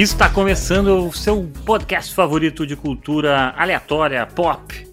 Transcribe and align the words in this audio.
Está 0.00 0.28
começando 0.28 1.08
o 1.08 1.12
seu 1.12 1.50
podcast 1.66 2.14
favorito 2.14 2.64
de 2.64 2.76
cultura 2.76 3.52
aleatória, 3.56 4.24
pop. 4.26 4.88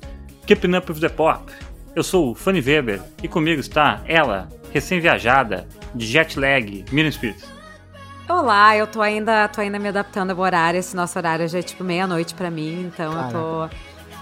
Keeping 0.48 0.76
Up 0.76 0.92
with 0.92 1.00
the 1.00 1.10
Pop. 1.10 1.54
Eu 1.96 2.02
sou 2.02 2.32
o 2.32 2.34
Fanny 2.34 2.60
Weber 2.60 3.00
e 3.22 3.28
comigo 3.28 3.62
está 3.62 4.02
ela, 4.08 4.50
recém-viajada, 4.73 5.68
de 5.94 6.08
jet 6.08 6.40
lag, 6.40 6.86
Miriam 6.91 7.12
Spirit. 7.12 7.40
Olá, 8.28 8.76
eu 8.76 8.88
tô 8.88 9.00
ainda, 9.00 9.48
tô 9.48 9.62
ainda 9.62 9.78
me 9.78 9.90
adaptando 9.90 10.32
ao 10.32 10.40
horário. 10.40 10.80
Esse 10.80 10.96
nosso 10.96 11.20
horário 11.20 11.48
já 11.48 11.60
é 11.60 11.62
tipo 11.62 11.84
meia-noite 11.84 12.34
pra 12.34 12.50
mim, 12.50 12.92
então 12.92 13.14
eu 13.14 13.32
tô, 13.32 13.70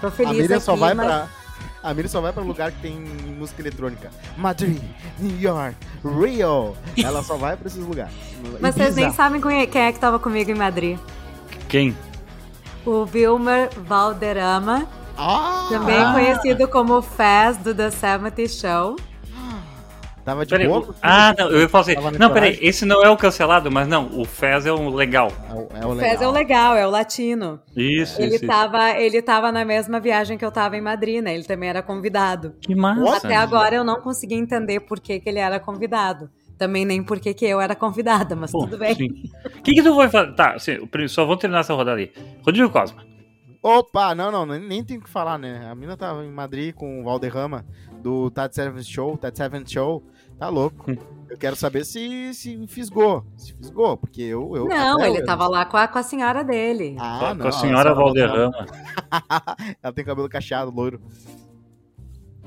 tô 0.02 0.10
feliz 0.10 0.32
A 0.32 0.34
Miriam 0.34 0.56
aqui. 0.56 0.66
só 0.66 0.76
vai 0.76 0.92
mas... 0.92 1.06
pra. 1.06 1.43
A 1.84 1.92
Miriam 1.92 2.08
só 2.08 2.20
vai 2.20 2.32
pra 2.32 2.42
lugar 2.42 2.72
que 2.72 2.80
tem 2.80 2.94
música 2.98 3.60
eletrônica. 3.60 4.10
Madrid, 4.38 4.80
New 5.18 5.38
York, 5.38 5.76
Rio. 6.02 6.74
Ela 6.96 7.22
só 7.22 7.36
vai 7.36 7.56
pra 7.58 7.66
esses 7.68 7.84
lugares. 7.84 8.12
Mas 8.58 8.74
vocês 8.74 8.96
nem 8.96 9.12
sabem 9.12 9.38
quem 9.40 9.60
é- 9.60 9.66
quem 9.66 9.82
é 9.82 9.92
que 9.92 9.98
tava 10.00 10.18
comigo 10.18 10.50
em 10.50 10.54
Madrid. 10.54 10.98
Quem? 11.68 11.94
O 12.86 13.06
Wilmer 13.14 13.68
Valderrama, 13.86 14.86
Ah! 15.16 15.66
também 15.68 16.12
conhecido 16.12 16.66
como 16.68 17.00
Faz 17.02 17.56
do 17.58 17.74
The 17.74 17.90
70 17.90 18.48
Show. 18.48 18.96
Tava 20.24 20.46
de 20.46 20.50
Peraí, 20.50 20.66
boa. 20.66 20.78
o- 20.78 20.82
porque 20.86 21.00
ah, 21.02 21.34
não, 21.38 21.50
eu 21.50 21.60
ia 21.60 21.68
falar 21.68 21.82
assim. 21.82 21.94
Tava 21.94 22.10
Não, 22.12 22.32
peraí, 22.32 22.58
esse 22.62 22.84
não 22.86 23.02
é 23.04 23.10
o 23.10 23.16
cancelado, 23.16 23.70
mas 23.70 23.86
não, 23.86 24.06
o 24.18 24.24
Fez 24.24 24.64
é 24.64 24.72
o 24.72 24.88
legal. 24.88 25.30
É 25.50 25.52
o, 25.52 25.56
é 25.82 25.86
o 25.86 25.88
O 25.90 25.92
legal. 25.92 26.08
Faz 26.10 26.22
é 26.22 26.28
o 26.28 26.30
legal, 26.30 26.76
é 26.76 26.86
o 26.86 26.90
latino. 26.90 27.60
Isso, 27.76 28.20
Ele 28.22 28.36
isso. 28.36 28.46
tava, 28.46 28.92
ele 28.92 29.20
tava 29.20 29.52
na 29.52 29.64
mesma 29.64 30.00
viagem 30.00 30.38
que 30.38 30.44
eu 30.44 30.50
tava 30.50 30.76
em 30.76 30.80
Madrid, 30.80 31.22
né? 31.22 31.34
Ele 31.34 31.44
também 31.44 31.68
era 31.68 31.82
convidado. 31.82 32.54
Que 32.60 32.74
massa. 32.74 33.18
Até 33.26 33.36
agora 33.36 33.74
eu 33.76 33.84
não 33.84 34.00
consegui 34.00 34.34
entender 34.34 34.80
por 34.80 34.98
que, 34.98 35.20
que 35.20 35.28
ele 35.28 35.38
era 35.40 35.60
convidado. 35.60 36.30
Também 36.56 36.84
nem 36.86 37.02
por 37.02 37.18
que, 37.20 37.34
que 37.34 37.44
eu 37.44 37.60
era 37.60 37.74
convidada, 37.74 38.34
mas 38.36 38.50
Pô, 38.52 38.60
tudo 38.60 38.78
bem. 38.78 38.92
O 38.94 39.62
que, 39.62 39.72
que 39.74 39.82
tu 39.82 39.94
vai 39.96 40.08
fazer? 40.08 40.32
Tá, 40.34 40.52
assim, 40.52 40.78
só 41.08 41.26
vou 41.26 41.36
terminar 41.36 41.60
essa 41.60 41.74
rodada 41.74 41.98
aí. 42.00 42.10
Rodrigo 42.46 42.70
Cosma. 42.70 43.04
Opa, 43.62 44.14
não, 44.14 44.30
não, 44.30 44.46
nem, 44.46 44.60
nem 44.60 44.84
tem 44.84 44.98
o 44.98 45.00
que 45.02 45.08
falar, 45.10 45.38
né? 45.38 45.66
A 45.70 45.74
mina 45.74 45.96
tava 45.96 46.24
em 46.24 46.30
Madrid 46.30 46.74
com 46.74 47.00
o 47.00 47.04
Valderrama 47.04 47.64
do 48.02 48.30
Tat 48.30 48.54
Seven 48.54 48.82
Show, 48.84 49.16
Tat 49.16 49.34
Seven 49.36 49.64
Show. 49.66 50.02
Tá 50.38 50.48
louco. 50.48 50.90
Eu 51.30 51.38
quero 51.38 51.56
saber 51.56 51.84
se, 51.84 52.32
se 52.34 52.66
fisgou. 52.68 53.24
Se 53.36 53.52
fisgou, 53.54 53.96
porque 53.96 54.22
eu. 54.22 54.54
eu 54.56 54.66
Não, 54.66 54.96
até 54.98 55.08
ele 55.10 55.20
eu- 55.20 55.24
tava 55.24 55.48
lá 55.48 55.64
com 55.64 55.76
a, 55.76 55.88
com 55.88 55.98
a 55.98 56.02
senhora 56.02 56.44
dele. 56.44 56.96
Ah, 56.98 57.28
com 57.30 57.34
não, 57.34 57.48
a 57.48 57.52
senhora 57.52 57.90
ela- 57.90 57.98
Valderrama. 57.98 58.66
Ela 59.82 59.92
tem 59.92 60.04
cabelo 60.04 60.28
cacheado, 60.28 60.70
loiro. 60.70 61.00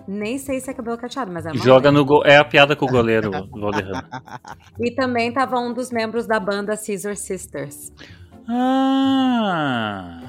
Nem 0.08 0.38
sei 0.38 0.60
se 0.62 0.70
é 0.70 0.74
cabelo 0.74 0.98
cacheado, 0.98 1.32
mas 1.34 1.46
é 1.46 1.52
uma 1.52 1.58
Joga 1.62 1.92
no 1.92 2.06
gol. 2.06 2.24
É 2.26 2.38
a 2.38 2.46
piada 2.46 2.76
com 2.78 2.86
o 2.86 2.90
goleiro, 2.90 3.30
o 3.52 3.60
Valderrama. 3.60 4.08
E 4.80 4.92
também 4.92 5.34
tava 5.34 5.60
um 5.60 5.74
dos 5.74 5.92
membros 5.92 6.26
da 6.26 6.40
banda 6.40 6.78
Caesar 6.78 7.16
Sisters. 7.18 7.92
Ah. 8.48 10.22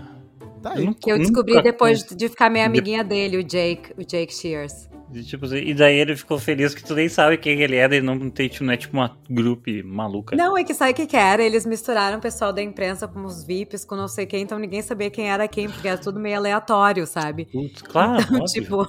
Tá 0.63 0.73
aí. 0.73 0.93
Que 0.95 1.13
eu 1.13 1.19
descobri 1.19 1.53
nunca- 1.55 1.63
depois 1.63 2.03
de 2.05 2.29
ficar 2.29 2.51
meio 2.51 2.67
amiguinha 2.67 3.05
dele, 3.05 3.37
o 3.37 3.45
Jake, 3.45 3.93
o 3.97 4.05
Jake 4.05 4.35
Shears. 4.35 4.89
E, 5.13 5.23
Tipo, 5.23 5.47
e 5.55 5.75
daí 5.75 5.97
ele 5.97 6.17
ficou 6.17 6.39
feliz 6.39 6.75
que 6.75 6.85
tu 6.85 6.95
nem 6.95 7.09
sabe 7.09 7.37
quem 7.39 7.61
ele 7.61 7.77
é, 7.77 7.89
daí 7.89 8.01
não 8.01 8.31
tem, 8.31 8.49
tipo, 8.49 8.65
não 8.65 8.73
é 8.73 8.77
tipo 8.77 8.97
uma 8.97 9.17
grupo 9.29 9.71
maluca. 9.85 10.37
Não, 10.37 10.57
é 10.57 10.65
que 10.65 10.75
sabe 10.75 10.93
o 10.93 10.95
que 10.95 11.07
que 11.07 11.17
era? 11.17 11.43
Eles 11.43 11.65
misturaram 11.65 12.19
o 12.19 12.21
pessoal 12.21 12.53
da 12.53 12.63
imprensa 12.63 13.09
com 13.09 13.25
os 13.25 13.45
VIPs, 13.45 13.85
com 13.85 13.97
não 13.97 14.09
sei 14.09 14.27
quem, 14.27 14.43
então 14.43 14.59
ninguém 14.59 14.83
sabia 14.83 15.11
quem 15.11 15.31
era 15.31 15.49
quem, 15.49 15.69
porque 15.69 15.89
era 15.89 15.99
tudo 15.99 16.21
meio 16.21 16.37
aleatório, 16.37 17.07
sabe? 17.07 17.47
Putz, 17.47 17.83
claro, 17.83 18.23
óbvio. 18.35 18.45
tipo, 18.47 18.87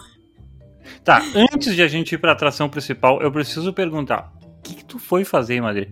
Tá, 1.03 1.21
antes 1.35 1.75
de 1.75 1.81
a 1.81 1.87
gente 1.87 2.15
ir 2.15 2.17
pra 2.17 2.31
atração 2.31 2.69
principal, 2.69 3.21
eu 3.21 3.31
preciso 3.31 3.71
perguntar: 3.73 4.33
o 4.41 4.61
que, 4.61 4.75
que 4.75 4.85
tu 4.85 4.97
foi 4.97 5.23
fazer 5.23 5.55
em 5.55 5.61
Madrid? 5.61 5.89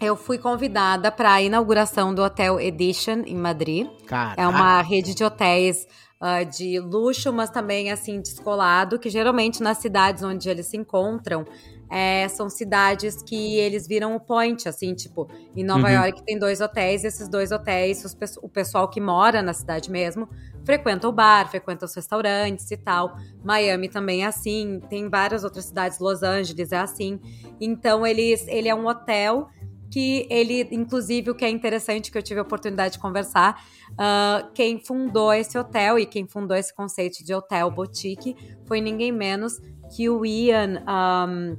eu 0.00 0.14
fui 0.14 0.36
convidada 0.36 1.10
para 1.10 1.32
a 1.32 1.42
inauguração 1.42 2.14
do 2.14 2.22
Hotel 2.22 2.60
Edition 2.60 3.22
em 3.26 3.34
Madrid. 3.34 3.86
Caraca. 4.06 4.40
É 4.40 4.46
uma 4.46 4.82
rede 4.82 5.14
de 5.14 5.24
hotéis 5.24 5.86
ah, 6.20 6.42
de 6.42 6.78
luxo, 6.80 7.32
mas 7.32 7.50
também 7.50 7.90
assim 7.90 8.20
descolado, 8.20 8.98
que 8.98 9.10
geralmente 9.10 9.62
nas 9.62 9.78
cidades 9.78 10.22
onde 10.22 10.48
eles 10.48 10.66
se 10.66 10.76
encontram 10.76 11.44
é, 11.90 12.26
são 12.28 12.48
cidades 12.48 13.22
que 13.22 13.56
eles 13.58 13.86
viram 13.86 14.16
o 14.16 14.20
point, 14.20 14.68
assim, 14.68 14.94
tipo, 14.94 15.28
em 15.54 15.64
Nova 15.64 15.86
Uhum. 15.86 15.94
York 15.94 16.24
tem 16.24 16.38
dois 16.38 16.60
hotéis, 16.60 17.04
e 17.04 17.06
esses 17.06 17.28
dois 17.28 17.52
hotéis, 17.52 18.04
os 18.04 18.16
o 18.42 18.48
pessoal 18.48 18.88
que 18.88 19.00
mora 19.00 19.40
na 19.42 19.52
cidade 19.52 19.90
mesmo 19.90 20.28
frequenta 20.64 21.08
o 21.08 21.12
bar, 21.12 21.48
frequenta 21.48 21.84
os 21.84 21.94
restaurantes 21.94 22.68
e 22.72 22.76
tal. 22.76 23.16
Miami 23.44 23.88
também 23.88 24.24
é 24.24 24.26
assim, 24.26 24.80
tem 24.90 25.08
várias 25.08 25.44
outras 25.44 25.66
cidades, 25.66 26.00
Los 26.00 26.24
Angeles 26.24 26.72
é 26.72 26.78
assim. 26.78 27.20
Então 27.60 28.04
eles, 28.04 28.46
ele 28.48 28.68
é 28.68 28.74
um 28.74 28.86
hotel 28.88 29.48
que 29.90 30.26
ele, 30.30 30.66
inclusive, 30.72 31.30
o 31.30 31.34
que 31.34 31.44
é 31.44 31.50
interessante 31.50 32.10
que 32.10 32.18
eu 32.18 32.22
tive 32.22 32.40
a 32.40 32.42
oportunidade 32.42 32.94
de 32.94 32.98
conversar, 32.98 33.62
ah, 33.98 34.48
quem 34.54 34.78
fundou 34.78 35.32
esse 35.32 35.56
hotel 35.56 35.98
e 35.98 36.06
quem 36.06 36.26
fundou 36.26 36.56
esse 36.56 36.74
conceito 36.74 37.24
de 37.24 37.34
hotel 37.34 37.70
boutique 37.70 38.36
foi 38.66 38.80
ninguém 38.80 39.12
menos 39.12 39.60
que 39.94 40.08
o 40.08 40.24
Ian. 40.24 40.82
um, 40.88 41.56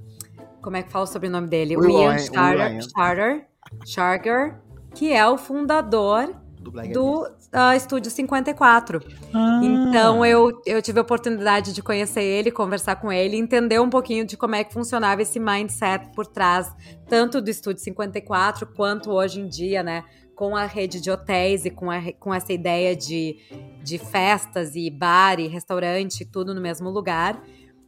como 0.61 0.75
é 0.75 0.83
que 0.83 0.91
fala 0.91 1.05
o 1.05 1.07
sobrenome 1.07 1.47
dele? 1.47 1.77
O, 1.77 1.79
O 1.79 1.89
Ian 1.89 2.17
Ian, 2.17 2.81
Charter, 2.81 3.47
Charger, 3.85 4.59
que 4.93 5.13
é 5.13 5.25
o 5.25 5.37
fundador 5.37 6.35
Do 6.67 6.71
Black 6.71 6.91
do 6.91 7.25
ah, 7.53 7.77
Estúdio 7.77 8.11
54. 8.11 9.01
Ah, 9.33 9.61
Então 9.63 10.25
eu, 10.25 10.61
eu 10.65 10.81
tive 10.81 10.99
a 10.99 11.01
oportunidade 11.01 11.71
de 11.71 11.81
conhecer 11.81 12.21
ele, 12.21 12.51
conversar 12.51 12.97
com 12.97 13.09
ele, 13.09 13.37
entender 13.37 13.79
um 13.79 13.89
pouquinho 13.89 14.25
de 14.25 14.35
como 14.35 14.53
é 14.53 14.65
que 14.65 14.73
funcionava 14.73 15.21
esse 15.21 15.39
mindset 15.39 16.09
por 16.13 16.27
trás, 16.27 16.69
tanto 17.07 17.41
do 17.41 17.49
Estúdio 17.49 17.81
54 17.81 18.67
quanto 18.75 19.11
hoje 19.11 19.39
em 19.39 19.47
dia, 19.47 19.81
né? 19.81 20.03
Com 20.35 20.57
a 20.57 20.65
rede 20.65 20.99
de 20.99 21.09
hotéis 21.09 21.63
e 21.63 21.69
com, 21.69 21.89
a 21.89 22.01
com 22.19 22.33
essa 22.33 22.51
ideia 22.51 22.93
de, 22.93 23.37
de 23.81 23.97
festas 23.97 24.75
e 24.75 24.89
bar 24.89 25.39
e 25.39 25.47
restaurante, 25.47 26.25
tudo 26.25 26.53
no 26.53 26.59
mesmo 26.59 26.89
lugar. 26.89 27.41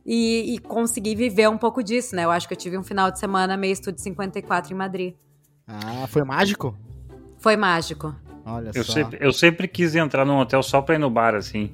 E, 0.06 0.56
e 0.56 0.58
consegui 0.60 1.16
viver 1.16 1.50
um 1.50 1.58
pouco 1.58 1.84
disso, 1.84 2.16
né? 2.16 2.24
Eu 2.24 2.32
acho 2.32 2.48
que 2.48 2.54
eu 2.54 2.58
tive 2.58 2.78
um 2.78 2.84
final 2.84 3.12
de 3.12 3.20
semana 3.20 3.58
meio 3.58 3.74
Estúdio 3.74 4.02
54 4.02 4.74
em 4.74 4.78
Madrid. 4.78 5.16
Ah, 5.68 6.08
foi 6.08 6.24
mágico? 6.24 6.76
Foi 7.38 7.58
mágico. 7.58 8.16
Olha 8.50 8.72
Eu 8.74 8.84
só. 8.84 8.94
sempre, 8.94 9.18
eu 9.22 9.32
sempre 9.32 9.68
quis 9.68 9.96
entrar 9.96 10.26
num 10.26 10.40
hotel 10.40 10.62
só 10.64 10.82
pra 10.82 10.96
ir 10.96 11.00
no 11.00 11.10
bar, 11.10 11.36
assim. 11.36 11.72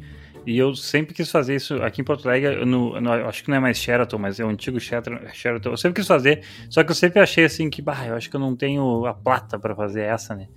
E 0.47 0.59
eu 0.59 0.75
sempre 0.75 1.11
quis 1.15 1.31
fazer 1.31 1.55
isso 1.55 1.81
aqui 1.81 2.01
em 2.01 2.03
Porto 2.03 2.27
Alegre, 2.29 2.63
no, 2.65 3.01
no- 3.01 3.11
acho 3.11 3.43
que 3.43 3.49
não 3.49 3.57
é 3.57 3.59
mais 3.59 3.79
Sheraton, 3.79 4.19
mas 4.19 4.39
é 4.39 4.45
o 4.45 4.47
antigo 4.49 4.79
Sheraton, 4.79 5.17
Sheraton. 5.33 5.71
Eu 5.71 5.77
sempre 5.77 5.95
quis 5.99 6.07
fazer, 6.07 6.43
só 6.69 6.83
que 6.83 6.91
eu 6.91 6.95
sempre 6.95 7.19
achei 7.19 7.45
assim 7.45 7.67
que, 7.67 7.81
bah, 7.81 8.05
eu 8.05 8.13
acho 8.13 8.29
que 8.29 8.35
eu 8.35 8.39
não 8.39 8.55
tenho 8.55 9.07
a 9.07 9.13
plata 9.15 9.57
pra 9.57 9.75
fazer 9.75 10.01
essa, 10.01 10.35
né? 10.35 10.47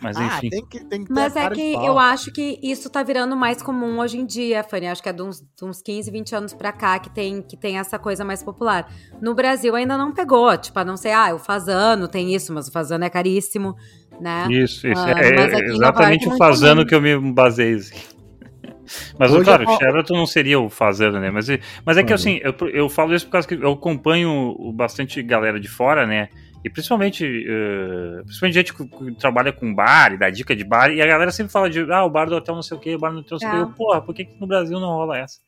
Mas 0.00 0.16
Ah, 0.16 0.38
enfim. 0.38 0.48
tem 0.48 0.64
que, 0.64 0.82
tem 0.86 1.00
que 1.02 1.08
ter 1.08 1.12
Mas 1.12 1.36
é 1.36 1.50
que 1.50 1.74
eu 1.74 1.98
acho 1.98 2.32
que 2.32 2.58
isso 2.62 2.88
tá 2.88 3.02
virando 3.02 3.36
mais 3.36 3.60
comum 3.60 3.98
hoje 4.00 4.16
em 4.16 4.24
dia, 4.24 4.64
Fanny. 4.64 4.86
Acho 4.86 5.02
que 5.02 5.10
é 5.10 5.12
de 5.12 5.20
uns, 5.22 5.40
de 5.42 5.62
uns 5.62 5.82
15, 5.82 6.10
20 6.10 6.34
anos 6.34 6.54
pra 6.54 6.72
cá 6.72 6.98
que 6.98 7.10
tem, 7.10 7.42
que 7.42 7.54
tem 7.54 7.76
essa 7.78 7.98
coisa 7.98 8.24
mais 8.24 8.42
popular. 8.42 8.90
No 9.20 9.34
Brasil 9.34 9.76
ainda 9.76 9.98
não 9.98 10.10
pegou. 10.14 10.56
Tipo, 10.56 10.78
a 10.78 10.84
não 10.86 10.96
ser, 10.96 11.10
ah, 11.10 11.34
o 11.34 11.38
Fazano 11.38 12.08
tem 12.08 12.34
isso, 12.34 12.50
mas 12.50 12.66
o 12.66 12.72
Fazano 12.72 13.04
é 13.04 13.10
caríssimo, 13.10 13.76
né? 14.20 14.46
Isso, 14.50 14.86
isso. 14.88 15.00
Ah, 15.00 15.10
é 15.10 15.30
Nova 15.32 15.64
exatamente 15.64 16.24
York 16.24 16.34
o 16.34 16.38
fazano 16.38 16.84
também. 16.84 16.86
que 16.86 16.94
eu 16.94 17.00
me 17.22 17.32
baseei. 17.32 17.74
assim. 17.74 17.94
Mas, 19.18 19.32
Hoje 19.32 19.44
claro, 19.44 19.64
eu- 19.64 19.68
o 19.70 19.76
Sheraton 19.78 20.14
não 20.14 20.26
seria 20.26 20.60
o 20.60 20.68
fazano, 20.68 21.18
né? 21.18 21.30
Mas, 21.30 21.46
mas 21.86 21.96
é 21.96 22.02
que 22.02 22.12
assim, 22.12 22.38
eu, 22.42 22.54
eu 22.68 22.88
falo 22.88 23.14
isso 23.14 23.24
por 23.26 23.32
causa 23.32 23.48
que 23.48 23.54
eu 23.54 23.72
acompanho 23.72 24.54
bastante 24.74 25.22
galera 25.22 25.58
de 25.58 25.68
fora, 25.68 26.06
né? 26.06 26.28
E 26.62 26.68
principalmente, 26.70 27.24
eh, 27.26 28.22
principalmente 28.24 28.54
gente 28.54 28.74
que, 28.74 28.86
que 28.86 29.12
trabalha 29.18 29.52
com 29.52 29.74
bar 29.74 30.12
e 30.12 30.18
dá 30.18 30.28
dica 30.30 30.54
de 30.56 30.64
bar, 30.64 30.90
e 30.90 31.00
a 31.00 31.06
galera 31.06 31.30
sempre 31.30 31.52
fala 31.52 31.68
de, 31.68 31.80
ah, 31.92 32.04
o 32.04 32.10
bar 32.10 32.26
do 32.26 32.36
hotel 32.36 32.54
não 32.54 32.62
sei 32.62 32.76
o 32.76 32.80
que, 32.80 32.94
o 32.94 32.98
bar 32.98 33.10
do 33.10 33.18
hotel 33.20 33.32
não 33.32 33.38
sei 33.38 33.48
o 33.48 33.50
É. 33.50 33.54
que. 33.54 33.60
Eu, 33.62 33.66
Porra, 33.74 34.00
por 34.02 34.14
que, 34.14 34.24
que 34.26 34.40
no 34.40 34.46
Brasil 34.46 34.78
não 34.80 34.88
rola 34.88 35.18
essa? 35.18 35.40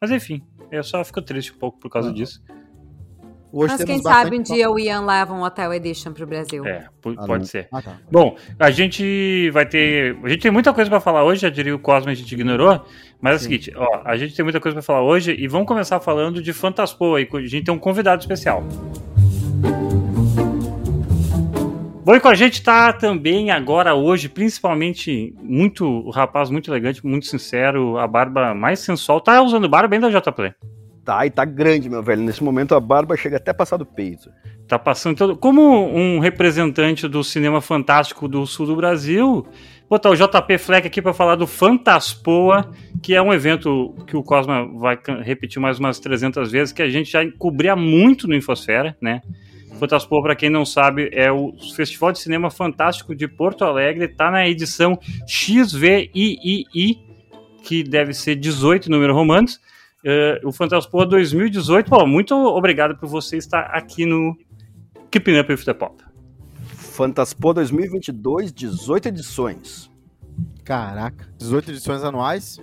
Mas 0.00 0.10
enfim, 0.10 0.42
eu 0.70 0.82
só 0.82 1.02
fico 1.04 1.20
triste 1.22 1.52
um 1.52 1.58
pouco 1.58 1.78
por 1.78 1.90
causa 1.90 2.10
Ah. 2.10 2.12
disso. 2.12 2.42
Hoje 3.52 3.74
Mas 3.78 3.84
quem 3.84 4.02
sabe 4.02 4.38
um 4.38 4.42
dia 4.42 4.70
o 4.70 4.78
Ian 4.78 5.06
leva 5.06 5.32
um 5.32 5.42
Hotel 5.42 5.72
Edition 5.74 6.12
pro 6.12 6.26
Brasil. 6.26 6.66
É, 6.66 6.86
Ah, 7.16 7.26
pode 7.26 7.48
ser. 7.48 7.68
Ah, 7.72 7.80
tá. 7.80 7.96
Bom, 8.10 8.36
a 8.58 8.70
gente 8.70 9.50
vai 9.50 9.64
ter. 9.64 10.16
A 10.22 10.28
gente 10.28 10.42
tem 10.42 10.50
muita 10.50 10.72
coisa 10.72 10.90
pra 10.90 11.00
falar 11.00 11.24
hoje, 11.24 11.42
já 11.42 11.48
diria 11.48 11.74
o 11.74 11.78
Cosmo, 11.78 12.10
a 12.10 12.14
gente 12.14 12.30
ignorou. 12.32 12.84
Mas 13.20 13.32
é 13.32 13.36
o 13.36 13.38
seguinte, 13.38 13.72
ó, 13.74 14.02
a 14.04 14.16
gente 14.16 14.34
tem 14.34 14.42
muita 14.42 14.60
coisa 14.60 14.74
pra 14.74 14.82
falar 14.82 15.02
hoje 15.02 15.34
e 15.38 15.48
vamos 15.48 15.66
começar 15.66 15.98
falando 16.00 16.42
de 16.42 16.52
Fantaspoa. 16.52 17.20
E 17.20 17.28
a 17.32 17.40
gente 17.40 17.64
tem 17.64 17.74
um 17.74 17.78
convidado 17.78 18.20
especial. 18.20 18.62
Bom, 22.04 22.14
e 22.14 22.20
com 22.20 22.28
a 22.28 22.34
gente 22.34 22.62
tá 22.62 22.90
também 22.90 23.50
agora, 23.50 23.94
hoje, 23.94 24.30
principalmente, 24.30 25.34
muito 25.42 25.84
o 25.84 26.10
rapaz 26.10 26.48
muito 26.48 26.70
elegante, 26.70 27.04
muito 27.06 27.26
sincero, 27.26 27.98
a 27.98 28.06
barba 28.06 28.54
mais 28.54 28.78
sensual. 28.80 29.20
Tá 29.20 29.42
usando 29.42 29.68
barba 29.68 29.94
ainda, 29.94 30.10
JP? 30.10 30.54
Tá, 31.08 31.24
e 31.24 31.30
tá 31.30 31.42
grande, 31.42 31.88
meu 31.88 32.02
velho. 32.02 32.20
Nesse 32.20 32.44
momento 32.44 32.74
a 32.74 32.80
barba 32.80 33.16
chega 33.16 33.38
até 33.38 33.50
passar 33.50 33.78
do 33.78 33.86
peito. 33.86 34.30
Tá 34.68 34.78
passando 34.78 35.16
todo. 35.16 35.38
Como 35.38 35.62
um 35.62 36.18
representante 36.18 37.08
do 37.08 37.24
cinema 37.24 37.62
fantástico 37.62 38.28
do 38.28 38.44
sul 38.46 38.66
do 38.66 38.76
Brasil, 38.76 39.46
botar 39.88 40.10
o 40.10 40.14
JP 40.14 40.58
Fleck 40.58 40.86
aqui 40.86 41.00
para 41.00 41.14
falar 41.14 41.36
do 41.36 41.46
Fantaspoa, 41.46 42.70
que 43.02 43.14
é 43.14 43.22
um 43.22 43.32
evento 43.32 43.94
que 44.06 44.18
o 44.18 44.22
Cosma 44.22 44.68
vai 44.78 44.98
repetir 45.22 45.62
mais 45.62 45.78
umas 45.78 45.98
300 45.98 46.52
vezes, 46.52 46.74
que 46.74 46.82
a 46.82 46.90
gente 46.90 47.10
já 47.10 47.20
cobria 47.38 47.74
muito 47.74 48.28
no 48.28 48.34
Infosfera, 48.34 48.94
né? 49.00 49.22
Fantaspoa, 49.78 50.22
para 50.22 50.36
quem 50.36 50.50
não 50.50 50.66
sabe, 50.66 51.08
é 51.10 51.32
o 51.32 51.54
Festival 51.74 52.12
de 52.12 52.18
Cinema 52.18 52.50
Fantástico 52.50 53.16
de 53.16 53.26
Porto 53.26 53.64
Alegre. 53.64 54.04
Está 54.04 54.30
na 54.30 54.46
edição 54.46 54.98
XVIII, 55.26 56.98
que 57.64 57.82
deve 57.82 58.12
ser 58.12 58.34
18 58.34 58.90
número 58.90 59.14
romanos. 59.14 59.58
Uh, 60.04 60.46
o 60.46 60.52
Fantaspoa 60.52 61.04
2018. 61.04 61.90
Pô, 61.90 62.06
muito 62.06 62.34
obrigado 62.34 62.96
por 62.96 63.08
você 63.08 63.36
estar 63.36 63.62
aqui 63.66 64.06
no 64.06 64.36
Keeping 65.10 65.38
Up 65.38 65.52
with 65.52 65.64
the 65.64 65.74
Pop. 65.74 66.02
Fantaspoa 66.98 67.54
2022, 67.54 68.52
18 68.52 69.08
edições. 69.08 69.90
Caraca, 70.64 71.28
18 71.38 71.70
edições 71.70 72.04
anuais? 72.04 72.60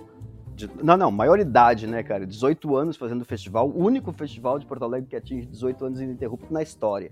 De, 0.54 0.70
não, 0.82 0.96
não, 0.96 1.10
maioridade, 1.10 1.86
né, 1.86 2.02
cara? 2.02 2.26
18 2.26 2.74
anos 2.76 2.96
fazendo 2.96 3.20
o 3.20 3.24
festival, 3.26 3.68
o 3.68 3.84
único 3.84 4.12
festival 4.12 4.58
de 4.58 4.64
Porto 4.64 4.84
Alegre 4.84 5.10
que 5.10 5.16
atinge 5.16 5.46
18 5.46 5.84
anos 5.84 6.00
ininterrupto 6.00 6.52
na 6.52 6.62
história. 6.62 7.10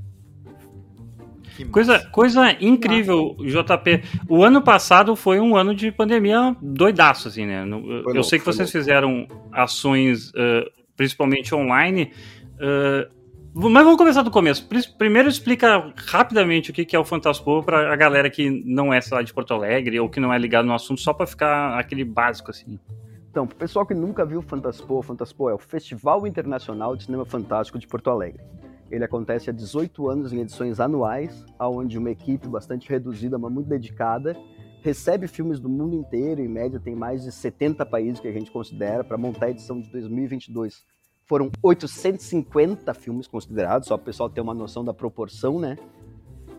Coisa, 1.71 2.01
coisa 2.11 2.57
incrível, 2.61 3.37
JP. 3.39 4.03
O 4.29 4.43
ano 4.43 4.63
passado 4.63 5.15
foi 5.15 5.39
um 5.39 5.57
ano 5.57 5.75
de 5.75 5.93
pandemia 5.93 6.57
doidaço, 6.61 7.29
assim, 7.29 7.47
né? 7.47 7.63
Eu, 7.63 7.79
louco, 7.79 8.25
sei 8.25 8.39
que 8.39 8.45
vocês 8.45 8.73
louco. 8.73 8.73
fizeram 8.73 9.29
ações, 9.53 10.31
uh, 10.31 10.69
principalmente 10.97 11.55
online. 11.55 12.11
Uh, 12.55 13.13
mas 13.57 13.85
vamos 13.85 13.97
começar 13.97 14.23
do 14.23 14.33
começo. 14.33 14.69
Primeiro 14.99 15.29
explica 15.29 15.93
rapidamente 16.09 16.73
o 16.73 16.75
que 16.75 16.97
é 16.97 16.99
o 16.99 17.05
Fantaspo 17.05 17.63
para 17.63 17.93
a 17.93 17.95
galera 17.95 18.29
que 18.29 18.51
não 18.51 18.93
é, 18.93 19.01
sei 19.01 19.17
lá, 19.17 19.23
de 19.23 19.33
Porto 19.33 19.55
Alegre 19.55 20.01
ou 20.01 20.09
que 20.09 20.19
não 20.19 20.33
é 20.35 20.39
ligado 20.39 20.67
no 20.67 20.75
assunto, 20.75 21.01
só 21.01 21.13
para 21.13 21.25
ficar 21.25 21.79
aquele 21.79 22.05
básico, 22.05 22.51
assim. 22.51 22.81
Então, 23.31 23.47
pro 23.47 23.57
pessoal 23.57 23.87
que 23.87 23.95
nunca 23.95 24.25
viu 24.25 24.41
o 24.41 24.43
Fantaspo, 24.43 24.95
o 24.95 25.03
Fantaspo 25.03 25.49
é 25.49 25.55
o 25.55 25.59
Festival 25.59 26.27
Internacional 26.27 26.97
de 26.97 27.05
Cinema 27.05 27.25
Fantástico 27.25 27.79
de 27.79 27.87
Porto 27.87 28.11
Alegre. 28.11 28.43
Ele 28.91 29.05
acontece 29.05 29.51
há 29.51 29.53
18 29.53 30.09
anos 30.09 30.33
em 30.33 30.41
edições 30.41 30.81
anuais, 30.81 31.45
onde 31.59 31.99
uma 31.99 32.11
equipe 32.11 32.47
bastante 32.49 32.89
reduzida, 32.89 33.39
mas 33.39 33.53
muito 33.53 33.69
dedicada, 33.69 34.37
recebe 34.83 35.27
filmes 35.27 35.59
do 35.59 35.69
mundo 35.69 35.97
inteiro, 35.97 36.43
em 36.43 36.49
média 36.49 36.79
tem 36.79 36.95
mais 36.95 37.23
de 37.23 37.33
70 37.33 37.87
países 37.87 38.21
que 38.21 38.29
a 38.29 38.33
gente 38.33 38.51
considera, 38.51 39.03
para 39.03 39.17
montar 39.17 39.47
a 39.47 39.51
edição 39.51 39.81
de 39.81 39.91
2022. 39.91 40.85
Foram 41.25 41.51
850 41.63 42.93
filmes 42.93 43.27
considerados, 43.27 43.89
só 43.89 43.97
para 43.97 44.03
o 44.03 44.05
pessoal 44.05 44.29
ter 44.29 44.43
uma 44.43 44.53
noção 44.53 44.85
da 44.85 44.93
proporção, 44.93 45.59
né? 45.59 45.79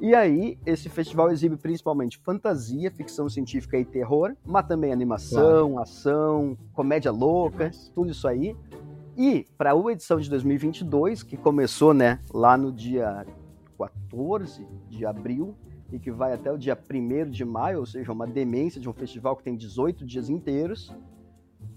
E 0.01 0.13
aí, 0.13 0.57
esse 0.65 0.89
festival 0.89 1.31
exibe 1.31 1.55
principalmente 1.55 2.17
fantasia, 2.17 2.91
ficção 2.91 3.29
científica 3.29 3.77
e 3.77 3.85
terror, 3.85 4.35
mas 4.43 4.67
também 4.67 4.91
animação, 4.91 5.73
claro. 5.73 5.79
ação, 5.79 6.57
comédia 6.73 7.11
louca, 7.11 7.71
tudo 7.93 8.11
isso 8.11 8.27
aí. 8.27 8.55
E 9.17 9.47
para 9.57 9.71
a 9.71 9.91
edição 9.91 10.19
de 10.19 10.29
2022, 10.29 11.23
que 11.23 11.37
começou, 11.37 11.93
né, 11.93 12.19
lá 12.33 12.57
no 12.57 12.71
dia 12.71 13.25
14 13.77 14.67
de 14.89 15.05
abril 15.05 15.55
e 15.91 15.99
que 15.99 16.11
vai 16.11 16.33
até 16.33 16.51
o 16.51 16.57
dia 16.57 16.77
1 16.77 17.29
de 17.29 17.45
maio, 17.45 17.79
ou 17.79 17.85
seja, 17.85 18.11
uma 18.11 18.27
demência 18.27 18.81
de 18.81 18.89
um 18.89 18.93
festival 18.93 19.35
que 19.35 19.43
tem 19.43 19.55
18 19.55 20.05
dias 20.05 20.29
inteiros, 20.29 20.93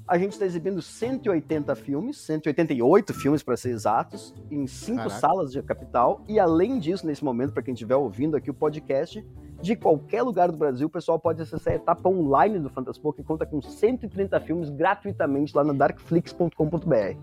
a 0.09 0.17
gente 0.17 0.33
está 0.33 0.47
exibindo 0.47 0.81
180 0.81 1.75
filmes, 1.77 2.17
188 2.17 3.13
filmes 3.13 3.43
para 3.43 3.59
ser 3.59 3.71
exatos, 3.71 4.35
em 4.51 4.67
cinco 4.67 5.03
Caraca. 5.03 5.21
salas 5.21 5.53
de 5.53 5.63
capital. 5.63 6.25
E 6.27 6.41
além 6.41 6.79
disso, 6.79 7.07
nesse 7.07 7.23
momento, 7.23 7.53
para 7.53 7.63
quem 7.63 7.75
estiver 7.75 7.95
ouvindo 7.95 8.35
aqui 8.35 8.51
o 8.51 8.55
podcast, 8.55 9.23
de 9.61 9.75
qualquer 9.77 10.23
lugar 10.23 10.51
do 10.51 10.57
Brasil, 10.57 10.87
o 10.87 10.91
pessoal 10.91 11.19
pode 11.19 11.43
acessar 11.43 11.73
a 11.73 11.77
etapa 11.77 12.09
online 12.09 12.59
do 12.59 12.71
Fantaspo, 12.71 13.13
que 13.13 13.23
conta 13.23 13.45
com 13.45 13.61
130 13.61 14.41
filmes 14.41 14.71
gratuitamente 14.71 15.57
lá 15.57 15.65
no 15.65 15.75
darkflix.com.br. 15.75 17.17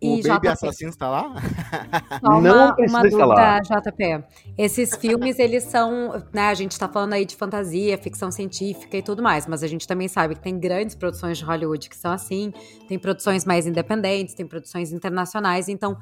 O 0.00 0.18
e 0.18 0.22
Baby 0.22 0.46
JP. 0.46 0.48
Assassino 0.48 0.90
está 0.90 1.08
lá? 1.08 1.34
Só 2.20 2.40
não 2.40 2.40
uma, 2.40 2.76
uma 2.76 3.02
dúvida, 3.02 3.60
JP. 3.60 4.24
Esses 4.56 4.94
filmes, 4.94 5.38
eles 5.40 5.64
são, 5.64 6.22
né, 6.32 6.42
a 6.42 6.54
gente 6.54 6.72
está 6.72 6.88
falando 6.88 7.14
aí 7.14 7.24
de 7.24 7.34
fantasia, 7.34 7.98
ficção 7.98 8.30
científica 8.30 8.96
e 8.96 9.02
tudo 9.02 9.22
mais, 9.22 9.46
mas 9.48 9.64
a 9.64 9.66
gente 9.66 9.88
também 9.88 10.06
sabe 10.06 10.36
que 10.36 10.40
tem 10.40 10.58
grandes 10.58 10.94
produções 10.94 11.38
de 11.38 11.44
Hollywood 11.44 11.88
que 11.88 11.96
são 11.96 12.12
assim, 12.12 12.52
tem 12.86 12.96
produções 12.96 13.44
mais 13.44 13.66
independentes, 13.66 14.34
tem 14.34 14.46
produções 14.46 14.92
internacionais, 14.92 15.68
então 15.68 15.96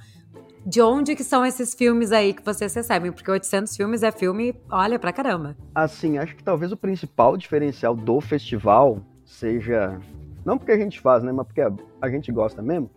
de 0.66 0.82
onde 0.82 1.14
que 1.14 1.22
são 1.22 1.46
esses 1.46 1.74
filmes 1.74 2.10
aí 2.10 2.34
que 2.34 2.44
vocês 2.44 2.74
recebem? 2.74 3.12
Porque 3.12 3.30
800 3.30 3.76
filmes 3.76 4.02
é 4.02 4.10
filme, 4.10 4.52
olha, 4.68 4.98
pra 4.98 5.12
caramba. 5.12 5.56
Assim, 5.72 6.18
acho 6.18 6.34
que 6.34 6.42
talvez 6.42 6.72
o 6.72 6.76
principal 6.76 7.36
diferencial 7.36 7.94
do 7.94 8.20
festival 8.20 9.00
seja, 9.24 10.00
não 10.44 10.58
porque 10.58 10.72
a 10.72 10.78
gente 10.78 10.98
faz, 11.00 11.22
né, 11.22 11.30
mas 11.30 11.46
porque 11.46 11.62
a 12.02 12.08
gente 12.08 12.32
gosta 12.32 12.60
mesmo, 12.60 12.90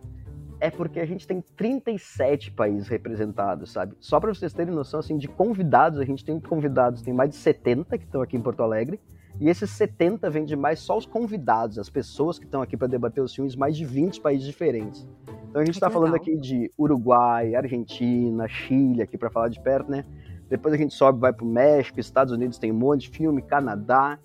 é 0.58 0.68
porque 0.68 0.98
a 0.98 1.06
gente 1.06 1.28
tem 1.28 1.40
37 1.56 2.50
países 2.50 2.88
representados, 2.88 3.70
sabe? 3.70 3.94
Só 4.00 4.18
para 4.18 4.34
vocês 4.34 4.52
terem 4.52 4.74
noção, 4.74 4.98
assim, 4.98 5.16
de 5.16 5.28
convidados, 5.28 6.00
a 6.00 6.04
gente 6.04 6.24
tem 6.24 6.40
convidados, 6.40 7.02
tem 7.02 7.14
mais 7.14 7.30
de 7.30 7.36
70 7.36 7.96
que 7.96 8.04
estão 8.04 8.20
aqui 8.20 8.36
em 8.36 8.42
Porto 8.42 8.64
Alegre, 8.64 9.00
e 9.40 9.48
esses 9.48 9.70
70 9.70 10.28
vêm 10.28 10.44
de 10.44 10.54
mais 10.54 10.80
só 10.80 10.98
os 10.98 11.06
convidados, 11.06 11.78
as 11.78 11.88
pessoas 11.88 12.38
que 12.38 12.44
estão 12.44 12.60
aqui 12.60 12.76
para 12.76 12.86
debater 12.86 13.24
os 13.24 13.34
filmes, 13.34 13.56
mais 13.56 13.74
de 13.74 13.86
20 13.86 14.20
países 14.20 14.46
diferentes. 14.46 15.08
Então 15.48 15.62
a 15.62 15.64
gente 15.64 15.74
está 15.74 15.88
falando 15.88 16.14
aqui 16.14 16.36
de 16.36 16.70
Uruguai, 16.78 17.54
Argentina, 17.54 18.46
Chile, 18.46 19.02
aqui 19.02 19.16
para 19.16 19.30
falar 19.30 19.48
de 19.48 19.58
perto, 19.58 19.90
né? 19.90 20.04
Depois 20.48 20.74
a 20.74 20.76
gente 20.76 20.94
sobe, 20.94 21.18
vai 21.18 21.32
para 21.32 21.44
o 21.44 21.48
México, 21.48 21.98
Estados 21.98 22.32
Unidos 22.34 22.58
tem 22.58 22.70
um 22.70 22.76
monte 22.76 23.10
de 23.10 23.16
filme, 23.16 23.40
Canadá, 23.40 24.18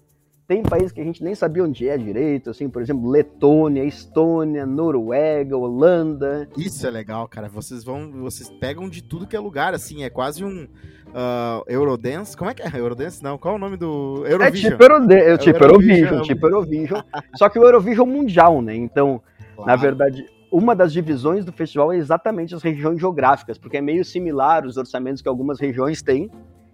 tem 0.47 0.61
países 0.61 0.91
que 0.91 1.01
a 1.01 1.03
gente 1.03 1.23
nem 1.23 1.33
sabia 1.33 1.63
onde 1.63 1.87
é 1.87 1.97
direito, 1.97 2.51
assim, 2.51 2.69
por 2.69 2.81
exemplo, 2.81 3.09
Letônia, 3.09 3.83
Estônia, 3.83 4.65
Noruega, 4.65 5.57
Holanda. 5.57 6.47
Isso 6.55 6.85
é 6.85 6.91
legal, 6.91 7.27
cara. 7.27 7.49
Vocês 7.49 7.83
vão, 7.83 8.11
vocês 8.11 8.49
pegam 8.59 8.87
de 8.87 9.01
tudo 9.01 9.25
que 9.25 9.35
é 9.35 9.39
lugar, 9.39 9.73
assim, 9.73 10.03
é 10.03 10.09
quase 10.09 10.43
um 10.43 10.67
uh, 11.15 11.63
Eurodance. 11.67 12.35
Como 12.35 12.49
é 12.49 12.53
que 12.53 12.61
é? 12.61 12.67
Eurodance? 12.77 13.23
Não, 13.23 13.37
qual 13.37 13.53
é 13.53 13.57
o 13.57 13.59
nome 13.59 13.77
do 13.77 14.25
Eurovision? 14.27 14.67
É 14.67 14.71
tipo, 14.71 14.83
Eurode... 14.83 15.13
é 15.13 15.37
tipo 15.37 15.63
Eurovision, 15.63 16.21
tipo 16.21 16.45
Eurovision. 16.45 17.01
Só 17.35 17.49
que 17.49 17.57
o 17.57 17.63
Eurovision 17.63 18.05
mundial, 18.05 18.61
né? 18.61 18.75
Então, 18.75 19.21
claro. 19.55 19.71
na 19.71 19.75
verdade, 19.75 20.25
uma 20.51 20.75
das 20.75 20.91
divisões 20.91 21.45
do 21.45 21.51
festival 21.51 21.93
é 21.93 21.97
exatamente 21.97 22.53
as 22.53 22.61
regiões 22.61 22.99
geográficas, 22.99 23.57
porque 23.57 23.77
é 23.77 23.81
meio 23.81 24.03
similar 24.03 24.65
os 24.65 24.77
orçamentos 24.77 25.21
que 25.21 25.29
algumas 25.29 25.59
regiões 25.59 26.01
têm. 26.01 26.29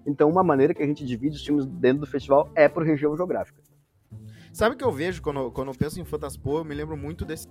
Então, 0.05 0.29
uma 0.29 0.43
maneira 0.43 0.73
que 0.73 0.81
a 0.81 0.85
gente 0.85 1.05
divide 1.05 1.35
os 1.35 1.45
filmes 1.45 1.65
dentro 1.65 1.99
do 1.99 2.07
festival 2.07 2.49
é 2.55 2.67
por 2.67 2.83
região 2.83 3.15
geográfica. 3.15 3.61
Sabe 4.51 4.75
o 4.75 4.77
que 4.77 4.83
eu 4.83 4.91
vejo 4.91 5.21
quando, 5.21 5.51
quando 5.51 5.69
eu 5.69 5.75
penso 5.75 6.01
em 6.01 6.03
Fantaspo? 6.03 6.57
Eu 6.57 6.65
me 6.65 6.75
lembro 6.75 6.97
muito 6.97 7.23
desse. 7.23 7.47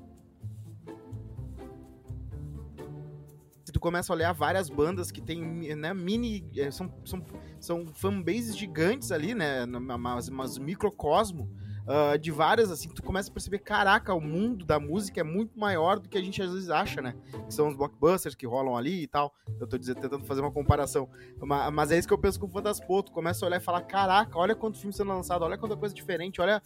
Tu 3.71 3.81
começa 3.81 4.13
a 4.13 4.17
olhar 4.17 4.33
várias 4.33 4.69
bandas 4.69 5.11
que 5.11 5.21
tem 5.21 5.41
né, 5.75 5.95
mini. 5.95 6.49
É, 6.57 6.71
são, 6.71 6.93
são, 7.05 7.25
são 7.59 7.87
fanbases 7.95 8.57
gigantes 8.57 9.13
ali, 9.13 9.35
né? 9.35 9.65
Umas, 9.65 10.29
umas 10.29 10.59
microcosmo 10.59 11.51
uh, 11.91 12.19
de 12.19 12.31
várias, 12.31 12.71
assim, 12.71 12.89
tu 12.89 13.03
começa 13.03 13.31
a 13.31 13.33
perceber, 13.33 13.59
caraca, 13.59 14.15
o 14.15 14.21
mundo 14.21 14.65
da 14.65 14.79
música 14.79 15.21
é 15.21 15.25
muito 15.25 15.59
maior 15.59 15.99
do 15.99 16.09
que 16.09 16.17
a 16.17 16.23
gente 16.23 16.43
às 16.43 16.53
vezes 16.53 16.71
acha, 16.71 17.03
né? 17.03 17.15
Que 17.47 17.53
são 17.53 17.69
os 17.69 17.77
blockbusters 17.77 18.35
que 18.35 18.47
rolam 18.47 18.77
ali 18.77 19.03
e 19.03 19.07
tal. 19.07 19.35
Eu 19.59 19.67
tô 19.67 19.77
dizendo, 19.77 20.01
tentando 20.01 20.25
fazer 20.25 20.41
uma 20.41 20.53
comparação. 20.53 21.09
Mas, 21.39 21.73
mas 21.73 21.91
é 21.91 21.99
isso 21.99 22.09
que 22.09 22.15
eu 22.15 22.19
penso 22.19 22.39
com 22.39 22.47
o 22.47 22.51
Fantaspo. 22.51 23.03
Tu 23.03 23.13
começa 23.13 23.45
a 23.45 23.49
olhar 23.49 23.57
e 23.57 23.65
falar, 23.65 23.83
caraca, 23.83 24.39
olha 24.39 24.55
quanto 24.55 24.79
filme 24.79 24.93
sendo 24.93 25.09
lançado, 25.09 25.43
olha 25.45 25.59
quanta 25.59 25.77
coisa 25.77 25.95
diferente, 25.95 26.41
olha, 26.41 26.63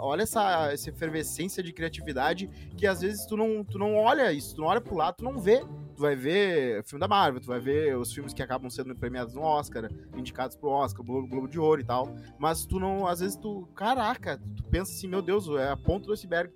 olha 0.00 0.22
essa, 0.22 0.72
essa 0.72 0.90
efervescência 0.90 1.62
de 1.62 1.72
criatividade 1.72 2.48
que 2.76 2.86
às 2.86 3.00
vezes 3.00 3.26
tu 3.26 3.36
não, 3.36 3.64
tu 3.64 3.78
não 3.78 3.96
olha 3.96 4.32
isso, 4.32 4.54
tu 4.54 4.60
não 4.60 4.68
olha 4.68 4.80
pro 4.80 4.96
lado, 4.96 5.16
tu 5.18 5.24
não 5.24 5.38
vê. 5.38 5.64
Tu 5.96 6.02
vai 6.02 6.14
ver 6.14 6.84
filme 6.84 7.00
da 7.00 7.08
Marvel, 7.08 7.40
tu 7.40 7.46
vai 7.46 7.58
ver 7.58 7.96
os 7.96 8.12
filmes 8.12 8.34
que 8.34 8.42
acabam 8.42 8.68
sendo 8.68 8.94
premiados 8.94 9.34
no 9.34 9.40
Oscar, 9.40 9.90
indicados 10.14 10.54
pro 10.54 10.68
Oscar, 10.68 11.02
Globo, 11.04 11.26
Globo 11.26 11.48
de 11.48 11.58
Ouro 11.58 11.80
e 11.80 11.84
tal. 11.84 12.14
Mas 12.38 12.66
tu 12.66 12.78
não, 12.78 13.06
às 13.06 13.20
vezes 13.20 13.34
tu, 13.36 13.66
caraca, 13.74 14.38
tu 14.54 14.62
pensa 14.64 14.92
assim, 14.92 15.08
meu 15.08 15.22
Deus, 15.22 15.48
é 15.48 15.70
a 15.70 15.76
ponta 15.76 16.06
do 16.06 16.12
iceberg. 16.12 16.52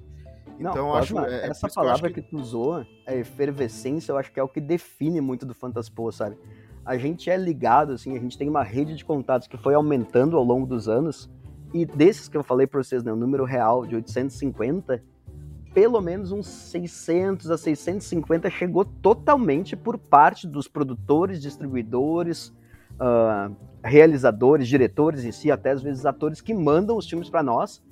Então, 0.59 0.75
não, 0.75 0.95
acho, 0.95 1.19
é, 1.21 1.49
essa 1.49 1.69
é 1.69 1.71
palavra 1.71 2.11
que... 2.13 2.21
que... 2.21 2.29
tu 2.29 2.37
usou, 2.37 2.85
a 3.07 3.15
efervescência, 3.15 4.13
eu 4.13 4.19
acho 4.19 4.31
que 4.31 4.39
é 4.39 4.43
o 4.43 4.49
que 4.49 4.61
define 4.61 5.23
muito 5.23 5.47
do 5.47 5.55
Fantaspo, 5.55 6.13
sabe? 6.13 6.37
A 6.85 6.99
gente 6.99 7.31
é 7.31 7.37
ligado, 7.37 7.93
assim, 7.93 8.15
a 8.15 8.21
gente 8.21 8.37
tem 8.37 8.47
uma 8.47 8.63
rede 8.63 8.95
de 8.95 9.05
contatos 9.05 9.49
que 9.49 9.57
foi 9.57 9.73
aumentando 9.73 10.37
ao 10.37 10.45
longo 10.45 10.67
dos 10.67 10.87
anos, 10.87 11.31
e 11.73 11.87
desses 11.87 12.29
que 12.29 12.37
eu 12.37 12.43
falei 12.43 12.67
para 12.67 12.83
vocês, 12.83 13.03
né, 13.03 13.11
o 13.11 13.17
número 13.17 13.45
real 13.45 13.87
de 13.87 13.95
850, 13.95 15.03
pelo 15.73 16.01
menos 16.01 16.33
uns 16.33 16.47
600 16.47 17.51
a 17.51 17.57
650 17.57 18.51
chegou 18.51 18.85
totalmente 18.85 19.77
por 19.77 19.97
parte 19.99 20.47
dos 20.47 20.67
produtores, 20.67 21.41
distribuidores, 21.41 22.49
uh, 22.95 23.55
realizadores, 23.83 24.69
diretores 24.69 25.25
em 25.25 25.33
si, 25.33 25.51
até 25.51 25.71
às 25.71 25.83
vezes 25.83 26.05
atores 26.05 26.41
que 26.41 26.53
mandam 26.53 26.97
os 26.97 27.09
filmes 27.09 27.31
para 27.31 27.43
nós 27.43 27.83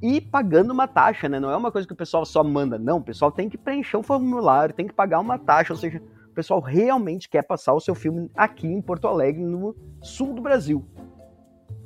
e 0.00 0.20
pagando 0.20 0.72
uma 0.72 0.86
taxa, 0.86 1.28
né? 1.28 1.40
Não 1.40 1.50
é 1.50 1.56
uma 1.56 1.72
coisa 1.72 1.86
que 1.86 1.92
o 1.92 1.96
pessoal 1.96 2.24
só 2.24 2.44
manda, 2.44 2.78
não. 2.78 2.98
O 2.98 3.02
pessoal 3.02 3.32
tem 3.32 3.48
que 3.48 3.58
preencher 3.58 3.96
um 3.96 4.02
formulário, 4.02 4.74
tem 4.74 4.86
que 4.86 4.94
pagar 4.94 5.20
uma 5.20 5.38
taxa, 5.38 5.72
ou 5.72 5.78
seja, 5.78 6.02
o 6.28 6.34
pessoal 6.34 6.60
realmente 6.60 7.28
quer 7.28 7.42
passar 7.42 7.72
o 7.74 7.80
seu 7.80 7.94
filme 7.94 8.30
aqui 8.34 8.66
em 8.66 8.82
Porto 8.82 9.08
Alegre, 9.08 9.42
no 9.42 9.74
sul 10.02 10.34
do 10.34 10.42
Brasil. 10.42 10.84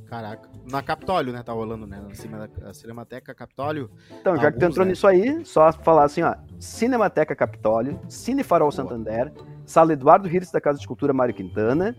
Caraca. 0.09 0.49
Na 0.71 0.83
Capitólio, 0.83 1.33
né? 1.33 1.43
Tá 1.43 1.53
rolando, 1.53 1.87
né? 1.87 2.01
Na 2.01 2.47
da 2.47 2.73
Cinemateca 2.73 3.35
Capitólio. 3.35 3.91
Então, 4.21 4.37
já 4.37 4.51
que 4.51 4.59
tu 4.59 4.65
entrou 4.65 4.87
né? 4.87 4.93
nisso 4.93 5.07
aí, 5.07 5.45
só 5.45 5.71
falar 5.71 6.05
assim, 6.05 6.23
ó. 6.23 6.35
Cinemateca 6.59 7.37
Capitólio, 7.37 8.01
Cine 8.09 8.43
Farol 8.43 8.71
Boa. 8.71 8.73
Santander, 8.73 9.33
Sala 9.67 9.93
Eduardo 9.93 10.27
Hirst 10.27 10.53
da 10.53 10.61
Casa 10.61 10.79
de 10.79 10.87
Cultura 10.87 11.13
Mário 11.13 11.35
Quintana, 11.35 11.95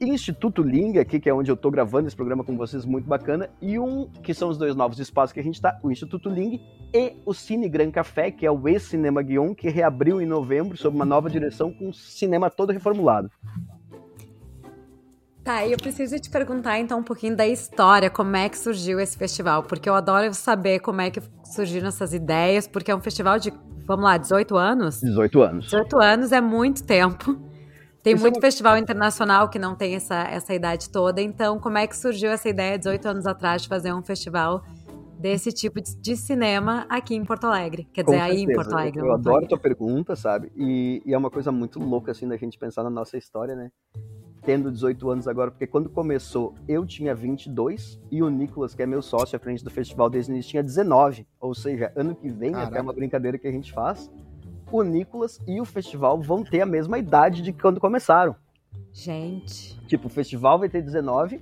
Instituto 0.00 0.60
Ling, 0.60 0.98
aqui, 0.98 1.18
que 1.18 1.28
é 1.28 1.32
onde 1.32 1.50
eu 1.50 1.56
tô 1.56 1.70
gravando 1.70 2.06
esse 2.06 2.16
programa 2.16 2.44
com 2.44 2.56
vocês, 2.56 2.84
muito 2.84 3.06
bacana, 3.06 3.48
e 3.62 3.78
um, 3.78 4.10
que 4.22 4.34
são 4.34 4.50
os 4.50 4.58
dois 4.58 4.74
novos 4.74 4.98
espaços 4.98 5.32
que 5.32 5.40
a 5.40 5.42
gente 5.42 5.60
tá, 5.60 5.78
o 5.82 5.90
Instituto 5.90 6.28
Ling 6.28 6.60
e 6.92 7.16
o 7.24 7.32
Cine 7.32 7.68
Gran 7.68 7.90
Café, 7.90 8.30
que 8.30 8.44
é 8.44 8.50
o 8.50 8.68
ex-Cinema 8.68 9.22
Guion, 9.22 9.54
que 9.54 9.70
reabriu 9.70 10.20
em 10.20 10.26
novembro 10.26 10.76
sob 10.76 10.94
uma 10.94 11.06
nova 11.06 11.30
direção 11.30 11.72
com 11.72 11.88
o 11.88 11.94
cinema 11.94 12.50
todo 12.50 12.72
reformulado. 12.72 13.30
Tá, 15.46 15.64
e 15.64 15.70
eu 15.70 15.78
preciso 15.78 16.18
te 16.18 16.28
perguntar 16.28 16.80
então 16.80 16.98
um 16.98 17.04
pouquinho 17.04 17.36
da 17.36 17.46
história, 17.46 18.10
como 18.10 18.34
é 18.34 18.48
que 18.48 18.58
surgiu 18.58 18.98
esse 18.98 19.16
festival, 19.16 19.62
porque 19.62 19.88
eu 19.88 19.94
adoro 19.94 20.34
saber 20.34 20.80
como 20.80 21.00
é 21.00 21.08
que 21.08 21.22
surgiram 21.44 21.86
essas 21.86 22.12
ideias, 22.12 22.66
porque 22.66 22.90
é 22.90 22.96
um 22.96 23.00
festival 23.00 23.38
de, 23.38 23.52
vamos 23.86 24.04
lá, 24.04 24.16
18 24.16 24.56
anos? 24.56 25.00
18 25.00 25.42
anos. 25.42 25.64
18 25.66 26.02
anos 26.02 26.32
é 26.32 26.40
muito 26.40 26.82
tempo. 26.84 27.36
Tem 28.02 28.14
Isso 28.14 28.22
muito 28.22 28.34
é 28.34 28.38
uma- 28.38 28.40
festival 28.40 28.76
internacional 28.76 29.48
que 29.48 29.56
não 29.56 29.76
tem 29.76 29.94
essa, 29.94 30.16
essa 30.24 30.52
idade 30.52 30.90
toda, 30.90 31.22
então 31.22 31.60
como 31.60 31.78
é 31.78 31.86
que 31.86 31.96
surgiu 31.96 32.30
essa 32.30 32.48
ideia 32.48 32.76
18 32.76 33.06
anos 33.06 33.24
atrás 33.24 33.62
de 33.62 33.68
fazer 33.68 33.94
um 33.94 34.02
festival 34.02 34.64
desse 35.16 35.52
tipo 35.52 35.80
de, 35.80 35.94
de 35.96 36.16
cinema 36.16 36.86
aqui 36.88 37.14
em 37.14 37.24
Porto 37.24 37.44
Alegre? 37.44 37.88
Quer 37.92 38.02
dizer, 38.02 38.20
aí 38.20 38.42
em. 38.42 38.52
Porto 38.52 38.72
Alegre. 38.72 38.98
Eu 38.98 39.06
não 39.06 39.14
adoro 39.14 39.46
tua 39.46 39.58
pergunta, 39.58 40.16
sabe? 40.16 40.50
E, 40.56 41.02
e 41.06 41.14
é 41.14 41.16
uma 41.16 41.30
coisa 41.30 41.52
muito 41.52 41.78
louca, 41.78 42.10
assim, 42.10 42.26
da 42.26 42.36
gente 42.36 42.58
pensar 42.58 42.82
na 42.82 42.90
nossa 42.90 43.16
história, 43.16 43.54
né? 43.54 43.70
Tendo 44.46 44.70
18 44.70 45.10
anos 45.10 45.26
agora, 45.26 45.50
porque 45.50 45.66
quando 45.66 45.90
começou 45.90 46.54
eu 46.68 46.86
tinha 46.86 47.16
22 47.16 48.00
e 48.12 48.22
o 48.22 48.30
Nicolas, 48.30 48.76
que 48.76 48.82
é 48.82 48.86
meu 48.86 49.02
sócio 49.02 49.34
à 49.34 49.40
frente 49.40 49.64
do 49.64 49.70
festival 49.70 50.08
desde 50.08 50.30
o 50.30 50.34
início, 50.34 50.52
tinha 50.52 50.62
19. 50.62 51.26
Ou 51.40 51.52
seja, 51.52 51.92
ano 51.96 52.14
que 52.14 52.28
vem, 52.30 52.52
Caraca. 52.52 52.70
até 52.70 52.80
uma 52.80 52.92
brincadeira 52.92 53.36
que 53.38 53.48
a 53.48 53.50
gente 53.50 53.72
faz, 53.72 54.08
o 54.70 54.84
Nicolas 54.84 55.40
e 55.48 55.60
o 55.60 55.64
festival 55.64 56.20
vão 56.22 56.44
ter 56.44 56.60
a 56.60 56.66
mesma 56.66 56.96
idade 56.96 57.42
de 57.42 57.52
quando 57.52 57.80
começaram. 57.80 58.36
Gente, 58.92 59.76
Tipo, 59.88 60.06
o 60.06 60.10
festival 60.10 60.60
vai 60.60 60.68
ter 60.68 60.80
19 60.80 61.40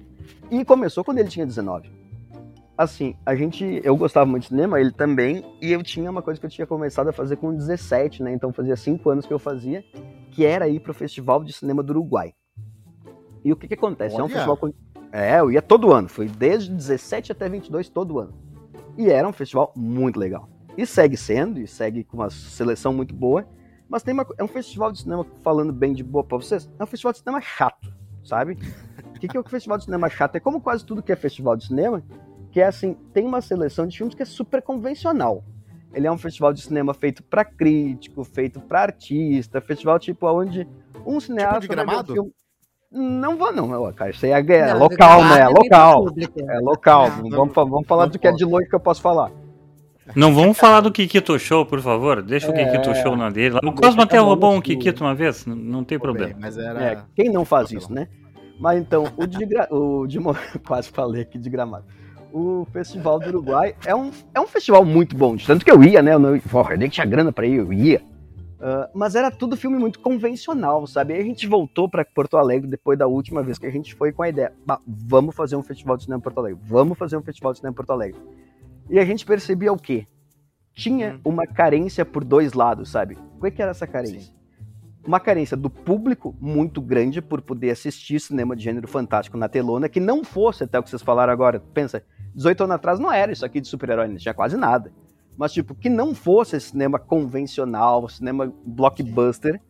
e 0.51 0.65
começou 0.65 1.05
quando 1.05 1.19
ele 1.19 1.29
tinha 1.29 1.45
19. 1.45 1.91
Assim, 2.77 3.15
a 3.25 3.37
gente. 3.37 3.81
Eu 3.85 3.97
gostava 3.97 4.27
muito 4.27 4.45
de 4.45 4.49
cinema, 4.49 4.81
ele 4.81 4.91
também, 4.91 5.45
e 5.61 5.71
eu 5.71 5.83
tinha 5.83 6.11
uma 6.11 6.23
coisa 6.23 6.41
que 6.41 6.47
eu 6.47 6.51
tinha 6.51 6.67
começado 6.67 7.09
a 7.09 7.13
fazer 7.13 7.37
com 7.37 7.55
17, 7.55 8.23
né? 8.23 8.33
Então 8.33 8.51
fazia 8.53 8.75
5 8.77 9.09
anos 9.11 9.27
que 9.27 9.33
eu 9.33 9.39
fazia, 9.39 9.85
que 10.33 10.45
era 10.45 10.67
ir 10.69 10.81
pro 10.81 10.93
Festival 10.93 11.45
de 11.45 11.53
Cinema 11.53 11.83
do 11.83 11.91
Uruguai. 11.91 12.33
E 13.45 13.53
o 13.53 13.57
que 13.57 13.69
que 13.69 13.75
acontece? 13.75 14.15
É 14.17 14.19
um 14.19 14.25
Olha. 14.25 14.33
festival. 14.33 14.59
É, 15.13 15.39
eu 15.39 15.51
ia 15.53 15.63
todo 15.63 15.93
ano, 15.93 16.09
foi 16.09 16.27
desde 16.27 16.73
17 16.73 17.31
até 17.31 17.49
22 17.49 17.89
todo 17.89 18.19
ano. 18.19 18.33
E 18.97 19.11
era 19.11 19.29
um 19.29 19.33
festival 19.33 19.73
muito 19.77 20.19
legal. 20.19 20.49
E 20.77 20.85
segue 20.87 21.17
sendo, 21.17 21.61
e 21.61 21.67
segue 21.69 22.03
com 22.05 22.17
uma 22.17 22.31
seleção 22.31 22.93
muito 22.93 23.15
boa. 23.15 23.47
Mas 23.89 24.03
tem 24.03 24.13
uma, 24.15 24.27
é 24.39 24.43
um 24.43 24.49
festival 24.49 24.91
de 24.91 25.01
cinema, 25.03 25.25
falando 25.43 25.73
bem 25.73 25.93
de 25.93 26.03
boa 26.03 26.25
pra 26.25 26.39
vocês, 26.39 26.69
é 26.79 26.83
um 26.83 26.87
festival 26.87 27.13
de 27.13 27.19
cinema 27.19 27.41
chato, 27.41 27.93
sabe? 28.25 28.59
O 29.15 29.21
que, 29.21 29.29
que 29.29 29.37
é 29.37 29.41
o 29.41 29.45
festival 29.45 29.79
de 29.79 29.85
cinema 29.85 30.09
chato? 30.09 30.35
É 30.37 30.41
como 30.41 30.61
quase 30.61 30.85
tudo 30.85 31.03
que 31.03 31.13
é 31.13 31.17
festival 31.17 31.55
de 31.57 31.67
cinema, 31.67 32.03
que 32.51 32.61
é 32.61 32.67
assim, 32.67 32.95
tem 33.13 33.25
uma 33.25 33.41
seleção 33.41 33.87
de 33.87 33.97
filmes 33.97 34.15
que 34.15 34.23
é 34.23 34.27
super 34.27 34.63
convencional. 34.63 35.45
Ele 35.93 36.07
é 36.07 36.11
um 36.11 36.19
festival 36.19 36.53
de 36.53 36.63
cinema 36.63 36.93
feito 36.93 37.23
pra 37.23 37.45
crítico, 37.45 38.25
feito 38.25 38.59
pra 38.59 38.81
artista, 38.83 39.61
festival 39.61 39.99
tipo 39.99 40.27
onde 40.27 40.67
um 41.07 41.21
cineasta 41.21 41.61
de 41.61 41.69
vai 41.69 41.77
ver 41.77 41.83
um 41.83 41.87
Gramado? 41.87 42.13
filme- 42.15 42.33
Não 42.95 43.37
vou 43.37 43.53
não, 43.53 43.93
cara, 43.93 44.13
isso 44.13 44.25
aí 44.25 44.31
é, 44.31 44.39
é 44.39 44.73
Não, 44.73 44.79
local, 44.79 45.25
né? 45.25 45.41
É 45.41 45.43
é 45.43 45.49
local. 45.49 46.07
É 46.49 46.61
local. 46.61 47.11
Não, 47.23 47.31
vamos, 47.31 47.55
vamos 47.55 47.87
falar 47.89 48.05
não 48.05 48.13
do 48.13 48.19
que 48.21 48.29
é 48.29 48.33
de 48.33 48.45
longe 48.45 48.69
que 48.69 48.75
eu 48.75 48.81
posso 48.81 49.03
falar. 49.03 49.33
Não 50.15 50.33
vamos 50.33 50.57
falar 50.57 50.81
do 50.81 50.93
Kikito 50.93 51.37
Show, 51.39 51.67
por 51.67 51.81
favor. 51.81 52.23
Deixa 52.23 52.51
o 52.51 52.55
É. 52.55 52.65
Kikito 52.65 52.95
Show 52.97 53.17
na 53.17 53.31
dele. 53.31 53.59
O 53.65 53.73
Cosmo 53.73 54.03
até 54.03 54.13
cada 54.13 54.23
um 54.23 54.27
roubou 54.27 54.53
um. 54.55 54.61
Kikito 54.61 55.03
uma 55.03 55.15
vez, 55.15 55.45
não 55.45 55.83
tem 55.83 55.99
bem, 55.99 56.03
problema. 56.03 56.37
mas 56.39 56.57
era. 56.57 56.83
É, 56.85 56.99
quem 57.17 57.31
não 57.31 57.45
faz 57.45 57.73
isso, 57.73 57.93
né? 57.93 58.07
Mas 58.61 58.79
então, 58.79 59.09
o 59.17 59.27
de, 59.27 59.45
gra... 59.45 59.67
o 59.75 60.07
de 60.07 60.21
quase 60.65 60.89
falei 60.91 61.23
aqui 61.23 61.37
de 61.37 61.51
Gramado. 61.51 61.85
O 62.33 62.65
Festival 62.73 63.19
do 63.19 63.29
Uruguai 63.29 63.75
é 63.85 63.95
um, 63.95 64.11
é 64.33 64.41
um 64.41 64.47
festival 64.47 64.85
muito 64.85 65.17
bom, 65.17 65.37
de 65.37 65.47
tanto 65.47 65.65
que 65.65 65.71
eu 65.71 65.83
ia, 65.83 66.03
né? 66.03 66.15
Eu, 66.15 66.19
não... 66.19 66.39
Porra, 66.39 66.75
eu 66.75 66.79
nem 66.79 66.89
tinha 66.89 67.07
grana 67.07 67.33
pra 67.33 67.47
ir, 67.47 67.57
eu 67.57 67.73
ia. 67.73 68.01
Ah, 68.67 68.89
mas 68.95 69.15
era 69.15 69.31
tudo 69.31 69.59
filme 69.59 69.77
muito 69.79 70.01
convencional, 70.01 70.87
sabe? 70.87 71.13
Aí 71.13 71.21
a 71.21 71.25
gente 71.25 71.47
voltou 71.47 71.87
pra 71.87 72.03
Porto 72.03 72.39
Alegre 72.39 72.67
depois 72.67 72.99
da 72.99 73.07
última 73.07 73.43
vez 73.43 73.59
que 73.59 73.67
a 73.67 73.71
gente 73.71 73.95
foi 73.95 74.11
com 74.11 74.23
a 74.23 74.29
ideia: 74.31 74.55
"Bah, 74.65 74.81
vamos 74.87 75.35
fazer 75.37 75.55
um 75.55 75.63
festival 75.63 75.99
de 75.99 76.05
cinema 76.05 76.19
em 76.21 76.23
Porto 76.23 76.39
Alegre, 76.39 76.59
vamos 76.65 76.97
fazer 76.97 77.19
um 77.19 77.23
festival 77.23 77.53
de 77.53 77.59
cinema 77.59 77.73
em 77.73 77.77
Porto 77.77 77.91
Alegre. 77.91 78.19
E 78.89 78.99
a 78.99 79.05
gente 79.05 79.27
percebia 79.27 79.71
o 79.71 79.77
quê? 79.77 80.07
Tinha 80.73 81.15
Hum. 81.17 81.21
uma 81.33 81.47
carência 81.47 82.07
por 82.07 82.25
dois 82.25 82.55
lados, 82.55 82.89
sabe? 82.89 83.19
É 83.43 83.51
que 83.51 83.61
era 83.61 83.71
essa 83.73 83.87
carência? 83.87 84.21
Sim. 84.21 84.33
uma 85.07 85.21
carência 85.21 85.55
do 85.55 85.69
público 85.69 86.35
muito 86.41 86.81
grande 86.81 87.21
por 87.21 87.43
poder 87.43 87.69
assistir 87.69 88.19
cinema 88.19 88.57
de 88.57 88.65
gênero 88.65 88.89
fantástico 88.89 89.37
na 89.37 89.51
telona, 89.51 89.87
que 89.87 90.01
não 90.01 90.25
fosse 90.25 90.65
até 90.65 90.79
o 90.79 90.83
que 90.83 90.89
vocês 90.89 91.03
falaram 91.03 91.31
agora. 91.31 91.61
Pensa, 91.75 92.03
18 92.35 92.63
anos 92.65 92.77
atrás 92.77 92.99
não 92.99 93.13
era 93.13 93.31
isso 93.31 93.45
aqui 93.45 93.61
de 93.61 93.69
super-herói, 93.69 94.09
não 94.09 94.17
tinha 94.17 94.33
quase 94.33 94.57
nada. 94.57 94.91
Mas, 95.37 95.53
tipo, 95.53 95.75
que 95.75 95.89
não 95.89 96.15
fosse 96.15 96.59
cinema 96.61 96.99
convencional, 96.99 98.09
cinema 98.09 98.53
blockbuster. 98.65 99.61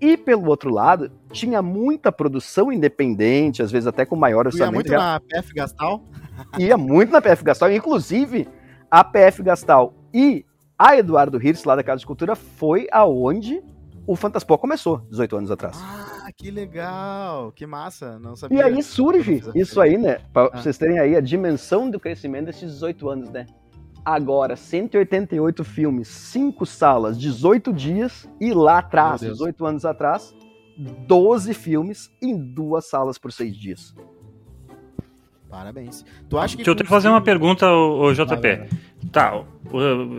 E, 0.00 0.16
pelo 0.16 0.48
outro 0.48 0.70
lado, 0.70 1.10
tinha 1.30 1.62
muita 1.62 2.10
produção 2.12 2.70
independente, 2.72 3.62
às 3.62 3.70
vezes 3.70 3.86
até 3.86 4.04
com 4.04 4.16
maior 4.16 4.42
Tu 4.44 4.56
ia 4.58 4.64
orçamento. 4.64 4.74
muito 4.74 4.90
na 4.92 5.20
PF 5.20 5.54
Gastal? 5.54 6.02
ia 6.58 6.76
muito 6.76 7.12
na 7.12 7.22
PF 7.22 7.44
Gastal, 7.44 7.72
inclusive 7.72 8.48
a 8.90 9.02
PF 9.04 9.42
Gastal 9.42 9.94
e 10.12 10.44
a 10.78 10.96
Eduardo 10.96 11.40
Hirsch, 11.40 11.64
lá 11.64 11.76
da 11.76 11.82
Casa 11.84 12.00
de 12.00 12.06
Cultura, 12.06 12.34
foi 12.34 12.88
aonde 12.90 13.62
o 14.06 14.16
Fantaspo 14.16 14.58
começou, 14.58 14.98
18 15.08 15.36
anos 15.36 15.50
atrás. 15.50 15.78
Ah, 15.80 16.28
que 16.36 16.50
legal! 16.50 17.52
Que 17.52 17.64
massa! 17.64 18.18
Não 18.18 18.34
sabia. 18.36 18.58
E 18.58 18.62
aí 18.62 18.82
surge 18.82 19.42
isso 19.54 19.80
aí, 19.80 19.96
né? 19.96 20.18
Pra 20.32 20.50
Ah. 20.52 20.60
vocês 20.60 20.76
terem 20.76 20.98
aí 20.98 21.16
a 21.16 21.20
dimensão 21.20 21.88
do 21.88 21.98
crescimento 22.00 22.46
desses 22.46 22.72
18 22.72 23.08
anos, 23.08 23.30
né? 23.30 23.46
Agora, 24.04 24.54
188 24.54 25.64
filmes, 25.64 26.08
5 26.08 26.66
salas, 26.66 27.18
18 27.18 27.72
dias, 27.72 28.28
e 28.40 28.52
lá 28.52 28.78
atrás, 28.78 29.22
Meu 29.22 29.30
Deus. 29.30 29.38
18 29.38 29.66
anos 29.66 29.84
atrás, 29.86 30.34
12 30.76 31.54
filmes 31.54 32.10
em 32.20 32.36
duas 32.36 32.86
salas 32.86 33.16
por 33.16 33.32
6 33.32 33.56
dias. 33.56 33.94
Parabéns. 35.50 36.04
Tu 36.28 36.36
acha 36.36 36.52
que. 36.56 36.64
Deixa 36.64 36.70
eu 36.70 36.74
te 36.74 36.84
fazer 36.84 37.08
uma 37.08 37.20
pergunta, 37.20 37.66
ô, 37.70 38.06
ô, 38.06 38.12
JP. 38.12 38.26
Vai, 38.26 38.36
vai, 38.40 38.56
vai. 38.56 38.68
Tá, 39.12 39.36
o- 39.36 39.46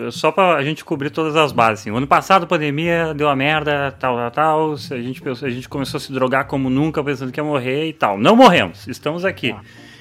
o- 0.07 0.11
só 0.11 0.31
pra 0.31 0.63
gente 0.63 0.85
cobrir 0.85 1.09
todas 1.09 1.35
as 1.35 1.51
bases. 1.51 1.81
Assim. 1.81 1.91
O 1.91 1.97
ano 1.97 2.07
passado 2.07 2.43
a 2.43 2.47
pandemia 2.47 3.13
deu 3.13 3.27
uma 3.27 3.35
merda, 3.35 3.91
tal, 3.99 4.15
tal, 4.15 4.31
tal. 4.31 4.71
A 4.73 5.01
gente, 5.01 5.21
pensou- 5.21 5.47
a 5.47 5.51
gente 5.51 5.67
começou 5.67 5.97
a 5.97 6.01
se 6.01 6.11
drogar 6.13 6.47
como 6.47 6.69
nunca, 6.69 7.03
pensando 7.03 7.31
que 7.33 7.39
ia 7.39 7.43
morrer 7.43 7.89
e 7.89 7.93
tal. 7.93 8.17
Não 8.17 8.35
morremos, 8.35 8.87
estamos 8.87 9.25
aqui. 9.25 9.53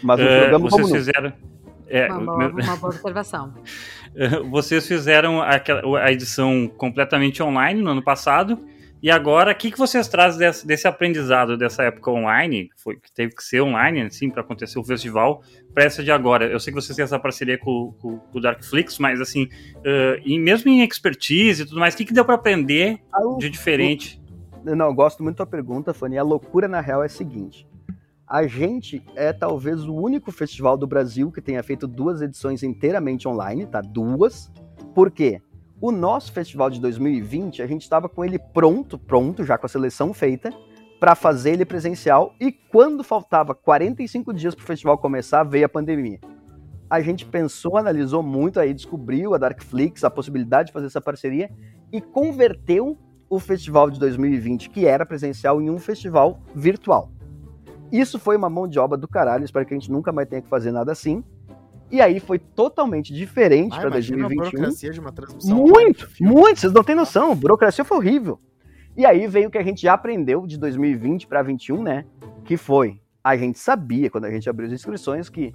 Mas 0.02 0.20
o 0.20 0.22
É, 0.22 0.38
programa 0.40 0.70
vocês 0.70 0.82
como 1.08 1.26
nunca. 1.26 1.36
É, 1.88 2.10
Uma 2.10 2.20
boa, 2.24 2.48
uma 2.48 2.76
boa 2.76 2.92
observação. 2.94 3.54
vocês 4.50 4.86
fizeram 4.86 5.40
aquela- 5.42 6.00
a 6.00 6.12
edição 6.12 6.68
completamente 6.76 7.42
online 7.42 7.80
no 7.82 7.90
ano 7.90 8.02
passado. 8.02 8.58
E 9.02 9.10
agora, 9.10 9.52
o 9.52 9.54
que, 9.54 9.70
que 9.70 9.76
vocês 9.76 10.08
trazem 10.08 10.38
desse, 10.38 10.66
desse 10.66 10.88
aprendizado 10.88 11.58
dessa 11.58 11.82
época 11.82 12.10
online, 12.10 12.70
que, 12.70 12.82
foi, 12.82 12.96
que 12.96 13.12
teve 13.12 13.34
que 13.34 13.44
ser 13.44 13.60
online, 13.60 14.00
assim, 14.00 14.30
para 14.30 14.40
acontecer 14.40 14.78
o 14.78 14.84
festival, 14.84 15.42
para 15.74 15.84
essa 15.84 16.02
de 16.02 16.10
agora? 16.10 16.46
Eu 16.46 16.58
sei 16.58 16.72
que 16.72 16.80
vocês 16.80 16.96
têm 16.96 17.02
essa 17.02 17.18
parceria 17.18 17.58
com, 17.58 17.94
com, 18.00 18.18
com 18.18 18.38
o 18.38 18.40
Darkflix, 18.40 18.98
mas 18.98 19.20
assim, 19.20 19.46
eh, 19.84 20.22
e 20.24 20.38
mesmo 20.38 20.70
em 20.70 20.82
expertise 20.82 21.62
e 21.64 21.66
tudo 21.66 21.80
mais, 21.80 21.92
o 21.92 21.98
que, 21.98 22.06
que 22.06 22.14
deu 22.14 22.24
para 22.24 22.36
aprender 22.36 22.98
Ah, 23.12 23.20
de 23.38 23.50
diferente? 23.50 24.18
Não, 24.64 24.86
eu 24.86 24.94
gosto 24.94 25.22
muito 25.22 25.36
da 25.36 25.44
tua 25.44 25.50
pergunta, 25.50 25.92
Fanny. 25.92 26.16
A 26.16 26.22
loucura, 26.22 26.66
na 26.66 26.80
real, 26.80 27.02
é 27.02 27.06
a 27.06 27.08
seguinte. 27.10 27.68
A 28.26 28.46
gente 28.46 29.02
é 29.14 29.34
talvez 29.34 29.84
o 29.84 29.94
único 29.94 30.32
festival 30.32 30.78
do 30.78 30.86
Brasil 30.86 31.30
que 31.30 31.42
tenha 31.42 31.62
feito 31.62 31.86
duas 31.86 32.22
edições 32.22 32.62
inteiramente 32.62 33.28
online, 33.28 33.66
tá? 33.66 33.82
Duas. 33.82 34.50
Por 34.94 35.10
quê? 35.10 35.42
O 35.78 35.92
nosso 35.92 36.32
festival 36.32 36.70
de 36.70 36.80
2020, 36.80 37.60
a 37.60 37.66
gente 37.66 37.82
estava 37.82 38.08
com 38.08 38.24
ele 38.24 38.38
pronto, 38.38 38.98
pronto, 38.98 39.44
já 39.44 39.58
com 39.58 39.66
a 39.66 39.68
seleção 39.68 40.14
feita, 40.14 40.50
para 40.98 41.14
fazer 41.14 41.52
ele 41.52 41.66
presencial. 41.66 42.34
E 42.40 42.50
quando 42.50 43.04
faltava 43.04 43.54
45 43.54 44.32
dias 44.32 44.54
para 44.54 44.62
o 44.62 44.66
festival 44.66 44.96
começar, 44.96 45.42
veio 45.42 45.66
a 45.66 45.68
pandemia. 45.68 46.18
A 46.88 47.02
gente 47.02 47.26
pensou, 47.26 47.76
analisou 47.76 48.22
muito, 48.22 48.58
aí 48.58 48.72
descobriu 48.72 49.34
a 49.34 49.38
Darkflix, 49.38 50.02
a 50.02 50.08
possibilidade 50.08 50.68
de 50.68 50.72
fazer 50.72 50.86
essa 50.86 51.00
parceria 51.00 51.50
e 51.92 52.00
converteu 52.00 52.96
o 53.28 53.38
festival 53.38 53.90
de 53.90 54.00
2020, 54.00 54.70
que 54.70 54.86
era 54.86 55.04
presencial, 55.04 55.60
em 55.60 55.68
um 55.68 55.78
festival 55.78 56.40
virtual. 56.54 57.10
Isso 57.92 58.18
foi 58.18 58.36
uma 58.36 58.50
mão 58.50 58.66
de 58.66 58.78
obra 58.78 58.98
do 58.98 59.06
caralho, 59.06 59.44
espero 59.44 59.64
que 59.66 59.74
a 59.74 59.78
gente 59.78 59.90
nunca 59.90 60.12
mais 60.12 60.28
tenha 60.28 60.42
que 60.42 60.48
fazer 60.48 60.72
nada 60.72 60.92
assim. 60.92 61.22
E 61.90 62.00
aí 62.00 62.18
foi 62.18 62.38
totalmente 62.38 63.12
diferente 63.12 63.74
Ah, 63.76 63.80
para 63.80 63.90
imagina 63.90 64.24
a 64.24 64.28
2021. 64.28 64.50
burocracia 64.50 64.90
de 64.90 65.00
uma 65.00 65.12
transmissão 65.12 65.56
Muito, 65.56 66.08
muito, 66.20 66.60
vocês 66.60 66.72
não 66.72 66.82
têm 66.82 66.94
noção, 66.96 67.32
a 67.32 67.34
burocracia 67.34 67.84
foi 67.84 67.96
horrível. 67.98 68.40
E 68.96 69.04
aí 69.04 69.26
veio 69.26 69.48
o 69.48 69.50
que 69.50 69.58
a 69.58 69.62
gente 69.62 69.82
já 69.82 69.92
aprendeu 69.92 70.46
de 70.46 70.58
2020 70.58 71.26
para 71.26 71.42
21, 71.42 71.82
né? 71.82 72.04
Que 72.44 72.56
foi, 72.56 73.00
a 73.22 73.36
gente 73.36 73.58
sabia 73.58 74.10
quando 74.10 74.24
a 74.24 74.30
gente 74.30 74.48
abriu 74.48 74.66
as 74.66 74.72
inscrições 74.72 75.28
que 75.28 75.52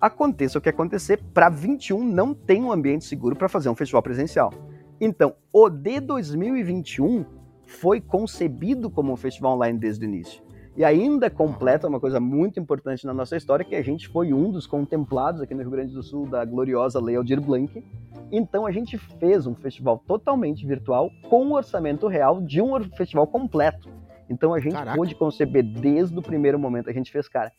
aconteça 0.00 0.58
o 0.58 0.60
que 0.60 0.68
acontecer, 0.68 1.22
para 1.32 1.48
21 1.48 2.02
não 2.02 2.34
tem 2.34 2.62
um 2.62 2.72
ambiente 2.72 3.04
seguro 3.04 3.36
para 3.36 3.48
fazer 3.48 3.68
um 3.68 3.74
festival 3.74 4.02
presencial. 4.02 4.52
Então, 5.00 5.34
o 5.52 5.68
de 5.68 6.00
2021 6.00 7.24
foi 7.66 8.00
concebido 8.00 8.90
como 8.90 9.12
um 9.12 9.16
festival 9.16 9.54
online 9.54 9.78
desde 9.78 10.04
o 10.04 10.08
início. 10.08 10.42
E 10.74 10.84
ainda 10.84 11.28
completa 11.28 11.86
uma 11.86 12.00
coisa 12.00 12.18
muito 12.18 12.58
importante 12.58 13.04
na 13.04 13.12
nossa 13.12 13.36
história, 13.36 13.64
que 13.64 13.74
a 13.74 13.82
gente 13.82 14.08
foi 14.08 14.32
um 14.32 14.50
dos 14.50 14.66
contemplados 14.66 15.42
aqui 15.42 15.54
no 15.54 15.60
Rio 15.60 15.70
Grande 15.70 15.92
do 15.92 16.02
Sul 16.02 16.26
da 16.26 16.44
gloriosa 16.46 16.98
Lei 16.98 17.14
Aldir 17.14 17.40
Blanc. 17.40 17.84
Então 18.30 18.64
a 18.64 18.72
gente 18.72 18.96
fez 18.96 19.46
um 19.46 19.54
festival 19.54 20.02
totalmente 20.06 20.66
virtual 20.66 21.10
com 21.28 21.46
o 21.48 21.54
orçamento 21.54 22.06
real 22.06 22.40
de 22.40 22.62
um 22.62 22.82
festival 22.96 23.26
completo. 23.26 23.90
Então 24.30 24.54
a 24.54 24.60
gente 24.60 24.72
Caraca. 24.72 24.96
pôde 24.96 25.14
conceber 25.14 25.62
desde 25.62 26.18
o 26.18 26.22
primeiro 26.22 26.58
momento. 26.58 26.88
A 26.88 26.92
gente 26.92 27.12
fez, 27.12 27.28
cara, 27.28 27.52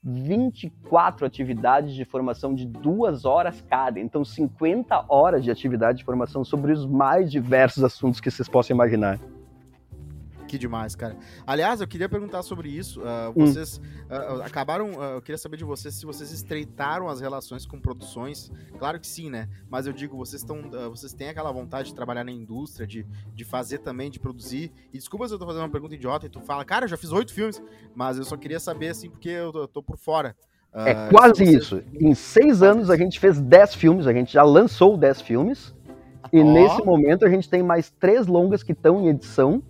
24 0.00 1.26
atividades 1.26 1.92
de 1.92 2.04
formação 2.04 2.54
de 2.54 2.66
duas 2.66 3.24
horas 3.24 3.60
cada. 3.68 3.98
Então 3.98 4.24
50 4.24 5.06
horas 5.08 5.42
de 5.42 5.50
atividade 5.50 5.98
de 5.98 6.04
formação 6.04 6.44
sobre 6.44 6.72
os 6.72 6.86
mais 6.86 7.32
diversos 7.32 7.82
assuntos 7.82 8.20
que 8.20 8.30
vocês 8.30 8.48
possam 8.48 8.76
imaginar. 8.76 9.18
Que 10.50 10.58
demais, 10.58 10.96
cara. 10.96 11.16
Aliás, 11.46 11.80
eu 11.80 11.86
queria 11.86 12.08
perguntar 12.08 12.42
sobre 12.42 12.68
isso. 12.68 13.00
Hum. 13.00 13.46
vocês 13.46 13.80
ah, 14.08 14.44
acabaram. 14.44 15.00
ah, 15.00 15.12
eu 15.14 15.22
queria 15.22 15.38
saber 15.38 15.56
de 15.56 15.62
vocês 15.62 15.94
se 15.94 16.04
vocês 16.04 16.32
estreitaram 16.32 17.08
as 17.08 17.20
relações 17.20 17.64
com 17.64 17.78
produções. 17.78 18.50
Claro 18.76 18.98
que 18.98 19.06
sim, 19.06 19.30
né? 19.30 19.48
Mas 19.70 19.86
eu 19.86 19.92
digo, 19.92 20.16
vocês 20.16 20.42
estão. 20.42 20.68
vocês 20.90 21.12
têm 21.12 21.28
aquela 21.28 21.52
vontade 21.52 21.90
de 21.90 21.94
trabalhar 21.94 22.24
na 22.24 22.32
indústria, 22.32 22.84
de, 22.84 23.06
de 23.32 23.44
fazer 23.44 23.78
também, 23.78 24.10
de 24.10 24.18
produzir. 24.18 24.72
E 24.92 24.98
desculpa 24.98 25.28
se 25.28 25.34
eu 25.34 25.38
tô 25.38 25.46
fazendo 25.46 25.62
uma 25.62 25.70
pergunta 25.70 25.94
idiota 25.94 26.26
e 26.26 26.28
tu 26.28 26.40
fala, 26.40 26.64
cara, 26.64 26.86
eu 26.86 26.88
já 26.88 26.96
fiz 26.96 27.12
oito 27.12 27.32
filmes, 27.32 27.62
mas 27.94 28.18
eu 28.18 28.24
só 28.24 28.36
queria 28.36 28.58
saber, 28.58 28.88
assim, 28.88 29.08
porque 29.08 29.28
eu 29.28 29.52
tô, 29.52 29.60
eu 29.60 29.68
tô 29.68 29.80
por 29.80 29.98
fora. 29.98 30.34
É 30.74 31.08
quase 31.10 31.36
se 31.36 31.44
vocês- 31.44 31.62
isso. 31.62 31.82
Em 31.94 32.12
seis 32.12 32.60
anos 32.60 32.90
a 32.90 32.96
gente 32.96 33.20
fez 33.20 33.40
10 33.40 33.76
filmes, 33.76 34.08
a 34.08 34.12
gente 34.12 34.32
já 34.32 34.42
lançou 34.42 34.96
10 34.96 35.20
filmes. 35.20 35.72
E 36.32 36.40
Ó. 36.40 36.44
nesse 36.44 36.82
momento 36.84 37.24
a 37.24 37.28
gente 37.28 37.48
tem 37.48 37.62
mais 37.62 37.88
três 37.88 38.26
longas 38.26 38.64
que 38.64 38.72
estão 38.72 39.00
em 39.00 39.10
edição. 39.10 39.62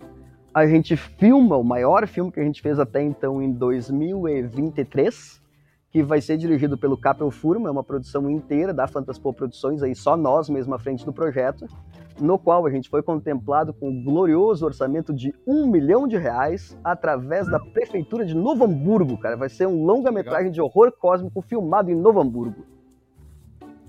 A 0.53 0.67
gente 0.67 0.97
filma 0.97 1.55
o 1.55 1.63
maior 1.63 2.05
filme 2.05 2.29
que 2.29 2.39
a 2.39 2.43
gente 2.43 2.61
fez 2.61 2.77
até 2.77 3.01
então 3.01 3.41
em 3.41 3.53
2023, 3.53 5.41
que 5.89 6.03
vai 6.03 6.19
ser 6.19 6.35
dirigido 6.35 6.77
pelo 6.77 6.97
Capel 6.97 7.31
Furman, 7.31 7.69
é 7.69 7.71
uma 7.71 7.85
produção 7.85 8.29
inteira 8.29 8.73
da 8.73 8.85
Fantaspo 8.85 9.33
Produções, 9.33 9.81
aí 9.81 9.95
só 9.95 10.17
nós 10.17 10.49
mesmo 10.49 10.75
à 10.75 10.79
frente 10.79 11.05
do 11.05 11.13
projeto, 11.13 11.65
no 12.19 12.37
qual 12.37 12.65
a 12.65 12.69
gente 12.69 12.89
foi 12.89 13.01
contemplado 13.01 13.73
com 13.73 13.89
o 13.89 14.03
glorioso 14.03 14.65
orçamento 14.65 15.13
de 15.13 15.33
um 15.47 15.67
milhão 15.67 16.05
de 16.05 16.17
reais 16.17 16.77
através 16.83 17.47
da 17.47 17.57
Prefeitura 17.57 18.25
de 18.25 18.35
Novo 18.35 18.65
Hamburgo, 18.65 19.17
cara. 19.17 19.37
Vai 19.37 19.47
ser 19.47 19.67
um 19.67 19.85
longa-metragem 19.85 20.51
de 20.51 20.59
horror 20.59 20.91
cósmico 20.91 21.41
filmado 21.41 21.89
em 21.89 21.95
Novo 21.95 22.19
Hamburgo. 22.19 22.65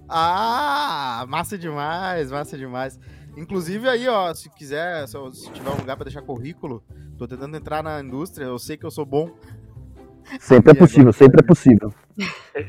Ah, 0.09 1.25
massa 1.29 1.59
demais, 1.59 2.31
massa 2.31 2.57
demais. 2.57 3.01
Inclusive 3.37 3.89
aí, 3.89 4.07
ó, 4.09 4.33
se 4.35 4.51
quiser, 4.51 5.07
se, 5.09 5.17
eu- 5.17 5.33
se 5.33 5.51
tiver 5.53 5.71
um 5.71 5.77
lugar 5.77 5.97
pra 5.97 6.05
deixar 6.05 6.23
currículo, 6.23 6.83
tô 7.17 7.27
tentando 7.27 7.57
entrar 7.57 7.83
na 7.83 8.01
indústria, 8.01 8.45
eu 8.45 8.59
sei 8.59 8.77
que 8.77 8.85
eu 8.85 8.91
sou 8.91 9.07
bom. 9.07 9.31
Sempre 10.39 10.71
é 10.71 10.73
agora? 10.73 10.87
possível, 10.87 11.13
sempre 11.13 11.41
é 11.41 11.47
possível. 11.47 11.95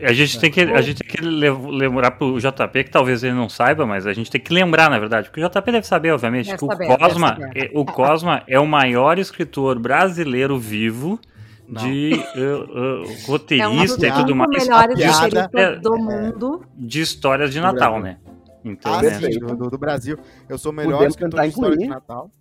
A 0.03 0.11
gente 0.13 0.39
tem 0.39 0.49
que, 0.51 0.61
a 0.61 0.81
gente 0.81 1.03
tem 1.03 1.07
que 1.07 1.21
lembrar 1.21 2.11
pro 2.11 2.39
JP, 2.39 2.83
que 2.83 2.89
talvez 2.89 3.23
ele 3.23 3.33
não 3.35 3.47
saiba, 3.47 3.85
mas 3.85 4.07
a 4.07 4.13
gente 4.13 4.31
tem 4.31 4.41
que 4.41 4.51
lembrar, 4.53 4.89
na 4.89 4.97
verdade, 4.97 5.29
porque 5.29 5.43
o 5.43 5.47
JP 5.49 5.71
deve 5.71 5.85
saber, 5.85 6.11
obviamente, 6.11 6.47
Deve 6.47 6.57
que 6.57 6.65
saber, 6.65 6.91
o 6.91 6.97
Cosma, 6.97 7.37
é, 7.53 7.71
o 7.73 7.85
Cosma 7.85 8.43
é 8.47 8.59
o 8.59 8.65
maior 8.65 9.19
escritor 9.19 9.77
brasileiro 9.79 10.57
vivo 10.57 11.19
Não. 11.67 11.81
de 11.83 12.13
uh, 12.35 12.39
uh, 12.39 12.43
É 12.43 12.97
um 12.97 13.03
dos 13.03 13.27
roteirista 13.27 14.07
e 14.07 14.11
tudo 14.13 14.35
mais 14.35 14.49
melhores 14.49 15.05
roteiristas 15.05 15.49
É, 15.53 15.75
do 15.75 15.95
mundo. 15.97 16.65
de 16.75 17.01
histórias 17.01 17.51
de 17.53 17.61
Natal, 17.61 17.99
né? 18.01 18.17
Então, 18.63 18.93
Ah, 18.93 19.01
né? 19.01 19.19
do, 19.19 19.69
do- 19.69 19.77
Brasil. 19.77 20.17
Eu 20.47 20.57
sou 20.57 20.71
o 20.71 20.75
melhor 20.75 20.93
Podemos 20.93 21.13
escritor 21.15 21.41
de 21.41 21.47
história 21.47 21.77
de. 21.77 21.87
Natal. 21.87 22.31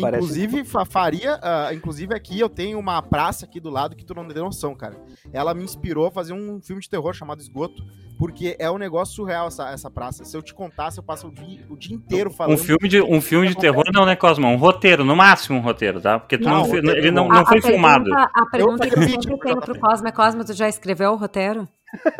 Parece- 0.00 0.24
Inclusive, 0.24 0.64
fa- 0.64 0.84
faria. 0.84 1.38
ah, 1.42 1.72
inclusive, 1.72 2.12
aqui 2.14 2.38
eu 2.40 2.48
tenho 2.48 2.78
uma 2.78 3.00
praça 3.00 3.44
aqui 3.46 3.60
do 3.60 3.70
lado 3.70 3.94
que 3.94 4.04
tu 4.04 4.14
não 4.14 4.26
tem 4.26 4.42
noção, 4.42 4.74
cara. 4.74 4.96
Ela 5.32 5.54
me 5.54 5.62
inspirou 5.62 6.06
a 6.06 6.10
fazer 6.10 6.32
um 6.32 6.60
filme 6.60 6.82
de 6.82 6.90
terror 6.90 7.12
chamado 7.14 7.40
Esgoto, 7.40 7.84
porque 8.18 8.56
é 8.58 8.70
um 8.70 8.78
negócio 8.78 9.14
surreal 9.14 9.48
essa, 9.48 9.70
essa 9.70 9.90
praça. 9.90 10.24
Se 10.24 10.36
eu 10.36 10.42
te 10.42 10.54
contasse, 10.54 10.98
eu 10.98 11.04
passo 11.04 11.28
o 11.28 11.30
dia, 11.30 11.60
o 11.68 11.76
dia 11.76 11.94
inteiro 11.96 12.30
falando. 12.30 12.54
Um 12.54 12.58
filme 12.58 12.88
de, 12.88 13.02
um 13.02 13.20
filme 13.20 13.48
de 13.48 13.56
terror 13.56 13.84
não, 13.92 14.06
né, 14.06 14.16
Cosma? 14.16 14.48
Um 14.48 14.56
roteiro, 14.56 15.04
no 15.04 15.14
máximo 15.16 15.58
um 15.58 15.62
roteiro, 15.62 16.00
tá? 16.00 16.18
Porque 16.18 16.38
tu 16.38 16.44
Não, 16.44 16.56
não, 16.56 16.62
roteiro 16.62 16.90
ele 16.90 17.10
não, 17.10 17.28
não. 17.28 17.40
A- 17.40 17.46
foi 17.46 17.58
a 17.58 17.62
filmado. 17.62 18.04
Pergunta, 18.04 18.30
a 18.34 18.46
pergunta 18.46 18.86
que 18.88 18.98
eu 18.98 19.02
sempre 19.02 19.38
tenho 19.38 19.60
pro 19.60 19.78
Cosmo 19.78 20.08
é, 20.08 20.12
Cosmo, 20.12 20.44
tu 20.44 20.52
já 20.52 20.68
escreveu 20.68 21.12
o 21.12 21.16
roteiro? 21.16 21.68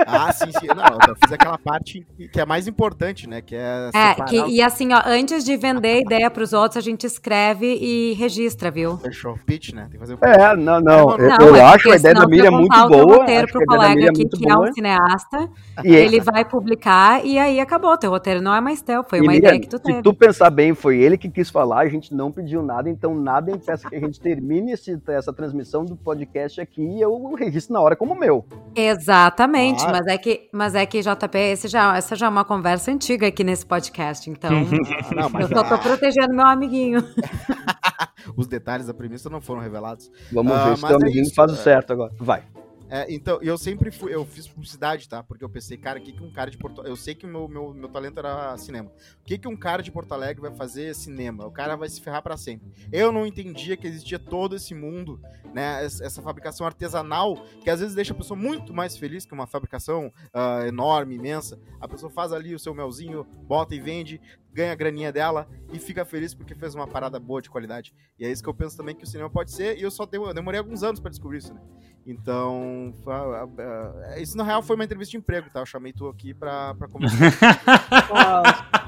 Ah, 0.06 0.32
sim, 0.32 0.50
sim. 0.52 0.68
Não, 0.68 0.98
eu 1.08 1.16
fiz 1.16 1.32
aquela 1.32 1.58
parte 1.58 2.06
que 2.32 2.40
é 2.40 2.46
mais 2.46 2.68
importante, 2.68 3.28
né? 3.28 3.42
Que 3.42 3.56
é. 3.56 3.90
É, 3.92 4.14
que, 4.24 4.40
o- 4.40 4.46
e 4.48 4.62
assim, 4.62 4.92
ó, 4.94 5.02
antes 5.04 5.44
de 5.44 5.56
vender 5.56 6.00
ideia 6.02 6.30
pros 6.30 6.52
outros, 6.52 6.76
a 6.76 6.80
gente 6.80 7.04
escreve 7.04 7.74
e 7.74 8.12
registra, 8.14 8.70
viu? 8.70 8.96
Fechou. 8.98 9.36
Pitch, 9.44 9.72
né? 9.72 9.82
Tem 9.82 9.90
que 9.92 9.98
fazer 9.98 10.14
o 10.14 10.18
pitch. 10.18 10.30
É, 10.30 10.56
não, 10.56 10.80
não. 10.80 11.06
Não, 11.06 11.18
Eu, 11.18 11.28
Não, 11.28 11.46
eu 11.48 11.56
é 11.56 11.62
acho 11.62 11.90
a 11.90 11.96
ideia 11.96 12.14
da 12.14 12.26
Miriam 12.28 12.44
ia 12.44 12.50
muito 12.52 12.68
contar 12.72 12.86
o 12.86 12.90
teu 12.90 13.06
boa. 13.06 13.16
roteiro 13.18 13.48
pro 13.48 13.60
a 13.62 13.66
colega 13.66 14.00
é 14.04 14.08
aqui, 14.08 14.28
que 14.28 14.48
é 14.48 14.54
boa. 14.54 14.68
um 14.68 14.72
cineasta, 14.72 15.50
E 15.86 15.94
ele 15.94 16.20
vai 16.20 16.44
publicar 16.44 17.24
e 17.24 17.38
aí 17.38 17.60
acabou. 17.60 17.96
Teu 17.96 18.10
roteiro 18.10 18.40
não 18.42 18.54
é 18.54 18.60
mais 18.60 18.82
teu, 18.82 19.04
foi 19.04 19.18
E, 19.18 19.22
uma 19.22 19.32
Miriam, 19.32 19.48
ideia 19.48 19.60
que 19.60 19.68
tu 19.68 19.76
se 19.76 19.82
teve. 19.82 20.02
tu 20.02 20.12
pensar 20.14 20.50
bem, 20.50 20.74
foi 20.74 20.98
ele 20.98 21.16
que 21.16 21.28
quis 21.30 21.48
falar, 21.50 21.80
a 21.80 21.88
gente 21.88 22.14
não 22.14 22.30
pediu 22.32 22.62
nada, 22.62 22.88
então 22.90 23.14
nada 23.14 23.50
impeça 23.50 23.88
que 23.88 23.94
a 23.96 24.00
gente 24.00 24.20
termine 24.20 24.72
esse- 24.72 25.00
essa 25.08 25.32
transmissão 25.32 25.84
do 25.84 25.94
podcast 25.96 26.60
aqui 26.60 26.82
e 26.82 27.00
eu 27.00 27.34
registro 27.34 27.74
na 27.74 27.80
hora 27.80 27.94
como 27.96 28.14
meu. 28.14 28.44
Exatamente, 28.74 29.78
Claro. 29.84 29.92
mas 29.98 30.06
é 30.14 30.18
que, 30.18 30.48
mas 30.52 30.74
é 30.74 30.84
que 30.86 31.00
JP, 31.00 31.38
esse 31.38 31.68
já, 31.68 31.96
essa 31.96 32.16
já 32.16 32.26
é 32.26 32.28
uma 32.28 32.44
conversa 32.44 32.90
antiga 32.90 33.26
aqui 33.28 33.44
nesse 33.44 33.64
podcast, 33.64 34.28
então 34.30 34.50
Ah, 34.50 34.50
não, 35.30 35.40
eu 35.40 35.48
só 35.48 35.62
tô 35.64 35.74
ah, 35.74 35.78
protegendo 35.78 36.34
meu 36.34 36.46
amiguinho. 36.46 37.00
os 38.36 38.46
detalhes 38.46 38.86
da 38.86 38.94
premissa 38.94 39.30
não 39.30 39.40
foram 39.40 39.60
revelados. 39.60 40.10
Vamos 40.32 40.52
Ah, 40.52 40.64
ver 40.70 40.76
se 40.76 40.82
teu 40.86 40.90
é 40.90 40.94
amiguinho 40.96 41.22
isso, 41.22 41.34
faz 41.34 41.52
o 41.52 41.54
é. 41.54 41.58
certo 41.58 41.92
agora. 41.92 42.12
Vai. 42.18 42.42
É, 42.88 43.12
então, 43.12 43.38
eu 43.42 43.58
sempre 43.58 43.90
fui, 43.90 44.14
eu 44.14 44.24
fiz 44.24 44.46
publicidade, 44.46 45.08
tá? 45.08 45.22
Porque 45.22 45.44
eu 45.44 45.48
pensei, 45.48 45.76
cara, 45.76 45.98
o 45.98 46.02
que, 46.02 46.12
que 46.12 46.22
um 46.22 46.30
cara 46.30 46.50
de 46.50 46.56
Porto 46.56 46.82
Eu 46.82 46.96
sei 46.96 47.14
que 47.14 47.26
o 47.26 47.28
meu, 47.28 47.48
meu, 47.48 47.74
meu 47.74 47.88
talento 47.88 48.18
era 48.18 48.56
cinema. 48.58 48.90
O 49.20 49.24
que, 49.24 49.38
que 49.38 49.48
um 49.48 49.56
cara 49.56 49.82
de 49.82 49.90
Porto 49.90 50.12
Alegre 50.12 50.40
vai 50.40 50.52
fazer 50.52 50.94
cinema? 50.94 51.46
O 51.46 51.50
cara 51.50 51.76
vai 51.76 51.88
se 51.88 52.00
ferrar 52.00 52.22
pra 52.22 52.36
sempre. 52.36 52.70
Eu 52.92 53.10
não 53.10 53.26
entendia 53.26 53.76
que 53.76 53.86
existia 53.86 54.18
todo 54.18 54.54
esse 54.54 54.74
mundo, 54.74 55.20
né? 55.52 55.84
Essa, 55.84 56.22
fabricação 56.22 56.66
artesanal, 56.66 57.44
que 57.60 57.70
às 57.70 57.80
vezes 57.80 57.94
deixa 57.94 58.12
a 58.12 58.16
pessoa 58.16 58.38
muito 58.38 58.72
mais 58.72 58.96
feliz 58.96 59.24
que 59.24 59.34
uma 59.34 59.46
fabricação 59.46 60.12
ah, 60.32 60.66
enorme, 60.66 61.16
imensa. 61.16 61.58
A 61.80 61.88
pessoa 61.88 62.10
faz 62.10 62.32
ali 62.32 62.54
o 62.54 62.58
seu 62.58 62.74
melzinho, 62.74 63.24
bota 63.24 63.74
e 63.74 63.80
vende, 63.80 64.20
ganha 64.56 64.72
a 64.72 64.74
graninha 64.74 65.12
dela 65.12 65.46
e 65.72 65.78
fica 65.78 66.04
feliz 66.04 66.34
porque 66.34 66.54
fez 66.54 66.74
uma 66.74 66.86
parada 66.86 67.20
boa 67.20 67.42
de 67.42 67.50
qualidade. 67.50 67.94
E 68.18 68.24
é 68.24 68.30
isso 68.30 68.42
que 68.42 68.48
eu 68.48 68.54
penso 68.54 68.76
também 68.76 68.94
que 68.96 69.04
o 69.04 69.06
cinema 69.06 69.28
pode 69.30 69.52
ser, 69.52 69.76
e 69.78 69.82
eu 69.82 69.90
só 69.90 70.06
demorei 70.06 70.58
alguns 70.58 70.82
anos 70.82 70.98
pra 70.98 71.10
descobrir 71.10 71.38
isso, 71.38 71.52
né? 71.52 71.60
Então, 72.06 72.94
a- 73.06 74.18
isso 74.20 74.36
na 74.36 74.44
real 74.44 74.62
foi 74.62 74.76
uma 74.76 74.84
entrevista 74.84 75.10
de 75.10 75.16
emprego, 75.18 75.50
tá? 75.52 75.60
Eu 75.60 75.66
chamei 75.66 75.92
tu 75.92 76.08
aqui 76.08 76.32
pra, 76.32 76.74
pra 76.74 76.88
conversar. 76.88 77.16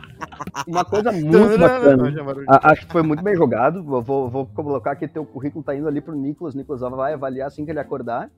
Uma 0.67 0.85
coisa 0.85 1.13
muito 1.13 1.59
bacana. 1.59 2.03
Acho 2.63 2.87
que 2.87 2.93
foi 2.93 3.03
muito 3.03 3.23
bem 3.23 3.37
jogado. 3.37 3.83
Vou, 3.85 4.03
vou- 4.03 4.29
vou 4.31 4.47
colocar 4.47 4.97
que 4.97 5.07
teu 5.07 5.25
currículo 5.25 5.63
tá 5.65 5.75
indo 5.75 5.87
ali 5.87 6.01
pro 6.01 6.15
Nicolas. 6.15 6.55
Nicolas 6.55 6.81
vai 6.81 7.13
avaliar 7.13 7.47
assim 7.49 7.65
que 7.65 7.71
ele 7.71 7.79
acordar. 7.81 8.31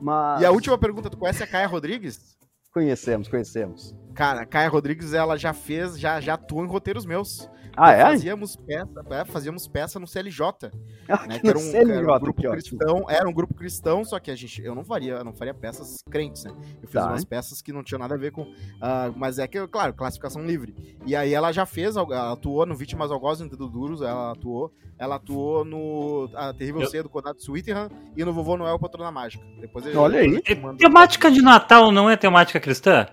Mas 0.00 0.40
E 0.42 0.44
a 0.46 0.50
última 0.50 0.78
pergunta, 0.78 1.10
tu 1.10 1.16
conhece 1.16 1.42
a 1.42 1.46
Caia 1.46 1.66
Rodrigues? 1.66 2.36
Conhecemos, 2.76 3.26
conhecemos. 3.26 3.96
Cara, 4.14 4.42
a 4.42 4.46
Caia 4.46 4.68
Rodrigues, 4.68 5.14
ela 5.14 5.38
já 5.38 5.54
fez, 5.54 5.98
já, 5.98 6.20
já 6.20 6.34
atuou 6.34 6.62
em 6.62 6.68
roteiros 6.68 7.06
meus. 7.06 7.48
Ah, 7.76 7.92
é? 7.92 8.02
Fazíamos 8.02 8.56
peça, 8.56 9.04
é, 9.10 9.24
fazíamos 9.24 9.68
peça 9.68 10.00
no 10.00 10.06
CLJ. 10.06 10.70
né, 11.28 11.38
que 11.38 11.46
era 11.48 11.58
um, 11.58 11.70
era 11.74 12.16
um 12.16 12.18
grupo 12.18 12.40
ótimo. 12.40 12.52
cristão, 12.52 13.04
era 13.08 13.28
um 13.28 13.32
grupo 13.32 13.54
cristão, 13.54 14.04
só 14.04 14.18
que 14.18 14.30
a 14.30 14.34
gente, 14.36 14.62
eu 14.62 14.74
não 14.74 14.84
faria, 14.84 15.22
não 15.22 15.32
faria 15.32 15.52
peças 15.54 15.98
crentes, 16.10 16.44
né? 16.44 16.52
Eu 16.82 16.88
fiz 16.88 16.92
Tá. 17.00 17.08
umas 17.08 17.24
peças 17.24 17.60
que 17.60 17.72
não 17.72 17.84
tinham 17.84 17.98
nada 17.98 18.14
a 18.14 18.18
ver 18.18 18.32
com, 18.32 18.46
ah, 18.80 19.12
mas 19.14 19.38
é 19.38 19.46
que, 19.46 19.64
claro, 19.68 19.92
classificação 19.94 20.42
livre. 20.44 20.74
E 21.04 21.14
aí 21.14 21.34
ela 21.34 21.52
já 21.52 21.66
fez, 21.66 21.96
ela 21.96 22.32
atuou 22.32 22.64
no 22.66 22.74
Vítimas 22.74 23.10
Algozes 23.10 23.42
no 23.44 23.50
Dedo 23.50 23.68
Duros, 23.68 24.00
ela 24.02 24.32
atuou, 24.32 24.72
ela 24.98 25.16
atuou 25.16 25.64
no 25.64 26.30
a 26.34 26.54
Terrível 26.54 26.80
Eu- 26.80 26.88
Ceia 26.88 27.02
do 27.02 27.08
Condado 27.10 27.38
Sweetenham 27.40 27.88
e 28.16 28.24
no 28.24 28.32
Vovô 28.32 28.56
Noel 28.56 28.78
Patrona 28.78 29.10
Mágica. 29.12 29.44
Depois 29.60 29.84
Olha 29.94 30.20
aí. 30.20 30.40
Temática 30.78 31.30
de 31.30 31.42
Natal 31.42 31.92
não 31.92 32.08
é 32.08 32.16
temática 32.16 32.58
cristã? 32.58 33.06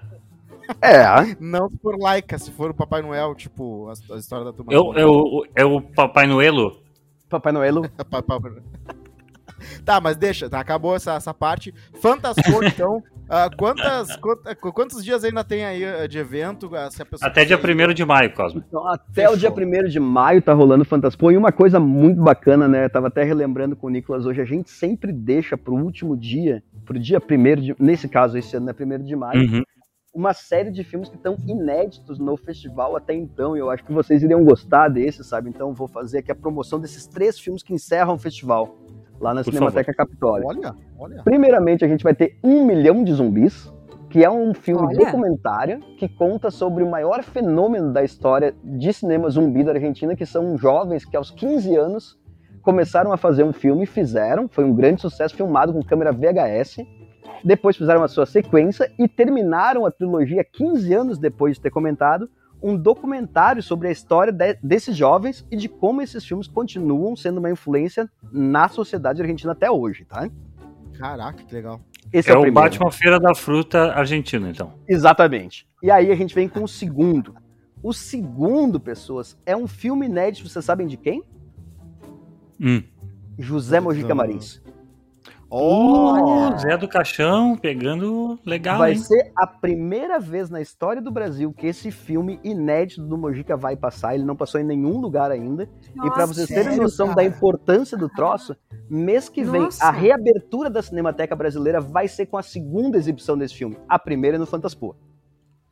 É, 0.82 1.36
Não 1.40 1.70
se 1.70 1.78
for 1.82 1.98
laica, 2.00 2.38
se 2.38 2.52
for 2.52 2.72
o 2.72 2.74
Papai 2.74 3.02
Noel, 3.02 3.34
tipo, 3.36 3.88
a, 3.90 4.16
a 4.16 4.18
história 4.18 4.46
da 4.46 4.54
turma. 4.54 4.74
É 4.74 4.78
o, 4.78 4.94
é 4.94 5.06
o, 5.06 5.46
é 5.56 5.66
o 5.66 5.82
Papai 5.82 6.28
Noelo? 6.28 6.78
Papai 7.30 7.52
Noelo. 7.54 7.84
Tá, 9.86 10.02
mas 10.02 10.18
deixa, 10.18 10.50
tá, 10.50 10.60
acabou 10.60 10.94
essa, 10.96 11.14
essa 11.14 11.34
parte. 11.34 11.74
Fantascor, 12.02 12.64
então. 12.68 13.02
ah, 13.30 13.50
quantas, 13.58 14.14
quanta- 14.18 14.56
quantos 14.56 15.04
dias 15.04 15.24
ainda 15.24 15.42
tem 15.42 15.64
aí 15.64 15.86
ah, 15.86 16.06
de 16.08 16.18
evento? 16.18 16.70
ah, 16.76 16.90
se 16.92 17.02
a 17.02 17.06
pessoa 17.06 17.30
Até 17.30 17.46
dia 17.46 17.58
quiser 17.58 17.80
ir? 17.80 17.90
1 17.90 17.94
de 17.94 18.06
maio, 18.06 18.34
Cosmo. 18.34 18.62
Então, 18.68 18.86
até 18.88 19.22
Fechou. 19.22 19.34
o 19.34 19.38
dia 19.38 19.52
1 19.52 19.88
de 19.88 20.00
maio 20.02 20.42
tá 20.42 20.52
rolando 20.54 20.84
Fantaspo. 20.84 21.32
E 21.32 21.38
uma 21.38 21.52
coisa 21.54 21.80
muito 21.80 22.22
bacana, 22.22 22.68
né? 22.68 22.86
Eu 22.86 22.90
tava 22.90 23.08
até 23.08 23.24
relembrando 23.24 23.74
com 23.76 23.88
o 23.88 23.90
Nicolas 23.90 24.26
hoje, 24.26 24.42
a 24.42 24.46
gente 24.46 24.70
sempre 24.70 25.14
deixa 25.14 25.58
pro 25.58 25.76
último 25.76 26.18
dia, 26.18 26.62
pro 26.86 27.00
dia 27.00 27.20
1 27.22 27.62
de. 27.62 27.76
Nesse 27.80 28.10
caso, 28.10 28.38
esse 28.38 28.58
ano 28.58 28.70
é 28.70 28.74
1 28.74 29.04
de 29.04 29.16
maio, 29.16 29.40
Uhum. 29.42 29.64
Uma 30.14 30.34
série 30.34 30.70
de 30.72 30.84
filmes 30.84 31.10
que 31.10 31.16
estão 31.16 31.36
inéditos 31.48 32.20
no 32.20 32.38
festival 32.38 32.96
até 32.96 33.14
então. 33.14 33.58
E 33.58 33.60
eu 33.60 33.70
acho 33.70 33.84
que 33.84 33.92
vocês 33.92 34.22
iriam 34.22 34.44
gostar 34.44 34.88
desse, 34.90 35.24
sabe? 35.24 35.50
Então 35.50 35.74
vou 35.74 35.88
fazer 35.88 36.20
aqui 36.20 36.32
a 36.32 36.36
promoção 36.36 36.80
desses 36.80 37.08
três 37.08 37.40
filmes 37.40 37.64
que 37.64 37.74
encerram 37.74 38.14
o 38.14 38.18
festival. 38.18 38.78
lá 39.20 39.34
na 39.34 39.44
Por 39.44 39.54
Cinemateca 39.54 39.94
Capitólio. 39.94 40.48
Olha, 40.48 40.76
olha. 41.00 41.24
Primeiramente, 41.24 41.84
a 41.84 41.88
gente 41.88 42.04
vai 42.04 42.14
ter 42.14 42.38
Um 42.44 42.66
Milhão 42.66 43.04
de 43.04 43.14
Zumbis, 43.14 43.72
que 44.10 44.24
é 44.24 44.30
um 44.30 44.54
filme 44.54 44.86
Olha. 44.86 44.98
documentário 44.98 45.80
que 45.98 46.08
conta 46.08 46.52
sobre 46.52 46.84
o 46.84 46.90
maior 46.90 47.24
fenômeno 47.24 47.92
da 47.92 48.04
história 48.04 48.54
de 48.64 48.94
cinema 48.94 49.28
zumbi 49.30 49.64
da 49.64 49.72
Argentina, 49.72 50.16
que 50.16 50.26
são 50.26 50.56
jovens 50.56 51.04
que 51.04 51.18
aos 51.18 51.32
15 51.32 51.76
anos 51.76 52.20
começaram 52.62 53.12
a 53.12 53.18
fazer 53.18 53.44
um 53.44 53.52
filme, 53.52 53.86
fizeram, 53.88 54.48
foi 54.48 54.64
um 54.64 54.74
grande 54.74 55.02
sucesso, 55.02 55.36
filmado 55.36 55.74
com 55.74 55.82
câmera 55.82 56.12
VHS. 56.12 56.78
Depois 57.44 57.76
fizeram 57.76 58.04
a 58.04 58.08
sua 58.08 58.26
sequência 58.26 58.92
e 58.98 59.08
terminaram 59.08 59.86
a 59.86 59.92
trilogia 59.92 60.44
15 60.44 60.94
anos 60.94 61.18
depois 61.20 61.56
de 61.56 61.62
ter 61.62 61.70
comentado 61.70 62.30
um 62.62 62.78
documentário 62.78 63.62
sobre 63.62 63.90
a 63.90 63.92
história 63.92 64.32
de- 64.32 64.58
desses 64.64 64.96
jovens 64.96 65.46
e 65.52 65.58
de 65.58 65.68
como 65.68 66.02
esses 66.02 66.24
filmes 66.26 66.48
continuam 66.48 67.14
sendo 67.16 67.40
uma 67.40 67.52
influência 67.52 68.10
na 68.32 68.70
sociedade 68.70 69.22
argentina 69.22 69.52
até 69.52 69.70
hoje, 69.70 70.06
tá? 70.06 70.30
Caraca, 70.98 71.44
que 71.44 71.54
legal. 71.54 71.82
Esse 72.14 72.30
É 72.30 72.34
o 72.38 72.42
primeiro. 72.42 72.54
Batman 72.70 72.92
Feira 72.92 73.20
da 73.20 73.36
Fruta 73.36 73.92
argentino, 73.94 74.48
então. 74.48 74.74
Exatamente. 74.88 75.68
E 75.82 75.92
aí 75.92 76.10
a 76.12 76.16
gente 76.16 76.34
vem 76.34 76.48
com 76.48 76.64
o 76.64 76.68
segundo. 76.68 77.36
O 77.82 77.92
segundo, 77.92 78.80
pessoas, 78.80 79.38
é 79.46 79.58
um 79.58 79.68
filme 79.68 80.06
inédito, 80.06 80.48
vocês 80.48 80.64
sabem 80.64 80.88
de 80.88 80.96
quem? 80.96 81.22
Hum. 82.62 82.82
José 83.38 83.82
Mojica 83.82 84.16
Marins. 84.16 84.62
Oh, 85.56 86.58
Zé 86.58 86.76
do 86.76 86.88
Caixão 86.88 87.56
pegando 87.56 88.40
legal, 88.44 88.80
vai 88.80 88.94
hein? 88.94 88.98
ser 88.98 89.32
a 89.38 89.46
primeira 89.46 90.20
vez 90.20 90.50
na 90.50 90.60
história 90.60 91.00
do 91.00 91.12
Brasil 91.12 91.54
que 91.54 91.68
esse 91.68 91.92
filme 91.92 92.40
inédito 92.44 93.04
do 93.04 93.16
Mojica 93.16 93.56
vai 93.56 93.78
passar. 93.78 94.16
Ele 94.16 94.24
não 94.24 94.36
passou 94.36 94.60
em 94.60 94.64
nenhum 94.64 95.00
lugar 95.00 95.30
ainda. 95.30 95.70
e 95.96 96.10
para 96.10 96.26
vocês 96.26 96.48
terem 96.48 96.64
sério, 96.64 96.82
noção 96.82 97.10
cara? 97.10 97.18
da 97.18 97.24
importância 97.24 97.96
do 97.96 98.10
troço, 98.10 98.58
mês 98.90 99.30
que 99.30 99.44
vem 99.44 99.62
Nossa. 99.62 99.86
a 99.86 99.92
reabertura 99.92 100.72
da 100.72 100.82
Cinemateca 100.82 101.36
Brasileira 101.36 101.80
vai 101.80 102.08
ser 102.08 102.26
com 102.26 102.38
a 102.38 102.42
segunda 102.42 102.98
exibição 102.98 103.38
desse 103.38 103.54
filme. 103.54 103.78
A 103.88 104.00
primeira 104.00 104.38
é 104.38 104.40
no 104.40 104.48
Fantaspoa. 104.48 104.96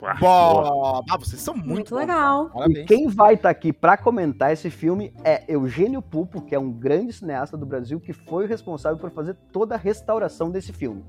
Pá, 0.01 0.15
boa. 0.15 0.63
Bom, 0.63 1.05
ah, 1.11 1.17
vocês 1.17 1.39
são 1.39 1.53
muito, 1.53 1.69
Muito 1.69 1.95
legal. 1.95 2.51
E 2.69 2.85
quem 2.85 3.07
vai 3.07 3.35
estar 3.35 3.51
aqui 3.51 3.71
para 3.71 3.95
comentar 3.95 4.51
esse 4.51 4.71
filme 4.71 5.13
é 5.23 5.43
Eugênio 5.47 6.01
Pulpo, 6.01 6.41
que 6.41 6.55
é 6.55 6.59
um 6.59 6.71
grande 6.71 7.13
cineasta 7.13 7.55
do 7.55 7.67
Brasil 7.67 7.99
que 7.99 8.11
foi 8.11 8.45
o 8.45 8.47
responsável 8.47 8.97
por 8.97 9.11
fazer 9.11 9.35
toda 9.53 9.75
a 9.75 9.77
restauração 9.77 10.49
desse 10.49 10.73
filme. 10.73 11.05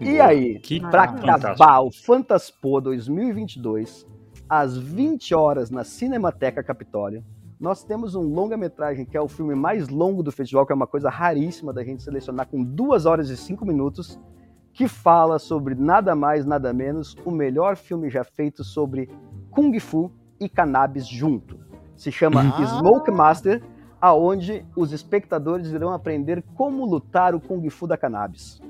E 0.00 0.10
Boa. 0.16 0.26
aí, 0.26 0.58
Que 0.58 0.80
para 0.80 1.06
Fantástico. 1.06 1.52
acabar 1.52 1.80
o 1.82 1.92
Fantaspo 1.92 2.80
2022, 2.80 4.04
às 4.48 4.76
20 4.76 5.32
horas 5.36 5.70
na 5.70 5.84
Cinemateca 5.84 6.64
Capitólio, 6.64 7.24
nós 7.60 7.84
temos 7.84 8.16
um 8.16 8.22
longa-metragem 8.22 9.06
que 9.06 9.16
é 9.16 9.20
o 9.20 9.28
filme 9.28 9.54
mais 9.54 9.88
longo 9.88 10.20
do 10.20 10.32
festival, 10.32 10.66
que 10.66 10.72
é 10.72 10.74
uma 10.74 10.88
coisa 10.88 11.08
raríssima 11.08 11.72
da 11.72 11.84
gente 11.84 12.02
selecionar, 12.02 12.48
com 12.48 12.62
2 12.62 13.06
horas 13.06 13.30
e 13.30 13.36
5 13.36 13.64
minutos, 13.64 14.18
que 14.74 14.86
fala 14.88 15.38
sobre 15.38 15.74
nada 15.74 16.14
mais, 16.14 16.44
nada 16.44 16.72
menos, 16.72 17.16
o 17.24 17.30
melhor 17.30 17.76
filme 17.76 18.10
já 18.10 18.22
feito 18.24 18.62
sobre 18.64 19.08
Kung 19.50 19.78
Fu 19.80 20.10
e 20.40 20.48
cannabis 20.48 21.06
junto. 21.06 21.58
Se 21.96 22.10
chama 22.10 22.42
Ah. 22.42 22.66
Smoke 22.66 23.10
Master, 23.10 23.62
aonde 24.00 24.66
os 24.76 24.92
espectadores 24.92 25.70
irão 25.70 25.92
aprender 25.92 26.42
como 26.56 26.84
lutar 26.84 27.34
o 27.34 27.40
Kung 27.40 27.66
Fu 27.70 27.86
da 27.86 27.96
cannabis. 27.96 28.60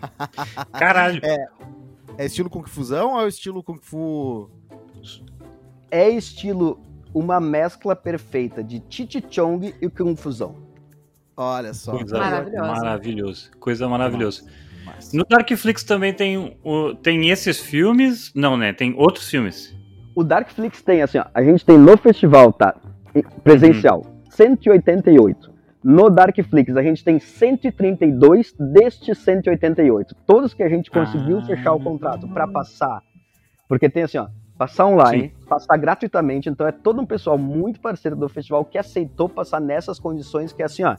Caralho. 0.72 1.20
É 2.16 2.24
estilo 2.24 2.48
Kung 2.48 2.64
Fusão 2.66 3.14
ou 3.14 3.20
é 3.20 3.24
o 3.24 3.28
estilo 3.28 3.62
Kung 3.62 3.78
Fu. 3.80 4.48
é 5.90 6.08
estilo 6.08 6.80
uma 7.12 7.40
mescla 7.40 7.96
perfeita 7.96 8.62
de 8.62 8.80
Chichi 8.88 9.24
Chong 9.28 9.74
e 9.80 9.88
Kung 9.88 10.14
Fusão. 10.14 10.54
Olha 11.36 11.74
só. 11.74 11.92
Coisa 11.92 12.18
Maravilhoso. 12.18 12.68
maravilhoso. 12.70 13.50
Coisa 13.58 13.88
maravilhosa. 13.88 14.44
Mas- 14.84 15.12
No 15.12 15.24
Darkflix 15.24 15.82
também 15.84 16.12
tem, 16.12 16.56
o, 16.64 16.94
tem 16.94 17.30
esses 17.30 17.60
filmes. 17.60 18.32
Não, 18.34 18.56
né? 18.56 18.72
Tem 18.72 18.94
outros 18.96 19.28
filmes. 19.28 19.74
O 20.14 20.24
Darkflix 20.24 20.82
tem 20.82 21.02
assim, 21.02 21.18
ó, 21.18 21.24
a 21.32 21.42
gente 21.42 21.64
tem 21.64 21.78
no 21.78 21.96
festival, 21.96 22.52
tá? 22.52 22.74
Presencial, 23.44 24.04
188. 24.30 25.50
No 25.82 26.10
Darkflix 26.10 26.76
a 26.76 26.82
gente 26.82 27.02
tem 27.02 27.18
132 27.18 28.54
destes 28.58 29.18
188. 29.18 30.14
Todos 30.26 30.52
que 30.52 30.62
a 30.62 30.68
gente 30.68 30.90
conseguiu 30.90 31.38
Ah. 31.38 31.44
fechar 31.46 31.72
o 31.72 31.80
contrato 31.80 32.28
para 32.28 32.46
passar. 32.46 33.02
Porque 33.68 33.88
tem 33.88 34.02
assim, 34.02 34.18
ó, 34.18 34.26
passar 34.58 34.86
online, 34.86 35.32
passar 35.48 35.76
gratuitamente, 35.78 36.48
então 36.50 36.66
é 36.66 36.72
todo 36.72 37.00
um 37.00 37.06
pessoal 37.06 37.38
muito 37.38 37.80
parceiro 37.80 38.14
do 38.16 38.28
festival 38.28 38.64
que 38.64 38.76
aceitou 38.76 39.28
passar 39.28 39.60
nessas 39.60 39.98
condições 39.98 40.52
que 40.52 40.60
é 40.60 40.66
assim, 40.66 40.84
ó, 40.84 40.96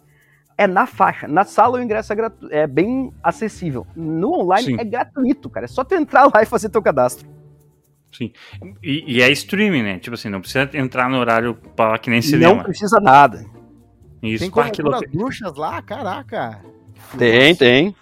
é 0.57 0.67
na 0.67 0.85
faixa. 0.85 1.27
Na 1.27 1.43
sala 1.43 1.77
o 1.79 1.81
ingresso 1.81 2.11
é, 2.13 2.15
gratu- 2.15 2.47
é 2.51 2.67
bem 2.67 3.11
acessível. 3.23 3.85
No 3.95 4.33
online 4.41 4.65
Sim. 4.65 4.77
é 4.79 4.83
gratuito, 4.83 5.49
cara. 5.49 5.65
É 5.65 5.67
só 5.67 5.83
tu 5.83 5.95
entrar 5.95 6.25
lá 6.33 6.41
e 6.41 6.45
fazer 6.45 6.69
teu 6.69 6.81
cadastro. 6.81 7.27
E, 8.83 9.15
e 9.17 9.21
é 9.21 9.31
streaming, 9.31 9.83
né? 9.83 9.99
Tipo 9.99 10.15
assim, 10.15 10.29
não 10.29 10.41
precisa 10.41 10.69
entrar 10.73 11.09
no 11.09 11.17
horário 11.17 11.55
pra, 11.75 11.97
que 11.97 12.09
nem 12.09 12.19
Não 12.19 12.27
cinema. 12.27 12.63
precisa 12.63 12.99
nada. 12.99 13.45
Isso, 14.21 14.43
Tem 14.43 14.49
como 14.51 14.69
bruxas 15.11 15.55
lá? 15.55 15.81
Caraca. 15.81 16.59
Tem, 17.17 17.55
tem. 17.55 17.95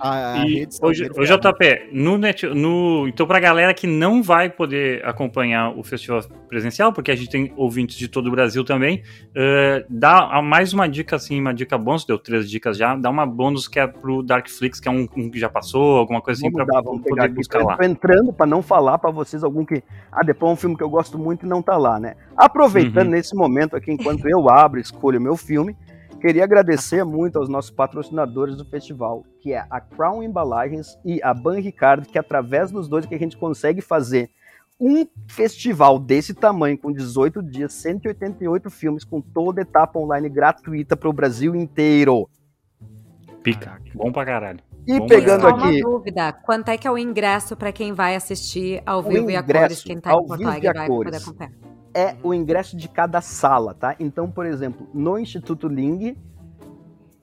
A, 0.00 0.40
a 0.42 0.46
E 0.46 0.66
hoje, 0.82 1.08
hoje 1.16 1.32
JP, 1.36 1.88
no 1.92 2.18
net, 2.18 2.46
no, 2.46 3.06
então 3.08 3.26
pra 3.26 3.38
galera 3.40 3.72
que 3.72 3.86
não 3.86 4.22
vai 4.22 4.50
poder 4.50 5.04
acompanhar 5.06 5.70
o 5.76 5.82
festival 5.82 6.20
presencial, 6.48 6.92
porque 6.92 7.10
a 7.10 7.16
gente 7.16 7.30
tem 7.30 7.52
ouvintes 7.56 7.96
de 7.96 8.08
todo 8.08 8.26
o 8.26 8.30
Brasil 8.30 8.64
também, 8.64 9.02
eh, 9.34 9.84
dá 9.88 10.42
mais 10.42 10.72
uma 10.72 10.88
dica 10.88 11.16
assim, 11.16 11.40
uma 11.40 11.54
dica 11.54 11.78
bônus, 11.78 12.04
deu 12.04 12.18
três 12.18 12.50
dicas 12.50 12.76
já, 12.76 12.94
dá 12.96 13.08
uma 13.10 13.24
bônus 13.24 13.68
que 13.68 13.78
é 13.78 13.86
pro 13.86 14.22
Darkflix, 14.22 14.80
que 14.80 14.88
é 14.88 14.90
um, 14.90 15.06
um 15.16 15.30
que 15.30 15.38
já 15.38 15.48
passou, 15.48 15.96
alguma 15.98 16.20
coisa 16.20 16.40
assim, 16.40 16.50
Vamos 16.50 16.66
dar, 16.66 16.82
pegar 16.82 17.00
poder 17.08 17.20
aqui. 17.22 17.34
buscar 17.34 17.60
Eu 17.60 17.66
lá. 17.66 17.76
tô 17.76 17.84
entrando 17.84 18.32
para 18.32 18.46
não 18.46 18.62
falar 18.62 18.98
para 18.98 19.10
vocês 19.10 19.42
algum 19.44 19.64
que. 19.64 19.82
Ah, 20.12 20.22
depois 20.22 20.50
é 20.50 20.52
um 20.52 20.56
filme 20.56 20.76
que 20.76 20.82
eu 20.82 20.90
gosto 20.90 21.18
muito 21.18 21.46
e 21.46 21.48
não 21.48 21.62
tá 21.62 21.76
lá, 21.76 21.98
né? 21.98 22.14
Aproveitando 22.36 23.06
Uhum. 23.06 23.12
nesse 23.12 23.34
momento 23.34 23.76
aqui, 23.76 23.90
enquanto 23.92 24.26
eu 24.28 24.48
abro 24.50 24.78
e 24.78 24.82
escolho 24.82 25.18
o 25.18 25.22
meu 25.22 25.36
filme, 25.36 25.76
queria 26.24 26.44
agradecer 26.44 27.04
muito 27.04 27.38
aos 27.38 27.50
nossos 27.50 27.70
patrocinadores 27.70 28.56
do 28.56 28.64
festival, 28.64 29.26
que 29.40 29.52
é 29.52 29.66
a 29.68 29.78
Crown 29.78 30.22
Embalagens 30.22 30.98
e 31.04 31.22
a 31.22 31.34
Ban 31.34 31.60
Ricardo, 31.60 32.08
que 32.08 32.18
através 32.18 32.70
dos 32.70 32.88
dois 32.88 33.04
que 33.04 33.14
a 33.14 33.18
gente 33.18 33.36
consegue 33.36 33.82
fazer 33.82 34.30
um 34.80 35.06
festival 35.28 35.98
desse 35.98 36.32
tamanho, 36.32 36.78
com 36.78 36.90
18 36.90 37.42
dias, 37.42 37.74
188 37.74 38.70
filmes, 38.70 39.04
com 39.04 39.20
toda 39.20 39.60
etapa 39.60 39.98
online 39.98 40.30
gratuita 40.30 40.96
para 40.96 41.10
o 41.10 41.12
Brasil 41.12 41.54
inteiro. 41.54 42.26
Pica, 43.42 43.78
bom 43.94 44.10
pra 44.10 44.24
caralho. 44.24 44.60
E 44.86 44.98
Bom, 44.98 45.06
pegando 45.06 45.42
Só 45.42 45.48
aqui. 45.48 45.58
uma 45.58 45.80
dúvida, 45.80 46.32
quanto 46.32 46.70
é 46.70 46.78
que 46.78 46.88
é 46.88 46.90
o 46.90 46.96
ingresso 46.96 47.54
para 47.54 47.70
quem 47.70 47.92
vai 47.92 48.16
assistir 48.16 48.82
ao 48.86 49.02
vivo 49.02 49.30
e 49.30 49.36
a 49.36 49.42
cores? 49.42 49.82
Quem 49.82 50.00
tá 50.00 50.10
em 50.10 50.14
Porto 50.14 50.38
vivo 50.38 50.42
e 50.42 50.52
Alegre 50.52 50.68
a 50.68 50.72
vai 50.72 50.86
cores. 50.86 51.10
poder 51.10 51.22
acompanhar. 51.22 51.73
É 51.94 52.16
o 52.22 52.34
ingresso 52.34 52.76
de 52.76 52.88
cada 52.88 53.20
sala, 53.20 53.72
tá? 53.72 53.94
Então, 54.00 54.30
por 54.30 54.44
exemplo, 54.44 54.88
no 54.92 55.18
Instituto 55.18 55.68
Ling, 55.68 56.16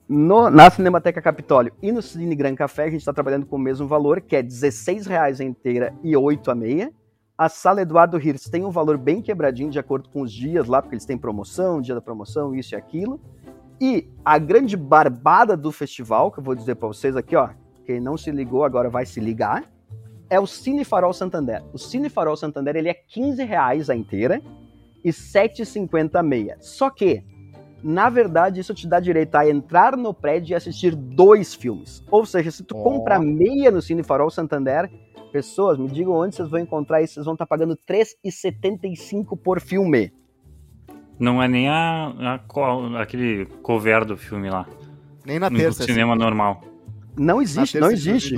no- 0.08 0.50
na 0.50 0.70
Cinemateca 0.70 1.20
Capitólio 1.20 1.72
e 1.82 1.92
no 1.92 2.00
Cine 2.02 2.34
Gran 2.34 2.54
Café, 2.54 2.84
a 2.84 2.90
gente 2.90 3.00
está 3.00 3.12
trabalhando 3.12 3.46
com 3.46 3.56
o 3.56 3.58
mesmo 3.58 3.86
valor, 3.86 4.20
que 4.20 4.34
é 4.34 4.40
R$16,00 4.40 5.40
a 5.40 5.44
inteira 5.44 5.94
e 6.02 6.16
8 6.16 6.50
a 6.50 6.54
meia. 6.54 6.92
A 7.36 7.48
sala 7.48 7.82
Eduardo 7.82 8.18
Hirst 8.18 8.50
tem 8.50 8.64
um 8.64 8.70
valor 8.70 8.96
bem 8.96 9.20
quebradinho 9.20 9.70
de 9.70 9.78
acordo 9.78 10.08
com 10.08 10.22
os 10.22 10.32
dias 10.32 10.66
lá, 10.66 10.80
porque 10.80 10.94
eles 10.94 11.04
têm 11.04 11.18
promoção, 11.18 11.80
dia 11.80 11.94
da 11.94 12.00
promoção, 12.00 12.54
isso 12.54 12.74
e 12.74 12.76
aquilo. 12.76 13.20
E 13.80 14.08
a 14.24 14.38
grande 14.38 14.76
barbada 14.76 15.56
do 15.56 15.72
festival, 15.72 16.30
que 16.30 16.38
eu 16.38 16.44
vou 16.44 16.54
dizer 16.54 16.76
para 16.76 16.88
vocês 16.88 17.16
aqui, 17.16 17.34
ó, 17.34 17.48
quem 17.84 18.00
não 18.00 18.16
se 18.16 18.30
ligou 18.30 18.64
agora 18.64 18.88
vai 18.88 19.04
se 19.04 19.18
ligar, 19.18 19.64
é 20.30 20.38
o 20.38 20.46
Cine 20.46 20.84
Farol 20.84 21.12
Santander. 21.12 21.62
O 21.72 21.78
Cine 21.78 22.08
Farol 22.08 22.36
Santander 22.36 22.76
ele 22.76 22.88
é 22.88 22.92
R$15,00 22.92 23.90
a 23.90 23.96
inteira 23.96 24.40
e 25.04 25.10
7,50 25.10 26.16
a 26.16 26.22
meia. 26.22 26.56
Só 26.60 26.90
que, 26.90 27.24
na 27.82 28.08
verdade, 28.08 28.60
isso 28.60 28.74
te 28.74 28.86
dá 28.86 29.00
direito 29.00 29.34
a 29.34 29.48
entrar 29.48 29.96
no 29.96 30.14
prédio 30.14 30.52
e 30.52 30.54
assistir 30.54 30.94
dois 30.94 31.54
filmes. 31.54 32.04
Ou 32.10 32.24
seja, 32.24 32.50
se 32.50 32.62
tu 32.64 32.76
Ó. 32.76 32.82
compra 32.82 33.18
meia 33.18 33.70
no 33.70 33.82
Cine 33.82 34.02
Farol 34.02 34.30
Santander, 34.30 34.90
pessoas, 35.32 35.78
me 35.78 35.88
digam 35.88 36.12
onde 36.14 36.36
vocês 36.36 36.48
vão 36.48 36.60
encontrar 36.60 37.02
isso, 37.02 37.14
vocês 37.14 37.24
vão 37.26 37.34
estar 37.34 37.46
pagando 37.46 37.76
R$3,75 37.88 39.36
por 39.42 39.60
filme. 39.60 40.12
Não 41.18 41.42
é 41.42 41.48
nem 41.48 41.68
a, 41.68 42.40
a 42.40 43.00
aquele 43.00 43.46
cover 43.62 44.04
do 44.04 44.16
filme 44.16 44.50
lá, 44.50 44.66
Nem 45.24 45.38
na 45.38 45.48
no 45.48 45.56
terça. 45.58 45.84
cinema 45.84 46.16
normal. 46.16 46.60
assim. 46.62 46.72
Não 47.16 47.36
Na 47.36 47.42
existe, 47.42 47.72
terça 47.72 47.80
não 47.86 47.92
existe. 47.92 48.34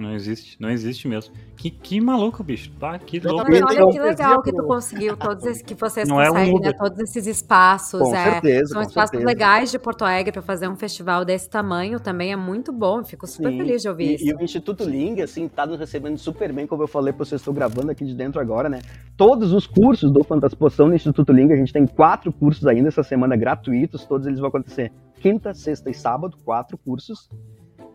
2002. 0.00 0.10
Não 0.10 0.14
existe, 0.14 0.56
não 0.60 0.70
existe 0.70 1.06
mesmo. 1.06 1.34
Que, 1.56 1.70
que 1.70 2.00
maluco, 2.00 2.42
bicho. 2.42 2.70
Tá 2.78 2.98
louco. 3.24 3.46
Mas 3.48 3.58
tem 3.58 3.82
olha 3.82 3.92
que 3.92 4.00
legal 4.00 4.42
que 4.42 4.52
tu 4.52 4.62
conseguiu, 4.64 5.16
todos 5.16 5.44
esses, 5.44 5.62
que 5.62 5.74
vocês 5.74 6.08
Não 6.08 6.20
é 6.20 6.30
um 6.30 6.34
conseguem, 6.34 6.60
né? 6.60 6.72
Todos 6.72 6.98
esses 6.98 7.26
espaços. 7.26 8.00
Com 8.00 8.14
é, 8.14 8.32
certeza, 8.32 8.66
são 8.66 8.82
com 8.82 8.88
espaços 8.88 9.10
certeza. 9.10 9.28
legais 9.28 9.70
de 9.70 9.78
Porto 9.78 10.04
Alegre 10.04 10.32
para 10.32 10.42
fazer 10.42 10.68
um 10.68 10.76
festival 10.76 11.24
desse 11.24 11.48
tamanho 11.48 12.00
também 12.00 12.32
é 12.32 12.36
muito 12.36 12.72
bom. 12.72 13.04
Fico 13.04 13.26
super 13.26 13.50
Sim. 13.50 13.58
feliz 13.58 13.82
de 13.82 13.88
ouvir 13.88 14.10
E, 14.10 14.14
isso. 14.14 14.26
e 14.26 14.34
o 14.34 14.42
Instituto 14.42 14.84
Ling, 14.84 15.20
assim, 15.20 15.48
tá 15.48 15.66
nos 15.66 15.78
recebendo 15.78 16.18
super 16.18 16.52
bem, 16.52 16.66
como 16.66 16.82
eu 16.82 16.88
falei 16.88 17.12
pra 17.12 17.24
vocês, 17.24 17.40
estou 17.40 17.52
gravando 17.52 17.90
aqui 17.90 18.04
de 18.04 18.14
dentro 18.14 18.40
agora, 18.40 18.68
né? 18.68 18.80
Todos 19.16 19.52
os 19.52 19.66
cursos 19.66 20.10
do 20.10 20.24
Fantaspo 20.24 20.70
são 20.70 20.88
no 20.88 20.94
Instituto 20.94 21.32
Ling, 21.32 21.52
a 21.52 21.56
gente 21.56 21.72
tem 21.72 21.86
quatro 21.86 22.32
cursos 22.32 22.66
ainda 22.66 22.88
essa 22.88 23.02
semana 23.02 23.36
gratuitos, 23.36 24.04
todos 24.06 24.26
eles 24.26 24.38
vão 24.38 24.48
acontecer 24.48 24.92
quinta, 25.20 25.52
sexta 25.52 25.90
e 25.90 25.94
sábado, 25.94 26.36
quatro 26.44 26.78
cursos. 26.78 27.28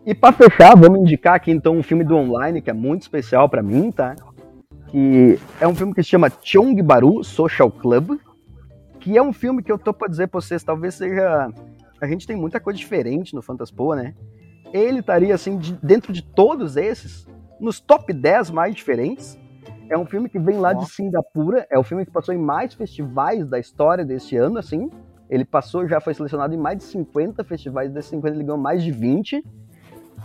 E 0.06 0.14
pra 0.14 0.32
fechar, 0.32 0.76
vamos 0.76 1.00
indicar 1.00 1.34
aqui 1.34 1.50
então 1.50 1.76
um 1.76 1.82
filme 1.82 2.04
do 2.04 2.14
online 2.16 2.62
que 2.62 2.70
é 2.70 2.72
muito 2.72 3.02
especial 3.02 3.48
pra 3.48 3.62
mim, 3.62 3.90
tá? 3.90 4.14
Que 4.88 5.38
é 5.60 5.66
um 5.66 5.74
filme 5.74 5.92
que 5.92 6.02
se 6.02 6.08
chama 6.08 6.30
Chongbaru 6.42 7.24
Social 7.24 7.70
Club, 7.70 8.18
que 9.00 9.16
é 9.18 9.22
um 9.22 9.32
filme 9.32 9.62
que 9.62 9.72
eu 9.72 9.78
tô 9.78 9.92
pra 9.92 10.08
dizer 10.08 10.28
pra 10.28 10.40
vocês, 10.40 10.62
talvez 10.62 10.94
seja... 10.94 11.48
A 12.00 12.06
gente 12.06 12.26
tem 12.26 12.36
muita 12.36 12.60
coisa 12.60 12.78
diferente 12.78 13.34
no 13.34 13.42
Fantaspoa, 13.42 13.96
né? 13.96 14.14
ele 14.72 14.98
estaria 14.98 15.34
assim 15.34 15.56
de- 15.56 15.78
dentro 15.82 16.12
de 16.12 16.22
todos 16.22 16.76
esses 16.76 17.26
nos 17.60 17.80
top 17.80 18.12
10 18.12 18.50
mais 18.50 18.74
diferentes. 18.74 19.38
É 19.88 19.96
um 19.96 20.04
filme 20.04 20.28
que 20.28 20.38
vem 20.38 20.58
lá 20.58 20.72
de 20.72 20.86
Singapura, 20.90 21.66
é 21.70 21.78
o 21.78 21.84
filme 21.84 22.04
que 22.04 22.10
passou 22.10 22.34
em 22.34 22.38
mais 22.38 22.74
festivais 22.74 23.46
da 23.46 23.58
história 23.58 24.04
desse 24.04 24.36
ano, 24.36 24.58
assim. 24.58 24.90
Ele 25.30 25.44
passou, 25.44 25.86
já 25.88 26.00
foi 26.00 26.12
selecionado 26.14 26.52
em 26.54 26.58
mais 26.58 26.78
de 26.78 26.84
50 26.84 27.44
festivais, 27.44 27.90
desses 27.92 28.10
50 28.10 28.36
ele 28.36 28.44
ganhou 28.44 28.58
mais 28.58 28.82
de 28.82 28.90
20. 28.90 29.42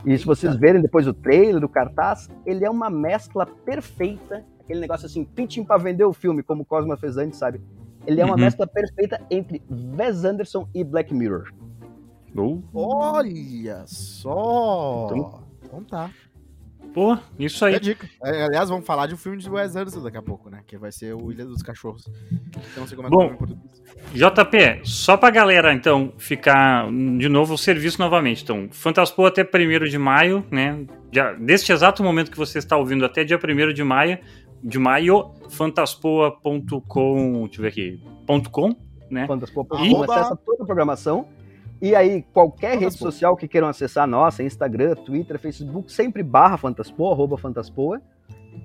E 0.05 0.17
se 0.17 0.25
vocês 0.25 0.55
verem 0.55 0.81
depois 0.81 1.07
o 1.07 1.13
trailer, 1.13 1.63
o 1.63 1.69
cartaz, 1.69 2.29
ele 2.45 2.65
é 2.65 2.69
uma 2.69 2.89
mescla 2.89 3.45
perfeita, 3.45 4.43
aquele 4.59 4.79
negócio 4.79 5.05
assim, 5.05 5.23
pitching 5.23 5.63
pra 5.63 5.77
vender 5.77 6.03
o 6.05 6.13
filme, 6.13 6.41
como 6.41 6.63
o 6.63 6.65
Cosma 6.65 6.97
fez 6.97 7.17
antes, 7.17 7.37
sabe? 7.37 7.61
Ele 8.07 8.19
é 8.19 8.25
uma 8.25 8.33
Uhum. 8.33 8.39
mescla 8.41 8.65
perfeita 8.65 9.21
entre 9.29 9.61
Wes 9.69 10.23
Anderson 10.25 10.67
e 10.73 10.83
Black 10.83 11.13
Mirror. 11.13 11.51
Uh, 12.35 12.61
Olha 12.73 13.83
só! 13.85 15.07
Então- 15.11 15.43
Então 15.63 15.83
tá. 15.83 16.09
Pô, 16.93 17.17
isso 17.39 17.63
É 17.65 17.69
aí. 17.69 17.75
a 17.75 17.79
dica. 17.79 18.07
É, 18.23 18.43
aliás, 18.45 18.69
vamos 18.69 18.85
falar 18.85 19.07
de 19.07 19.13
um 19.13 19.17
filme 19.17 19.37
de 19.37 19.49
Wes 19.49 19.75
Anderson 19.75 20.01
daqui 20.03 20.17
a 20.17 20.21
pouco, 20.21 20.49
né? 20.49 20.61
Que 20.67 20.77
vai 20.77 20.91
ser 20.91 21.13
o 21.15 21.31
Ilha 21.31 21.45
dos 21.45 21.61
Cachorros. 21.61 22.05
Eu 22.75 22.79
não 22.79 22.87
sei 22.87 22.95
como 22.95 23.07
é 23.07 23.11
que 23.11 23.15
Bom. 23.17 23.45
é. 24.13 24.17
JP, 24.17 24.81
só 24.83 25.17
pra 25.17 25.29
galera, 25.29 25.73
então, 25.73 26.13
ficar 26.17 26.87
de 27.17 27.27
novo 27.29 27.53
o 27.53 27.57
serviço 27.57 27.99
novamente. 27.99 28.43
Então, 28.43 28.67
Fantaspo 28.71 29.25
até 29.25 29.43
1 29.43 29.85
de 29.89 29.97
maio, 29.97 30.45
né? 30.51 30.85
Já, 31.11 31.33
deste 31.33 31.71
exato 31.71 32.03
momento 32.03 32.31
que 32.31 32.37
você 32.37 32.57
está 32.59 32.77
ouvindo, 32.77 33.05
até 33.05 33.23
dia 33.23 33.37
1 33.37 33.73
de 33.73 33.83
maio, 33.83 34.17
de 34.63 34.77
maio, 34.79 35.31
fantaspoa.com, 35.49 37.43
deixa 37.45 37.59
eu 37.59 37.61
ver 37.63 37.67
aqui, 37.67 38.03
ponto 38.25 38.49
.com, 38.49 38.75
né? 39.09 39.27
Fantaspoa.com, 39.27 39.75
Arroba- 39.77 40.15
acessa 40.15 40.35
toda 40.35 40.63
a 40.63 40.65
programação. 40.65 41.27
E 41.81 41.95
aí, 41.95 42.21
qualquer 42.31 42.77
rede 42.77 42.95
social 42.95 43.35
que 43.35 43.47
queiram 43.47 43.67
acessar, 43.67 44.05
nossa, 44.05 44.43
Instagram, 44.43 44.93
Twitter, 44.95 45.39
Facebook, 45.39 45.91
sempre 45.91 46.21
barra 46.21 46.55
Fantaspoa, 46.55 47.11
arroba 47.11 47.37
Fantaspoa. 47.37 47.99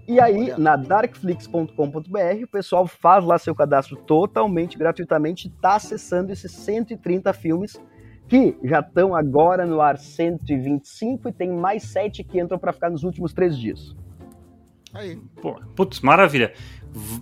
E 0.07 0.21
aí, 0.21 0.53
Olha. 0.53 0.59
na 0.59 0.77
darkflix.com.br, 0.77 2.45
o 2.45 2.49
pessoal 2.49 2.87
faz 2.87 3.25
lá 3.25 3.39
seu 3.39 3.55
cadastro 3.55 3.97
totalmente 3.97 4.77
gratuitamente, 4.77 5.49
tá 5.49 5.77
acessando 5.77 6.31
esses 6.31 6.53
130 6.53 7.33
filmes 7.33 7.81
que 8.29 8.57
já 8.63 8.81
estão 8.81 9.15
agora 9.15 9.65
no 9.65 9.81
ar 9.81 9.97
125 9.97 11.29
e 11.29 11.33
tem 11.33 11.51
mais 11.51 11.85
7 11.85 12.23
que 12.23 12.39
entram 12.39 12.59
para 12.59 12.73
ficar 12.73 12.91
nos 12.91 13.03
últimos 13.03 13.33
três 13.33 13.57
dias. 13.57 13.97
Aí. 14.93 15.19
Pô, 15.41 15.61
putz, 15.75 16.01
maravilha. 16.01 16.53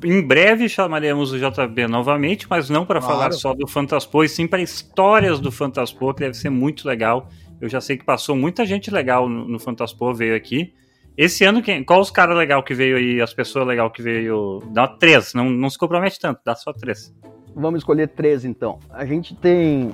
Em 0.05 0.23
breve 0.23 0.69
chamaremos 0.69 1.33
o 1.33 1.39
JB 1.39 1.89
novamente, 1.89 2.47
mas 2.49 2.71
não 2.71 2.87
para 2.87 3.01
Claro. 3.01 3.15
falar 3.17 3.33
só 3.33 3.55
do 3.55 3.67
Fantaspo, 3.67 4.23
e 4.23 4.29
sim 4.29 4.47
para 4.47 4.63
histórias 4.63 5.41
do 5.41 5.51
Fantaspo, 5.51 6.15
que 6.15 6.21
deve 6.21 6.35
ser 6.35 6.51
muito 6.51 6.87
legal. 6.87 7.29
Eu 7.61 7.69
já 7.69 7.81
sei 7.81 7.97
que 7.97 8.05
passou 8.05 8.37
muita 8.37 8.65
gente 8.65 8.91
legal 8.91 9.29
no, 9.29 9.49
no 9.49 9.59
Fantaspo, 9.59 10.13
veio 10.15 10.37
aqui. 10.37 10.73
Esse 11.17 11.45
ano, 11.45 11.63
quem, 11.63 11.83
qual 11.83 12.01
os 12.01 12.11
caras 12.11 12.37
legal 12.37 12.63
que 12.63 12.75
veio 12.75 12.97
aí, 12.97 13.21
as 13.21 13.33
pessoas 13.33 13.67
legal 13.67 13.91
que 13.91 14.03
veio? 14.03 14.63
Dá 14.73 14.87
três, 14.87 15.33
não, 15.35 15.49
não 15.51 15.71
se 15.71 15.79
compromete 15.79 16.19
tanto, 16.21 16.41
dá 16.45 16.55
só 16.55 16.73
três. 16.73 17.15
Vamos 17.55 17.79
escolher 17.79 18.09
três, 18.09 18.45
então. 18.45 18.79
A 18.91 19.05
gente 19.05 19.35
tem 19.37 19.93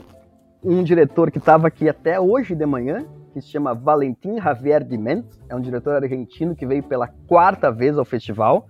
um 0.62 0.83
diretor 0.83 1.31
que 1.31 1.38
estava 1.38 1.69
aqui 1.69 1.88
até 1.88 2.19
hoje 2.19 2.55
de 2.55 2.64
manhã, 2.66 3.07
que 3.33 3.40
se 3.40 3.49
chama 3.51 3.75
Valentim 3.75 4.40
Javier 4.40 4.83
Diment. 4.83 5.25
É 5.49 5.55
um 5.55 5.61
diretor 5.61 6.03
argentino 6.03 6.57
que 6.57 6.66
veio 6.66 6.83
pela 6.83 7.09
quarta 7.27 7.71
vez 7.71 7.99
ao 7.99 8.05
festival. 8.05 8.66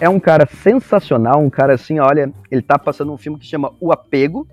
É 0.00 0.08
um 0.08 0.18
cara 0.18 0.46
sensacional, 0.46 1.40
um 1.40 1.50
cara 1.50 1.74
assim, 1.74 1.98
olha, 2.00 2.32
ele 2.50 2.62
tá 2.62 2.78
passando 2.78 3.12
um 3.12 3.16
filme 3.16 3.38
que 3.38 3.46
chama 3.46 3.72
O 3.80 3.92
Apego, 3.92 4.46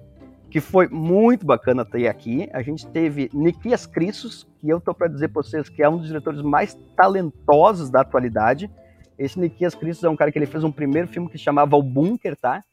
que 0.49 0.59
foi 0.59 0.87
muito 0.87 1.45
bacana 1.45 1.83
ter 1.85 2.07
aqui. 2.07 2.49
A 2.53 2.61
gente 2.61 2.85
teve 2.87 3.29
Nikias 3.33 3.85
Crissos, 3.85 4.47
que 4.59 4.69
eu 4.69 4.79
tô 4.79 4.93
para 4.93 5.07
dizer 5.07 5.29
para 5.29 5.41
vocês 5.41 5.67
que 5.69 5.81
é 5.81 5.89
um 5.89 5.97
dos 5.97 6.07
diretores 6.07 6.41
mais 6.41 6.77
talentosos 6.95 7.89
da 7.89 8.01
atualidade. 8.01 8.69
Esse 9.17 9.39
Nikias 9.39 9.73
Crissos 9.73 10.03
é 10.03 10.09
um 10.09 10.15
cara 10.15 10.31
que 10.31 10.37
ele 10.37 10.45
fez 10.45 10.63
um 10.63 10.71
primeiro 10.71 11.07
filme 11.07 11.29
que 11.29 11.37
chamava 11.37 11.75
O 11.75 11.83
Bunker, 11.83 12.35
tá? 12.35 12.63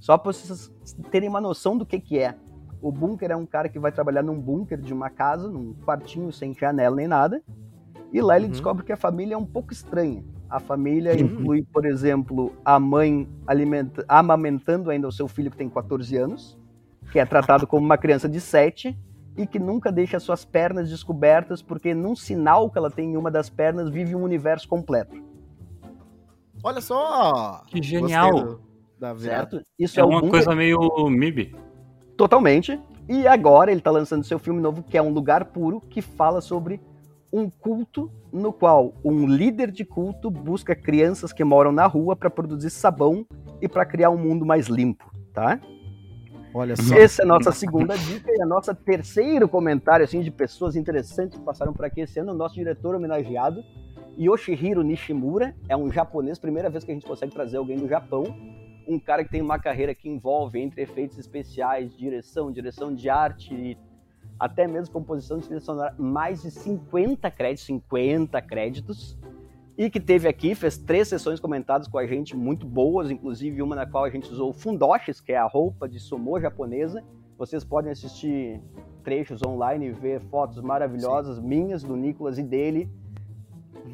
Só 0.00 0.16
para 0.18 0.32
vocês 0.32 0.70
terem 1.10 1.28
uma 1.28 1.40
noção 1.40 1.76
do 1.76 1.86
que 1.86 2.00
que 2.00 2.18
é. 2.18 2.34
O 2.80 2.92
bunker 2.92 3.30
é 3.30 3.36
um 3.36 3.46
cara 3.46 3.68
que 3.68 3.78
vai 3.78 3.90
trabalhar 3.90 4.22
num 4.22 4.38
bunker 4.40 4.78
de 4.80 4.92
uma 4.92 5.10
casa, 5.10 5.48
num 5.48 5.74
quartinho 5.84 6.32
sem 6.32 6.54
janela 6.54 6.94
nem 6.94 7.08
nada. 7.08 7.42
E 8.12 8.20
lá 8.20 8.36
ele 8.36 8.46
Uhum. 8.46 8.52
descobre 8.52 8.84
que 8.84 8.92
a 8.92 8.96
família 8.96 9.34
é 9.34 9.36
um 9.36 9.44
pouco 9.44 9.72
estranha. 9.72 10.22
A 10.50 10.58
família 10.58 11.12
Uhum. 11.12 11.20
inclui, 11.20 11.62
por 11.72 11.84
exemplo, 11.84 12.52
a 12.64 12.78
mãe 12.80 13.28
alimenta- 13.46 14.04
amamentando 14.08 14.90
ainda 14.90 15.06
o 15.06 15.12
seu 15.12 15.28
filho 15.28 15.50
que 15.50 15.56
tem 15.56 15.68
14 15.68 16.16
anos, 16.16 16.58
que 17.12 17.18
é 17.18 17.24
tratado 17.26 17.66
como 17.66 17.84
uma 17.84 17.98
criança 17.98 18.28
de 18.28 18.40
7 18.40 18.96
e 19.36 19.46
que 19.46 19.58
nunca 19.58 19.92
deixa 19.92 20.18
suas 20.18 20.44
pernas 20.44 20.88
descobertas 20.88 21.60
porque 21.62 21.94
num 21.94 22.16
sinal 22.16 22.70
que 22.70 22.78
ela 22.78 22.90
tem 22.90 23.12
em 23.12 23.16
uma 23.16 23.30
das 23.30 23.48
pernas 23.50 23.88
vive 23.90 24.14
um 24.16 24.22
universo 24.22 24.66
completo, 24.68 25.16
Olha 26.62 26.80
só! 26.80 27.62
Que 27.68 27.80
genial. 27.80 28.58
Da 28.98 29.14
certo? 29.16 29.62
Isso 29.78 30.00
É 30.00 30.02
é, 30.02 30.04
uma 30.04 30.16
bunker 30.20 30.30
coisa 30.30 30.54
meio 30.56 31.08
MIB. 31.08 31.54
Totalmente. 32.16 32.80
E 33.08 33.28
agora 33.28 33.70
ele 33.70 33.80
tá 33.80 33.92
lançando 33.92 34.24
seu 34.24 34.40
filme 34.40 34.60
novo, 34.60 34.82
que 34.82 34.98
é 34.98 35.02
Um 35.02 35.10
Lugar 35.10 35.44
Puro, 35.46 35.80
que 35.80 36.02
fala 36.02 36.40
sobre 36.40 36.80
um 37.32 37.50
culto 37.50 38.10
no 38.32 38.52
qual 38.52 38.94
um 39.04 39.26
líder 39.26 39.70
de 39.70 39.84
culto 39.84 40.30
busca 40.30 40.74
crianças 40.74 41.32
que 41.32 41.44
moram 41.44 41.72
na 41.72 41.86
rua 41.86 42.16
para 42.16 42.30
produzir 42.30 42.70
sabão 42.70 43.26
e 43.60 43.68
para 43.68 43.84
criar 43.84 44.10
um 44.10 44.16
mundo 44.16 44.46
mais 44.46 44.66
limpo, 44.66 45.10
tá? 45.32 45.60
Olha 46.54 46.74
só. 46.76 46.94
Essa 46.96 47.22
é 47.22 47.24
a 47.24 47.28
nossa 47.28 47.52
segunda 47.52 47.96
dica 47.96 48.30
e 48.32 48.40
a 48.40 48.46
nossa 48.46 48.74
terceiro 48.74 49.48
comentário 49.48 50.04
assim 50.04 50.20
de 50.20 50.30
pessoas 50.30 50.76
interessantes 50.76 51.38
que 51.38 51.44
passaram 51.44 51.72
por 51.72 51.84
aqui 51.84 52.00
esse 52.00 52.18
ano, 52.18 52.32
o 52.32 52.36
nosso 52.36 52.54
diretor 52.54 52.94
homenageado, 52.94 53.62
Yoshihiro 54.18 54.82
Nishimura, 54.82 55.54
é 55.68 55.76
um 55.76 55.92
japonês, 55.92 56.38
primeira 56.38 56.70
vez 56.70 56.82
que 56.82 56.90
a 56.90 56.94
gente 56.94 57.06
consegue 57.06 57.32
trazer 57.32 57.58
alguém 57.58 57.76
do 57.76 57.86
Japão, 57.86 58.24
um 58.88 58.98
cara 58.98 59.22
que 59.22 59.30
tem 59.30 59.42
uma 59.42 59.58
carreira 59.58 59.94
que 59.94 60.08
envolve 60.08 60.58
entre 60.58 60.82
efeitos 60.82 61.18
especiais, 61.18 61.94
direção, 61.94 62.50
direção 62.50 62.94
de 62.94 63.10
arte 63.10 63.78
até 64.38 64.66
mesmo 64.66 64.92
composição 64.92 65.38
de 65.38 65.46
trilha 65.46 65.60
sonora, 65.60 65.94
mais 65.98 66.42
de 66.42 66.50
50 66.50 67.30
créditos, 67.30 67.66
50 67.66 68.40
créditos, 68.42 69.18
e 69.76 69.88
que 69.88 70.00
teve 70.00 70.28
aqui, 70.28 70.54
fez 70.54 70.76
três 70.76 71.08
sessões 71.08 71.38
comentadas 71.38 71.86
com 71.86 71.98
a 71.98 72.06
gente 72.06 72.36
muito 72.36 72.66
boas, 72.66 73.10
inclusive 73.10 73.62
uma 73.62 73.76
na 73.76 73.86
qual 73.86 74.04
a 74.04 74.10
gente 74.10 74.30
usou 74.30 74.52
fundoshis, 74.52 75.20
que 75.20 75.32
é 75.32 75.36
a 75.36 75.46
roupa 75.46 75.88
de 75.88 76.00
sumô 76.00 76.40
japonesa. 76.40 77.04
Vocês 77.36 77.64
podem 77.64 77.92
assistir 77.92 78.60
trechos 79.04 79.40
online 79.46 79.86
e 79.86 79.92
ver 79.92 80.20
fotos 80.22 80.60
maravilhosas 80.60 81.38
minhas, 81.38 81.82
do 81.82 81.96
Nicolas 81.96 82.38
e 82.38 82.42
dele, 82.42 82.90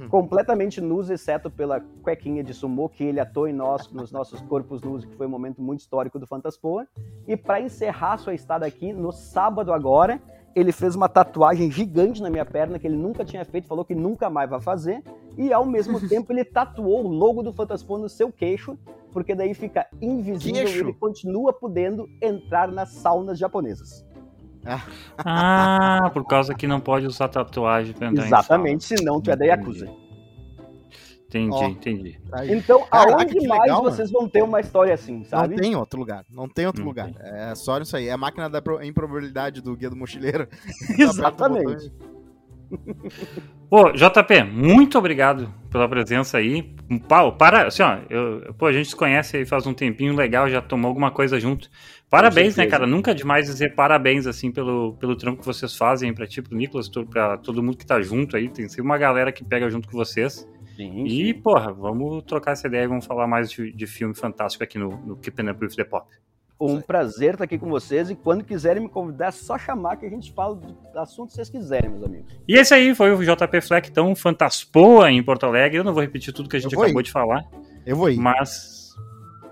Uhum. 0.00 0.08
completamente 0.08 0.80
nus, 0.80 1.08
exceto 1.08 1.50
pela 1.50 1.80
cuequinha 2.02 2.42
de 2.42 2.52
sumô 2.52 2.88
que 2.88 3.04
ele 3.04 3.20
atou 3.20 3.46
em 3.46 3.52
nós, 3.52 3.90
nos 3.92 4.10
nossos 4.10 4.40
corpos 4.40 4.82
nus, 4.82 5.04
que 5.04 5.14
foi 5.14 5.26
um 5.26 5.30
momento 5.30 5.62
muito 5.62 5.80
histórico 5.80 6.18
do 6.18 6.26
Fantaspoa. 6.26 6.86
E 7.28 7.36
para 7.36 7.60
encerrar 7.60 8.16
sua 8.18 8.34
estada 8.34 8.66
aqui, 8.66 8.92
no 8.92 9.12
sábado 9.12 9.72
agora, 9.72 10.20
ele 10.54 10.72
fez 10.72 10.94
uma 10.94 11.08
tatuagem 11.08 11.70
gigante 11.70 12.22
na 12.22 12.30
minha 12.30 12.44
perna 12.44 12.78
que 12.78 12.86
ele 12.86 12.96
nunca 12.96 13.24
tinha 13.24 13.44
feito, 13.44 13.66
falou 13.66 13.84
que 13.84 13.94
nunca 13.94 14.30
mais 14.30 14.48
vai 14.48 14.60
fazer. 14.60 15.02
E 15.36 15.52
ao 15.52 15.66
mesmo 15.66 16.00
tempo 16.08 16.32
ele 16.32 16.44
tatuou 16.44 17.04
o 17.04 17.08
logo 17.08 17.42
do 17.42 17.52
Fantaspoa 17.52 17.98
no 17.98 18.08
seu 18.08 18.30
queixo, 18.30 18.78
porque 19.12 19.34
daí 19.34 19.54
fica 19.54 19.86
invisível 20.00 20.62
Queixo? 20.64 20.76
e 20.76 20.80
ele 20.80 20.92
continua 20.94 21.52
podendo 21.52 22.08
entrar 22.20 22.70
nas 22.70 22.90
saunas 22.90 23.38
japonesas. 23.38 24.04
Ah, 25.18 26.10
por 26.12 26.24
causa 26.26 26.54
que 26.54 26.66
não 26.66 26.80
pode 26.80 27.06
usar 27.06 27.28
tatuagem 27.28 27.92
pra 27.92 28.08
entrar 28.08 28.24
em 28.24 28.26
Exatamente, 28.26 28.84
senão 28.84 29.20
tu 29.20 29.30
é 29.30 29.36
da 29.36 29.44
Entendi. 29.44 29.60
Yakuza. 29.60 30.03
Entendi, 31.34 31.56
Ó. 31.56 31.64
entendi. 31.68 32.20
Tá. 32.30 32.46
Então, 32.46 32.86
Caraca, 32.86 33.22
aonde 33.22 33.46
mais 33.48 33.60
legal, 33.62 33.82
vocês 33.82 34.10
vão 34.10 34.28
ter 34.28 34.42
uma 34.42 34.60
história 34.60 34.94
assim, 34.94 35.24
sabe? 35.24 35.56
Não 35.56 35.62
tem 35.62 35.74
outro 35.74 35.98
lugar. 35.98 36.24
Não 36.30 36.48
tem 36.48 36.64
outro 36.66 36.82
Não 36.82 36.88
lugar. 36.88 37.12
tem. 37.12 37.16
É 37.22 37.54
só 37.56 37.78
isso 37.78 37.96
aí. 37.96 38.06
É 38.08 38.12
a 38.12 38.16
máquina 38.16 38.48
da 38.48 38.62
pro- 38.62 38.82
improbabilidade 38.84 39.60
do 39.60 39.76
Guia 39.76 39.90
do 39.90 39.96
Mochileiro. 39.96 40.46
Exatamente. 40.96 41.90
Pô, 43.68 43.90
JP, 43.92 44.44
muito 44.44 44.98
obrigado 44.98 45.52
pela 45.70 45.88
presença 45.88 46.38
aí. 46.38 46.74
Pau, 47.08 47.36
para, 47.36 47.66
assim, 47.66 47.82
ó, 47.82 47.98
eu, 48.08 48.54
pô, 48.54 48.66
a 48.66 48.72
gente 48.72 48.88
se 48.90 48.96
conhece 48.96 49.36
aí 49.36 49.44
faz 49.44 49.66
um 49.66 49.74
tempinho 49.74 50.14
legal, 50.14 50.48
já 50.48 50.60
tomou 50.62 50.88
alguma 50.88 51.10
coisa 51.10 51.38
junto. 51.40 51.68
Parabéns, 52.14 52.54
né, 52.54 52.66
cara? 52.66 52.86
Nunca 52.86 53.10
é 53.10 53.14
demais 53.14 53.46
dizer 53.46 53.74
parabéns, 53.74 54.26
assim, 54.26 54.52
pelo, 54.52 54.94
pelo 54.94 55.16
trampo 55.16 55.40
que 55.40 55.46
vocês 55.46 55.76
fazem 55.76 56.14
pra 56.14 56.28
ti, 56.28 56.40
pro 56.40 56.56
Nicolas, 56.56 56.88
pra 57.10 57.36
todo 57.36 57.60
mundo 57.60 57.76
que 57.76 57.84
tá 57.84 58.00
junto 58.00 58.36
aí. 58.36 58.48
Tem 58.48 58.68
sempre 58.68 58.82
uma 58.82 58.96
galera 58.96 59.32
que 59.32 59.44
pega 59.44 59.68
junto 59.68 59.88
com 59.88 59.96
vocês. 59.96 60.48
Sim, 60.76 61.04
e, 61.04 61.32
sim. 61.32 61.34
porra, 61.34 61.72
vamos 61.72 62.22
trocar 62.22 62.52
essa 62.52 62.68
ideia 62.68 62.84
e 62.84 62.86
vamos 62.86 63.04
falar 63.04 63.26
mais 63.26 63.50
de, 63.50 63.72
de 63.72 63.86
filme 63.88 64.14
fantástico 64.14 64.62
aqui 64.62 64.78
no, 64.78 64.90
no 65.04 65.16
Keeping 65.16 65.48
Up 65.48 65.64
With 65.64 65.74
The 65.74 65.82
Pop. 65.84 66.06
Um 66.60 66.80
prazer 66.80 67.32
estar 67.32 67.44
aqui 67.44 67.58
com 67.58 67.68
vocês 67.68 68.08
e 68.08 68.14
quando 68.14 68.44
quiserem 68.44 68.84
me 68.84 68.88
convidar, 68.88 69.26
é 69.26 69.30
só 69.32 69.58
chamar 69.58 69.96
que 69.96 70.06
a 70.06 70.08
gente 70.08 70.32
fala 70.32 70.54
do 70.54 70.98
assunto 71.00 71.30
que 71.30 71.34
vocês 71.34 71.50
quiserem, 71.50 71.90
meus 71.90 72.04
amigos. 72.04 72.32
E 72.46 72.54
esse 72.54 72.72
aí 72.72 72.94
foi 72.94 73.12
o 73.12 73.24
JP 73.24 73.60
Fleck, 73.60 73.90
tão 73.90 74.14
fantaspoa 74.14 75.10
em 75.10 75.20
Porto 75.20 75.46
Alegre. 75.46 75.78
Eu 75.78 75.84
não 75.84 75.92
vou 75.92 76.00
repetir 76.02 76.32
tudo 76.32 76.48
que 76.48 76.56
a 76.56 76.60
gente 76.60 76.76
acabou 76.76 77.00
ir. 77.00 77.04
de 77.04 77.10
falar. 77.10 77.44
Eu 77.84 77.96
vou 77.96 78.08
ir. 78.08 78.18
Mas. 78.18 78.94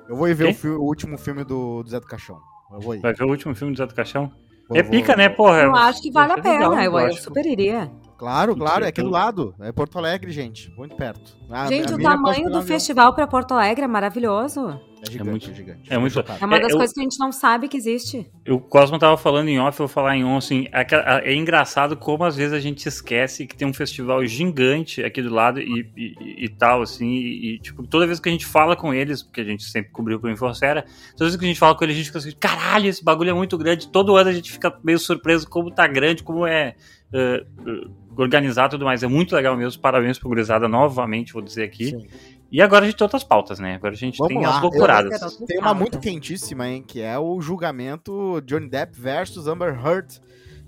Eu 0.08 0.14
vou 0.14 0.28
ir 0.28 0.34
ver 0.34 0.56
o, 0.64 0.80
o, 0.80 0.84
último 0.84 1.18
filme 1.18 1.42
do, 1.42 1.82
do 1.82 1.90
Zé 1.90 1.98
do 1.98 2.06
Caixão. 2.06 2.51
Eu 2.72 2.80
vou 2.80 2.94
ir. 2.94 3.00
Vai 3.00 3.14
ver 3.14 3.24
o 3.24 3.28
último 3.28 3.54
filme 3.54 3.72
do 3.72 3.78
Zé 3.78 3.86
do 3.86 3.94
Caixão? 3.94 4.32
Vou, 4.68 4.78
é 4.78 4.82
pica, 4.82 5.08
vou, 5.08 5.16
né, 5.16 5.28
porra? 5.28 5.62
Eu 5.62 5.74
acho 5.74 6.02
que 6.02 6.10
vale 6.10 6.32
a 6.32 6.38
pena, 6.38 6.68
legal, 6.68 7.00
eu, 7.00 7.08
eu 7.08 7.14
super 7.14 7.44
iria. 7.44 7.90
Claro, 8.22 8.54
claro, 8.54 8.84
é 8.84 8.88
aqui 8.88 9.02
do 9.02 9.10
lado. 9.10 9.52
É 9.58 9.72
Porto 9.72 9.98
Alegre, 9.98 10.30
gente. 10.30 10.72
Muito 10.76 10.94
perto. 10.94 11.36
A, 11.50 11.66
gente, 11.66 11.92
a 11.92 11.96
o 11.96 12.00
tamanho 12.00 12.48
do 12.50 12.62
festival 12.62 13.12
para 13.16 13.26
Porto 13.26 13.50
Alegre 13.50 13.82
é 13.82 13.88
maravilhoso. 13.88 14.80
É 15.04 15.10
gigante, 15.10 15.28
é 15.28 15.30
muito 15.32 15.50
é 15.50 15.54
gigante. 15.54 15.92
É, 15.92 15.98
muito... 15.98 16.20
é 16.20 16.44
uma 16.44 16.60
das 16.60 16.72
é, 16.72 16.76
coisas 16.76 16.90
eu... 16.90 16.94
que 16.94 17.00
a 17.00 17.02
gente 17.02 17.18
não 17.18 17.32
sabe 17.32 17.66
que 17.66 17.76
existe. 17.76 18.30
O 18.48 18.60
Cosmo 18.60 18.96
tava 18.96 19.16
falando 19.16 19.48
em 19.48 19.58
off, 19.58 19.80
eu 19.80 19.88
vou 19.88 19.92
falar 19.92 20.16
em 20.16 20.22
on, 20.22 20.36
assim, 20.36 20.68
é, 20.70 20.86
é, 21.28 21.34
engraçado 21.34 21.96
como 21.96 22.22
às 22.22 22.36
vezes 22.36 22.52
a 22.52 22.60
gente 22.60 22.86
esquece 22.86 23.44
que 23.44 23.56
tem 23.56 23.66
um 23.66 23.74
festival 23.74 24.24
gigante 24.24 25.02
aqui 25.02 25.20
do 25.20 25.34
lado 25.34 25.58
e, 25.58 25.90
e, 25.96 26.44
e 26.44 26.48
tal, 26.48 26.82
assim, 26.82 27.08
e, 27.08 27.54
e, 27.54 27.58
tipo, 27.58 27.84
toda 27.84 28.06
vez 28.06 28.20
que 28.20 28.28
a 28.28 28.32
gente 28.32 28.46
fala 28.46 28.76
com 28.76 28.94
eles, 28.94 29.20
porque 29.24 29.40
a 29.40 29.44
gente 29.44 29.64
sempre 29.64 29.90
cobriu 29.90 30.20
pro 30.20 30.30
Infocera, 30.30 30.84
toda 31.16 31.28
vez 31.28 31.34
que 31.34 31.44
a 31.44 31.48
gente 31.48 31.58
fala 31.58 31.74
com 31.74 31.82
eles, 31.82 31.96
a 31.96 31.98
gente 31.98 32.06
fica 32.06 32.18
assim, 32.18 32.36
caralho, 32.38 32.86
esse 32.86 33.02
bagulho 33.02 33.30
é 33.30 33.34
muito 33.34 33.58
grande, 33.58 33.88
todo 33.88 34.16
ano 34.16 34.30
a 34.30 34.32
gente 34.32 34.52
fica 34.52 34.72
meio 34.84 35.00
surpreso 35.00 35.48
como 35.48 35.72
tá 35.72 35.88
grande, 35.88 36.22
como 36.22 36.46
é... 36.46 36.76
Uh, 37.12 37.70
uh, 37.70 38.02
organizar 38.16 38.68
tudo 38.68 38.84
mais. 38.84 39.02
É 39.02 39.06
muito 39.06 39.34
legal 39.34 39.56
mesmo. 39.56 39.80
Parabéns 39.80 40.18
pro 40.18 40.28
Gurizada 40.28 40.68
novamente, 40.68 41.32
vou 41.32 41.42
dizer 41.42 41.64
aqui. 41.64 41.90
Sim. 41.90 42.06
E 42.50 42.60
agora 42.60 42.84
a 42.84 42.88
gente 42.88 42.98
tem 42.98 43.04
outras 43.04 43.24
pautas, 43.24 43.58
né? 43.58 43.76
Agora 43.76 43.94
a 43.94 43.96
gente 43.96 44.18
Vamos 44.18 44.34
tem 44.34 44.42
lá. 44.42 44.56
as 44.56 44.62
loucuradas. 44.62 45.36
Tem 45.46 45.58
uma 45.58 45.72
muito 45.72 45.98
quentíssima, 45.98 46.68
hein? 46.68 46.84
Que 46.86 47.00
é 47.00 47.18
o 47.18 47.40
julgamento 47.40 48.42
Johnny 48.42 48.68
Depp 48.68 49.00
versus 49.00 49.46
Amber 49.46 49.74
Heard. 49.74 50.20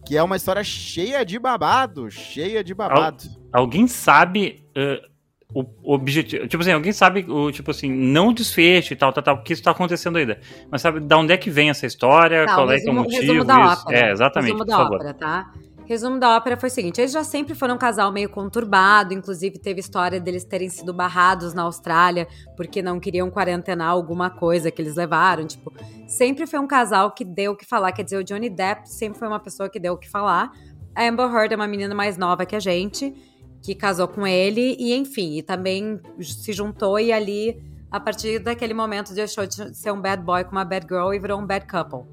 Que 0.07 0.16
é 0.16 0.22
uma 0.22 0.37
história 0.37 0.64
cheia 0.64 1.24
de 1.24 1.38
babado. 1.38 2.11
Cheia 2.11 2.64
de 2.64 2.74
babado. 2.74 3.24
Al 3.52 3.62
alguém 3.62 3.87
sabe. 3.87 4.64
Uh, 4.76 5.14
o 5.54 5.94
objetivo. 5.94 6.48
Tipo 6.48 6.62
assim, 6.62 6.72
alguém 6.72 6.92
sabe 6.92 7.24
o, 7.28 7.52
tipo 7.52 7.70
assim, 7.70 7.88
não 7.88 8.28
o 8.28 8.35
desfecho 8.35 8.92
e 8.92 8.96
tal, 8.96 9.12
tal, 9.12 9.22
tal, 9.22 9.37
o 9.37 9.42
que 9.42 9.52
está 9.52 9.70
acontecendo 9.70 10.18
ainda. 10.18 10.40
Mas 10.68 10.83
sabe 10.83 10.98
da 10.98 11.16
onde 11.16 11.33
é 11.33 11.37
que 11.37 11.48
vem 11.48 11.70
essa 11.70 11.87
história, 11.87 12.44
tá, 12.44 12.54
qual 12.57 12.70
é, 12.72 12.78
é 12.78 12.90
o 12.90 12.92
motivo. 12.92 13.33
Isso. 13.33 13.92
É, 13.92 14.11
exatamente. 14.11 14.52
Resumo 14.52 14.64
da 14.64 14.83
ópera, 14.83 15.14
tá? 15.14 15.52
Resumo 15.86 16.18
da 16.18 16.36
ópera 16.36 16.56
foi 16.56 16.68
o 16.68 16.72
seguinte: 16.72 17.00
eles 17.00 17.12
já 17.12 17.22
sempre 17.22 17.54
foram 17.54 17.74
um 17.74 17.78
casal 17.78 18.10
meio 18.10 18.28
conturbado, 18.28 19.12
inclusive 19.12 19.58
teve 19.58 19.80
história 19.80 20.18
deles 20.18 20.44
terem 20.44 20.68
sido 20.70 20.94
barrados 20.94 21.52
na 21.52 21.62
Austrália 21.62 22.26
porque 22.56 22.80
não 22.80 22.98
queriam 22.98 23.30
quarentenar 23.30 23.88
alguma 23.88 24.30
coisa 24.30 24.70
que 24.70 24.80
eles 24.80 24.96
levaram. 24.96 25.46
Tipo, 25.46 25.72
sempre 26.06 26.46
foi 26.46 26.58
um 26.58 26.66
casal 26.66 27.10
que 27.12 27.24
deu 27.24 27.52
o 27.52 27.56
que 27.56 27.66
falar. 27.66 27.92
Quer 27.92 28.04
dizer, 28.04 28.16
o 28.16 28.24
Johnny 28.24 28.48
Depp 28.48 28.88
sempre 28.88 29.18
foi 29.18 29.28
uma 29.28 29.40
pessoa 29.40 29.68
que 29.68 29.78
deu 29.78 29.92
o 29.92 29.98
que 29.98 30.08
falar. 30.08 30.50
A 30.94 31.06
Amber 31.06 31.26
Heard 31.26 31.52
é 31.52 31.56
uma 31.56 31.66
menina 31.66 31.94
mais 31.94 32.16
nova 32.16 32.46
que 32.46 32.56
a 32.56 32.60
gente, 32.60 33.12
que 33.60 33.74
casou 33.74 34.08
com 34.08 34.26
ele, 34.26 34.76
e 34.78 34.94
enfim, 34.94 35.36
e 35.36 35.42
também 35.42 36.00
se 36.20 36.52
juntou 36.52 37.00
e 37.00 37.12
ali, 37.12 37.60
a 37.90 37.98
partir 37.98 38.38
daquele 38.38 38.72
momento, 38.72 39.12
deixou 39.12 39.44
de 39.44 39.76
ser 39.76 39.90
um 39.90 40.00
bad 40.00 40.22
boy 40.22 40.44
com 40.44 40.52
uma 40.52 40.64
bad 40.64 40.86
girl 40.88 41.12
e 41.12 41.18
virou 41.18 41.40
um 41.40 41.46
bad 41.46 41.66
couple. 41.66 42.04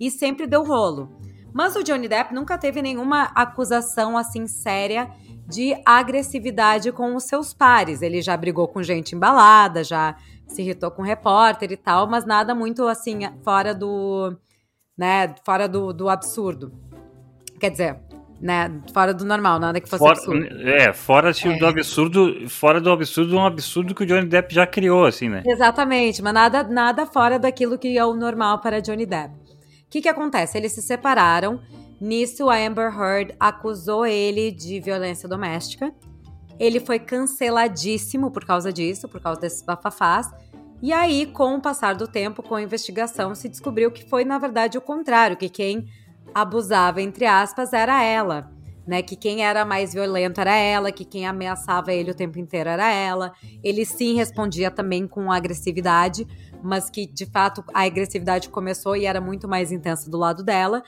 E 0.00 0.10
sempre 0.10 0.46
deu 0.46 0.64
rolo. 0.64 1.10
Mas 1.54 1.76
o 1.76 1.84
Johnny 1.84 2.08
Depp 2.08 2.34
nunca 2.34 2.58
teve 2.58 2.82
nenhuma 2.82 3.30
acusação 3.32 4.18
assim 4.18 4.48
séria 4.48 5.08
de 5.46 5.72
agressividade 5.86 6.90
com 6.90 7.14
os 7.14 7.24
seus 7.24 7.54
pares. 7.54 8.02
Ele 8.02 8.20
já 8.20 8.36
brigou 8.36 8.66
com 8.66 8.82
gente 8.82 9.14
embalada, 9.14 9.84
já 9.84 10.16
se 10.48 10.62
irritou 10.62 10.90
com 10.90 11.00
repórter 11.00 11.70
e 11.70 11.76
tal, 11.76 12.08
mas 12.08 12.26
nada 12.26 12.56
muito 12.56 12.88
assim 12.88 13.20
fora 13.44 13.72
do, 13.72 14.36
né, 14.98 15.32
fora 15.46 15.68
do, 15.68 15.92
do 15.92 16.08
absurdo. 16.08 16.72
Quer 17.60 17.70
dizer, 17.70 18.00
né, 18.40 18.82
fora 18.92 19.14
do 19.14 19.24
normal, 19.24 19.60
nada 19.60 19.80
que 19.80 19.88
fosse 19.88 20.00
fora, 20.00 20.18
absurdo. 20.18 20.68
É, 20.68 20.92
fora 20.92 21.30
é. 21.30 21.56
do 21.56 21.66
absurdo, 21.66 22.50
fora 22.50 22.80
do 22.80 22.90
absurdo, 22.90 23.36
um 23.36 23.46
absurdo 23.46 23.94
que 23.94 24.02
o 24.02 24.06
Johnny 24.06 24.26
Depp 24.26 24.52
já 24.52 24.66
criou, 24.66 25.06
assim, 25.06 25.28
né? 25.28 25.44
Exatamente, 25.46 26.20
mas 26.20 26.34
nada, 26.34 26.64
nada 26.64 27.06
fora 27.06 27.38
daquilo 27.38 27.78
que 27.78 27.96
é 27.96 28.04
o 28.04 28.14
normal 28.14 28.58
para 28.58 28.80
Johnny 28.80 29.06
Depp 29.06 29.43
que, 29.94 30.02
que 30.02 30.08
acontece? 30.08 30.58
Eles 30.58 30.72
se 30.72 30.82
separaram. 30.82 31.60
Nisso, 32.00 32.50
a 32.50 32.56
Amber 32.56 32.92
Heard 32.92 33.32
acusou 33.38 34.04
ele 34.04 34.50
de 34.50 34.80
violência 34.80 35.28
doméstica. 35.28 35.94
Ele 36.58 36.80
foi 36.80 36.98
canceladíssimo 36.98 38.28
por 38.32 38.44
causa 38.44 38.72
disso, 38.72 39.08
por 39.08 39.20
causa 39.20 39.40
desses 39.40 39.62
bafafás. 39.62 40.32
E 40.82 40.92
aí, 40.92 41.26
com 41.26 41.54
o 41.54 41.60
passar 41.60 41.94
do 41.94 42.08
tempo, 42.08 42.42
com 42.42 42.56
a 42.56 42.62
investigação, 42.62 43.36
se 43.36 43.48
descobriu 43.48 43.88
que 43.92 44.04
foi, 44.08 44.24
na 44.24 44.36
verdade, 44.36 44.76
o 44.76 44.80
contrário, 44.80 45.36
que 45.36 45.48
quem 45.48 45.86
abusava, 46.34 47.00
entre 47.00 47.24
aspas, 47.24 47.72
era 47.72 48.02
ela. 48.02 48.52
Né, 48.86 49.00
que 49.00 49.16
quem 49.16 49.42
era 49.42 49.64
mais 49.64 49.94
violento 49.94 50.42
era 50.42 50.54
ela, 50.54 50.92
que 50.92 51.06
quem 51.06 51.26
ameaçava 51.26 51.90
ele 51.94 52.10
o 52.10 52.14
tempo 52.14 52.38
inteiro 52.38 52.68
era 52.68 52.92
ela. 52.92 53.32
Ele 53.62 53.86
sim 53.86 54.14
respondia 54.14 54.70
também 54.70 55.06
com 55.06 55.32
agressividade, 55.32 56.26
mas 56.64 56.90
que 56.90 57.06
de 57.06 57.26
fato 57.26 57.64
a 57.72 57.82
agressividade 57.82 58.48
começou 58.48 58.96
e 58.96 59.06
era 59.06 59.20
muito 59.20 59.46
mais 59.46 59.70
intensa 59.70 60.10
do 60.10 60.18
lado 60.18 60.42
dela. 60.42 60.82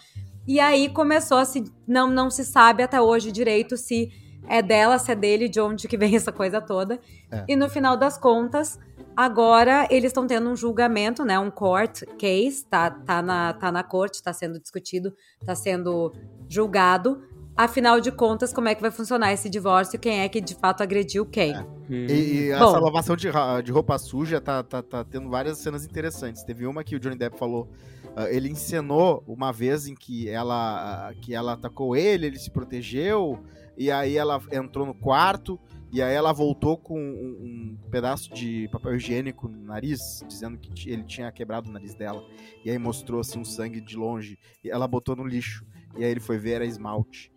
E 0.46 0.60
aí 0.60 0.88
começou 0.88 1.38
a 1.38 1.44
se. 1.44 1.64
Não, 1.86 2.08
não 2.08 2.30
se 2.30 2.44
sabe 2.44 2.82
até 2.82 3.00
hoje 3.00 3.32
direito 3.32 3.76
se 3.76 4.10
é 4.48 4.62
dela, 4.62 4.98
se 4.98 5.10
é 5.10 5.14
dele, 5.14 5.48
de 5.48 5.60
onde 5.60 5.88
que 5.88 5.96
vem 5.96 6.14
essa 6.16 6.32
coisa 6.32 6.60
toda. 6.60 7.00
É. 7.30 7.44
E 7.48 7.56
no 7.56 7.68
final 7.68 7.96
das 7.96 8.16
contas, 8.16 8.78
agora 9.16 9.86
eles 9.90 10.10
estão 10.10 10.26
tendo 10.26 10.48
um 10.48 10.56
julgamento, 10.56 11.24
né? 11.24 11.38
Um 11.38 11.50
court 11.50 12.04
case, 12.18 12.64
tá, 12.64 12.90
tá, 12.90 13.20
na, 13.20 13.52
tá 13.52 13.72
na 13.72 13.82
corte, 13.82 14.22
tá 14.22 14.32
sendo 14.32 14.60
discutido, 14.60 15.12
tá 15.44 15.54
sendo 15.54 16.12
julgado 16.48 17.22
afinal 17.57 18.01
de 18.01 18.12
contas, 18.12 18.53
como 18.53 18.69
é 18.69 18.75
que 18.75 18.83
vai 18.83 18.90
funcionar 18.90 19.33
esse 19.33 19.49
divórcio, 19.49 19.99
quem 19.99 20.21
é 20.21 20.29
que 20.29 20.40
de 20.40 20.55
fato 20.55 20.83
agrediu 20.83 21.25
quem. 21.25 21.55
É. 21.55 21.61
Hum. 21.61 22.07
E, 22.09 22.12
e 22.12 22.51
essa 22.51 22.79
lavação 22.79 23.16
de, 23.16 23.29
de, 23.64 23.73
roupa 23.73 23.97
suja 23.99 24.40
tá, 24.40 24.62
tá, 24.62 24.83
tá 24.83 25.05
tendo 25.05 25.31
várias 25.31 25.59
cenas 25.59 25.85
interessantes. 25.85 26.42
Teve 26.42 26.66
uma 26.66 26.85
que 26.85 26.97
o 26.97 27.01
Johnny 27.01 27.16
Depp 27.16 27.38
falou. 27.38 27.69
Uh, 28.16 28.27
ele 28.31 28.49
encenou 28.49 29.23
uma 29.27 29.53
vez 29.53 29.87
em 29.87 29.95
que 29.95 30.29
ela, 30.29 31.11
uh, 31.11 31.21
que 31.21 31.35
ela 31.35 31.53
atacou 31.53 31.97
ele, 31.97 32.27
ele 32.27 32.38
se 32.38 32.51
protegeu, 32.51 33.38
e 33.77 33.90
aí 33.90 34.16
ela 34.16 34.40
entrou 34.53 34.87
no 34.87 34.95
quarto, 34.95 35.61
e 35.92 36.03
aí 36.03 36.14
ela 36.14 36.33
voltou 36.33 36.77
com 36.79 36.99
um, 36.99 37.77
um 37.85 37.90
pedaço 37.90 38.33
de 38.33 38.69
papel 38.73 38.97
higiênico 38.97 39.49
no 39.49 39.64
nariz, 39.64 40.25
dizendo 40.27 40.57
que 40.59 40.90
ele 40.90 41.05
tinha 41.05 41.31
quebrado 41.31 41.69
o 41.69 41.73
nariz 41.73 41.95
dela. 41.95 42.25
E 42.64 42.71
aí 42.71 42.79
mostrou 42.79 43.21
assim 43.21 43.38
um 43.38 43.45
sangue 43.45 43.81
de 43.81 43.97
longe, 43.97 44.38
e 44.64 44.71
ela 44.71 44.88
botou 44.88 45.14
no 45.14 45.25
lixo. 45.25 45.64
E 45.97 46.05
aí 46.05 46.11
ele 46.11 46.21
foi 46.21 46.38
ver, 46.38 46.53
era 46.53 46.66
esmalte. 46.66 47.31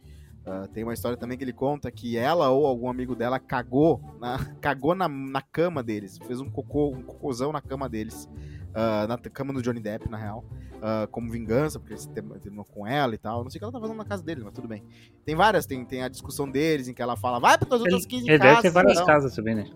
Uh, 0.49 0.67
tem 0.69 0.83
uma 0.83 0.95
história 0.95 1.15
também 1.15 1.37
que 1.37 1.43
ele 1.43 1.53
conta 1.53 1.91
que 1.91 2.17
ela 2.17 2.49
ou 2.49 2.65
algum 2.65 2.89
amigo 2.89 3.15
dela 3.15 3.37
cagou 3.37 4.01
na, 4.19 4.39
cagou 4.59 4.95
na, 4.95 5.07
na 5.07 5.43
cama 5.43 5.83
deles, 5.83 6.17
fez 6.25 6.41
um 6.41 6.49
cocô, 6.49 6.89
um 6.89 7.03
cocôzão 7.03 7.51
na 7.51 7.61
cama 7.61 7.87
deles, 7.87 8.27
uh, 8.69 9.07
na 9.07 9.15
cama 9.17 9.53
do 9.53 9.61
Johnny 9.61 9.79
Depp, 9.79 10.09
na 10.09 10.17
real, 10.17 10.43
uh, 10.77 11.07
como 11.11 11.29
vingança, 11.29 11.79
porque 11.79 11.93
ele 11.93 12.39
terminou 12.39 12.65
com 12.65 12.87
ela 12.87 13.13
e 13.13 13.17
tal. 13.19 13.43
Não 13.43 13.51
sei 13.51 13.57
o 13.57 13.59
que 13.59 13.65
ela 13.65 13.71
tá 13.71 13.79
fazendo 13.79 13.97
na 13.97 14.05
casa 14.05 14.23
dele, 14.23 14.41
mas 14.43 14.51
tudo 14.51 14.67
bem. 14.67 14.83
Tem 15.23 15.35
várias, 15.35 15.67
tem, 15.67 15.85
tem 15.85 16.01
a 16.01 16.09
discussão 16.09 16.49
deles 16.49 16.87
em 16.87 16.95
que 16.95 17.01
ela 17.01 17.15
fala, 17.15 17.39
vai 17.39 17.55
para 17.55 17.75
as 17.75 17.81
outras 17.81 18.07
15 18.07 18.23
ele, 18.23 18.31
ele 18.31 18.39
casas. 18.39 18.49
Ele 18.49 18.55
deve 18.55 18.61
ter 18.63 18.73
várias 18.73 18.97
não. 18.97 19.05
casas 19.05 19.35
também, 19.35 19.53
né? 19.53 19.69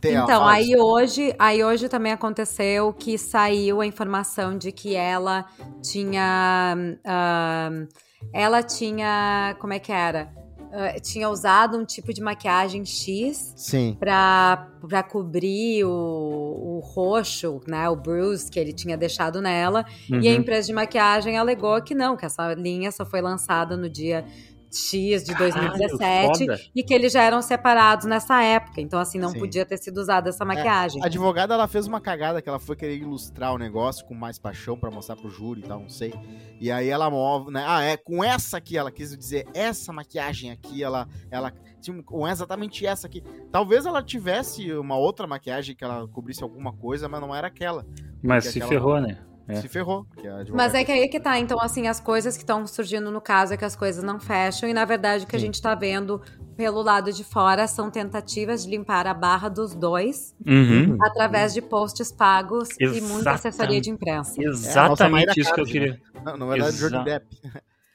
Tem, 0.00 0.14
então, 0.14 0.44
aí 0.44 0.76
hoje, 0.76 1.34
aí 1.38 1.64
hoje 1.64 1.88
também 1.88 2.12
aconteceu 2.12 2.92
que 2.92 3.16
saiu 3.16 3.80
a 3.80 3.86
informação 3.86 4.58
de 4.58 4.72
que 4.72 4.96
ela 4.96 5.46
tinha. 5.82 6.74
Uh, 7.04 8.09
ela 8.32 8.62
tinha. 8.62 9.56
Como 9.60 9.72
é 9.72 9.78
que 9.78 9.92
era? 9.92 10.32
Uh, 10.70 11.00
tinha 11.00 11.28
usado 11.28 11.76
um 11.76 11.84
tipo 11.84 12.14
de 12.14 12.22
maquiagem 12.22 12.84
X 12.84 13.54
Sim. 13.56 13.96
Pra, 13.98 14.68
pra 14.88 15.02
cobrir 15.02 15.84
o, 15.84 15.90
o 15.90 16.78
roxo, 16.78 17.60
né? 17.66 17.88
O 17.88 17.96
bruise 17.96 18.48
que 18.48 18.58
ele 18.58 18.72
tinha 18.72 18.96
deixado 18.96 19.42
nela. 19.42 19.84
Uhum. 20.08 20.20
E 20.20 20.28
a 20.28 20.30
uhum. 20.30 20.38
empresa 20.38 20.68
de 20.68 20.72
maquiagem 20.72 21.36
alegou 21.36 21.82
que 21.82 21.92
não, 21.92 22.16
que 22.16 22.24
essa 22.24 22.54
linha 22.54 22.92
só 22.92 23.04
foi 23.04 23.20
lançada 23.20 23.76
no 23.76 23.90
dia 23.90 24.24
X 24.70 25.24
de 25.24 25.34
2017 25.34 26.46
foda. 26.46 26.60
e 26.74 26.82
que 26.82 26.94
eles 26.94 27.12
já 27.12 27.22
eram 27.22 27.42
separados 27.42 28.06
nessa 28.06 28.42
época. 28.42 28.80
Então, 28.80 28.98
assim, 29.00 29.18
não 29.18 29.30
Sim. 29.30 29.38
podia 29.40 29.64
ter 29.66 29.76
sido 29.78 29.98
usada 29.98 30.28
essa 30.28 30.44
maquiagem. 30.44 31.02
A 31.02 31.06
advogada, 31.06 31.54
ela 31.54 31.66
fez 31.68 31.86
uma 31.86 32.00
cagada 32.00 32.40
que 32.40 32.48
ela 32.48 32.58
foi 32.58 32.76
querer 32.76 32.96
ilustrar 32.96 33.52
o 33.54 33.58
negócio 33.58 34.06
com 34.06 34.14
mais 34.14 34.38
paixão 34.38 34.78
pra 34.78 34.90
mostrar 34.90 35.16
pro 35.16 35.28
júri 35.30 35.60
e 35.60 35.64
tal, 35.64 35.80
não 35.80 35.88
sei. 35.88 36.14
E 36.60 36.70
aí 36.70 36.88
ela 36.88 37.10
move, 37.10 37.50
né? 37.50 37.64
Ah, 37.66 37.82
é 37.82 37.96
com 37.96 38.22
essa 38.22 38.58
aqui, 38.58 38.76
ela 38.76 38.90
quis 38.90 39.16
dizer, 39.16 39.46
essa 39.54 39.92
maquiagem 39.92 40.50
aqui, 40.50 40.82
ela, 40.82 41.08
ela 41.30 41.52
tinha 41.80 42.00
com 42.02 42.28
exatamente 42.28 42.86
essa 42.86 43.06
aqui. 43.06 43.22
Talvez 43.50 43.86
ela 43.86 44.02
tivesse 44.02 44.72
uma 44.74 44.96
outra 44.96 45.26
maquiagem 45.26 45.74
que 45.74 45.82
ela 45.82 46.06
cobrisse 46.08 46.42
alguma 46.42 46.72
coisa, 46.72 47.08
mas 47.08 47.20
não 47.20 47.34
era 47.34 47.46
aquela. 47.46 47.86
Mas 48.22 48.44
se 48.44 48.58
aquela- 48.58 48.68
ferrou, 48.68 49.00
né? 49.00 49.18
É. 49.52 49.60
Se 49.60 49.68
ferrou. 49.68 50.06
a 50.18 50.54
Mas 50.54 50.74
é 50.74 50.84
que 50.84 50.92
aí 50.92 51.08
que 51.08 51.18
tá. 51.20 51.38
Então, 51.38 51.60
assim, 51.60 51.86
as 51.86 51.98
coisas 52.00 52.36
que 52.36 52.42
estão 52.42 52.66
surgindo 52.66 53.10
no 53.10 53.20
caso 53.20 53.54
é 53.54 53.56
que 53.56 53.64
as 53.64 53.74
coisas 53.76 54.02
não 54.04 54.18
fecham. 54.20 54.68
E, 54.68 54.72
na 54.74 54.84
verdade, 54.84 55.24
o 55.24 55.26
que 55.26 55.36
a 55.36 55.38
Sim. 55.38 55.46
gente 55.46 55.60
tá 55.62 55.74
vendo 55.74 56.20
pelo 56.56 56.82
lado 56.82 57.10
de 57.12 57.24
fora 57.24 57.66
são 57.66 57.90
tentativas 57.90 58.64
de 58.64 58.70
limpar 58.70 59.06
a 59.06 59.14
barra 59.14 59.48
dos 59.48 59.74
dois 59.74 60.34
Uhum. 60.46 60.98
através 61.00 61.54
de 61.54 61.62
posts 61.62 62.12
pagos 62.12 62.68
e 62.78 62.84
muita 62.84 62.96
Exatamente. 63.00 63.28
assessoria 63.28 63.80
de 63.80 63.90
imprensa. 63.90 64.34
Mayra 64.36 64.50
Exatamente 64.50 65.40
isso 65.40 65.54
que 65.54 65.60
eu 65.60 65.64
Card, 65.64 65.72
queria. 65.72 66.00
Não, 66.24 66.36
na 66.36 66.46
verdade, 66.46 66.74
Exa- 66.76 66.88
Johnny 66.90 67.04
Depp. 67.04 67.26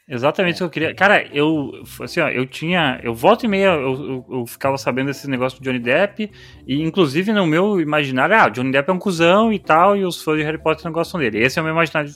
Exatamente 0.07 0.53
isso 0.55 0.59
que 0.59 0.65
eu 0.65 0.69
queria. 0.69 0.93
Cara, 0.93 1.25
eu, 1.33 1.71
assim, 1.99 2.19
ó, 2.19 2.29
eu 2.29 2.45
tinha. 2.45 2.99
Eu 3.03 3.15
volta 3.15 3.45
e 3.45 3.49
meia, 3.49 3.69
eu, 3.73 3.93
eu, 3.93 4.25
eu 4.29 4.45
ficava 4.45 4.77
sabendo 4.77 5.07
desse 5.07 5.27
negócio 5.27 5.59
do 5.59 5.63
Johnny 5.63 5.79
Depp, 5.79 6.31
e 6.67 6.79
inclusive 6.83 7.33
no 7.33 7.47
meu 7.47 7.81
imaginário, 7.81 8.35
ah, 8.35 8.47
Johnny 8.49 8.71
Depp 8.71 8.87
é 8.89 8.93
um 8.93 8.99
cuzão 8.99 9.51
e 9.51 9.57
tal, 9.57 9.97
e 9.97 10.05
os 10.05 10.21
fãs 10.21 10.37
de 10.37 10.43
Harry 10.43 10.61
Potter 10.61 10.85
não 10.85 10.91
gostam 10.91 11.19
dele. 11.19 11.39
Esse 11.43 11.57
é 11.57 11.61
o 11.61 11.65
meu 11.65 11.73
imaginário 11.73 12.11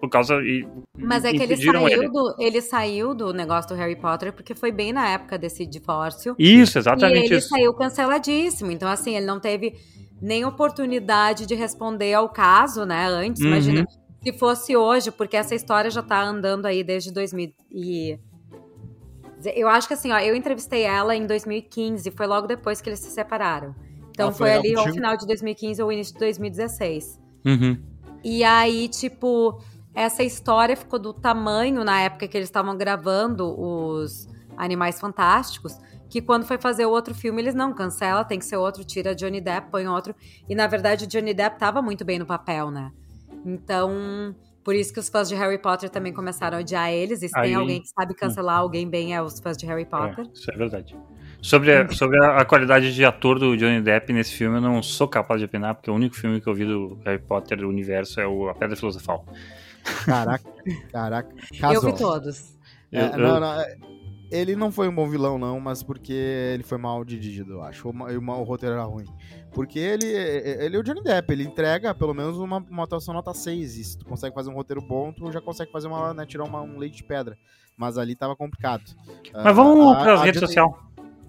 por 0.00 0.08
causa. 0.10 0.34
E, 0.42 0.66
Mas 0.98 1.24
é 1.24 1.30
que 1.30 1.40
ele 1.42 1.56
saiu, 1.56 1.88
ele. 1.88 2.08
do, 2.08 2.34
ele 2.40 2.60
saiu 2.60 3.14
do 3.14 3.32
negócio 3.32 3.68
do 3.68 3.76
Harry 3.76 3.94
Potter 3.96 4.32
porque 4.32 4.52
foi 4.52 4.72
bem 4.72 4.92
na 4.92 5.08
época 5.10 5.38
desse 5.38 5.64
divórcio. 5.64 6.34
Isso, 6.36 6.76
E 6.76 6.80
exatamente 6.80 7.26
ele 7.26 7.36
isso. 7.36 7.48
saiu 7.48 7.72
canceladíssimo. 7.72 8.72
Então, 8.72 8.88
assim, 8.88 9.14
ele 9.16 9.26
não 9.26 9.38
teve 9.38 9.74
nem 10.20 10.44
oportunidade 10.44 11.46
de 11.46 11.54
responder 11.54 12.14
ao 12.14 12.28
caso, 12.28 12.84
né? 12.84 13.06
Antes, 13.06 13.40
Uhum. 13.42 13.48
imagina 13.48 13.84
se 14.22 14.32
fosse 14.32 14.76
hoje, 14.76 15.10
porque 15.10 15.36
essa 15.36 15.54
história 15.54 15.90
já 15.90 16.02
tá 16.02 16.22
andando 16.22 16.66
aí 16.66 16.84
desde 16.84 17.12
2000 17.12 17.52
e 17.70 18.18
eu 19.56 19.68
acho 19.68 19.88
que 19.88 19.94
assim, 19.94 20.12
ó, 20.12 20.18
eu 20.18 20.36
entrevistei 20.36 20.82
ela 20.82 21.16
em 21.16 21.26
2015, 21.26 22.08
foi 22.12 22.26
logo 22.26 22.46
depois 22.46 22.80
que 22.80 22.88
eles 22.88 23.00
se 23.00 23.10
separaram. 23.10 23.74
Então 24.10 24.26
Ela 24.26 24.32
foi 24.32 24.50
foi 24.50 24.58
ali 24.58 24.76
ao 24.76 24.92
final 24.92 25.16
de 25.16 25.26
2015 25.26 25.82
ou 25.82 25.90
início 25.90 26.12
de 26.14 26.20
2016. 26.20 27.18
Uhum. 27.44 27.82
E 28.22 28.44
aí, 28.44 28.88
tipo, 28.88 29.60
essa 29.94 30.22
história 30.22 30.76
ficou 30.76 30.98
do 30.98 31.12
tamanho 31.12 31.82
na 31.82 32.00
época 32.02 32.28
que 32.28 32.36
eles 32.36 32.48
estavam 32.48 32.76
gravando 32.76 33.58
os 33.58 34.28
Animais 34.56 35.00
Fantásticos, 35.00 35.76
que 36.08 36.20
quando 36.20 36.44
foi 36.44 36.58
fazer 36.58 36.86
o 36.86 36.90
outro 36.90 37.14
filme, 37.14 37.42
eles 37.42 37.54
não 37.54 37.72
cancela, 37.72 38.22
tem 38.22 38.38
que 38.38 38.44
ser 38.44 38.56
outro, 38.56 38.84
tira 38.84 39.14
Johnny 39.14 39.40
Depp, 39.40 39.70
põe 39.70 39.88
outro. 39.88 40.14
E 40.48 40.54
na 40.54 40.66
verdade 40.66 41.04
o 41.04 41.08
Johnny 41.08 41.34
Depp 41.34 41.58
tava 41.58 41.82
muito 41.82 42.04
bem 42.04 42.18
no 42.18 42.26
papel, 42.26 42.70
né? 42.70 42.92
Então, 43.44 44.34
por 44.64 44.74
isso 44.74 44.92
que 44.92 45.00
os 45.00 45.08
fãs 45.08 45.28
de 45.28 45.34
Harry 45.34 45.58
Potter 45.58 45.90
também 45.90 46.12
começaram 46.12 46.58
a 46.58 46.60
odiar 46.60 46.90
eles. 46.90 47.22
E 47.22 47.28
se 47.28 47.34
tem 47.34 47.42
Aí- 47.42 47.54
alguém 47.54 47.80
que 47.80 47.88
sabe 47.88 48.14
cancelar 48.14 48.58
alguém 48.58 48.88
bem, 48.88 49.14
é 49.14 49.22
os 49.22 49.38
fãs 49.40 49.56
de 49.56 49.66
Harry 49.66 49.84
Potter. 49.84 50.24
É, 50.26 50.32
isso 50.32 50.50
é 50.50 50.56
verdade. 50.56 50.96
Sobre, 51.40 51.74
a, 51.74 51.88
sobre 51.88 52.24
a, 52.24 52.36
a 52.38 52.44
qualidade 52.44 52.94
de 52.94 53.04
ator 53.04 53.36
do 53.38 53.56
Johnny 53.56 53.80
Depp 53.80 54.12
nesse 54.12 54.32
filme, 54.32 54.58
eu 54.58 54.60
não 54.60 54.80
sou 54.80 55.08
capaz 55.08 55.40
de 55.40 55.46
opinar, 55.46 55.74
porque 55.74 55.90
o 55.90 55.94
único 55.94 56.14
filme 56.14 56.40
que 56.40 56.46
eu 56.48 56.54
vi 56.54 56.64
do 56.64 56.96
Harry 57.04 57.18
Potter 57.20 57.58
do 57.58 57.68
universo 57.68 58.20
é 58.20 58.26
o 58.26 58.48
A 58.48 58.54
Pedra 58.54 58.76
Filosofal. 58.76 59.26
Caraca, 60.04 60.48
caraca. 60.92 61.34
Eu 61.52 61.58
Casou. 61.60 61.92
vi 61.92 61.98
todos. 61.98 62.56
É, 62.92 63.00
Eu- 63.00 63.08
eu- 63.08 63.18
não, 63.18 63.40
não, 63.40 63.60
é, 63.60 63.76
ele 64.30 64.54
não 64.54 64.70
foi 64.70 64.86
um 64.88 64.94
bom 64.94 65.08
vilão, 65.08 65.36
não, 65.36 65.58
mas 65.58 65.82
porque 65.82 66.12
ele 66.12 66.62
foi 66.62 66.78
mal 66.78 67.04
dirigido, 67.04 67.54
eu 67.54 67.62
acho. 67.62 67.88
O, 67.88 68.10
e 68.10 68.16
o, 68.16 68.22
o 68.22 68.42
roteiro 68.44 68.76
era 68.76 68.84
ruim. 68.84 69.06
Porque 69.52 69.78
ele, 69.78 70.06
ele 70.06 70.76
é 70.76 70.78
o 70.78 70.82
Johnny 70.82 71.02
Depp, 71.02 71.30
ele 71.32 71.44
entrega 71.44 71.94
pelo 71.94 72.14
menos 72.14 72.38
uma, 72.38 72.58
uma 72.70 72.84
atuação 72.84 73.12
nota 73.12 73.34
6. 73.34 73.76
E 73.76 73.84
se 73.84 73.98
tu 73.98 74.06
consegue 74.06 74.34
fazer 74.34 74.50
um 74.50 74.54
roteiro 74.54 74.80
bom, 74.80 75.12
tu 75.12 75.30
já 75.30 75.40
consegue 75.40 75.70
fazer 75.70 75.88
uma, 75.88 76.14
né, 76.14 76.24
tirar 76.24 76.44
uma- 76.44 76.62
um 76.62 76.78
leite 76.78 76.96
de 76.98 77.04
pedra. 77.04 77.36
Mas 77.76 77.98
ali 77.98 78.14
tava 78.14 78.34
complicado. 78.34 78.82
Mas 79.34 79.54
vamos 79.56 79.92
Ah, 79.92 80.00
para 80.00 80.14
as 80.14 80.20
a 80.20 80.24
redes 80.24 80.40
sociais. 80.40 80.70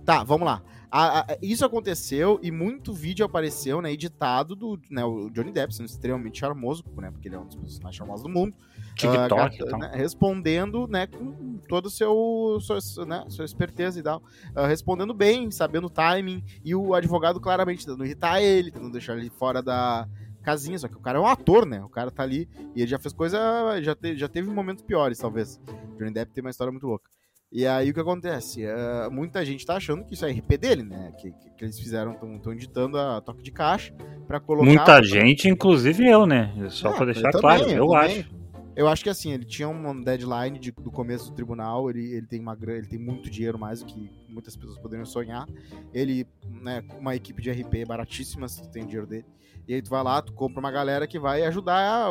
Tá, 0.06 0.24
vamos 0.24 0.46
lá. 0.46 0.62
A- 0.96 1.22
a- 1.22 1.38
isso 1.42 1.66
aconteceu 1.66 2.40
e 2.44 2.52
muito 2.52 2.94
vídeo 2.94 3.26
apareceu, 3.26 3.82
né, 3.82 3.92
editado 3.92 4.56
do 4.56 4.80
né, 4.92 5.04
o 5.04 5.28
Johnny 5.32 5.52
Depp, 5.52 5.74
sendo 5.74 5.88
extremamente 5.88 6.40
charmoso, 6.40 6.84
né, 6.98 7.10
porque 7.10 7.28
ele 7.28 7.36
é 7.36 7.40
um 7.40 7.46
dos 7.46 7.56
personagens 7.56 7.80
mais 7.84 7.96
charmosos 7.96 8.22
do 8.24 8.30
mundo. 8.30 8.54
TikTok 8.96 9.34
Ah, 9.34 9.48
e 9.50 9.70
tal. 9.72 9.80
né, 9.80 9.92
respondendo, 9.96 10.88
né, 10.88 11.08
com 11.08 11.58
todo 11.68 11.88
o 11.88 11.90
seu, 11.90 12.60
sua, 12.62 13.06
né, 13.08 13.26
sua 13.28 13.44
esperteza 13.44 14.00
e 14.00 14.04
tal. 14.04 14.22
Ah, 14.56 14.68
respondendo 14.68 15.16
bem, 15.16 15.50
sabendo 15.50 15.88
o 15.88 15.90
timing, 15.90 16.44
e 16.64 16.76
o 16.76 16.94
advogado 16.94 17.40
claramente 17.42 17.84
tentando 17.88 18.06
irritar 18.06 18.40
ele, 18.40 18.70
tentando 18.72 18.92
deixar 18.92 19.18
ele 19.18 19.32
fora 19.32 19.64
da 19.64 20.08
casinha, 20.44 20.78
só 20.78 20.88
que 20.88 20.96
o 20.98 21.00
cara 21.02 21.18
é 21.18 21.22
um 21.22 21.26
ator, 21.26 21.66
né? 21.66 21.84
O 21.84 21.90
cara 21.90 22.12
tá 22.12 22.22
ali 22.22 22.48
e 22.76 22.82
ele 22.82 22.88
já 22.92 23.00
fez 23.00 23.14
coisa, 23.14 23.82
já, 23.82 23.96
te, 23.96 24.16
já 24.16 24.28
teve 24.28 24.48
momentos 24.48 24.84
piores, 24.84 25.18
talvez. 25.18 25.60
Johnny 25.98 26.14
Depp 26.14 26.32
tem 26.34 26.44
uma 26.44 26.52
história 26.52 26.72
muito 26.72 26.86
louca. 26.86 27.10
E 27.56 27.68
aí 27.68 27.92
o 27.92 27.94
que 27.94 28.00
acontece? 28.00 28.66
Ah, 28.66 29.10
muita 29.12 29.46
gente 29.46 29.64
tá 29.64 29.76
achando 29.76 30.04
que 30.04 30.16
isso 30.16 30.26
é 30.26 30.32
RP 30.32 30.58
dele, 30.58 30.82
né? 30.82 31.14
Que, 31.20 31.32
que, 31.56 31.64
eles 31.64 31.80
fizeram, 31.80 32.14
estão 32.14 32.52
editando 32.52 32.98
a 32.98 33.22
toque 33.22 33.44
de 33.44 33.52
caixa 33.52 33.94
pra 34.28 34.40
colocar. 34.40 34.66
Muita 34.66 35.04
gente, 35.04 35.48
inclusive 35.48 36.04
eu, 36.08 36.26
né? 36.26 36.52
Só 36.70 36.90
Ah, 36.90 36.94
pra 36.94 37.06
deixar 37.06 37.32
eu 37.32 37.40
claro, 37.40 37.62
também, 37.62 37.78
eu, 37.78 37.88
também. 37.90 38.22
acho. 38.22 38.44
Eu 38.76 38.88
acho 38.88 39.04
que 39.04 39.10
assim, 39.12 39.32
ele 39.32 39.46
tinha 39.46 39.70
uma 39.70 39.94
deadline 40.04 40.58
de- 40.58 40.72
do 40.72 40.90
começo 40.90 41.30
do 41.30 41.36
tribunal, 41.36 41.92
ele, 41.92 42.16
ele 42.16 42.26
tem 42.26 42.40
uma 42.40 42.58
ele 42.60 42.88
tem 42.88 42.98
muito 42.98 43.30
dinheiro 43.30 43.60
mais 43.60 43.82
do 43.82 43.86
que 43.86 44.10
muitas 44.28 44.56
pessoas 44.56 44.80
poderiam 44.80 45.06
sonhar. 45.06 45.48
Ele, 45.94 46.26
né, 46.50 46.84
uma 47.00 47.16
equipe 47.16 47.40
de 47.40 47.52
RP 47.52 47.86
baratíssima, 47.86 48.48
se 48.48 48.68
tem 48.72 48.82
o 48.82 48.86
dinheiro 48.88 49.06
dele. 49.06 49.26
E 49.68 49.74
aí 49.76 49.82
tu 49.82 49.90
vai 49.90 50.04
lá, 50.04 50.22
tu 50.22 50.34
compra 50.34 50.60
uma 50.60 50.72
galera 50.72 51.08
que 51.08 51.18
vai 51.18 51.44
ajudar 51.44 51.74
a, 51.76 52.08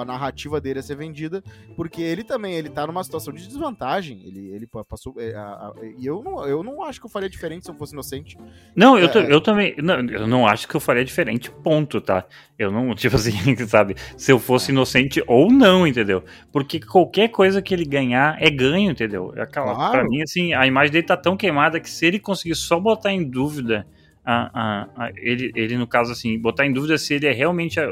a 0.00 0.04
narrativa 0.04 0.60
dele 0.60 0.78
a 0.78 0.82
ser 0.82 0.96
vendida, 0.96 1.42
porque 1.76 2.00
ele 2.00 2.24
também, 2.24 2.54
ele 2.54 2.70
tá 2.70 2.86
numa 2.86 3.04
situação 3.04 3.32
de 3.32 3.46
desvantagem. 3.46 4.22
Ele, 4.24 4.50
ele 4.54 4.66
pa- 4.66 4.84
passou. 4.84 5.14
é, 5.18 5.34
a- 5.34 5.40
a- 5.42 5.72
e 5.98 6.06
eu 6.06 6.22
não, 6.22 6.46
eu 6.46 6.62
não 6.62 6.82
acho 6.82 7.00
que 7.00 7.06
eu 7.06 7.10
faria 7.10 7.28
diferente 7.28 7.64
se 7.64 7.70
eu 7.70 7.74
fosse 7.74 7.92
inocente. 7.92 8.38
Não, 8.74 8.98
eu, 8.98 9.08
É. 9.08 9.32
eu 9.32 9.40
também. 9.40 9.74
Não, 9.78 10.00
eu 10.08 10.26
não 10.26 10.46
acho 10.46 10.66
que 10.66 10.74
eu 10.74 10.80
faria 10.80 11.04
diferente, 11.04 11.50
ponto, 11.50 12.00
tá? 12.00 12.24
Eu 12.58 12.70
não, 12.72 12.94
tipo 12.96 13.16
assim, 13.16 13.32
sabe? 13.66 13.96
Se 14.16 14.32
eu 14.32 14.38
fosse 14.38 14.72
inocente 14.72 15.22
ou 15.26 15.50
não, 15.50 15.86
entendeu? 15.86 16.24
Porque 16.52 16.80
qualquer 16.80 17.28
coisa 17.28 17.60
que 17.60 17.74
ele 17.74 17.84
ganhar 17.84 18.36
é 18.42 18.48
ganho, 18.50 18.90
entendeu? 18.90 19.32
Aquela, 19.36 19.74
Claro. 19.74 19.92
Pra 19.92 20.04
mim, 20.04 20.22
assim, 20.22 20.54
a 20.54 20.66
imagem 20.66 20.92
dele 20.92 21.06
tá 21.06 21.16
tão 21.16 21.36
queimada 21.36 21.78
que 21.78 21.90
se 21.90 22.06
ele 22.06 22.18
conseguir 22.18 22.54
só 22.54 22.80
botar 22.80 23.12
em 23.12 23.22
dúvida. 23.28 23.86
A, 24.24 24.50
a- 24.54 24.88
a- 25.06 25.10
ele, 25.16 25.52
ele, 25.54 25.76
no 25.76 25.86
caso, 25.86 26.10
assim, 26.12 26.38
botar 26.38 26.64
em 26.66 26.72
dúvida 26.72 26.96
se 26.96 27.14
ele 27.14 27.26
é 27.26 27.32
realmente 27.32 27.78
a, 27.78 27.88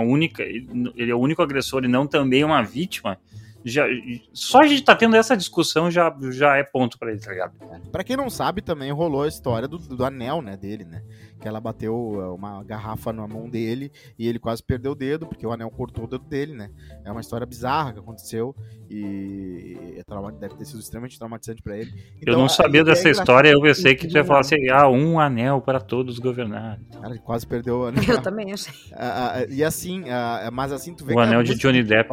única. 0.00 0.42
Ele 0.42 1.10
é 1.10 1.14
o 1.14 1.18
único 1.18 1.42
agressor 1.42 1.84
e 1.84 1.88
não 1.88 2.06
também 2.06 2.44
uma 2.44 2.62
vítima. 2.62 3.18
Já, 3.64 3.84
só 4.32 4.60
a 4.60 4.66
gente 4.66 4.82
tá 4.84 4.94
tendo 4.94 5.16
essa 5.16 5.36
discussão 5.36 5.90
já, 5.90 6.16
já 6.30 6.56
é 6.56 6.62
ponto 6.62 6.96
pra 6.96 7.10
ele, 7.10 7.20
tá 7.20 7.32
ligado? 7.32 7.52
Pra 7.90 8.04
quem 8.04 8.16
não 8.16 8.30
sabe, 8.30 8.62
também 8.62 8.90
rolou 8.92 9.24
a 9.24 9.28
história 9.28 9.66
do, 9.66 9.78
do 9.78 10.04
anel, 10.04 10.40
né, 10.40 10.56
dele, 10.56 10.84
né? 10.84 11.02
Que 11.40 11.46
ela 11.46 11.60
bateu 11.60 12.20
é, 12.20 12.28
uma 12.30 12.62
garrafa 12.64 13.12
na 13.12 13.26
mão 13.28 13.48
dele 13.48 13.92
e 14.18 14.26
ele 14.26 14.38
quase 14.38 14.62
perdeu 14.62 14.92
o 14.92 14.94
dedo, 14.94 15.26
porque 15.26 15.46
o 15.46 15.52
anel 15.52 15.70
cortou 15.70 16.04
o 16.04 16.08
dedo 16.08 16.24
dele, 16.24 16.52
né? 16.52 16.70
É 17.04 17.10
uma 17.12 17.20
história 17.20 17.46
bizarra 17.46 17.92
que 17.92 17.98
aconteceu 18.00 18.54
e 19.02 19.94
é 19.96 20.02
trauma- 20.02 20.32
deve 20.32 20.56
ter 20.56 20.64
sido 20.64 20.80
extremamente 20.80 21.18
traumatizante 21.18 21.62
pra 21.62 21.76
ele. 21.76 21.90
Eu 21.90 22.22
Então, 22.22 22.38
não 22.38 22.46
é- 22.46 22.48
sabia 22.48 22.80
é 22.80 22.84
dessa 22.84 23.02
engraçado. 23.02 23.22
história, 23.24 23.48
eu 23.50 23.60
pensei 23.60 23.94
que 23.94 24.08
tu 24.08 24.16
ia 24.16 24.24
falar 24.24 24.40
assim, 24.40 24.68
ah, 24.68 24.88
um 24.88 25.18
anel 25.20 25.60
para 25.60 25.80
todos 25.80 26.18
governar. 26.18 26.80
Cara, 26.92 27.10
ele 27.10 27.18
quase 27.20 27.46
perdeu 27.46 27.80
o 27.80 27.84
anel. 27.86 28.04
Eu 28.16 28.22
também 28.22 28.52
achei. 28.52 28.74
Ah, 28.92 29.34
ah, 29.38 29.44
e 29.48 29.62
assim, 29.62 30.08
ah, 30.10 30.50
mas 30.52 30.72
assim, 30.72 30.94
tu 30.94 31.04
vê 31.04 31.14
O 31.14 31.20
anel 31.20 31.42
de 31.42 31.54
Johnny 31.54 31.82
Depp. 31.82 32.10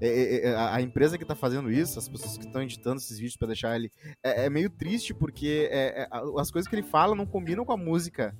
É, 0.00 0.06
é, 0.08 0.46
é, 0.50 0.54
a 0.56 0.80
empresa 0.80 1.18
que 1.18 1.24
tá 1.24 1.34
fazendo 1.34 1.70
isso, 1.72 1.98
as 1.98 2.08
pessoas 2.08 2.38
que 2.38 2.44
estão 2.46 2.62
editando 2.62 2.98
esses 2.98 3.18
vídeos 3.18 3.36
pra 3.36 3.48
deixar 3.48 3.74
ele. 3.74 3.90
É, 4.22 4.46
é 4.46 4.50
meio 4.50 4.70
triste 4.70 5.12
porque 5.12 5.68
é, 5.72 6.02
é, 6.02 6.08
as 6.38 6.50
coisas 6.52 6.68
que 6.68 6.74
ele 6.76 6.84
fala 6.84 7.16
não 7.16 7.26
combinam 7.26 7.64
com 7.64 7.72
a 7.72 7.76
música 7.76 8.34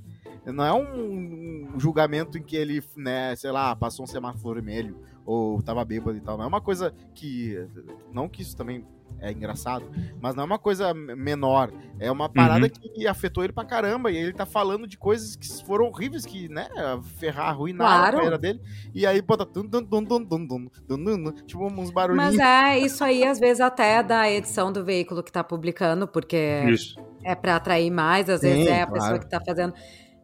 não 0.47 0.65
é 0.65 0.73
um, 0.73 1.75
um 1.75 1.81
julgamento 1.81 2.39
em 2.39 2.43
que 2.43 2.57
ele, 2.57 2.83
né, 2.97 3.35
sei 3.37 3.51
lá, 3.51 3.75
passou 3.77 4.05
um 4.05 4.07
semáforo 4.07 4.55
vermelho 4.55 4.97
ou 5.29 5.61
tava 5.63 5.85
bêbado 5.85 6.17
e 6.17 6.21
tal. 6.23 6.39
Não 6.39 6.45
é 6.45 6.49
uma 6.49 6.61
coisa 6.61 6.95
que. 7.15 7.63
Não 8.11 8.29
que 8.31 8.41
isso 8.41 8.57
também 8.57 8.83
é 9.21 9.31
engraçado, 9.31 9.85
mas 10.21 10.35
não 10.35 10.43
é 10.43 10.47
uma 10.47 10.59
coisa 10.59 10.95
menor. 10.95 11.71
É 12.01 12.11
uma 12.11 12.31
parada 12.31 12.65
uhum. 12.65 12.71
que 12.71 13.07
afetou 13.07 13.45
ele 13.45 13.53
pra 13.53 13.65
caramba. 13.65 14.11
E 14.11 14.17
ele 14.17 14.33
tá 14.33 14.47
falando 14.47 14.87
de 14.87 14.97
coisas 14.97 15.37
que 15.37 15.47
foram 15.67 15.85
horríveis, 15.87 16.25
que, 16.25 16.49
né, 16.49 16.69
ferrar, 17.19 17.49
arruinar 17.49 17.87
claro. 17.87 18.07
a 18.07 18.13
carreira 18.13 18.39
dele. 18.39 18.61
E 18.95 19.07
aí 19.07 19.21
bota. 19.21 19.45
Tipo, 21.45 21.67
uns 21.67 21.91
barulhinhos. 21.91 22.37
Mas 22.37 22.39
é, 22.39 22.79
isso 22.79 23.05
aí 23.05 23.23
às 23.23 23.39
vezes 23.39 23.61
até 23.61 23.97
é 23.97 24.03
da 24.03 24.31
edição 24.31 24.73
do 24.73 24.83
veículo 24.83 25.23
que 25.23 25.31
tá 25.31 25.45
publicando, 25.45 26.09
porque. 26.09 26.63
Isso. 26.69 26.99
É 27.23 27.35
para 27.35 27.57
atrair 27.57 27.91
mais, 27.91 28.31
às 28.31 28.41
Sim, 28.41 28.47
vezes 28.47 28.67
é 28.69 28.81
a 28.81 28.87
claro. 28.87 28.93
pessoa 28.93 29.19
que 29.19 29.29
tá 29.29 29.41
fazendo. 29.45 29.75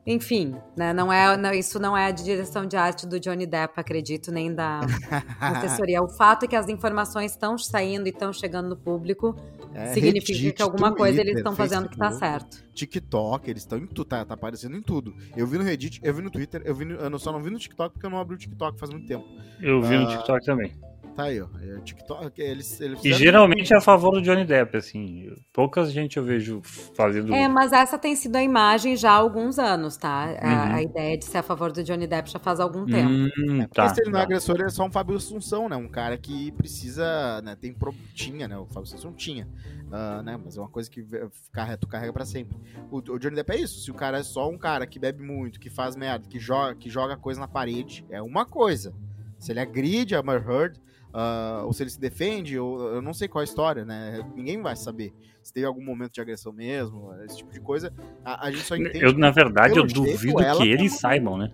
Enfim, 0.07 0.55
né? 0.77 0.93
Não 0.93 1.11
é, 1.11 1.35
não, 1.37 1.51
isso 1.53 1.79
não 1.79 1.97
é 1.97 2.07
a 2.07 2.11
direção 2.11 2.67
de 2.67 2.77
arte 2.77 3.07
do 3.07 3.19
Johnny 3.19 3.47
Depp, 3.47 3.81
acredito, 3.81 4.31
nem 4.31 4.55
da 4.55 4.81
assessoria. 5.41 6.03
O 6.03 6.09
fato 6.09 6.45
é 6.45 6.49
que 6.49 6.55
as 6.57 6.69
informações 6.69 7.31
estão 7.33 7.57
saindo 7.57 8.07
e 8.07 8.11
estão 8.11 8.31
chegando 8.33 8.69
no 8.69 8.77
público 8.77 9.35
É, 9.73 9.95
significa 9.95 10.33
Reddit, 10.35 10.53
que 10.53 10.63
alguma 10.63 10.95
coisa 10.95 11.21
eles 11.21 11.33
Twitter, 11.33 11.39
estão 11.39 11.57
fazendo 11.57 11.89
que 11.89 11.97
tá 11.97 12.11
Facebook, 12.11 12.55
certo. 12.55 12.65
TikTok, 12.75 13.51
eles 13.51 13.63
estão 13.63 13.79
em 13.79 13.87
tudo, 13.87 14.05
tá, 14.05 14.25
tá 14.27 14.35
aparecendo 14.35 14.77
em 14.77 14.83
tudo. 14.83 15.15
Eu 15.35 15.47
vi 15.47 15.57
no 15.57 15.65
Reddit, 15.65 16.01
eu 16.03 16.13
vi 16.13 16.21
no 16.21 16.31
Twitter, 16.31 16.61
eu, 16.67 16.75
vi 16.75 16.85
no- 16.85 16.97
eu 16.97 17.19
só 17.19 17.33
não 17.33 17.43
vi 17.43 17.49
no 17.51 17.59
TikTok 17.59 17.95
porque 17.95 18.05
eu 18.05 18.11
não 18.11 18.19
abri 18.19 18.35
o 18.35 18.39
TikTok 18.39 18.79
faz 18.79 18.91
muito 18.93 19.07
tempo. 19.07 19.25
Eu 19.63 19.81
vi 19.81 19.97
no 19.97 20.05
Ah, 20.07 20.17
TikTok 20.19 20.45
também. 20.45 20.75
Tá 21.15 21.25
aí, 21.25 21.41
ó. 21.41 21.47
É, 21.62 21.81
TikTok, 21.81 22.43
eles, 22.43 22.81
eles 22.81 23.05
E 23.05 23.12
geralmente 23.12 23.73
é 23.73 23.77
a 23.77 23.81
favor 23.81 24.11
do 24.11 24.23
Johnny 24.23 24.45
Depp, 24.45 24.77
assim. 24.77 25.33
Poucas 25.53 25.93
gente 25.93 26.17
eu 26.17 26.25
vejo 26.25 26.61
fazendo. 26.62 27.33
É, 27.33 27.47
mas 27.47 27.73
essa 27.73 27.97
tem 27.97 28.17
sido 28.17 28.35
a 28.35 28.43
imagem 28.43 28.97
já 28.97 29.12
há 29.12 29.15
alguns 29.15 29.59
anos, 29.59 29.97
tá? 29.97 30.25
A, 30.41 30.65
Uhum. 30.65 30.75
a 30.75 30.83
ideia 30.83 31.17
de 31.17 31.25
ser 31.25 31.39
a 31.39 31.43
favor 31.43 31.71
do 31.71 31.85
Johnny 31.85 32.07
Depp 32.07 32.31
já 32.31 32.39
faz 32.41 32.59
algum 32.59 32.85
tempo. 32.85 33.09
Hum, 33.09 33.59
Porque 33.61 33.75
tá. 33.75 33.89
se 33.95 34.01
ele 34.01 34.11
não 34.11 34.19
é 34.19 34.23
tá. 34.23 34.27
agressor, 34.27 34.57
ele 34.57 34.65
é 34.65 34.69
só 34.71 34.85
um 34.85 34.91
Fábio 34.91 35.17
Assunção, 35.17 35.69
né? 35.69 35.77
Um 35.77 35.89
cara 35.89 36.19
que 36.19 36.51
precisa, 36.53 37.41
né? 37.43 37.55
Tem 37.55 37.73
pro... 37.73 37.95
tinha, 38.12 38.49
né? 38.49 38.59
O 38.59 38.67
Fábio 38.67 38.83
Assunção 38.83 39.12
tinha, 39.12 39.49
ah, 39.93 40.21
né? 40.25 40.39
Mas 40.43 40.57
é 40.57 40.61
uma 40.61 40.69
coisa 40.69 40.91
que 40.91 41.07
carrega, 41.53 41.77
tu 41.79 41.87
carrega 41.87 42.12
pra 42.12 42.25
sempre. 42.25 42.57
O, 42.91 42.97
o 42.97 43.19
Johnny 43.19 43.37
Depp 43.37 43.53
é 43.53 43.61
isso. 43.61 43.81
Se 43.81 43.91
o 43.91 43.95
cara 43.95 44.19
é 44.19 44.23
só 44.25 44.51
um 44.51 44.59
cara 44.59 44.85
que 44.85 44.99
bebe 44.99 45.23
muito, 45.23 45.61
que 45.61 45.71
faz 45.71 45.95
merda, 45.95 46.27
que 46.29 46.41
joga, 46.41 46.75
que 46.75 46.91
joga 46.91 47.17
coisa 47.17 47.39
na 47.39 47.47
parede, 47.47 48.05
é 48.11 48.21
uma 48.21 48.45
coisa. 48.45 48.93
Se 49.39 49.53
ele 49.53 49.61
agride 49.61 50.14
a 50.14 50.20
Amber 50.20 50.43
Heard, 50.49 50.80
ah, 51.12 51.62
ou 51.64 51.72
se 51.72 51.82
ele 51.82 51.91
se 51.91 52.01
defende, 52.01 52.59
ou 52.59 52.80
eu 52.95 53.03
não 53.03 53.12
sei 53.14 53.28
qual 53.28 53.41
é 53.41 53.45
a 53.45 53.49
história, 53.49 53.85
né? 53.85 54.20
Ninguém 54.35 54.61
vai 54.61 54.74
saber. 54.76 55.12
Se 55.43 55.53
teve 55.53 55.66
algum 55.66 55.85
momento 55.85 56.12
de 56.12 56.20
agressão 56.20 56.53
mesmo, 56.53 57.12
esse 57.24 57.37
tipo 57.39 57.53
de 57.53 57.61
coisa, 57.61 57.93
a, 58.24 58.47
a 58.47 58.51
gente 58.51 58.64
só 58.64 58.74
entende. 58.76 59.03
Eu, 59.05 59.12
na 59.12 59.30
verdade, 59.30 59.76
eu 59.78 59.87
jeito, 59.89 60.03
duvido 60.03 60.41
ela 60.41 60.59
que 60.61 60.66
tá 60.68 60.72
eles 60.72 60.99
saibam, 60.99 61.37
né? 61.37 61.53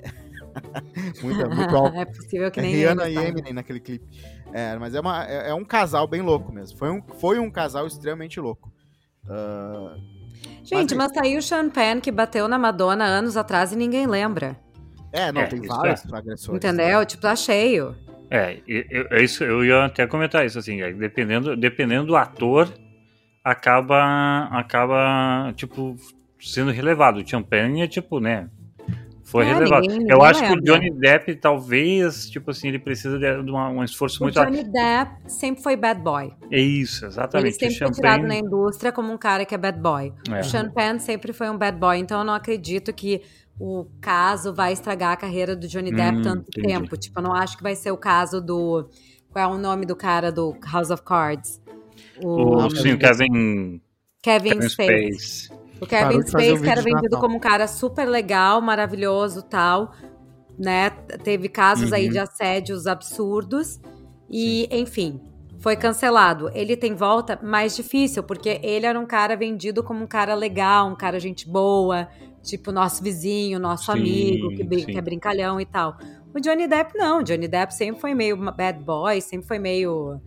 muito, 1.22 1.50
muito 1.50 1.76
alto. 1.76 1.96
é 1.96 2.04
possível 2.04 2.50
que 2.50 2.60
É 2.60 2.62
nem 2.62 2.74
Rihanna 2.74 3.08
ele 3.08 3.18
e. 3.18 3.24
Eminem 3.28 3.52
naquele 3.52 3.80
clipe. 3.80 4.06
É, 4.52 4.76
mas 4.78 4.94
é, 4.94 5.00
uma, 5.00 5.24
é, 5.26 5.50
é 5.50 5.54
um 5.54 5.64
casal 5.64 6.06
bem 6.06 6.22
louco 6.22 6.52
mesmo. 6.52 6.76
Foi 6.78 6.90
um, 6.90 7.02
foi 7.18 7.38
um 7.38 7.50
casal 7.50 7.86
extremamente 7.86 8.40
louco. 8.40 8.72
Ah, 9.28 9.96
Gente, 10.62 10.94
Mas- 10.94 11.10
mas 11.10 11.14
saiu 11.14 11.38
o 11.38 11.42
Sean 11.42 11.68
Penn 11.68 12.00
que 12.00 12.10
bateu 12.10 12.46
na 12.48 12.58
Madonna 12.58 13.04
anos 13.04 13.36
atrás 13.36 13.72
e 13.72 13.76
ninguém 13.76 14.06
lembra. 14.06 14.56
É, 15.12 15.32
não, 15.32 15.42
É, 15.42 15.46
tem 15.46 15.60
vários 15.62 16.04
é. 16.04 16.16
agressores. 16.16 16.56
Entendeu? 16.64 17.04
Tipo, 17.06 17.22
tá 17.22 17.34
cheio. 17.36 17.94
É, 18.30 18.58
eu, 18.66 18.84
eu- 18.90 19.06
é 19.10 19.22
isso, 19.22 19.42
eu 19.42 19.64
ia 19.64 19.84
até 19.86 20.06
comentar 20.06 20.46
isso, 20.46 20.58
assim, 20.58 20.78
dependendo, 20.94 21.56
dependendo 21.56 22.06
do 22.06 22.16
ator, 22.16 22.72
acaba, 23.42 24.44
acaba, 24.52 25.52
tipo, 25.56 25.96
sendo 26.40 26.70
relevado. 26.70 27.18
O 27.20 27.26
Champagne 27.28 27.82
é, 27.82 27.88
tipo, 27.88 28.20
né, 28.20 28.48
foi 29.24 29.44
É, 29.46 29.52
relevado. 29.54 29.82
ninguém- 29.82 29.98
eu 30.08 30.16
ninguém 30.18 30.26
acho 30.26 30.40
que 30.40 30.46
o 30.52 30.54
lembra. 30.54 30.72
Johnny 30.74 30.90
Depp, 31.00 31.34
talvez, 31.36 32.30
tipo 32.30 32.50
assim, 32.50 32.68
ele 32.68 32.78
precisa 32.78 33.18
de, 33.18 33.42
de 33.42 33.50
uma- 33.50 33.68
um 33.68 33.82
esforço 33.82 34.22
O 34.22 34.26
muito... 34.26 34.40
Johnny 34.40 34.64
Depp 34.64 35.12
sempre 35.26 35.62
foi 35.62 35.76
bad 35.76 36.00
boy. 36.00 36.32
É 36.50 36.60
isso, 36.60 37.04
Ele 37.04 37.12
exatamente. 37.12 37.56
sempre 37.56 37.74
o 37.74 37.78
foi 37.78 37.90
tirado 37.92 38.22
na 38.22 38.28
Champagne, 38.34 38.46
indústria 38.46 38.92
como 38.92 39.12
um 39.12 39.18
cara 39.18 39.44
que 39.44 39.54
é 39.54 39.58
bad 39.58 39.78
boy. 39.80 40.12
É. 40.30 40.40
O 40.40 40.44
Sean 40.44 40.70
Penn 40.70 40.98
sempre 40.98 41.32
foi 41.32 41.48
um 41.50 41.56
bad 41.58 41.76
boy, 41.78 41.98
então 41.98 42.18
eu 42.20 42.24
não 42.24 42.34
acredito 42.34 42.92
que 42.92 43.22
o 43.60 43.86
caso 44.00 44.54
vai 44.54 44.72
estragar 44.72 45.12
a 45.12 45.16
carreira 45.16 45.54
do 45.54 45.68
Johnny 45.68 45.92
Depp 45.92 46.18
Hum, 46.18 46.22
tanto 46.22 46.48
entendi. 46.48 46.66
tempo. 46.66 46.96
Tipo, 46.96 47.20
eu 47.20 47.22
não 47.22 47.34
acho 47.34 47.58
que 47.58 47.62
vai 47.62 47.76
ser 47.76 47.90
o 47.90 47.96
caso 47.96 48.40
do. 48.40 48.88
Qual 49.30 49.44
é 49.44 49.54
o 49.54 49.58
nome 49.58 49.84
do 49.84 49.94
cara 49.94 50.32
do 50.32 50.56
House 50.72 50.90
of 50.90 51.02
Cards? 51.02 51.60
O, 52.22 52.56
o, 52.56 52.70
sim, 52.70 52.94
o 52.94 52.98
Kevin, 52.98 53.80
Kevin, 54.22 54.50
Kevin 54.50 54.68
Spacey. 54.68 55.12
Space. 55.12 55.52
O 55.80 55.86
Kevin 55.86 56.04
Parou 56.04 56.22
Spacey, 56.26 56.52
o 56.52 56.62
que 56.62 56.70
era 56.70 56.82
vendido 56.82 57.18
como 57.18 57.36
um 57.36 57.40
cara 57.40 57.68
super 57.68 58.06
legal, 58.06 58.60
maravilhoso 58.60 59.42
tal, 59.42 59.92
né? 60.58 60.90
Teve 61.22 61.48
casos 61.48 61.92
aí 61.92 62.06
Uhum. 62.06 62.12
de 62.12 62.18
assédios 62.18 62.86
absurdos 62.86 63.78
e, 64.28 64.68
enfim, 64.70 65.20
foi 65.58 65.76
cancelado. 65.76 66.50
Ele 66.54 66.76
tem 66.76 66.94
volta 66.94 67.38
mais 67.42 67.76
difícil, 67.76 68.22
porque 68.22 68.60
ele 68.62 68.84
era 68.86 68.98
um 68.98 69.06
cara 69.06 69.36
vendido 69.36 69.82
como 69.82 70.02
um 70.02 70.06
cara 70.06 70.34
legal, 70.34 70.88
um 70.88 70.96
cara 70.96 71.18
gente 71.20 71.48
boa, 71.48 72.08
tipo 72.42 72.72
nosso 72.72 73.02
vizinho, 73.02 73.58
nosso 73.58 73.92
Sim, 73.92 73.98
amigo, 73.98 74.50
que, 74.54 74.64
brin- 74.64 74.84
sim. 74.84 74.92
que 74.92 74.98
é 74.98 75.02
brincalhão 75.02 75.60
e 75.60 75.66
tal. 75.66 75.96
O 76.34 76.40
Johnny 76.40 76.66
Depp 76.68 76.96
não, 76.96 77.20
o 77.20 77.22
Johnny 77.22 77.48
Depp 77.48 77.74
sempre 77.74 78.00
foi 78.00 78.14
meio 78.14 78.36
bad 78.52 78.78
boy, 78.84 79.20
sempre 79.20 79.46
foi 79.46 79.58
meio... 79.58 80.20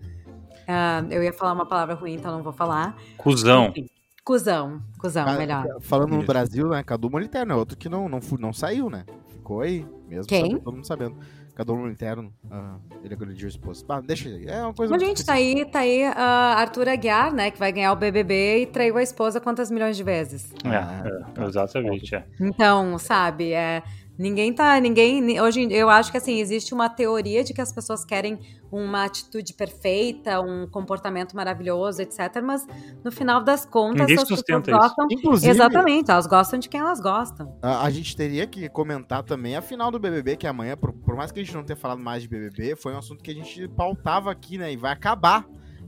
ah, 0.68 1.04
eu 1.10 1.24
ia 1.24 1.32
falar 1.34 1.54
uma 1.54 1.66
palavra 1.66 1.96
ruim, 1.96 2.14
então 2.14 2.32
não 2.36 2.44
vou 2.44 2.54
falar. 2.54 2.96
Cusão. 3.18 3.68
Enfim, 3.68 3.88
Cusão, 4.26 4.82
cusão, 5.00 5.28
Ah, 5.28 5.34
melhor. 5.38 5.66
Falando 5.82 6.16
no. 6.16 6.24
Brasil, 6.24 6.70
né? 6.70 6.82
Cadu 6.82 7.10
Moliterno 7.10 7.52
é 7.52 7.56
outro 7.58 7.78
que 7.78 7.90
não, 7.90 8.08
não, 8.08 8.22
não 8.40 8.54
saiu, 8.54 8.90
né? 8.90 9.04
Ficou 9.28 9.60
aí, 9.60 9.86
mesmo 10.08 10.26
Quem? 10.26 10.44
sabendo- 10.46 10.62
todo 10.64 10.74
mundo 10.76 10.88
sabendo. 10.88 11.18
Cadu 11.56 11.76
Moliterno, 11.76 12.34
ah, 12.50 12.78
ele 13.04 13.14
agrediu 13.14 13.46
a 13.46 13.50
esposa. 13.50 13.86
Ah, 13.88 14.02
deixa 14.02 14.28
aí, 14.28 14.48
é 14.48 14.64
uma 14.64 14.74
coisa 14.74 14.92
Mas, 14.92 15.04
muito 15.04 15.18
gente, 15.18 15.26
tá 15.26 15.34
aí, 15.34 15.66
tá 15.66 15.80
aí 15.80 16.04
ah, 16.04 16.56
Arthur 16.58 16.90
Aguiar, 16.90 17.32
né? 17.32 17.52
Que 17.52 17.60
vai 17.60 17.72
ganhar 17.72 17.92
o 17.92 17.96
BBB 17.96 18.62
e 18.64 18.66
traiu 18.66 18.98
a 18.98 19.04
esposa 19.04 19.40
quantas 19.40 19.70
milhões 19.70 19.96
de 19.96 20.04
vezes. 20.04 20.52
Ah, 20.64 21.04
É, 21.38 21.42
é, 21.42 21.46
exatamente, 21.46 22.16
é. 22.16 22.26
Então, 22.40 22.98
sabe, 22.98 23.54
é. 23.54 23.84
Ninguém 24.18 24.54
tá. 24.54 24.80
Ninguém. 24.80 25.22
ni- 25.22 25.42
Hoje 25.42 25.68
eu 25.72 25.90
acho 25.90 26.12
que 26.12 26.18
assim, 26.18 26.40
existe 26.40 26.74
uma 26.74 26.88
teoria 26.90 27.44
de 27.44 27.54
que 27.54 27.62
as 27.62 27.72
pessoas 27.72 28.06
querem 28.06 28.40
uma 28.72 29.04
atitude 29.06 29.54
perfeita, 29.54 30.40
um 30.42 30.68
comportamento 30.68 31.36
maravilhoso, 31.36 32.02
etc. 32.02 32.42
Mas 32.44 32.66
no 33.04 33.12
final 33.12 33.44
das 33.44 33.66
contas, 33.66 34.02
Ninguém 34.02 34.16
as 34.16 34.22
pessoas 34.24 34.40
isso. 34.48 34.72
gostam. 34.80 35.08
Inclusive, 35.12 35.52
Exatamente, 35.52 36.12
elas 36.12 36.28
gostam 36.28 36.60
de 36.60 36.70
quem 36.70 36.80
elas 36.80 37.00
gostam. 37.00 37.56
A, 37.62 37.84
a 37.86 37.90
gente 37.90 38.16
teria 38.16 38.46
que 38.48 38.68
comentar 38.70 39.24
também 39.24 39.56
a 39.56 39.62
final 39.62 39.90
do 39.92 40.00
BBB, 40.00 40.38
que 40.38 40.46
é 40.48 40.50
amanhã, 40.50 40.76
por, 40.78 40.92
por 40.94 41.16
mais 41.16 41.32
que 41.32 41.40
a 41.40 41.44
gente 41.44 41.56
não 41.56 41.64
tenha 41.64 41.78
falado 41.78 42.00
mais 42.00 42.22
de 42.24 42.28
BBB, 42.28 42.76
foi 42.76 42.94
um 42.94 42.98
assunto 42.98 43.24
que 43.24 43.32
a 43.32 43.36
gente 43.36 43.68
pautava 43.70 44.32
aqui, 44.32 44.58
né? 44.58 44.72
E 44.72 44.78
vai 44.78 44.92
acabar. 44.92 45.46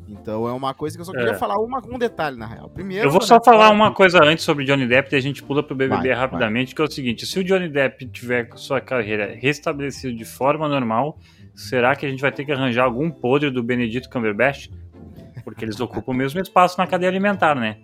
Então 0.07 0.47
é 0.47 0.51
uma 0.53 0.73
coisa 0.73 0.95
que 0.95 1.01
eu 1.01 1.05
só 1.05 1.11
queria 1.11 1.31
É. 1.31 1.33
falar 1.35 1.55
uma, 1.57 1.81
um 1.87 1.97
detalhe, 1.97 2.37
na 2.37 2.45
real. 2.45 2.69
Primeiro. 2.69 3.07
Eu 3.07 3.11
vou 3.11 3.21
só 3.21 3.41
falar 3.43 3.65
fala- 3.69 3.75
uma 3.75 3.91
coisa 3.93 4.23
antes 4.23 4.43
sobre 4.45 4.63
Johnny 4.63 4.85
Depp 4.87 5.13
e 5.13 5.17
a 5.17 5.21
gente 5.21 5.41
pula 5.41 5.63
pro 5.63 5.75
BBB 5.75 6.09
Vai, 6.09 6.13
rapidamente, 6.17 6.75
que 6.75 6.81
é 6.81 6.85
o 6.85 6.91
seguinte: 6.91 7.25
se 7.25 7.39
o 7.39 7.43
Johnny 7.43 7.67
Depp 7.67 8.05
tiver 8.07 8.49
sua 8.55 8.79
carreira 8.79 9.35
restabelecida 9.39 10.13
de 10.13 10.25
forma 10.25 10.67
normal, 10.67 11.17
será 11.55 11.95
que 11.95 12.05
a 12.05 12.09
gente 12.09 12.21
vai 12.21 12.31
ter 12.31 12.45
que 12.45 12.51
arranjar 12.51 12.83
algum 12.85 13.09
podre 13.09 13.49
do 13.49 13.63
Benedito 13.63 14.09
Cumberbatch? 14.09 14.67
Porque 15.43 15.65
eles 15.65 15.79
ocupam 15.79 16.11
o 16.11 16.15
mesmo 16.15 16.39
espaço 16.39 16.77
na 16.77 16.87
cadeia 16.87 17.09
alimentar, 17.09 17.55
né? 17.55 17.77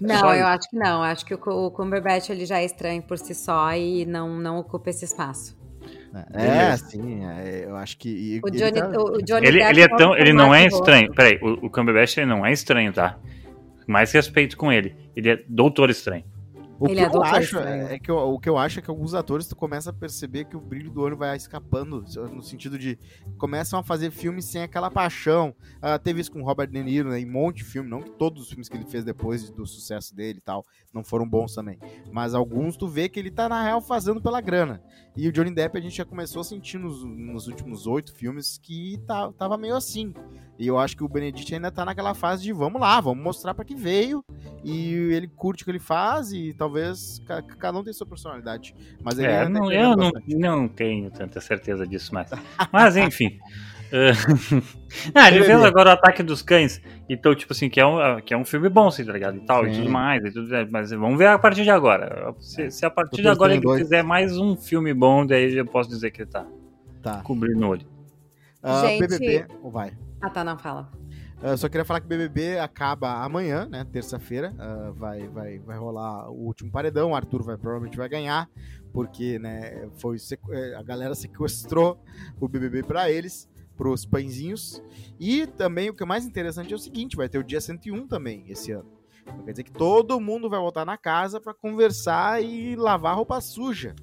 Não, 0.00 0.32
eu 0.34 0.46
acho 0.46 0.70
que 0.70 0.76
não. 0.76 1.02
Acho 1.02 1.24
que 1.26 1.34
o, 1.34 1.38
o 1.66 1.70
Cumberbatch 1.70 2.30
ele 2.30 2.46
já 2.46 2.58
é 2.60 2.64
estranho 2.64 3.02
por 3.02 3.18
si 3.18 3.34
só 3.34 3.74
e 3.74 4.06
não, 4.06 4.38
não 4.38 4.58
ocupa 4.58 4.90
esse 4.90 5.04
espaço. 5.04 5.58
É, 6.32 6.38
Beleza. 6.38 6.86
sim, 6.86 7.24
é, 7.24 7.64
eu 7.66 7.76
acho 7.76 7.96
que. 7.98 8.08
e- 8.08 8.40
O 8.42 8.48
ele 8.48 8.58
Johnny, 8.58 8.72
tá- 8.72 8.88
o, 9.00 9.22
Johnny 9.22 9.46
Ele, 9.46 9.58
Depp 9.58 9.70
ele 9.70 9.80
é 9.82 9.88
tão, 9.88 10.10
um 10.10 10.16
ele 10.16 10.32
não 10.32 10.54
é 10.54 10.66
estranho. 10.66 11.12
Peraí, 11.14 11.38
o, 11.42 11.66
o 11.66 11.70
Cumberbatch 11.70 12.16
ele 12.18 12.26
não 12.26 12.44
é 12.44 12.52
estranho, 12.52 12.92
tá? 12.92 13.18
Mais 13.86 14.12
respeito 14.12 14.56
com 14.56 14.72
ele. 14.72 14.94
Ele 15.16 15.30
é 15.30 15.44
doutor 15.48 15.90
estranho. 15.90 16.24
O 16.78 16.86
Ele 16.86 16.94
que 16.94 17.00
é 17.02 17.04
eu 17.06 17.10
doutor 17.10 17.28
acho 17.34 17.56
estranho. 17.56 17.88
é, 17.88 17.94
é 17.94 17.98
que 17.98 18.10
eu- 18.10 18.16
o 18.16 18.38
que 18.40 18.48
eu 18.48 18.56
acho 18.56 18.78
é 18.78 18.82
que 18.82 18.88
alguns 18.88 19.12
atores 19.12 19.46
tu 19.46 19.54
começa 19.54 19.90
a 19.90 19.92
perceber 19.92 20.46
que 20.46 20.56
o 20.56 20.60
brilho 20.60 20.90
do 20.90 21.02
olho 21.02 21.14
vai 21.14 21.36
escapando, 21.36 22.02
no 22.32 22.42
sentido 22.42 22.78
de 22.78 22.98
começam 23.36 23.78
a 23.78 23.82
fazer 23.82 24.10
filmes 24.10 24.46
sem 24.46 24.62
aquela 24.62 24.90
paixão. 24.90 25.54
Ah, 25.82 25.98
teve 25.98 26.22
isso 26.22 26.32
com 26.32 26.40
o 26.40 26.44
Robert 26.44 26.68
De 26.68 26.82
Niro, 26.82 27.10
né, 27.10 27.20
em 27.20 27.26
um 27.28 27.32
monte 27.32 27.56
de 27.58 27.64
filme, 27.64 27.86
não 27.90 28.00
que 28.00 28.08
todos 28.12 28.44
os 28.44 28.48
filmes 28.48 28.66
que 28.66 28.78
ele 28.78 28.86
fez 28.86 29.04
depois 29.04 29.50
do 29.50 29.66
sucesso 29.66 30.16
dele 30.16 30.38
e 30.38 30.40
tal 30.42 30.64
não 30.92 31.04
foram 31.04 31.28
bons 31.28 31.54
também, 31.54 31.78
mas 32.10 32.34
alguns 32.34 32.76
tu 32.78 32.88
vê 32.88 33.10
que 33.10 33.20
ele 33.20 33.30
tá 33.30 33.46
na 33.46 33.62
real 33.62 33.82
fazendo 33.82 34.18
pela 34.20 34.40
grana. 34.40 34.80
E 35.16 35.26
o 35.28 35.32
Johnny 35.32 35.52
Depp 35.52 35.76
a 35.76 35.80
gente 35.80 35.96
já 35.96 36.04
começou 36.04 36.40
a 36.40 36.44
sentir 36.44 36.78
nos, 36.78 37.04
nos 37.04 37.48
últimos 37.48 37.86
oito 37.86 38.14
filmes 38.14 38.58
que 38.62 38.98
tá, 39.06 39.30
tava 39.32 39.58
meio 39.58 39.74
assim. 39.76 40.14
E 40.58 40.66
eu 40.66 40.78
acho 40.78 40.96
que 40.96 41.02
o 41.02 41.08
Benedict 41.08 41.52
ainda 41.54 41.70
tá 41.70 41.84
naquela 41.84 42.14
fase 42.14 42.42
de 42.44 42.52
vamos 42.52 42.80
lá, 42.80 43.00
vamos 43.00 43.22
mostrar 43.24 43.52
pra 43.54 43.64
que 43.64 43.74
veio. 43.74 44.24
E 44.62 44.92
ele 45.12 45.26
curte 45.26 45.62
o 45.62 45.64
que 45.64 45.70
ele 45.70 45.78
faz 45.80 46.32
e 46.32 46.52
talvez 46.54 47.20
ca- 47.26 47.42
cada 47.42 47.78
um 47.78 47.82
tem 47.82 47.92
sua 47.92 48.06
personalidade. 48.06 48.74
Mas 49.02 49.18
ele 49.18 49.28
É, 49.28 49.48
não, 49.48 49.72
eu 49.72 49.96
não, 49.96 50.10
não 50.38 50.68
tenho 50.68 51.10
tanta 51.10 51.40
certeza 51.40 51.86
disso 51.86 52.14
mais. 52.14 52.30
Mas, 52.72 52.96
enfim. 52.96 53.38
Ah, 55.14 55.28
ele 55.30 55.44
fez 55.44 55.62
agora 55.62 55.90
o 55.90 55.92
Ataque 55.92 56.22
dos 56.22 56.42
Cães. 56.42 56.80
Então, 57.08 57.34
tipo 57.34 57.52
assim, 57.52 57.68
que 57.68 57.80
é 57.80 57.86
um, 57.86 58.20
que 58.20 58.34
é 58.34 58.36
um 58.36 58.44
filme 58.44 58.68
bom, 58.68 58.88
assim, 58.88 59.04
tá 59.04 59.12
ligado? 59.12 59.36
E 59.36 59.40
tal, 59.40 59.66
e 59.66 59.72
Sim. 59.74 59.80
tudo 59.80 59.90
mais. 59.90 60.24
E 60.24 60.30
tudo, 60.32 60.48
mas 60.70 60.90
vamos 60.90 61.16
ver 61.18 61.28
a 61.28 61.38
partir 61.38 61.62
de 61.62 61.70
agora. 61.70 62.34
Se, 62.40 62.70
se 62.70 62.84
a 62.84 62.90
partir 62.90 63.22
de 63.22 63.28
agora 63.28 63.52
ele 63.52 63.62
dois. 63.62 63.80
fizer 63.82 64.02
mais 64.02 64.36
um 64.36 64.56
filme 64.56 64.92
bom, 64.92 65.24
daí 65.24 65.54
eu 65.56 65.64
posso 65.66 65.88
dizer 65.88 66.10
que 66.10 66.22
ele 66.22 66.30
tá 66.30 66.46
Tá. 67.02 67.22
cobrindo 67.22 67.64
o 67.64 67.68
olho. 67.70 67.86
Ah, 68.62 68.82
Gente- 68.86 69.06
BBB, 69.06 69.46
oh, 69.62 69.70
vai. 69.70 69.92
Ah, 70.20 70.28
tá, 70.28 70.44
não 70.44 70.58
fala. 70.58 70.90
Ah, 71.42 71.56
só 71.56 71.68
queria 71.68 71.84
falar 71.84 72.00
que 72.00 72.06
o 72.06 72.08
BBB 72.10 72.58
acaba 72.58 73.24
amanhã, 73.24 73.66
né? 73.70 73.86
Terça-feira. 73.90 74.52
Ah, 74.58 74.90
vai, 74.94 75.26
vai, 75.28 75.58
vai 75.60 75.78
rolar 75.78 76.28
o 76.30 76.34
último 76.46 76.70
paredão. 76.70 77.12
O 77.12 77.14
Arthur 77.14 77.42
vai, 77.42 77.56
provavelmente 77.56 77.96
vai 77.96 78.08
ganhar, 78.08 78.46
porque 78.92 79.38
né, 79.38 79.88
foi, 79.98 80.18
sequ- 80.18 80.52
eh, 80.52 80.74
a 80.76 80.82
galera 80.82 81.14
sequestrou 81.14 81.98
o 82.38 82.46
BBB 82.46 82.82
pra 82.82 83.10
eles, 83.10 83.48
pros 83.80 84.04
pãezinhos. 84.04 84.82
E 85.18 85.46
também 85.46 85.88
o 85.88 85.94
que 85.94 86.02
é 86.02 86.06
mais 86.06 86.26
interessante 86.26 86.70
é 86.70 86.76
o 86.76 86.78
seguinte: 86.78 87.16
vai 87.16 87.30
ter 87.30 87.38
o 87.38 87.44
dia 87.44 87.62
101 87.62 88.06
também 88.06 88.44
esse 88.46 88.72
ano. 88.72 88.92
Então, 89.22 89.42
quer 89.42 89.52
dizer 89.52 89.62
que 89.62 89.72
todo 89.72 90.20
mundo 90.20 90.50
vai 90.50 90.60
voltar 90.60 90.84
na 90.84 90.98
casa 90.98 91.40
pra 91.40 91.54
conversar 91.54 92.44
e 92.44 92.76
lavar 92.76 93.16
roupa 93.16 93.40
suja. 93.40 93.94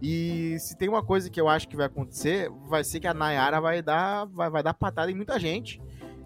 E 0.00 0.56
se 0.60 0.78
tem 0.78 0.88
uma 0.88 1.02
coisa 1.02 1.28
que 1.28 1.40
eu 1.40 1.48
acho 1.48 1.68
que 1.68 1.76
vai 1.76 1.86
acontecer, 1.86 2.48
vai 2.68 2.84
ser 2.84 3.00
que 3.00 3.08
a 3.08 3.12
Nayara 3.12 3.60
vai 3.60 3.82
dar, 3.82 4.26
vai, 4.26 4.48
vai 4.48 4.62
dar 4.62 4.74
patada 4.74 5.10
em 5.10 5.14
muita 5.14 5.40
gente. 5.40 5.82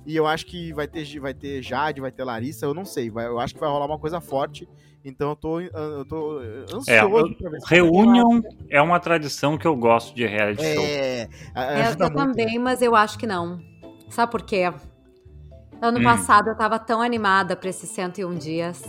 E 0.06 0.14
eu 0.16 0.26
acho 0.26 0.46
que 0.46 0.72
vai 0.72 0.86
ter, 0.86 1.18
vai 1.18 1.32
ter 1.32 1.62
Jade, 1.62 2.00
vai 2.00 2.12
ter 2.12 2.24
Larissa, 2.24 2.66
eu 2.66 2.74
não 2.74 2.84
sei. 2.84 3.10
Vai, 3.10 3.26
eu 3.26 3.38
acho 3.40 3.54
que 3.54 3.60
vai 3.60 3.68
rolar 3.70 3.86
uma 3.86 3.98
coisa 3.98 4.20
forte. 4.20 4.68
Então 5.04 5.30
eu 5.30 5.36
tô, 5.36 5.60
eu 5.60 6.04
tô 6.06 6.38
ansioso 6.72 7.32
É, 7.32 7.34
pra 7.36 7.50
ver 7.50 7.60
se 7.60 7.74
Reunion 7.74 8.40
é 8.70 8.80
uma 8.80 8.98
tradição 8.98 9.58
que 9.58 9.66
eu 9.66 9.76
gosto 9.76 10.14
de 10.14 10.26
reality 10.26 10.62
show. 10.62 10.84
É, 10.84 11.28
É, 11.54 11.82
ajuda 11.86 12.04
eu 12.06 12.10
muito, 12.10 12.28
também, 12.30 12.58
né? 12.58 12.64
mas 12.64 12.80
eu 12.82 12.94
acho 12.96 13.18
que 13.18 13.26
não. 13.26 13.60
Sabe 14.08 14.32
por 14.32 14.42
quê? 14.42 14.72
Ano 15.82 15.98
Hum. 16.00 16.04
passado 16.04 16.48
eu 16.48 16.54
tava 16.56 16.78
tão 16.78 17.02
animada 17.02 17.54
pra 17.56 17.68
esses 17.68 17.90
101 17.90 18.34
dias. 18.34 18.82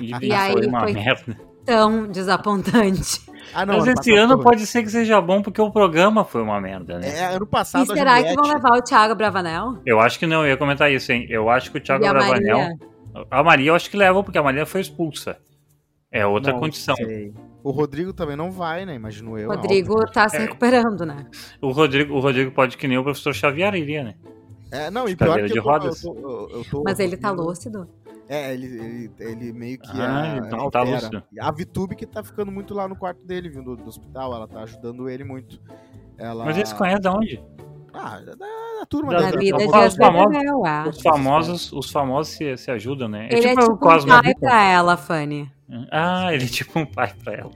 E, 0.00 0.26
E 0.28 0.32
aí 0.32 0.52
foi 0.52 0.66
uma 0.66 0.80
foi- 0.80 0.92
merda. 0.94 1.36
Tão 1.64 2.06
desapontante. 2.06 3.20
Ah, 3.54 3.64
não, 3.66 3.74
Mas 3.78 3.84
ano 3.88 3.94
esse 4.00 4.14
ano 4.14 4.34
foi- 4.34 4.44
pode 4.44 4.66
ser 4.66 4.82
que 4.82 4.90
seja 4.90 5.20
bom 5.20 5.40
porque 5.42 5.60
o 5.60 5.70
programa 5.70 6.24
foi 6.24 6.42
uma 6.42 6.60
merda, 6.60 6.98
né? 6.98 7.08
É, 7.08 7.24
ano 7.34 7.44
E 7.44 7.48
passado 7.48 7.90
a 7.92 7.96
será 7.96 8.16
que 8.22 8.34
vão 8.34 8.44
Juliette- 8.44 8.54
levar 8.64 8.78
o 8.78 8.82
Thiago 8.82 9.14
Bravanel? 9.14 9.78
Eu 9.86 10.00
acho 10.00 10.18
que 10.18 10.26
não, 10.26 10.42
eu 10.42 10.48
ia 10.48 10.56
comentar 10.56 10.90
isso, 10.92 11.10
hein? 11.12 11.26
Eu 11.30 11.48
acho 11.48 11.70
que 11.70 11.78
o 11.78 11.80
Thiago 11.80 12.04
e 12.04 12.06
a 12.06 12.12
Bravanel. 12.12 12.58
Maria? 12.58 12.78
A 13.30 13.42
Maria 13.42 13.70
eu 13.70 13.74
acho 13.74 13.88
que 13.90 13.96
leva, 13.96 14.22
porque 14.22 14.36
a 14.38 14.42
Maria 14.42 14.66
foi 14.66 14.80
expulsa. 14.80 15.38
É 16.12 16.24
outra 16.26 16.52
Não 16.52 16.60
condição. 16.60 16.94
sei. 16.96 17.32
O 17.62 17.70
Rodrigo 17.70 18.12
também 18.12 18.36
não 18.36 18.50
vai, 18.50 18.84
né? 18.86 18.94
Imagino 18.94 19.36
eu. 19.38 19.48
Rodrigo 19.48 19.96
tá 20.12 20.28
se 20.28 20.36
É. 20.36 20.40
recuperando, 20.40 21.04
né? 21.04 21.26
O 21.60 21.70
Rodrigo, 21.72 22.14
o 22.14 22.20
Rodrigo 22.20 22.50
pode 22.52 22.76
que 22.76 22.86
nem 22.86 22.96
o 22.98 23.02
professor 23.02 23.34
Xavier 23.34 23.74
iria, 23.74 24.04
né? 24.04 24.14
É, 24.70 24.90
não, 24.90 25.08
e 25.08 25.16
pior 25.16 25.36
que 25.40 25.46
de 25.46 25.56
eu 25.58 25.62
tô, 25.62 25.68
rodas. 25.70 26.04
eu 26.04 26.12
tô- 26.14 26.20
eu- 26.20 26.50
eu 26.58 26.64
tô- 26.70 26.82
Mas 26.84 26.98
ele 27.00 27.16
tá 27.16 27.30
lúcido. 27.30 27.88
É, 28.28 28.52
ele, 28.52 28.66
ele, 28.66 29.10
ele 29.20 29.52
meio 29.52 29.78
que 29.78 29.88
Ah, 30.00 30.32
a- 30.34 30.36
então 30.38 30.70
tá 30.70 30.82
lúcido. 30.82 31.22
A 31.40 31.50
Vitube 31.52 31.94
que 31.94 32.04
tá 32.06 32.22
ficando 32.24 32.50
muito 32.50 32.74
lá 32.74 32.88
no 32.88 32.96
quarto 32.96 33.24
dele, 33.24 33.48
vindo 33.48 33.76
do, 33.76 33.86
hospital, 33.88 34.34
ela 34.34 34.48
tá 34.48 34.60
ajudando 34.62 35.08
ele 35.08 35.22
muito. 35.24 35.60
Ela... 36.18 36.44
Mas 36.44 36.56
eles 36.56 36.72
conhecem 36.72 37.00
de 37.00 37.08
onde? 37.08 37.44
Ah, 37.94 38.20
da, 38.20 38.34
da 38.34 38.86
turma 38.88 39.12
Da- 39.14 39.20
Na 39.22 39.30
dele. 39.30 39.44
vida 39.44 39.56
os 39.56 39.92
de 39.94 39.98
famosos- 39.98 40.36
é. 40.36 40.88
Os 40.88 41.00
famosos, 41.02 41.72
os 41.72 41.90
famosos 41.90 42.34
se, 42.34 42.56
se 42.56 42.70
ajudam, 42.70 43.08
né? 43.08 43.28
Ele 43.30 43.46
é 43.46 43.50
tipo 43.54 43.70
o 43.70 43.74
um 43.74 43.76
Cosma. 43.76 44.22
pai 44.22 44.34
pra 44.34 44.64
ela, 44.64 44.96
Fanny. 44.96 45.50
Ah, 45.90 46.32
ele 46.32 46.44
é 46.44 46.48
tipo 46.48 46.78
um 46.78 46.86
pai 46.86 47.12
pra 47.24 47.32
ela. 47.34 47.50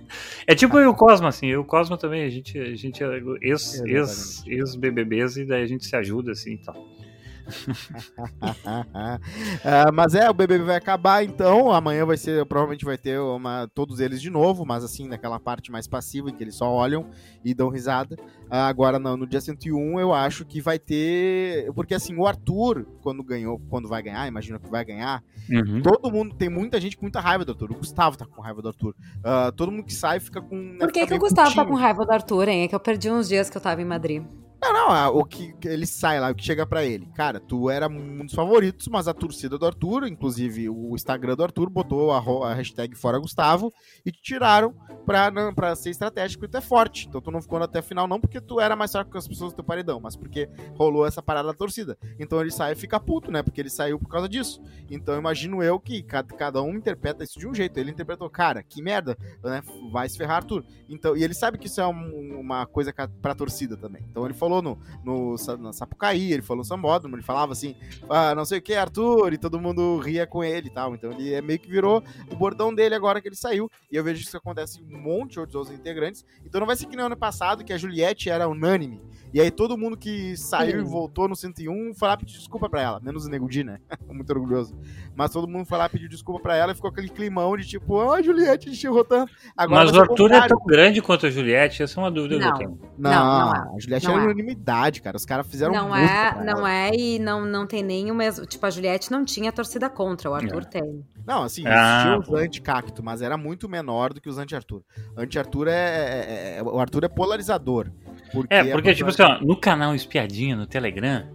É 0.46 0.54
tipo 0.54 0.78
eu 0.78 0.84
e 0.84 0.86
o 0.86 0.94
Cosma, 0.94 1.28
assim. 1.28 1.46
Eu 1.46 1.60
e 1.60 1.62
o 1.62 1.64
Cosma 1.64 1.96
também, 1.98 2.24
a 2.24 2.30
gente, 2.30 2.58
a 2.58 2.74
gente 2.74 3.02
é 3.04 3.06
ex, 3.42 3.80
ex, 3.84 4.42
ex-BBBs 4.46 5.36
e 5.36 5.44
daí 5.44 5.62
a 5.62 5.66
gente 5.66 5.84
se 5.84 5.94
ajuda, 5.94 6.32
assim 6.32 6.52
e 6.54 6.58
tal. 6.58 6.74
Ah, 9.64 9.90
mas 9.92 10.14
é, 10.14 10.28
o 10.28 10.34
BBB 10.34 10.64
vai 10.64 10.76
acabar, 10.76 11.24
então. 11.24 11.70
Amanhã 11.72 12.04
vai 12.04 12.16
ser, 12.16 12.44
provavelmente 12.46 12.84
vai 12.84 12.96
ter 12.98 13.18
uma, 13.20 13.68
todos 13.74 14.00
eles 14.00 14.20
de 14.20 14.30
novo, 14.30 14.64
mas 14.64 14.84
assim, 14.84 15.08
naquela 15.08 15.38
parte 15.38 15.70
mais 15.70 15.86
passiva, 15.86 16.30
em 16.30 16.34
que 16.34 16.42
eles 16.42 16.54
só 16.54 16.70
olham 16.70 17.06
e 17.44 17.54
dão 17.54 17.68
risada. 17.68 18.16
Ah, 18.50 18.66
agora, 18.66 18.98
no, 18.98 19.16
no 19.16 19.26
dia 19.26 19.40
101, 19.40 20.00
eu 20.00 20.12
acho 20.12 20.44
que 20.44 20.60
vai 20.60 20.78
ter. 20.78 21.72
Porque 21.74 21.94
assim, 21.94 22.16
o 22.16 22.26
Arthur, 22.26 22.86
quando 23.02 23.22
ganhou, 23.22 23.60
quando 23.68 23.88
vai 23.88 24.02
ganhar, 24.02 24.26
imagino 24.26 24.58
que 24.58 24.68
vai 24.70 24.84
ganhar, 24.84 25.22
Uhum. 25.50 25.82
todo 25.82 26.10
mundo, 26.12 26.34
tem 26.34 26.48
muita 26.48 26.80
gente 26.80 26.96
com 26.96 27.02
muita 27.02 27.20
raiva 27.20 27.44
do 27.44 27.52
Arthur. 27.52 27.72
O 27.72 27.76
Gustavo 27.78 28.16
tá 28.16 28.24
com 28.26 28.40
raiva 28.40 28.62
do 28.62 28.68
Arthur. 28.68 28.94
Ah, 29.24 29.52
todo 29.54 29.70
mundo 29.72 29.84
que 29.84 29.94
sai 29.94 30.20
fica 30.20 30.40
com. 30.40 30.56
né, 30.56 30.78
Por 30.78 30.92
que, 30.92 31.06
que 31.06 31.14
o 31.14 31.18
Gustavo 31.18 31.54
tá 31.54 31.64
com 31.64 31.74
raiva 31.74 32.04
do 32.04 32.12
Arthur, 32.12 32.48
hein? 32.48 32.62
É 32.64 32.68
que 32.68 32.74
eu 32.74 32.80
perdi 32.80 33.10
uns 33.10 33.28
dias 33.28 33.50
que 33.50 33.56
eu 33.56 33.60
tava 33.60 33.80
em 33.82 33.84
Madrid. 33.84 34.22
Não, 34.62 34.72
não, 34.74 35.16
o 35.16 35.24
que 35.24 35.54
ele 35.64 35.86
sai 35.86 36.20
lá, 36.20 36.30
o 36.30 36.34
que 36.34 36.44
chega 36.44 36.66
pra 36.66 36.84
ele. 36.84 37.06
Cara, 37.14 37.40
tu 37.40 37.70
era 37.70 37.88
um 37.88 38.26
dos 38.26 38.34
favoritos, 38.34 38.88
mas 38.88 39.08
a 39.08 39.14
torcida 39.14 39.56
do 39.56 39.64
Arthur, 39.64 40.06
inclusive 40.06 40.68
o 40.68 40.94
Instagram 40.94 41.34
do 41.34 41.42
Arthur, 41.44 41.70
botou 41.70 42.12
a, 42.12 42.52
hashtag 42.52 42.94
Fora 42.94 43.18
Gustavo 43.18 43.72
e 44.04 44.12
te 44.12 44.20
tiraram 44.20 44.74
pra, 45.06 45.30
não, 45.30 45.54
pra 45.54 45.74
ser 45.74 45.88
estratégico 45.90 46.44
e 46.44 46.48
tu 46.48 46.58
é 46.58 46.60
forte. 46.60 47.08
Então 47.08 47.22
tu 47.22 47.30
não 47.30 47.40
ficou 47.40 47.58
até 47.62 47.78
a 47.78 47.82
final, 47.82 48.06
não 48.06 48.20
porque 48.20 48.38
tu 48.38 48.60
era 48.60 48.76
mais 48.76 48.92
fraco 48.92 49.10
que 49.10 49.16
as 49.16 49.26
pessoas 49.26 49.52
do 49.52 49.56
teu 49.56 49.64
paredão, 49.64 49.98
mas 49.98 50.14
porque 50.14 50.46
rolou 50.74 51.06
essa 51.06 51.22
parada 51.22 51.48
da 51.48 51.54
torcida. 51.54 51.96
Então 52.18 52.38
ele 52.38 52.50
sai 52.50 52.72
e 52.72 52.76
fica 52.76 53.00
puto, 53.00 53.30
né? 53.30 53.42
Porque 53.42 53.62
ele 53.62 53.70
saiu 53.70 53.98
por 53.98 54.08
causa 54.10 54.28
disso. 54.28 54.60
Então 54.90 55.16
imagino 55.18 55.62
eu 55.62 55.80
que 55.80 56.02
cada, 56.02 56.36
cada 56.36 56.62
um 56.62 56.74
interpreta 56.74 57.24
isso 57.24 57.38
de 57.38 57.48
um 57.48 57.54
jeito. 57.54 57.78
Ele 57.78 57.90
interpretou, 57.90 58.28
cara, 58.28 58.62
que 58.62 58.82
merda, 58.82 59.16
né? 59.42 59.62
Vai 59.90 60.06
se 60.06 60.18
ferrar, 60.18 60.36
Arthur. 60.36 60.64
Então, 60.86 61.16
e 61.16 61.24
ele 61.24 61.32
sabe 61.34 61.56
que 61.56 61.66
isso 61.66 61.80
é 61.80 61.86
um- 61.86 62.38
uma 62.40 62.66
coisa 62.66 62.92
pra 63.22 63.34
torcida 63.34 63.74
também. 63.76 64.04
Então 64.10 64.24
ele 64.26 64.34
falou 64.34 64.49
no, 64.60 64.78
no, 65.04 65.38
Sa- 65.38 65.56
na 65.56 65.72
Sapucaí, 65.72 66.32
ele 66.32 66.42
falou 66.42 66.58
no 66.58 66.64
Sambódromo, 66.64 67.14
ele 67.14 67.22
falava 67.22 67.52
assim, 67.52 67.76
ah, 68.08 68.34
não 68.34 68.44
sei 68.44 68.58
o 68.58 68.62
que, 68.62 68.74
Arthur, 68.74 69.32
e 69.32 69.38
todo 69.38 69.60
mundo 69.60 69.98
ria 69.98 70.26
com 70.26 70.42
ele 70.42 70.66
e 70.66 70.70
tal. 70.70 70.94
Então 70.94 71.12
ele 71.12 71.32
é 71.32 71.40
meio 71.40 71.58
que 71.60 71.70
virou 71.70 72.02
o 72.30 72.34
bordão 72.36 72.74
dele 72.74 72.94
agora 72.94 73.20
que 73.20 73.28
ele 73.28 73.36
saiu. 73.36 73.70
E 73.90 73.96
eu 73.96 74.02
vejo 74.02 74.20
isso 74.22 74.36
acontece 74.36 74.80
em 74.82 74.96
um 74.96 75.00
monte 75.00 75.32
de 75.34 75.38
outros 75.40 75.70
integrantes. 75.70 76.24
Então 76.44 76.58
não 76.58 76.66
vai 76.66 76.74
ser 76.76 76.86
que 76.86 76.96
nem 76.96 77.06
ano 77.06 77.16
passado, 77.16 77.62
que 77.64 77.72
a 77.72 77.78
Juliette 77.78 78.28
era 78.28 78.48
unânime. 78.48 79.00
E 79.32 79.40
aí 79.40 79.50
todo 79.50 79.78
mundo 79.78 79.96
que 79.96 80.36
saiu 80.36 80.80
Sim. 80.80 80.86
e 80.86 80.90
voltou 80.90 81.28
no 81.28 81.36
101 81.36 81.94
foi 81.94 82.08
lá 82.08 82.16
pedir 82.16 82.36
desculpa 82.36 82.68
pra 82.68 82.82
ela. 82.82 83.00
Menos 83.00 83.26
o 83.26 83.28
Nego 83.30 83.48
Di, 83.48 83.62
né? 83.64 83.78
Muito 84.10 84.30
orgulhoso. 84.32 84.74
Mas 85.14 85.30
todo 85.30 85.46
mundo 85.46 85.64
foi 85.66 85.78
lá 85.78 85.88
pedir 85.88 86.08
desculpa 86.08 86.40
pra 86.40 86.56
ela 86.56 86.72
e 86.72 86.74
ficou 86.74 86.90
aquele 86.90 87.08
climão 87.08 87.56
de 87.56 87.66
tipo, 87.66 88.00
ah, 88.00 88.20
Juliette, 88.20 88.68
a 88.68 88.72
tanto. 89.04 89.32
Agora 89.56 89.80
Mas 89.84 89.90
o 89.90 89.94
ser 89.94 90.00
Arthur 90.00 90.32
é 90.32 90.48
tão 90.48 90.58
grande 90.66 91.00
quanto 91.02 91.26
a 91.26 91.30
Juliette? 91.30 91.82
Essa 91.82 92.00
é 92.00 92.02
uma 92.02 92.10
dúvida 92.10 92.36
que 92.38 92.44
Não. 92.44 92.50
eu 92.50 92.54
tenho. 92.58 92.78
Não, 92.98 93.10
Não, 93.10 93.40
não 93.40 93.54
é. 93.54 93.58
a 93.76 93.78
Juliette 93.78 94.06
Não 94.06 94.12
era 94.14 94.22
é. 94.22 94.24
unanimidade, 94.26 95.02
cara. 95.02 95.16
Os 95.16 95.24
caras 95.24 95.46
fizeram 95.46 95.72
não 95.72 95.94
é, 95.94 96.44
não 96.44 96.58
ela. 96.66 96.72
é 96.72 96.90
e 96.94 97.18
não, 97.18 97.44
não 97.44 97.66
tem 97.66 97.84
o 98.10 98.14
mesmo. 98.14 98.44
Tipo, 98.46 98.66
a 98.66 98.70
Juliette 98.70 99.10
não 99.10 99.24
tinha 99.24 99.52
torcida 99.52 99.88
contra, 99.88 100.30
o 100.30 100.34
Arthur 100.34 100.64
tem. 100.64 101.04
Não, 101.26 101.42
assim, 101.44 101.62
Ah, 101.66 102.16
existiam 102.16 102.18
os 102.36 102.42
anti-cacto, 102.42 103.02
mas 103.02 103.22
era 103.22 103.36
muito 103.36 103.68
menor 103.68 104.12
do 104.12 104.20
que 104.20 104.28
os 104.28 104.38
anti-Arthur. 104.38 104.82
Anti-Arthur 105.16 105.68
é, 105.68 105.72
é- 105.72 106.56
é- 106.58 106.62
O 106.62 106.80
Arthur 106.80 107.04
é 107.04 107.08
polarizador. 107.08 107.90
Porque 108.32 108.54
É, 108.54 108.64
porque, 108.72 108.90
a 108.90 108.94
tipo 108.94 109.08
assim, 109.08 109.22
ó, 109.22 109.40
no 109.40 109.56
canal 109.56 109.94
Espiadinha, 109.94 110.56
no 110.56 110.66
Telegram, 110.66 111.28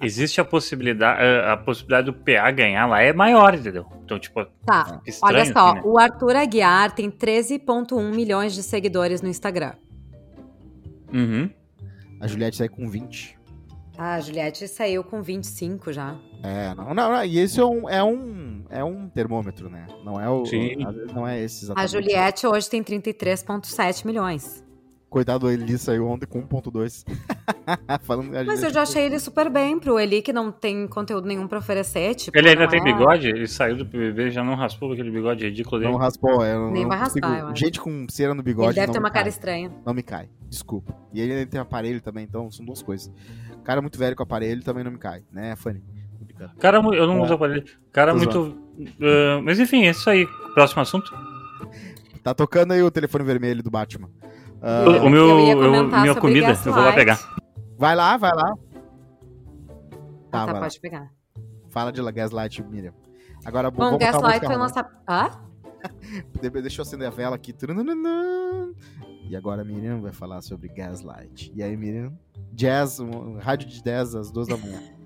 existe 0.00 0.40
a 0.40 0.44
possibilidade, 0.44 1.22
a, 1.22 1.52
a 1.52 1.56
possibilidade 1.56 2.06
do 2.06 2.12
PA 2.12 2.50
ganhar 2.50 2.86
lá 2.86 3.02
é 3.02 3.12
maior, 3.12 3.54
entendeu? 3.54 3.86
Então, 4.04 4.18
tipo, 4.18 4.44
Tá, 4.64 5.00
estranho, 5.06 5.34
olha 5.34 5.52
só, 5.52 5.68
assim, 5.68 5.74
né? 5.76 5.82
o 5.84 5.98
Arthur 5.98 6.36
Aguiar 6.36 6.92
tem 6.92 7.10
13,1 7.10 8.14
milhões 8.14 8.54
de 8.54 8.62
seguidores 8.62 9.22
no 9.22 9.28
Instagram. 9.28 9.74
Uhum. 11.12 11.50
A 12.20 12.26
Juliette 12.26 12.56
sai 12.56 12.68
com 12.68 12.88
20. 12.88 13.38
Ah, 13.98 14.14
a 14.14 14.20
Juliette 14.20 14.66
saiu 14.68 15.04
com 15.04 15.22
25 15.22 15.92
já. 15.92 16.16
É, 16.42 16.74
não, 16.74 16.94
não, 16.94 17.12
não, 17.12 17.24
E 17.24 17.38
esse 17.38 17.60
é 17.60 17.64
um, 17.64 17.88
é 17.88 18.02
um, 18.02 18.64
é 18.70 18.82
um 18.82 19.08
termômetro, 19.08 19.68
né? 19.68 19.86
Não 20.04 20.20
é 20.20 20.28
o. 20.28 20.44
Sim. 20.46 20.84
às 20.84 20.94
vezes 20.94 21.12
Não 21.12 21.28
é 21.28 21.40
esse 21.40 21.64
A 21.64 21.66
exatamente. 21.66 21.92
Juliette 21.92 22.46
hoje 22.46 22.70
tem 22.70 22.82
33,7 22.82 24.06
milhões. 24.06 24.64
Coitado, 25.12 25.46
o 25.46 25.50
Eli 25.50 25.76
saiu 25.76 26.08
ontem 26.08 26.24
com 26.24 26.42
1.2. 26.42 27.04
Falando 28.02 28.30
da 28.32 28.42
Mas 28.44 28.62
eu 28.62 28.70
já 28.70 28.80
achei 28.80 29.04
ele 29.04 29.18
super 29.18 29.50
bem 29.50 29.78
pro 29.78 29.98
Eli, 30.00 30.22
que 30.22 30.32
não 30.32 30.50
tem 30.50 30.88
conteúdo 30.88 31.28
nenhum 31.28 31.46
pra 31.46 31.58
oferecer. 31.58 32.14
Tipo, 32.14 32.38
Ele 32.38 32.48
ainda 32.48 32.66
tem 32.66 32.80
é- 32.80 32.82
bigode? 32.82 33.28
Ele 33.28 33.46
saiu 33.46 33.76
do 33.76 33.84
PBB 33.84 34.30
já 34.30 34.42
não 34.42 34.54
raspou 34.54 34.90
aquele 34.90 35.10
bigode 35.10 35.44
ridículo 35.44 35.78
dele? 35.80 35.92
Não 35.92 35.98
raspou, 35.98 36.42
é, 36.42 36.54
Nem 36.70 36.82
não 36.84 36.88
vai 36.88 36.98
consigo- 36.98 37.26
raspar, 37.26 37.40
eu 37.40 37.46
acho. 37.48 37.60
Gente 37.62 37.78
com 37.78 38.06
cera 38.08 38.32
no 38.34 38.42
bigode. 38.42 38.68
Ele 38.70 38.74
deve 38.76 38.86
não 38.86 38.92
ter 38.94 38.98
uma 39.00 39.10
cara 39.10 39.24
cai. 39.24 39.28
estranha. 39.28 39.70
Não 39.84 39.92
me 39.92 40.02
cai, 40.02 40.30
desculpa. 40.48 40.96
E 41.12 41.20
ele 41.20 41.34
ainda 41.34 41.46
tem 41.46 41.60
aparelho 41.60 42.00
também, 42.00 42.24
então 42.24 42.50
são 42.50 42.64
duas 42.64 42.82
coisas. 42.82 43.12
Cara 43.64 43.82
muito 43.82 43.98
velho 43.98 44.16
com 44.16 44.22
aparelho 44.22 44.62
também 44.64 44.82
não 44.82 44.92
me 44.92 44.98
cai, 44.98 45.22
né, 45.30 45.54
Fanny? 45.56 45.84
Cara, 46.58 46.78
eu 46.78 47.06
não 47.06 47.18
É. 47.18 47.22
uso 47.22 47.34
aparelho. 47.34 47.64
Cara 47.92 48.12
Tô 48.12 48.16
muito. 48.16 48.58
ah, 49.02 49.42
mas 49.44 49.60
enfim, 49.60 49.84
é 49.84 49.90
isso 49.90 50.08
aí. 50.08 50.26
Próximo 50.54 50.80
assunto. 50.80 51.12
Tá 52.22 52.32
tocando 52.32 52.72
aí 52.72 52.82
o 52.82 52.90
telefone 52.90 53.24
vermelho 53.24 53.62
do 53.62 53.70
Batman. 53.70 54.08
Ah, 54.62 54.84
O- 55.04 55.08
meu- 55.10 55.28
eu 55.28 55.40
ia 55.40 55.52
eu- 55.52 55.58
comentar 55.58 56.02
minha 56.02 56.14
comida, 56.14 56.50
eu 56.50 56.72
vou 56.72 56.82
lá 56.82 56.92
pegar. 56.92 57.18
vai 57.76 57.96
lá, 57.96 58.16
vai 58.16 58.30
lá. 58.32 58.52
Ah, 58.52 58.56
Tá, 60.30 60.38
tá, 60.38 60.44
vai 60.46 60.54
lá. 60.54 60.60
pode 60.60 60.80
pegar. 60.80 61.10
Fala 61.68 61.90
de 61.92 62.00
Gaslight, 62.12 62.62
Miriam. 62.62 62.94
Agora, 63.44 63.70
Bom, 63.70 63.98
Gaslight 63.98 64.46
foi 64.46 64.56
lançado. 64.56 64.88
Hã? 65.08 65.30
De- 66.40 66.50
Deixa 66.62 66.80
eu 66.80 66.82
acender 66.84 67.08
a 67.08 67.10
vela 67.10 67.34
aqui. 67.34 67.52
E 69.28 69.34
agora 69.36 69.62
a 69.62 69.64
Miriam 69.64 70.00
vai 70.00 70.12
falar 70.12 70.40
sobre 70.42 70.68
Gaslight. 70.68 71.50
E 71.54 71.62
aí, 71.62 71.76
Miriam? 71.76 72.12
Jazz, 72.52 73.00
um, 73.00 73.38
rádio 73.38 73.68
de 73.68 73.82
10 73.82 74.14
às 74.14 74.30
2 74.30 74.46
da 74.48 74.56
manhã. 74.56 74.80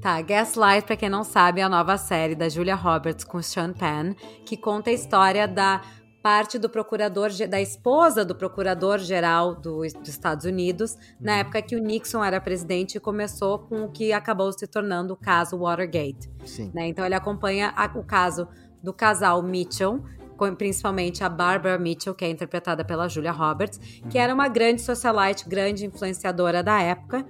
Tá, 0.00 0.18
Gaslight, 0.22 0.86
pra 0.86 0.96
quem 0.96 1.10
não 1.10 1.22
sabe, 1.22 1.60
é 1.60 1.62
a 1.64 1.68
nova 1.68 1.98
série 1.98 2.34
da 2.34 2.48
Julia 2.48 2.74
Roberts 2.74 3.22
com 3.22 3.42
Sean 3.42 3.74
Penn, 3.74 4.14
que 4.46 4.56
conta 4.56 4.88
a 4.88 4.94
história 4.94 5.46
da 5.46 5.82
parte 6.22 6.58
do 6.58 6.68
procurador, 6.68 7.30
da 7.48 7.60
esposa 7.60 8.24
do 8.24 8.34
procurador-geral 8.34 9.54
do- 9.54 9.78
dos 9.80 10.08
Estados 10.08 10.44
Unidos, 10.44 10.96
na 11.20 11.32
Uhum. 11.34 11.38
época 11.38 11.62
que 11.62 11.76
o 11.76 11.78
Nixon 11.80 12.22
era 12.22 12.40
presidente 12.40 12.96
e 12.96 13.00
começou 13.00 13.58
com 13.58 13.84
o 13.84 13.88
que 13.90 14.12
acabou 14.12 14.52
se 14.52 14.66
tornando 14.66 15.14
o 15.14 15.16
caso 15.16 15.56
Watergate. 15.58 16.30
Sim. 16.44 16.70
né? 16.74 16.86
Então 16.88 17.04
ele 17.04 17.14
acompanha 17.14 17.72
a- 17.76 17.90
o 17.98 18.02
caso 18.02 18.46
do 18.82 18.92
casal 18.92 19.42
Mitchell, 19.42 20.02
com- 20.36 20.54
principalmente 20.54 21.22
a 21.22 21.28
Barbara 21.28 21.78
Mitchell, 21.78 22.14
que 22.14 22.24
é 22.24 22.30
interpretada 22.30 22.84
pela 22.84 23.08
Julia 23.08 23.32
Roberts, 23.32 23.78
que 24.08 24.16
era 24.18 24.32
uma 24.34 24.48
grande 24.48 24.80
socialite, 24.82 25.48
grande 25.48 25.84
influenciadora 25.86 26.62
da 26.62 26.80
época, 26.80 27.26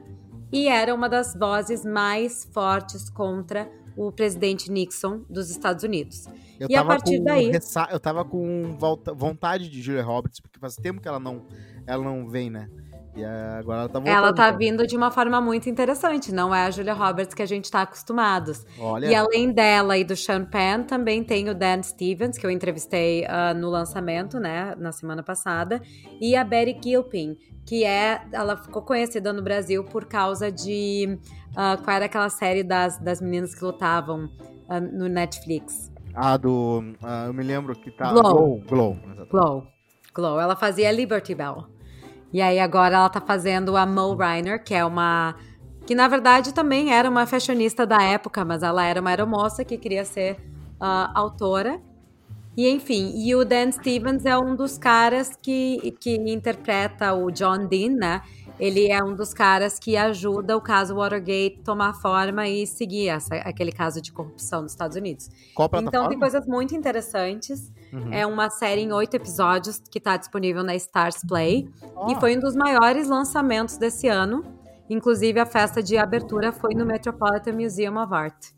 e 0.53 0.68
era 0.68 0.95
uma 0.95 1.09
das 1.09 1.34
vozes 1.34 1.84
mais 1.84 2.45
fortes 2.53 3.09
contra 3.11 3.68
o 3.97 4.11
presidente 4.12 4.70
Nixon 4.70 5.22
dos 5.28 5.51
Estados 5.51 5.82
Unidos. 5.84 6.26
Eu 6.61 6.68
E 6.70 6.74
a 6.76 6.78
tava 6.80 6.88
partir 6.90 7.18
com 7.18 7.24
daí- 7.24 7.50
ressa- 7.50 7.88
Eu 7.90 7.98
tava 7.98 8.22
com 8.24 8.76
vontade 9.16 9.68
de 9.70 9.80
Julia 9.80 10.02
Roberts, 10.04 10.40
porque 10.40 10.58
faz 10.61 10.76
tempo 10.76 11.00
que 11.00 11.08
ela 11.08 11.18
não, 11.18 11.42
ela 11.86 12.04
não 12.04 12.28
vem, 12.28 12.50
né? 12.50 12.68
E 13.16 13.24
agora 13.24 13.80
ela 13.80 13.88
tá 13.88 13.98
voltando. 13.98 14.16
Ela 14.16 14.32
tá 14.32 14.46
então. 14.48 14.58
vindo 14.58 14.86
de 14.86 14.96
uma 14.96 15.11
forma 15.11 15.40
muito 15.40 15.68
interessante, 15.68 16.30
não 16.32 16.54
é 16.54 16.66
a 16.66 16.70
Julia 16.70 16.92
Roberts 16.94 17.34
que 17.34 17.42
a 17.42 17.46
gente 17.46 17.68
tá 17.68 17.82
acostumados. 17.82 18.64
Olha, 18.78 19.06
E 19.08 19.14
além 19.14 19.50
dela 19.52 19.98
e 19.98 20.04
do 20.04 20.14
Sean 20.14 20.44
Penn, 20.44 20.84
também 20.84 21.24
tem 21.24 21.48
o 21.48 21.54
Dan 21.54 21.82
Stevens, 21.82 22.38
que 22.38 22.46
eu 22.46 22.50
entrevistei 22.50 23.26
ah, 23.26 23.52
no 23.52 23.68
lançamento, 23.68 24.38
né, 24.38 24.76
na 24.78 24.92
semana 24.92 25.22
passada, 25.24 25.82
e 26.20 26.36
a 26.36 26.44
Betty 26.44 26.78
Gilpin, 26.90 27.36
que 27.66 27.84
é, 27.84 28.22
ela 28.32 28.56
ficou 28.56 28.82
conhecida 28.82 29.32
no 29.32 29.42
Brasil 29.42 29.82
por 29.82 30.04
causa 30.04 30.52
de, 30.52 31.18
ah, 31.56 31.76
qual 31.82 31.96
era 31.96 32.04
aquela 32.04 32.28
série 32.30 32.62
das, 32.62 32.96
das 32.98 33.20
meninas 33.20 33.54
que 33.56 33.64
lutavam 33.64 34.28
ah, 34.68 34.78
no 34.80 35.08
Netflix? 35.08 35.89
A 36.14 36.36
do. 36.36 36.94
ah, 37.02 37.24
eu 37.26 37.34
me 37.34 37.42
lembro 37.42 37.74
que 37.74 37.90
tá. 37.90 38.12
Glow. 38.12 38.62
Glow. 38.66 38.96
Glow. 38.96 39.26
Glow. 39.30 39.66
Glow. 40.14 40.40
Ela 40.40 40.56
fazia 40.56 40.90
Liberty 40.90 41.34
Bell. 41.34 41.66
E 42.32 42.40
aí 42.40 42.58
agora 42.61 42.96
ela 42.96 43.08
tá 43.08 43.20
fazendo 43.20 43.76
a 43.76 43.84
Mo 43.84 44.14
Reiner, 44.14 44.62
que 44.62 44.74
é 44.74 44.84
uma. 44.84 45.34
Que 45.86 45.94
na 45.94 46.06
verdade 46.06 46.54
também 46.54 46.92
era 46.92 47.08
uma 47.08 47.26
fashionista 47.26 47.86
da 47.86 48.02
época, 48.02 48.44
mas 48.44 48.62
ela 48.62 48.84
era 48.84 49.00
uma 49.00 49.11
aeromoça 49.11 49.64
que 49.64 49.76
queria 49.76 50.04
ser 50.04 50.38
ah, 50.80 51.11
autora. 51.14 51.80
E 52.56 52.68
enfim, 52.68 53.12
e 53.16 53.34
o 53.34 53.44
Dan 53.44 53.70
Stevens 53.72 54.26
é 54.26 54.36
um 54.36 54.54
dos 54.54 54.76
caras 54.76 55.36
que, 55.40 55.96
que 56.00 56.16
interpreta 56.16 57.14
o 57.14 57.30
John 57.30 57.66
Dean, 57.66 57.90
né? 57.90 58.22
Ele 58.61 58.90
é 58.90 59.02
um 59.02 59.14
dos 59.14 59.32
caras 59.32 59.78
que 59.78 59.96
ajuda 59.96 60.56
o 60.56 60.61
caso 60.61 60.94
Watergate 60.94 61.61
tomar 61.64 61.94
forma 61.94 62.46
e 62.46 62.66
seguir 62.66 63.08
essa, 63.08 63.34
aquele 63.36 63.72
caso 63.72 64.02
de 64.02 64.12
corrupção 64.12 64.62
nos 64.62 64.72
Estados 64.72 64.96
Unidos. 64.96 65.30
Então 65.82 66.08
tem 66.08 66.18
coisas 66.18 66.46
muito 66.46 66.74
interessantes. 66.74 67.72
Uhum. 67.90 68.12
É 68.12 68.26
uma 68.26 68.50
série 68.50 68.82
em 68.82 68.92
oito 68.92 69.14
episódios 69.14 69.78
que 69.90 69.98
está 69.98 70.16
disponível 70.16 70.62
na 70.62 70.74
Stars 70.76 71.22
Play. 71.26 71.70
Ó, 71.96 72.12
E 72.12 72.20
foi 72.20 72.36
um 72.36 72.40
dos 72.40 72.54
maiores 72.54 73.08
lançamentos 73.08 73.78
desse 73.78 74.08
ano. 74.08 74.44
Inclusive, 74.90 75.40
a 75.40 75.46
festa 75.46 75.82
de 75.82 75.96
abertura 75.96 76.52
foi 76.52 76.74
no 76.74 76.84
Metropolitan 76.84 77.52
Museum 77.52 77.96
of 77.96 78.12
Art. 78.12 78.48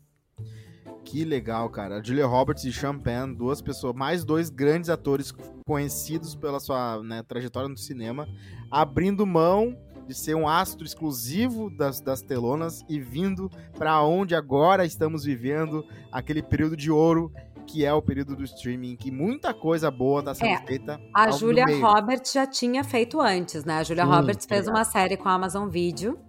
Que 1.05 1.23
legal, 1.23 1.69
cara. 1.69 1.99
A 1.99 2.03
Julia 2.03 2.25
Roberts 2.25 2.63
e 2.63 2.99
Penn, 2.99 3.33
duas 3.33 3.61
pessoas, 3.61 3.93
mais 3.93 4.25
dois 4.25 4.49
grandes 4.49 4.89
atores 4.89 5.31
conhecidos 5.65 6.33
pela 6.35 6.59
sua 6.59 7.01
né, 7.03 7.21
trajetória 7.23 7.69
no 7.69 7.77
cinema, 7.77 8.27
abrindo 8.71 9.25
mão 9.25 9.77
de 10.07 10.13
ser 10.13 10.35
um 10.35 10.47
astro 10.47 10.85
exclusivo 10.85 11.69
das, 11.69 12.01
das 12.01 12.21
telonas 12.21 12.83
e 12.89 12.99
vindo 12.99 13.49
para 13.77 14.01
onde 14.03 14.35
agora 14.35 14.85
estamos 14.85 15.23
vivendo 15.23 15.85
aquele 16.11 16.41
período 16.41 16.75
de 16.75 16.91
ouro 16.91 17.31
que 17.65 17.85
é 17.85 17.93
o 17.93 18.01
período 18.01 18.35
do 18.35 18.43
streaming, 18.43 18.95
que 18.97 19.09
muita 19.09 19.53
coisa 19.53 19.89
boa 19.89 20.19
está 20.19 20.35
sendo 20.35 20.49
É, 20.49 20.65
feita. 20.67 20.99
A 21.13 21.31
Julia. 21.31 21.65
Roberts 21.79 22.33
já 22.33 22.45
tinha 22.45 22.83
feito 22.83 23.21
antes, 23.21 23.63
né? 23.63 23.77
A 23.77 23.83
Julia 23.83 24.03
Sim, 24.03 24.11
Roberts 24.11 24.45
fez 24.45 24.65
legal. 24.65 24.75
uma 24.75 24.83
série 24.83 25.15
com 25.15 25.29
a 25.29 25.33
Amazon 25.33 25.69
Video. 25.69 26.19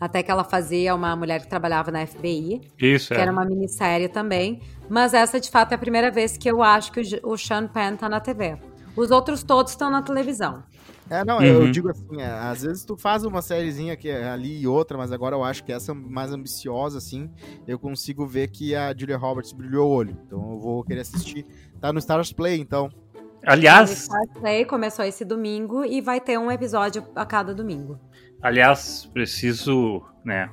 Até 0.00 0.22
que 0.22 0.30
ela 0.30 0.42
fazia 0.42 0.94
uma 0.94 1.14
mulher 1.14 1.42
que 1.42 1.48
trabalhava 1.48 1.90
na 1.90 2.06
FBI, 2.06 2.62
Isso, 2.80 3.08
que 3.08 3.14
é. 3.14 3.20
era 3.20 3.30
uma 3.30 3.44
minissérie 3.44 4.08
também. 4.08 4.62
Mas 4.88 5.12
essa, 5.12 5.38
de 5.38 5.50
fato, 5.50 5.72
é 5.72 5.74
a 5.74 5.78
primeira 5.78 6.10
vez 6.10 6.38
que 6.38 6.50
eu 6.50 6.62
acho 6.62 6.90
que 6.90 7.00
o 7.22 7.32
o 7.32 7.36
Sean 7.36 7.68
Penn 7.68 7.96
tá 7.96 8.08
na 8.08 8.18
TV. 8.18 8.56
Os 8.96 9.10
outros 9.10 9.42
todos 9.42 9.72
estão 9.72 9.90
na 9.90 10.00
televisão. 10.00 10.62
É, 11.10 11.24
não, 11.24 11.42
eu 11.42 11.62
Uhum. 11.62 11.70
digo 11.72 11.90
assim, 11.90 12.20
é, 12.20 12.26
às 12.26 12.62
vezes 12.62 12.84
tu 12.84 12.96
faz 12.96 13.24
uma 13.24 13.42
sériezinha 13.42 13.94
aqui, 13.94 14.08
ali 14.10 14.60
e 14.62 14.66
outra, 14.68 14.96
mas 14.96 15.10
agora 15.10 15.34
eu 15.34 15.42
acho 15.42 15.64
que 15.64 15.72
essa 15.72 15.90
é 15.90 15.94
mais 15.94 16.32
ambiciosa, 16.32 16.98
assim, 16.98 17.28
eu 17.66 17.78
consigo 17.80 18.24
ver 18.26 18.48
que 18.48 18.76
a 18.76 18.94
Julia 18.96 19.16
Roberts 19.16 19.52
brilhou 19.52 19.90
o 19.90 19.92
olho. 19.92 20.16
Então 20.24 20.38
eu 20.52 20.60
vou 20.60 20.84
querer 20.84 21.00
assistir. 21.00 21.44
Tá 21.80 21.92
no 21.92 21.98
Stars 21.98 22.32
Play, 22.32 22.60
então. 22.60 22.86
O 22.86 23.28
Aliás, 23.44 23.90
Star 23.90 24.20
Play 24.38 24.64
começou 24.66 25.04
esse 25.04 25.24
domingo 25.24 25.84
e 25.84 26.00
vai 26.00 26.20
ter 26.20 26.38
um 26.38 26.50
episódio 26.50 27.04
a 27.16 27.24
cada 27.26 27.52
domingo. 27.54 27.98
aliás, 28.42 29.06
preciso, 29.12 30.02
né, 30.24 30.48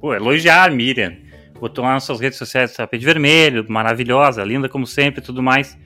pô, 0.00 0.14
elogiar 0.14 0.68
a 0.68 0.70
Miriam. 0.70 1.16
Botou 1.58 1.82
lá 1.84 1.94
nas 1.94 2.04
suas 2.04 2.20
redes 2.20 2.38
sociais 2.38 2.72
tapete 2.72 3.04
vermelho, 3.04 3.66
maravilhosa, 3.68 4.44
linda 4.44 4.68
como 4.68 4.86
sempre 4.86 5.20
e 5.20 5.24
tudo 5.24 5.42
mais. 5.42 5.76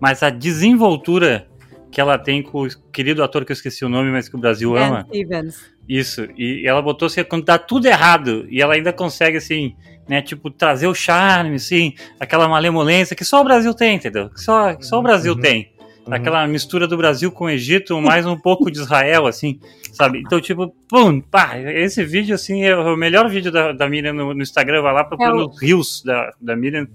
Mas 0.00 0.22
a 0.24 0.30
desenvoltura 0.30 1.46
que 1.90 2.00
ela 2.00 2.18
tem 2.18 2.42
com 2.42 2.62
o 2.64 2.68
querido 2.92 3.22
ator 3.22 3.44
que 3.44 3.52
eu 3.52 3.54
esqueci 3.54 3.84
o 3.84 3.88
nome, 3.88 4.10
mas 4.10 4.28
que 4.28 4.36
o 4.36 4.38
Brasil 4.38 4.76
ama. 4.76 5.04
Stevens. 5.08 5.70
Isso, 5.88 6.28
e 6.36 6.64
ela 6.66 6.80
botou 6.80 7.06
assim, 7.06 7.24
quando 7.24 7.44
dá 7.44 7.58
tudo 7.58 7.86
errado, 7.86 8.46
e 8.48 8.62
ela 8.62 8.74
ainda 8.74 8.92
consegue, 8.92 9.38
assim, 9.38 9.74
né, 10.08 10.22
tipo, 10.22 10.48
trazer 10.50 10.86
o 10.86 10.94
charme, 10.94 11.56
assim, 11.56 11.94
aquela 12.20 12.46
malemolência 12.48 13.16
que 13.16 13.24
só 13.24 13.40
o 13.40 13.44
Brasil 13.44 13.74
tem, 13.74 13.96
entendeu? 13.96 14.30
Que 14.30 14.40
só, 14.40 14.74
que 14.74 14.86
só 14.86 15.00
o 15.00 15.02
Brasil 15.02 15.34
Uhum. 15.34 15.40
tem. 15.40 15.72
Uhum. 16.06 16.14
Aquela 16.14 16.46
mistura 16.46 16.86
do 16.86 16.96
Brasil 16.96 17.30
com 17.32 17.44
o 17.46 17.50
Egito, 17.50 18.00
mais 18.00 18.24
um 18.24 18.36
pouco 18.36 18.70
de 18.70 18.78
Israel, 18.78 19.26
assim, 19.26 19.58
sabe? 19.92 20.20
Então, 20.20 20.40
tipo, 20.40 20.72
pum, 20.88 21.20
pá, 21.20 21.58
esse 21.58 22.04
vídeo, 22.04 22.34
assim, 22.36 22.62
é 22.64 22.76
o 22.76 22.96
melhor 22.96 23.28
vídeo 23.28 23.50
da, 23.50 23.72
da 23.72 23.88
Miriam 23.88 24.12
no, 24.12 24.32
no 24.32 24.42
Instagram, 24.42 24.82
vai 24.82 24.94
lá 24.94 25.02
procurando 25.04 25.40
É 25.40 25.44
o- 25.44 25.48
os 25.48 25.60
rios 25.60 26.02
da, 26.04 26.32
da 26.40 26.54
Miriam, 26.56 26.86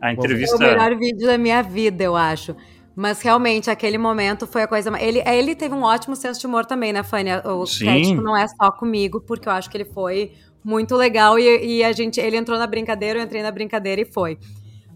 a 0.00 0.10
É 0.10 0.12
entrevista... 0.12 0.56
o 0.56 0.58
melhor 0.60 0.94
vídeo 0.98 1.26
da 1.26 1.38
minha 1.38 1.62
vida, 1.62 2.04
eu 2.04 2.14
acho. 2.14 2.54
Mas 2.94 3.22
realmente, 3.22 3.70
aquele 3.70 3.96
momento 3.96 4.46
foi 4.46 4.62
a 4.62 4.68
coisa 4.68 4.90
mais. 4.90 5.02
Ele, 5.02 5.22
ele 5.26 5.54
teve 5.54 5.74
um 5.74 5.82
ótimo 5.82 6.14
senso 6.14 6.40
de 6.40 6.46
humor 6.46 6.66
também, 6.66 6.92
né, 6.92 7.02
Fanny? 7.02 7.30
O 7.44 7.64
Sim. 7.64 7.84
crédito 7.84 8.22
não 8.22 8.36
é 8.36 8.46
só 8.48 8.70
comigo, 8.70 9.20
porque 9.20 9.48
eu 9.48 9.52
acho 9.52 9.70
que 9.70 9.76
ele 9.76 9.86
foi 9.86 10.32
muito 10.62 10.94
legal 10.94 11.38
e, 11.38 11.78
e 11.78 11.84
a 11.84 11.92
gente. 11.92 12.20
Ele 12.20 12.36
entrou 12.36 12.58
na 12.58 12.66
brincadeira, 12.66 13.18
eu 13.18 13.24
entrei 13.24 13.42
na 13.42 13.50
brincadeira 13.50 14.02
e 14.02 14.04
foi. 14.04 14.38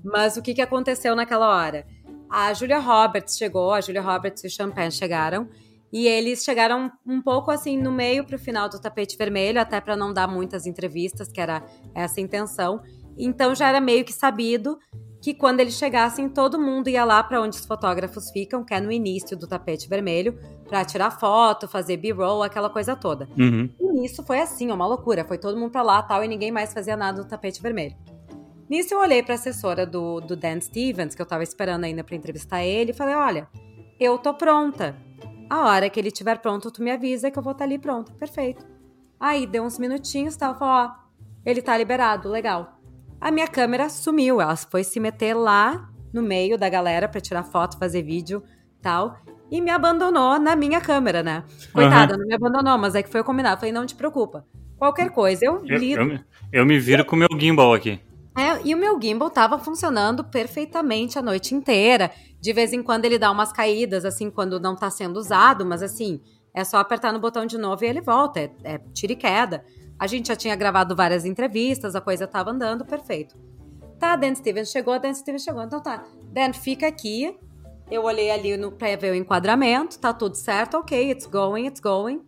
Mas 0.04 0.36
o 0.36 0.42
que, 0.42 0.54
que 0.54 0.62
aconteceu 0.62 1.16
naquela 1.16 1.48
hora? 1.48 1.86
A 2.28 2.52
Julia 2.52 2.78
Roberts 2.78 3.36
chegou, 3.36 3.72
a 3.72 3.80
Julia 3.80 4.02
Roberts 4.02 4.44
e 4.44 4.46
o 4.46 4.50
Champagne 4.50 4.92
chegaram. 4.92 5.48
E 5.92 6.06
eles 6.06 6.44
chegaram 6.44 6.92
um 7.06 7.22
pouco 7.22 7.50
assim 7.50 7.78
no 7.78 7.90
meio 7.90 8.24
pro 8.24 8.38
final 8.38 8.68
do 8.68 8.80
tapete 8.80 9.16
vermelho, 9.16 9.60
até 9.60 9.80
para 9.80 9.96
não 9.96 10.12
dar 10.12 10.26
muitas 10.26 10.66
entrevistas, 10.66 11.28
que 11.28 11.40
era 11.40 11.64
essa 11.94 12.20
a 12.20 12.22
intenção. 12.22 12.82
Então 13.16 13.54
já 13.54 13.68
era 13.68 13.80
meio 13.80 14.04
que 14.04 14.12
sabido 14.12 14.78
que 15.26 15.34
quando 15.34 15.58
eles 15.58 15.74
chegassem, 15.74 16.28
todo 16.28 16.56
mundo 16.56 16.88
ia 16.88 17.04
lá 17.04 17.20
para 17.20 17.42
onde 17.42 17.56
os 17.56 17.66
fotógrafos 17.66 18.30
ficam, 18.30 18.62
que 18.62 18.72
é 18.72 18.78
no 18.78 18.92
início 18.92 19.36
do 19.36 19.48
tapete 19.48 19.88
vermelho, 19.88 20.38
para 20.68 20.84
tirar 20.84 21.10
foto, 21.10 21.66
fazer 21.66 21.96
B-roll, 21.96 22.44
aquela 22.44 22.70
coisa 22.70 22.94
toda. 22.94 23.28
Uhum. 23.36 23.68
E 23.80 23.92
nisso 23.92 24.22
foi 24.22 24.38
assim, 24.38 24.70
uma 24.70 24.86
loucura. 24.86 25.24
Foi 25.24 25.36
todo 25.36 25.58
mundo 25.58 25.72
pra 25.72 25.82
lá 25.82 26.00
tal, 26.00 26.22
e 26.22 26.28
ninguém 26.28 26.52
mais 26.52 26.72
fazia 26.72 26.96
nada 26.96 27.20
no 27.20 27.28
tapete 27.28 27.60
vermelho. 27.60 27.96
Nisso 28.70 28.94
eu 28.94 29.00
olhei 29.00 29.20
pra 29.20 29.34
assessora 29.34 29.84
do, 29.84 30.20
do 30.20 30.36
Dan 30.36 30.60
Stevens, 30.60 31.16
que 31.16 31.22
eu 31.22 31.26
tava 31.26 31.42
esperando 31.42 31.82
ainda 31.82 32.04
pra 32.04 32.14
entrevistar 32.14 32.62
ele, 32.62 32.92
e 32.92 32.94
falei: 32.94 33.16
olha, 33.16 33.48
eu 33.98 34.16
tô 34.18 34.32
pronta. 34.32 34.96
A 35.50 35.66
hora 35.66 35.90
que 35.90 35.98
ele 35.98 36.06
estiver 36.06 36.38
pronto, 36.38 36.70
tu 36.70 36.80
me 36.80 36.92
avisa 36.92 37.32
que 37.32 37.38
eu 37.38 37.42
vou 37.42 37.50
estar 37.50 37.64
ali 37.64 37.80
pronta. 37.80 38.12
Perfeito. 38.12 38.64
Aí 39.18 39.44
deu 39.44 39.64
uns 39.64 39.76
minutinhos, 39.76 40.36
tal, 40.36 40.56
falou: 40.56 40.88
ó, 40.88 40.94
ele 41.44 41.60
tá 41.60 41.76
liberado, 41.76 42.28
legal. 42.28 42.75
A 43.20 43.30
minha 43.30 43.48
câmera 43.48 43.88
sumiu, 43.88 44.40
ela 44.40 44.56
foi 44.56 44.84
se 44.84 45.00
meter 45.00 45.34
lá 45.34 45.88
no 46.12 46.22
meio 46.22 46.56
da 46.58 46.68
galera 46.68 47.08
pra 47.08 47.20
tirar 47.20 47.42
foto, 47.42 47.78
fazer 47.78 48.02
vídeo, 48.02 48.42
tal, 48.80 49.16
e 49.50 49.60
me 49.60 49.70
abandonou 49.70 50.38
na 50.38 50.54
minha 50.56 50.80
câmera, 50.80 51.22
né? 51.22 51.44
Coitada, 51.72 52.16
não 52.16 52.26
me 52.26 52.34
abandonou, 52.34 52.76
mas 52.78 52.94
é 52.94 53.02
que 53.02 53.08
foi 53.10 53.22
combinado. 53.22 53.58
Falei, 53.60 53.72
não 53.72 53.86
te 53.86 53.94
preocupa. 53.94 54.44
Qualquer 54.78 55.10
coisa, 55.10 55.44
eu 55.44 55.62
Eu, 55.66 55.78
lido. 55.78 56.00
eu, 56.00 56.06
me- 56.06 56.24
eu 56.52 56.66
me 56.66 56.78
viro 56.78 57.04
com 57.04 57.16
o 57.16 57.18
meu 57.18 57.28
gimbal 57.38 57.72
aqui. 57.72 58.00
É, 58.36 58.60
e 58.64 58.74
o 58.74 58.78
meu 58.78 59.00
gimbal 59.00 59.30
tava 59.30 59.58
funcionando 59.58 60.22
perfeitamente 60.22 61.18
a 61.18 61.22
noite 61.22 61.54
inteira. 61.54 62.10
De 62.40 62.52
vez 62.52 62.72
em 62.72 62.82
quando 62.82 63.04
ele 63.06 63.18
dá 63.18 63.30
umas 63.30 63.50
caídas, 63.52 64.04
assim, 64.04 64.30
quando 64.30 64.60
não 64.60 64.76
tá 64.76 64.90
sendo 64.90 65.16
usado, 65.16 65.64
mas 65.64 65.82
assim, 65.82 66.20
é 66.54 66.62
só 66.62 66.76
apertar 66.78 67.12
no 67.12 67.18
botão 67.18 67.46
de 67.46 67.56
novo 67.56 67.82
e 67.84 67.88
ele 67.88 68.00
volta. 68.02 68.40
É, 68.40 68.50
é 68.64 68.78
tira 68.92 69.12
e 69.12 69.16
queda. 69.16 69.64
A 69.98 70.06
gente 70.06 70.28
já 70.28 70.36
tinha 70.36 70.54
gravado 70.54 70.94
várias 70.94 71.24
entrevistas, 71.24 71.94
a 71.94 72.00
coisa 72.00 72.26
tava 72.26 72.50
andando, 72.50 72.84
perfeito. 72.84 73.36
Tá, 73.98 74.14
Dan 74.14 74.34
Stevens 74.34 74.70
chegou, 74.70 74.98
Dan 75.00 75.14
Stevens 75.14 75.42
chegou. 75.42 75.62
Então 75.62 75.82
tá, 75.82 76.04
Dan, 76.24 76.52
fica 76.52 76.86
aqui. 76.86 77.38
Eu 77.90 78.04
olhei 78.04 78.30
ali 78.30 78.56
no, 78.56 78.72
pra 78.72 78.94
ver 78.96 79.12
o 79.12 79.14
enquadramento, 79.14 79.98
tá 79.98 80.12
tudo 80.12 80.34
certo, 80.34 80.78
ok, 80.78 81.10
it's 81.10 81.26
going, 81.26 81.66
it's 81.66 81.80
going. 81.80 82.20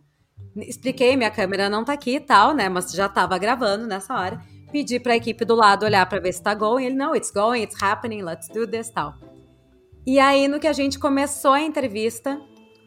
Expliquei, 0.55 1.15
minha 1.15 1.29
câmera 1.29 1.69
não 1.69 1.83
tá 1.83 1.93
aqui 1.93 2.15
e 2.15 2.19
tal, 2.19 2.53
né? 2.53 2.69
Mas 2.69 2.91
já 2.91 3.07
tava 3.07 3.37
gravando 3.37 3.85
nessa 3.85 4.13
hora. 4.13 4.41
Pedi 4.71 4.99
pra 4.99 5.15
equipe 5.15 5.43
do 5.45 5.55
lado 5.55 5.83
olhar 5.85 6.07
pra 6.07 6.19
ver 6.19 6.31
se 6.33 6.41
tá 6.41 6.53
going. 6.53 6.85
Ele, 6.85 6.95
não, 6.95 7.15
it's 7.15 7.31
going, 7.31 7.61
it's 7.61 7.81
happening, 7.81 8.21
let's 8.21 8.47
do 8.47 8.65
this, 8.65 8.89
tal. 8.89 9.15
E 10.05 10.19
aí, 10.19 10.47
no 10.47 10.59
que 10.59 10.67
a 10.67 10.73
gente 10.73 10.97
começou 10.97 11.51
a 11.51 11.61
entrevista, 11.61 12.39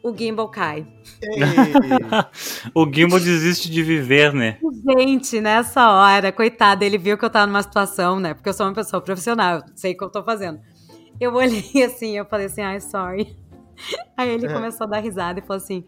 o 0.03 0.16
gimbal 0.16 0.48
cai. 0.48 0.86
O 2.74 2.90
gimbal 2.92 3.20
desiste 3.20 3.70
de 3.70 3.82
viver, 3.82 4.32
né? 4.32 4.59
Gente, 4.98 5.40
nessa 5.40 5.90
hora, 5.90 6.32
coitado, 6.32 6.84
ele 6.84 6.98
viu 6.98 7.16
que 7.16 7.24
eu 7.24 7.30
tava 7.30 7.46
numa 7.46 7.62
situação, 7.62 8.18
né? 8.18 8.34
Porque 8.34 8.48
eu 8.48 8.53
sou 8.53 8.66
uma 8.66 8.74
pessoa 8.74 9.00
profissional, 9.00 9.57
eu 9.59 9.62
sei 9.74 9.92
o 9.92 9.96
que 9.96 10.05
eu 10.05 10.11
tô 10.11 10.22
fazendo. 10.22 10.61
Eu 11.20 11.34
olhei 11.34 11.62
assim, 11.84 12.16
eu 12.16 12.24
falei 12.24 12.46
assim, 12.46 12.62
ai, 12.62 12.80
sorry. 12.80 13.36
Aí 14.16 14.30
ele 14.30 14.46
É. 14.46 14.53
começou 14.53 14.86
a 14.86 14.90
dar 14.90 14.98
risada 15.00 15.38
e 15.38 15.42
falou 15.42 15.57
assim: 15.62 15.84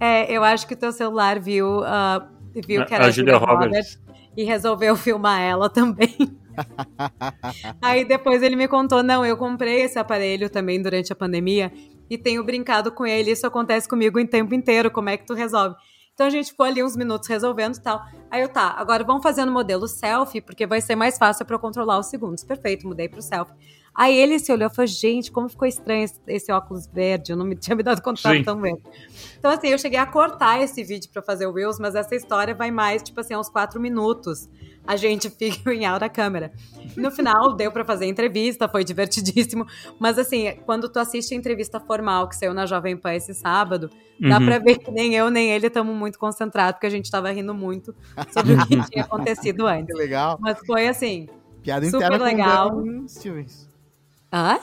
é, 0.00 0.30
eu 0.30 0.42
acho 0.44 0.66
que 0.66 0.74
o 0.74 0.76
teu 0.76 0.92
celular 0.92 1.38
viu, 1.38 1.82
ah, 1.84 2.28
viu 2.54 2.84
que 2.84 2.94
era 2.94 3.04
a 3.04 3.06
a 3.08 3.10
Julia 3.10 3.34
Julia 3.34 3.46
Roberts. 3.46 3.66
Roberts 3.66 4.02
e 4.36 4.44
resolveu 4.44 4.96
filmar 4.96 5.40
ela 5.40 5.68
também. 5.68 6.16
Aí 7.80 8.04
depois 8.04 8.42
ele 8.42 8.56
me 8.56 8.68
contou: 8.68 9.02
não, 9.02 9.24
eu 9.24 9.36
comprei 9.36 9.82
esse 9.82 9.98
aparelho 9.98 10.50
também 10.50 10.82
durante 10.82 11.12
a 11.12 11.16
pandemia 11.16 11.72
e 12.08 12.16
tenho 12.16 12.42
brincado 12.44 12.90
com 12.92 13.06
ele. 13.06 13.30
Isso 13.30 13.46
acontece 13.46 13.88
comigo 13.88 14.18
o 14.18 14.26
tempo 14.26 14.54
inteiro. 14.54 14.90
Como 14.90 15.08
é 15.08 15.16
que 15.16 15.26
tu 15.26 15.34
resolve? 15.34 15.76
Então 16.18 16.26
a 16.26 16.30
gente 16.30 16.50
ficou 16.50 16.66
ali 16.66 16.82
uns 16.82 16.96
minutos 16.96 17.28
resolvendo 17.28 17.76
e 17.76 17.80
tal. 17.80 18.04
Aí 18.28 18.42
eu, 18.42 18.48
tá, 18.48 18.74
agora 18.76 19.04
vamos 19.04 19.22
fazer 19.22 19.44
no 19.44 19.52
modelo 19.52 19.86
selfie, 19.86 20.40
porque 20.40 20.66
vai 20.66 20.80
ser 20.80 20.96
mais 20.96 21.16
fácil 21.16 21.46
para 21.46 21.54
eu 21.54 21.60
controlar 21.60 21.96
os 21.96 22.06
segundos. 22.06 22.42
Perfeito, 22.42 22.88
mudei 22.88 23.08
pro 23.08 23.22
selfie. 23.22 23.54
Aí 23.94 24.16
ele 24.16 24.38
se 24.38 24.52
olhou 24.52 24.68
e 24.68 24.74
falou, 24.74 24.86
gente, 24.86 25.30
como 25.30 25.48
ficou 25.48 25.66
estranho 25.66 26.04
esse, 26.04 26.20
esse 26.26 26.52
óculos 26.52 26.86
verde, 26.86 27.32
eu 27.32 27.36
não 27.36 27.44
me 27.44 27.54
tinha 27.56 27.76
me 27.76 27.84
dado 27.84 28.02
conta 28.02 28.32
Sim. 28.32 28.42
tão 28.42 28.60
verde. 28.60 28.82
Então, 29.38 29.50
assim, 29.50 29.68
eu 29.68 29.78
cheguei 29.78 29.98
a 29.98 30.06
cortar 30.06 30.60
esse 30.60 30.82
vídeo 30.82 31.08
pra 31.12 31.22
fazer 31.22 31.46
o 31.46 31.52
Reels, 31.52 31.78
mas 31.78 31.94
essa 31.94 32.16
história 32.16 32.54
vai 32.54 32.70
mais, 32.70 33.02
tipo 33.02 33.20
assim, 33.20 33.36
uns 33.36 33.48
quatro 33.48 33.80
minutos. 33.80 34.48
A 34.88 34.96
gente 34.96 35.28
fica 35.36 35.72
em 35.74 35.84
alta 35.84 36.08
câmera. 36.08 36.50
No 36.96 37.10
final, 37.10 37.54
deu 37.54 37.70
pra 37.70 37.84
fazer 37.84 38.06
entrevista, 38.06 38.66
foi 38.68 38.82
divertidíssimo. 38.82 39.66
Mas, 40.00 40.18
assim, 40.18 40.52
quando 40.64 40.88
tu 40.88 40.98
assiste 40.98 41.34
a 41.34 41.36
entrevista 41.36 41.78
formal 41.78 42.26
que 42.28 42.34
saiu 42.34 42.54
na 42.54 42.64
Jovem 42.64 42.96
Pan 42.96 43.12
esse 43.12 43.34
sábado, 43.34 43.90
dá 44.18 44.38
Uhum. 44.38 44.46
pra 44.46 44.58
ver 44.58 44.78
que 44.78 44.90
nem 44.90 45.14
eu 45.14 45.30
nem 45.30 45.50
ele 45.50 45.66
estamos 45.66 45.94
muito 45.94 46.18
concentrados, 46.18 46.72
porque 46.74 46.86
a 46.86 46.90
gente 46.90 47.10
tava 47.10 47.30
rindo 47.30 47.52
muito 47.54 47.94
sobre 48.32 48.54
o 48.54 48.66
que 48.66 48.90
tinha 48.90 49.04
acontecido 49.04 49.64
Que 49.66 49.70
antes. 49.70 49.96
legal. 49.96 50.38
Mas 50.40 50.58
foi 50.66 50.88
assim. 50.88 51.28
Piada 51.62 51.84
Super 51.84 52.06
interna 52.06 52.24
legal. 52.24 52.70
com 52.70 53.00
o 53.04 53.08
Stevens. 53.08 53.68
Hã? 54.32 54.58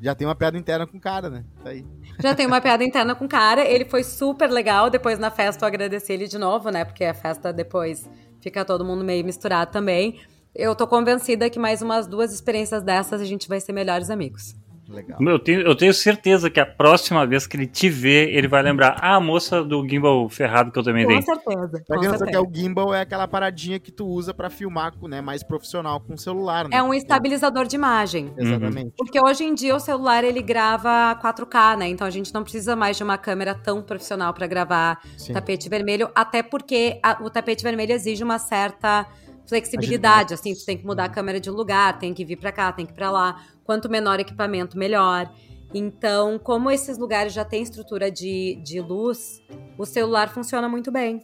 Já 0.00 0.14
tem 0.14 0.26
uma 0.26 0.34
piada 0.34 0.58
interna 0.58 0.86
com 0.86 0.98
o 0.98 1.00
cara, 1.00 1.30
né? 1.30 1.44
Tá 1.64 1.70
aí. 1.70 1.86
Já 2.20 2.34
tem 2.34 2.46
uma 2.46 2.60
piada 2.60 2.84
interna 2.84 3.14
com 3.14 3.24
o 3.24 3.28
cara. 3.28 3.64
Ele 3.64 3.84
foi 3.86 4.02
super 4.04 4.50
legal. 4.50 4.90
Depois 4.90 5.18
na 5.18 5.30
festa 5.30 5.64
eu 5.64 5.68
agradeci 5.68 6.12
ele 6.12 6.26
de 6.26 6.36
novo, 6.36 6.68
né? 6.70 6.84
Porque 6.84 7.04
a 7.04 7.14
festa 7.14 7.50
depois 7.52 8.08
fica 8.46 8.64
todo 8.64 8.84
mundo 8.84 9.02
meio 9.02 9.24
misturado 9.24 9.72
também. 9.72 10.20
Eu 10.54 10.72
tô 10.76 10.86
convencida 10.86 11.50
que 11.50 11.58
mais 11.58 11.82
umas 11.82 12.06
duas 12.06 12.32
experiências 12.32 12.80
dessas 12.80 13.20
a 13.20 13.24
gente 13.24 13.48
vai 13.48 13.60
ser 13.60 13.72
melhores 13.72 14.08
amigos. 14.08 14.54
Legal. 14.88 15.18
Eu 15.20 15.38
tenho, 15.38 15.60
eu 15.62 15.74
tenho 15.74 15.92
certeza 15.92 16.48
que 16.48 16.60
a 16.60 16.66
próxima 16.66 17.26
vez 17.26 17.46
que 17.46 17.56
ele 17.56 17.66
te 17.66 17.88
ver, 17.88 18.28
ele 18.34 18.46
vai 18.46 18.62
lembrar. 18.62 18.96
Ah, 19.00 19.16
a 19.16 19.20
moça 19.20 19.62
do 19.64 19.86
gimbal 19.88 20.28
ferrado 20.28 20.70
que 20.70 20.78
eu 20.78 20.82
também 20.82 21.06
dei. 21.06 21.16
Com 21.16 21.22
certeza. 21.22 21.82
Pra 21.86 21.96
com 21.96 22.02
sabe 22.04 22.08
que 22.08 22.14
é 22.14 22.18
certeza. 22.18 22.40
o 22.42 22.50
gimbal, 22.54 22.94
é 22.94 23.00
aquela 23.00 23.26
paradinha 23.26 23.78
que 23.80 23.90
tu 23.90 24.06
usa 24.06 24.32
pra 24.32 24.48
filmar, 24.48 24.92
com, 24.96 25.08
né? 25.08 25.20
Mais 25.20 25.42
profissional 25.42 25.98
com 26.00 26.14
o 26.14 26.18
celular, 26.18 26.68
né? 26.68 26.76
É 26.76 26.82
um 26.82 26.94
estabilizador 26.94 27.66
de 27.66 27.74
imagem. 27.76 28.32
Exatamente. 28.38 28.92
Porque 28.96 29.20
hoje 29.20 29.44
em 29.44 29.54
dia 29.54 29.74
o 29.74 29.80
celular 29.80 30.22
ele 30.22 30.40
grava 30.42 31.14
4K, 31.20 31.76
né? 31.78 31.88
Então 31.88 32.06
a 32.06 32.10
gente 32.10 32.32
não 32.32 32.42
precisa 32.42 32.76
mais 32.76 32.96
de 32.96 33.02
uma 33.02 33.18
câmera 33.18 33.54
tão 33.54 33.82
profissional 33.82 34.32
para 34.32 34.46
gravar 34.46 35.00
Sim. 35.16 35.32
tapete 35.32 35.68
vermelho, 35.68 36.08
até 36.14 36.42
porque 36.42 37.00
a- 37.02 37.18
o 37.22 37.28
tapete 37.28 37.62
vermelho 37.62 37.92
exige 37.92 38.22
uma 38.22 38.38
certa 38.38 39.06
flexibilidade, 39.48 40.34
assim, 40.34 40.52
tu 40.54 40.64
tem 40.66 40.76
que 40.76 40.84
mudar 40.84 41.04
a 41.04 41.08
câmera 41.08 41.38
de 41.40 41.50
lugar, 41.50 41.98
tem 41.98 42.12
que 42.12 42.24
vir 42.24 42.36
para 42.36 42.52
cá, 42.52 42.72
tem 42.72 42.84
que 42.84 42.92
ir 42.92 42.96
para 42.96 43.10
lá. 43.10 43.40
Quanto 43.66 43.90
menor 43.90 44.20
equipamento, 44.20 44.78
melhor. 44.78 45.30
Então, 45.74 46.38
como 46.38 46.70
esses 46.70 46.96
lugares 46.96 47.32
já 47.32 47.44
têm 47.44 47.62
estrutura 47.62 48.10
de, 48.10 48.54
de 48.64 48.80
luz, 48.80 49.42
o 49.76 49.84
celular 49.84 50.28
funciona 50.30 50.68
muito 50.68 50.90
bem. 50.92 51.20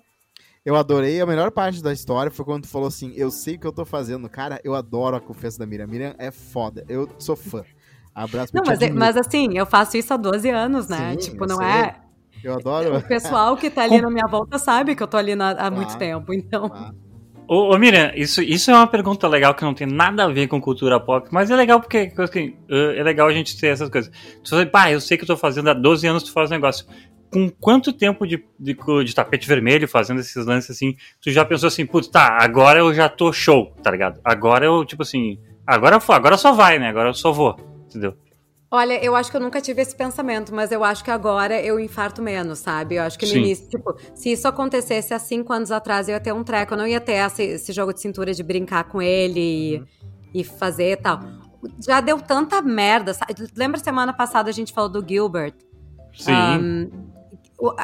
Eu 0.65 0.77
adorei. 0.77 1.21
A 1.21 1.27
melhor 1.27 1.51
parte 1.51 1.83
da 1.83 1.93
história 1.93 2.31
foi 2.31 2.45
quando 2.45 2.65
tu 2.65 2.69
falou 2.69 2.89
assim: 2.89 3.13
Eu 3.17 3.31
sei 3.31 3.55
o 3.55 3.59
que 3.59 3.67
eu 3.67 3.73
tô 3.73 3.85
fazendo. 3.85 4.29
Cara, 4.29 4.61
eu 4.63 4.75
adoro 4.75 5.17
a 5.17 5.21
confiança 5.21 5.59
da 5.59 5.67
Miriam. 5.67 5.87
Miriam 5.87 6.15
é 6.19 6.31
foda. 6.31 6.85
Eu 6.89 7.09
sou 7.19 7.35
fã. 7.37 7.65
Abraço 8.15 8.53
Não, 8.55 8.63
mas, 8.67 8.79
mas 8.93 9.17
assim, 9.17 9.57
eu 9.57 9.65
faço 9.65 9.97
isso 9.97 10.13
há 10.13 10.17
12 10.17 10.51
anos, 10.51 10.87
né? 10.89 11.13
Sim, 11.13 11.17
tipo, 11.31 11.47
não 11.47 11.57
sei. 11.57 11.67
é. 11.67 11.97
Eu 12.43 12.55
adoro. 12.55 12.97
O 12.97 13.03
pessoal 13.03 13.57
que 13.57 13.71
tá 13.71 13.83
ali 13.85 14.01
na 14.03 14.11
minha 14.11 14.27
volta 14.29 14.59
sabe 14.59 14.95
que 14.97 15.03
eu 15.03 15.07
tô 15.07 15.17
ali 15.17 15.35
na- 15.35 15.53
há 15.53 15.71
muito 15.71 15.97
Claro. 15.97 15.99
tempo, 15.99 16.35
então. 16.35 16.71
Ah, 16.73 16.93
Ô, 17.53 17.75
ô 17.75 17.79
Miriam, 17.79 18.11
isso, 18.17 18.41
isso 18.41 18.71
é 18.71 18.75
uma 18.75 18.87
pergunta 18.87 19.29
legal 19.29 19.55
que 19.55 19.63
não 19.63 19.75
tem 19.75 19.87
nada 19.87 20.25
a 20.25 20.29
ver 20.29 20.49
com 20.49 20.59
cultura 20.59 20.99
pop, 20.99 21.29
mas 21.31 21.51
é 21.51 21.55
legal 21.55 21.81
porque 21.81 22.11
assim, 22.17 22.57
eh, 22.67 22.97
é 22.97 23.03
legal 23.03 23.29
a 23.29 23.33
gente 23.35 23.61
ter 23.61 23.67
essas 23.67 23.91
coisas. 23.91 24.11
Tu 24.43 24.49
fala, 24.49 24.65
pá, 24.65 24.91
eu 24.91 24.99
sei 25.03 25.19
que 25.19 25.25
eu 25.25 25.27
tô 25.27 25.37
fazendo 25.37 25.69
há 25.69 25.75
12 25.75 26.07
anos, 26.07 26.23
tu 26.23 26.33
faz 26.33 26.49
negócio. 26.49 26.87
Com 27.31 27.51
quanto 27.51 27.93
tempo 27.93 28.27
de, 28.27 28.43
de, 28.59 28.75
de 29.05 29.15
tapete 29.15 29.47
vermelho 29.47 29.87
fazendo 29.87 30.21
esses 30.21 30.47
lances 30.47 30.71
assim, 30.71 30.97
tu 31.21 31.31
já 31.31 31.45
pensou 31.45 31.67
assim, 31.67 31.85
putz, 31.85 32.09
tá, 32.09 32.39
agora 32.41 32.79
eu 32.79 32.95
já 32.95 33.07
tô 33.07 33.31
show, 33.35 33.77
tá 33.83 33.91
ligado? 33.91 34.19
Agora 34.25 34.65
eu, 34.65 34.83
tipo 34.87 35.03
assim, 35.03 35.39
agora, 35.67 35.99
agora 36.09 36.39
só 36.39 36.53
vai, 36.53 36.79
né? 36.79 36.89
Agora 36.89 37.11
eu 37.11 37.15
só 37.15 37.33
vou, 37.33 37.55
entendeu? 37.85 38.17
Olha, 38.75 38.95
eu 39.05 39.15
acho 39.15 39.31
que 39.31 39.37
eu 39.37 39.41
nunca 39.41 39.61
tive 39.61 39.83
esse 39.83 39.95
pensamento, 39.95 40.55
mas 40.55 40.73
eu 40.73 40.83
acho 40.83 41.05
que 41.05 41.11
agora 41.11 41.61
eu 41.61 41.79
infarto 41.79 42.23
menos, 42.23 42.61
sabe? 42.61 42.95
Eu 42.95 43.03
acho 43.03 43.19
que 43.19 43.27
no 43.27 43.33
Sim. 43.33 43.41
início, 43.41 43.69
tipo, 43.69 43.95
se 44.15 44.33
isso 44.33 44.49
acontecesse 44.49 45.13
há 45.13 45.19
cinco 45.19 45.53
anos 45.53 45.71
atrás, 45.71 46.09
eu 46.09 46.15
ia 46.15 46.21
ter 46.21 46.33
um 46.33 46.43
treco, 46.43 46.73
eu 46.73 46.79
não 46.79 46.87
ia 46.87 46.99
ter 46.99 47.13
esse, 47.13 47.43
esse 47.43 47.71
jogo 47.71 47.93
de 47.93 48.01
cintura 48.01 48.33
de 48.33 48.43
brincar 48.43 48.85
com 48.85 49.03
ele 49.03 49.85
e, 50.33 50.41
e 50.41 50.43
fazer 50.43 50.93
e 50.93 50.97
tal. 50.97 51.21
Já 51.87 52.01
deu 52.01 52.19
tanta 52.19 52.63
merda, 52.63 53.13
sabe? 53.13 53.35
Lembra 53.55 53.79
semana 53.79 54.11
passada 54.11 54.49
a 54.49 54.53
gente 54.55 54.73
falou 54.73 54.89
do 54.89 55.07
Gilbert? 55.07 55.53
Sim. 56.15 56.33
Um, 56.33 56.91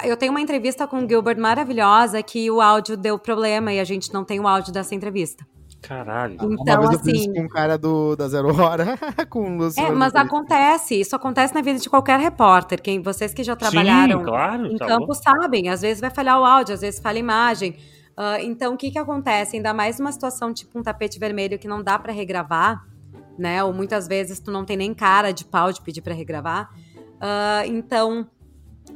eu 0.04 0.16
tenho 0.16 0.32
uma 0.32 0.40
entrevista 0.40 0.86
com 0.86 1.04
o 1.04 1.06
Gilbert 1.06 1.38
maravilhosa 1.38 2.22
que 2.22 2.50
o 2.50 2.62
áudio 2.62 2.96
deu 2.96 3.18
problema 3.18 3.74
e 3.74 3.78
a 3.78 3.84
gente 3.84 4.10
não 4.10 4.24
tem 4.24 4.40
o 4.40 4.48
áudio 4.48 4.72
dessa 4.72 4.94
entrevista. 4.94 5.44
Caralho. 5.80 6.34
Então, 6.34 6.48
uma 6.50 6.88
vez 6.88 6.92
eu 6.92 6.98
fiz 6.98 7.12
isso 7.14 7.30
assim. 7.30 7.34
com 7.34 7.42
um 7.42 7.48
cara 7.48 7.78
do, 7.78 8.16
da 8.16 8.28
Zero 8.28 8.54
Hora, 8.60 8.98
com 9.30 9.58
o. 9.58 9.68
É, 9.76 9.90
mas 9.92 10.14
acontece, 10.14 11.00
isso 11.00 11.14
acontece 11.14 11.54
na 11.54 11.60
vida 11.60 11.78
de 11.78 11.88
qualquer 11.88 12.18
repórter. 12.18 12.82
Quem 12.82 13.00
vocês 13.00 13.32
que 13.32 13.44
já 13.44 13.54
trabalharam 13.54 14.18
Sim, 14.18 14.24
claro, 14.24 14.66
em 14.66 14.76
tá 14.76 14.86
campo 14.86 15.06
bom. 15.06 15.14
sabem, 15.14 15.68
às 15.68 15.80
vezes 15.82 16.00
vai 16.00 16.10
falhar 16.10 16.40
o 16.40 16.44
áudio, 16.44 16.74
às 16.74 16.80
vezes 16.80 17.00
falha 17.00 17.18
a 17.18 17.20
imagem. 17.20 17.76
Ah, 18.16 18.42
então, 18.42 18.74
o 18.74 18.76
que 18.76 18.90
que 18.90 18.98
acontece? 18.98 19.56
Ainda 19.56 19.72
mais 19.72 20.00
numa 20.00 20.10
situação 20.10 20.52
tipo 20.52 20.76
um 20.76 20.82
tapete 20.82 21.20
vermelho 21.20 21.56
que 21.58 21.68
não 21.68 21.80
dá 21.80 21.96
pra 21.96 22.12
regravar, 22.12 22.84
né? 23.38 23.62
Ou 23.62 23.72
muitas 23.72 24.08
vezes 24.08 24.40
tu 24.40 24.50
não 24.50 24.64
tem 24.64 24.76
nem 24.76 24.92
cara 24.92 25.32
de 25.32 25.44
pau 25.44 25.72
de 25.72 25.80
pedir 25.80 26.02
pra 26.02 26.12
regravar. 26.12 26.68
Ah, 27.20 27.62
então, 27.66 28.28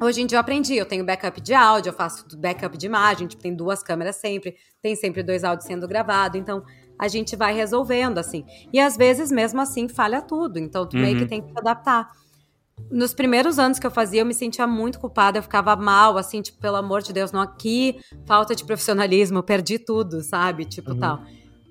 hoje 0.01 0.23
em 0.23 0.27
dia 0.27 0.37
eu 0.37 0.41
aprendi, 0.41 0.75
eu 0.77 0.87
tenho 0.87 1.05
backup 1.05 1.41
de 1.41 1.55
áudio, 1.55 1.91
eu 1.91 1.95
faço 1.95 2.25
backup 2.39 2.77
de 2.77 2.87
imagem, 2.87 3.27
tipo, 3.27 3.43
tem 3.43 3.55
duas 3.55 3.83
câmeras 3.83 4.17
sempre, 4.17 4.57
tem 4.81 4.95
sempre 4.97 5.23
dois 5.23 5.45
áudios 5.45 5.67
sendo 5.67 5.87
gravados, 5.89 6.41
então 6.41 6.63
a 6.99 7.09
gente 7.09 7.35
vai 7.37 7.53
resolvendo, 7.55 8.19
assim. 8.19 8.45
E 8.73 8.79
às 8.79 8.97
vezes, 8.97 9.31
mesmo 9.31 9.61
assim, 9.61 9.89
falha 9.89 10.23
tudo, 10.23 10.59
então 10.59 10.87
tu 10.87 10.97
meio 10.97 11.15
Uhum. 11.15 11.19
que 11.19 11.27
tem 11.27 11.41
que 11.43 11.49
se 11.49 11.59
adaptar. 11.59 12.09
Nos 12.91 13.15
primeiros 13.15 13.59
anos 13.59 13.79
que 13.79 13.87
eu 13.87 13.91
fazia, 13.91 14.21
eu 14.21 14.27
me 14.27 14.35
sentia 14.35 14.67
muito 14.67 14.99
culpada, 15.01 15.39
eu 15.39 15.43
ficava 15.43 15.75
mal, 15.77 16.19
assim, 16.19 16.43
tipo, 16.43 16.59
pelo 16.61 16.77
amor 16.77 17.01
de 17.03 17.13
Deus, 17.13 17.33
não 17.33 17.41
aqui, 17.41 17.99
falta 18.27 18.55
de 18.55 18.65
profissionalismo, 18.65 19.39
eu 19.39 19.43
perdi 19.43 19.79
tudo, 19.79 20.23
sabe? 20.23 20.65
Tipo, 20.65 20.93
Uhum. 20.93 20.99
tal. 20.99 21.23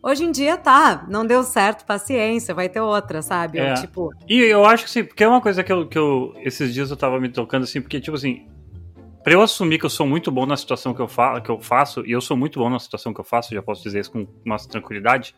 Hoje 0.03 0.23
em 0.23 0.31
dia, 0.31 0.57
tá, 0.57 1.05
não 1.07 1.25
deu 1.25 1.43
certo, 1.43 1.85
paciência, 1.85 2.55
vai 2.55 2.67
ter 2.67 2.81
outra, 2.81 3.21
sabe? 3.21 3.59
É. 3.59 3.75
tipo, 3.75 4.11
E 4.27 4.39
eu 4.39 4.65
acho 4.65 4.85
que 4.85 4.89
sim, 4.89 5.03
porque 5.03 5.23
é 5.23 5.27
uma 5.27 5.41
coisa 5.41 5.63
que 5.63 5.71
eu, 5.71 5.87
que 5.87 5.97
eu. 5.97 6.33
Esses 6.37 6.73
dias 6.73 6.89
eu 6.89 6.97
tava 6.97 7.19
me 7.19 7.29
tocando 7.29 7.63
assim, 7.63 7.81
porque, 7.81 7.99
tipo 7.99 8.15
assim. 8.15 8.47
Pra 9.23 9.33
eu 9.33 9.41
assumir 9.43 9.77
que 9.77 9.85
eu 9.85 9.89
sou 9.89 10.07
muito 10.07 10.31
bom 10.31 10.47
na 10.47 10.57
situação 10.57 10.95
que 10.95 10.99
eu, 10.99 11.07
fa 11.07 11.39
que 11.39 11.51
eu 11.51 11.59
faço, 11.59 12.03
e 12.07 12.11
eu 12.11 12.19
sou 12.19 12.35
muito 12.35 12.57
bom 12.57 12.67
na 12.71 12.79
situação 12.79 13.13
que 13.13 13.19
eu 13.19 13.23
faço, 13.23 13.53
já 13.53 13.61
posso 13.61 13.83
dizer 13.83 13.99
isso 13.99 14.11
com 14.11 14.25
uma 14.43 14.57
tranquilidade, 14.57 15.35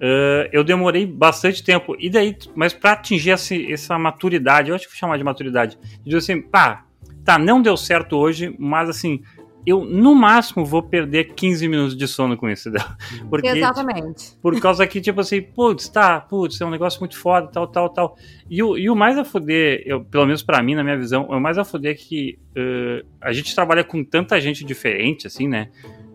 eh, 0.00 0.48
eu 0.52 0.62
demorei 0.62 1.04
bastante 1.04 1.64
tempo. 1.64 1.96
E 1.98 2.08
daí, 2.08 2.36
mas 2.54 2.72
pra 2.72 2.92
atingir 2.92 3.30
esse, 3.30 3.72
essa 3.72 3.98
maturidade, 3.98 4.70
eu 4.70 4.76
acho 4.76 4.84
que 4.86 4.92
vou 4.92 4.98
chamar 4.98 5.18
de 5.18 5.24
maturidade, 5.24 5.76
de 5.82 6.04
dizer 6.04 6.18
assim, 6.18 6.40
pá, 6.40 6.84
tá, 7.24 7.38
não 7.38 7.60
deu 7.60 7.76
certo 7.76 8.16
hoje, 8.16 8.54
mas 8.58 8.88
assim, 8.88 9.20
eu 9.68 9.84
no 9.84 10.14
máximo 10.14 10.64
vou 10.64 10.82
perder 10.82 11.34
15 11.34 11.68
minutos 11.68 11.96
de 11.96 12.08
sono 12.08 12.36
com 12.36 12.48
isso. 12.48 12.68
entendeu? 12.68 12.86
Porque, 13.28 13.48
exatamente. 13.48 14.36
por 14.40 14.58
causa 14.60 14.86
que, 14.86 15.00
tipo 15.00 15.20
assim, 15.20 15.42
putz, 15.42 15.88
tá, 15.88 16.20
putz, 16.20 16.60
é 16.60 16.64
um 16.64 16.70
negócio 16.70 17.00
muito 17.00 17.18
foda, 17.18 17.48
tal, 17.48 17.66
tal, 17.66 17.90
tal. 17.90 18.16
E 18.48 18.62
o, 18.62 18.78
e 18.78 18.88
o 18.88 18.96
mais 18.96 19.18
a 19.18 19.24
foder, 19.24 19.82
eu, 19.84 20.04
pelo 20.04 20.26
menos 20.26 20.42
pra 20.42 20.62
mim, 20.62 20.74
na 20.74 20.82
minha 20.82 20.96
visão, 20.96 21.24
o 21.24 21.40
mais 21.40 21.58
a 21.58 21.64
foder 21.64 21.92
é 21.92 21.94
que 21.94 22.38
eh, 22.56 23.04
a 23.20 23.32
gente 23.32 23.54
trabalha 23.54 23.84
com 23.84 24.02
tanta 24.02 24.40
gente 24.40 24.64
diferente, 24.64 25.26
assim, 25.26 25.46
né? 25.46 25.68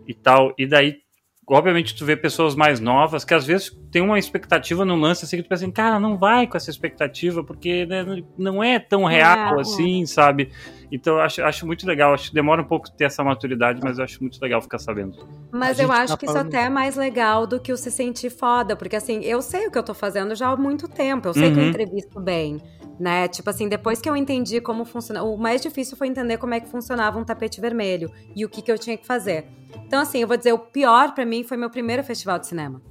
E 0.08 0.14
tal, 0.14 0.54
e 0.58 0.66
daí, 0.66 1.03
obviamente, 1.48 1.96
tu 1.96 2.06
vê 2.06 2.16
pessoas 2.16 2.56
mais 2.56 2.80
novas 2.80 3.24
que 3.26 3.34
às 3.34 3.46
vezes 3.46 3.72
tem 3.92 4.02
uma 4.02 4.18
expectativa 4.18 4.84
no 4.86 4.96
lance, 4.96 5.26
assim, 5.26 5.38
que 5.38 5.44
tu 5.44 5.50
pensa 5.50 5.64
assim, 5.64 5.72
cara, 5.72 6.00
não 6.00 6.18
vai 6.18 6.48
com 6.48 6.58
essa 6.58 6.70
expectativa, 6.70 7.44
porque 7.44 7.86
né, 7.86 8.06
não 8.38 8.64
é 8.64 8.80
tão 8.80 9.04
real 9.06 9.58
é. 9.58 9.62
assim, 9.62 10.06
sabe? 10.06 10.52
Então 10.92 11.16
eu 11.16 11.22
acho, 11.22 11.42
acho 11.44 11.66
muito 11.66 11.86
legal, 11.88 12.14
acho 12.14 12.30
que 12.30 12.36
demora 12.36 12.62
um 12.62 12.66
pouco 12.66 12.90
ter 12.92 13.06
essa 13.06 13.24
maturidade, 13.24 13.82
mas 13.84 13.98
eu 13.98 14.04
acho 14.04 14.22
muito 14.22 14.40
legal 14.42 14.62
ficar 14.62 14.80
sabendo. 14.80 15.14
Mas 15.52 15.80
eu 15.80 15.92
acho 15.92 16.14
tá 16.14 16.18
que 16.18 16.26
isso 16.26 16.38
até 16.38 16.64
é 16.64 16.70
mais 16.70 16.96
legal 16.96 17.46
do 17.46 17.60
que 17.60 17.72
o 17.72 17.78
se 17.78 17.92
sentir 17.92 18.30
foda, 18.30 18.76
porque 18.76 18.96
assim, 18.96 19.22
eu 19.24 19.42
sei 19.42 19.68
o 19.68 19.72
que 19.72 19.78
eu 19.78 19.84
tô 19.84 19.94
fazendo 19.94 20.36
já 20.36 20.50
há 20.50 20.58
muito 20.58 20.88
tempo, 20.88 21.28
eu 21.28 21.34
sei 21.34 21.52
que 21.52 21.60
eu 21.60 21.64
Uhum. 21.64 21.70
entrevisto 21.70 22.20
bem, 22.20 22.58
né? 23.00 23.28
Tipo 23.28 23.50
assim, 23.50 23.68
depois 23.68 24.02
que 24.02 24.10
eu 24.10 24.16
entendi 24.16 24.62
como 24.62 24.86
funciona, 24.86 25.24
o 25.24 25.38
mais 25.38 25.62
difícil 25.62 25.98
foi 25.98 26.08
entender 26.08 26.38
como 26.38 26.54
é 26.54 26.60
que 26.60 26.68
funcionava 26.68 27.20
um 27.20 27.24
tapete 27.24 27.60
vermelho 27.60 28.12
e 28.36 28.46
o 28.46 28.50
que 28.50 28.62
que 28.62 28.72
eu 28.72 28.78
tinha 28.78 28.98
que 28.98 29.06
fazer. 29.06 29.46
Então 29.86 30.00
assim, 30.00 30.20
eu 30.20 30.28
vou 30.28 30.38
dizer, 30.38 30.54
o 30.54 30.60
pior 30.60 31.14
pra 31.14 31.26
mim 31.26 31.44
foi 31.44 31.58
meu 31.58 31.70
primeiro 31.70 32.04
festival 32.04 32.40
de 32.40 32.48
cinema. 32.48 32.82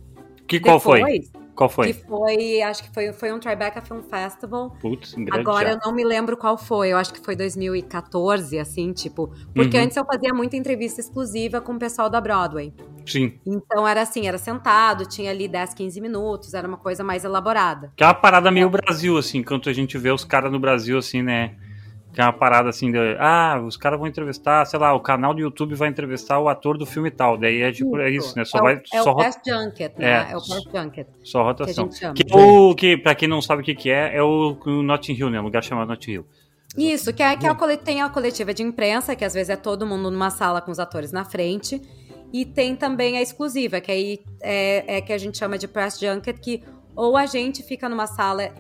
Que 0.47 0.61
qual 0.61 0.79
foi? 0.79 1.23
Qual 1.55 1.69
foi? 1.69 1.93
Que 1.93 2.01
foi, 2.07 2.63
acho 2.63 2.83
que 2.83 2.95
foi, 2.95 3.13
foi 3.13 3.33
um 3.33 3.39
Tribeca 3.39 3.81
Film 3.83 4.01
Festival. 4.03 4.71
Putz, 4.81 5.13
grande 5.15 5.39
Agora 5.39 5.65
eu 5.69 5.73
teatro. 5.73 5.89
não 5.91 5.95
me 5.95 6.03
lembro 6.03 6.37
qual 6.37 6.57
foi, 6.57 6.89
eu 6.89 6.97
acho 6.97 7.13
que 7.13 7.21
foi 7.21 7.37
2014, 7.37 8.59
assim, 8.59 8.93
tipo. 8.93 9.29
Porque 9.55 9.77
Uhum. 9.77 9.85
antes 9.85 9.97
eu 9.97 10.05
fazia 10.05 10.33
muita 10.33 10.57
entrevista 10.57 11.01
exclusiva 11.01 11.61
com 11.61 11.75
o 11.75 11.79
pessoal 11.79 12.09
da 12.09 12.21
Broadway. 12.21 12.73
Sim. 13.07 13.39
Então 13.47 13.87
era 13.87 14.03
assim, 14.03 14.27
era 14.27 14.39
sentado, 14.39 15.07
tinha 15.07 15.31
ali 15.31 15.47
10, 15.47 15.75
15 15.75 16.01
minutos, 16.01 16.55
era 16.55 16.67
uma 16.67 16.79
coisa 16.79 17.05
mais 17.05 17.25
elaborada. 17.25 17.93
Que 17.97 18.03
é 18.05 18.07
uma 18.07 18.15
parada 18.15 18.51
meio 18.51 18.71
Brasil, 18.71 19.17
assim, 19.19 19.39
enquanto 19.39 19.69
a 19.69 19.73
gente 19.73 19.99
vê 19.99 20.11
os 20.11 20.25
caras 20.25 20.51
no 20.51 20.59
Brasil, 20.59 20.97
assim, 20.97 21.23
né? 21.23 21.55
Que 22.13 22.21
é 22.21 22.25
uma 22.25 22.33
parada 22.33 22.69
assim 22.69 22.93
de, 22.93 22.99
ah, 23.19 23.59
os 23.67 23.77
caras 23.77 23.99
vão 23.99 24.07
entrevistar, 24.07 24.67
sei 24.67 24.79
lá, 24.79 24.93
o 24.93 25.01
canal 25.01 25.33
do 25.33 25.41
YouTube 25.41 25.75
vai 25.75 25.89
entrevistar 25.89 26.39
o 26.39 26.49
ator 26.49 26.77
do 26.77 26.85
filme 26.85 27.11
tal. 27.11 27.39
Daí 27.39 27.63
é 27.63 27.73
tipo, 27.73 27.99
é 27.99 28.11
isso, 28.11 28.37
né? 28.37 28.45
Só 28.45 28.59
é 28.59 28.63
vai. 28.63 28.75
o, 28.77 28.83
é 28.93 29.03
só 29.03 29.13
o 29.13 29.17
Press 29.17 29.39
Junket, 29.47 29.93
né? 29.99 30.07
É. 30.29 30.33
É, 30.33 30.37
o 30.37 30.41
Press 30.43 30.65
Junket. 30.65 31.07
Só 31.25 31.43
rotação. 31.43 31.89
Que. 31.89 32.23
Que, 32.25 32.33
é 32.33 32.37
o, 32.37 32.75
que, 32.75 32.97
pra 32.99 33.15
quem 33.15 33.27
não 33.29 33.41
sabe 33.41 33.63
o 33.63 33.65
que, 33.65 33.75
que 33.75 33.91
é, 33.91 34.17
é 34.17 34.23
o, 34.23 34.59
o 34.65 34.83
Notting 34.83 35.15
Hill, 35.15 35.31
né? 35.31 35.41
Um 35.41 35.45
lugar 35.45 35.65
chamado 35.65 35.89
Notting 35.89 36.13
Hill. 36.13 36.27
Isso, 36.77 37.13
que, 37.13 37.23
é, 37.23 37.37
que 37.37 37.47
é 37.47 37.51
a 37.51 37.55
cole- 37.55 37.77
tem 37.77 38.01
a 38.03 38.09
coletiva 38.09 38.53
de 38.55 38.63
imprensa, 38.63 39.15
que 39.15 39.25
às 39.25 39.35
vezes 39.35 39.51
é 39.51 39.57
todo 39.57 39.87
mundo 39.87 40.11
numa 40.11 40.31
sala 40.31 40.61
com 40.61 40.71
os 40.71 40.79
atores 40.79 41.13
na 41.13 41.25
frente. 41.25 41.81
E 42.33 42.47
tem 42.47 42.75
também 42.75 43.19
a 43.19 43.23
exclusiva, 43.23 43.81
que 43.81 43.91
aí 43.93 44.21
é, 44.41 44.97
é 44.97 45.01
que 45.03 45.13
a 45.13 45.19
gente 45.19 45.37
chama 45.37 45.59
de 45.59 45.69
press 45.69 45.99
junket, 45.99 46.39
que 46.41 46.63
ou 46.97 47.17
a 47.17 47.27
gente 47.27 47.63
fica 47.63 47.89
numa 47.89 48.07
sala, 48.07 48.51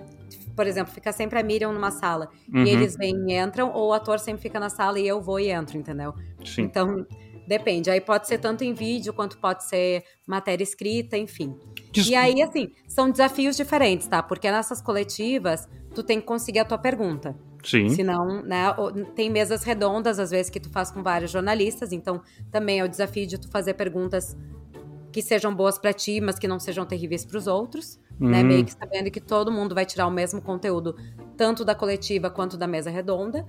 por 0.55 0.67
exemplo, 0.67 0.93
fica 0.93 1.13
sempre 1.13 1.39
a 1.39 1.43
Miriam 1.43 1.73
numa 1.73 1.91
sala, 1.91 2.29
Uhum, 2.53 2.65
e 2.65 2.71
eles 2.71 2.97
vêm 2.97 3.15
e 3.31 3.35
entram, 3.39 3.73
ou 3.73 3.91
o 3.91 3.93
ator 3.93 4.19
sempre 4.19 4.43
fica 4.43 4.59
na 4.61 4.69
sala 4.71 4.99
e 4.99 5.07
eu 5.07 5.21
vou 5.21 5.39
e 5.41 5.49
entro, 5.51 5.77
entendeu? 5.79 6.15
Sim. 6.45 6.63
Então, 6.63 7.07
depende. 7.47 7.91
Aí 7.91 8.01
pode 8.01 8.27
ser 8.29 8.39
tanto 8.39 8.63
em 8.65 8.73
vídeo, 8.73 9.13
quanto 9.13 9.39
pode 9.39 9.65
ser 9.65 10.05
matéria 10.27 10.63
escrita, 10.63 11.17
enfim. 11.17 11.55
Des- 11.93 12.07
E 12.09 12.15
aí, 12.15 12.41
assim, 12.43 12.71
são 12.87 13.11
desafios 13.11 13.57
diferentes, 13.57 14.07
tá? 14.07 14.23
Porque 14.23 14.51
nessas 14.51 14.81
coletivas, 14.81 15.69
tu 15.95 16.03
tem 16.03 16.21
que 16.21 16.27
conseguir 16.27 16.61
a 16.61 16.65
tua 16.65 16.79
pergunta. 16.79 17.37
Sim. 17.65 17.89
Senão, 17.91 18.43
né, 18.43 18.65
tem 19.15 19.31
mesas 19.31 19.63
redondas, 19.63 20.19
às 20.19 20.31
vezes, 20.31 20.51
que 20.51 20.59
tu 20.59 20.69
faz 20.71 20.91
com 20.91 21.03
vários 21.03 21.31
jornalistas, 21.31 21.93
então 21.93 22.21
também 22.51 22.81
é 22.81 22.85
o 22.85 22.89
desafio 22.89 23.27
de 23.27 23.39
tu 23.39 23.49
fazer 23.51 23.75
perguntas 23.75 24.37
que 25.13 25.21
sejam 25.23 25.55
boas 25.55 25.79
pra 25.79 25.93
ti, 25.93 26.21
mas 26.21 26.39
que 26.39 26.49
não 26.49 26.59
sejam 26.59 26.85
terríveis 26.87 27.25
pros 27.25 27.47
outros, 27.47 28.01
né? 28.29 28.43
Hum. 28.43 28.47
Meio 28.47 28.65
que 28.65 28.73
sabendo 28.73 29.11
que 29.11 29.21
todo 29.21 29.51
mundo 29.51 29.75
vai 29.75 29.85
tirar 29.85 30.07
o 30.07 30.11
mesmo 30.11 30.41
conteúdo, 30.41 30.97
tanto 31.37 31.65
da 31.65 31.75
coletiva 31.75 32.31
quanto 32.31 32.57
da 32.57 32.67
mesa 32.67 32.91
redonda. 32.91 33.47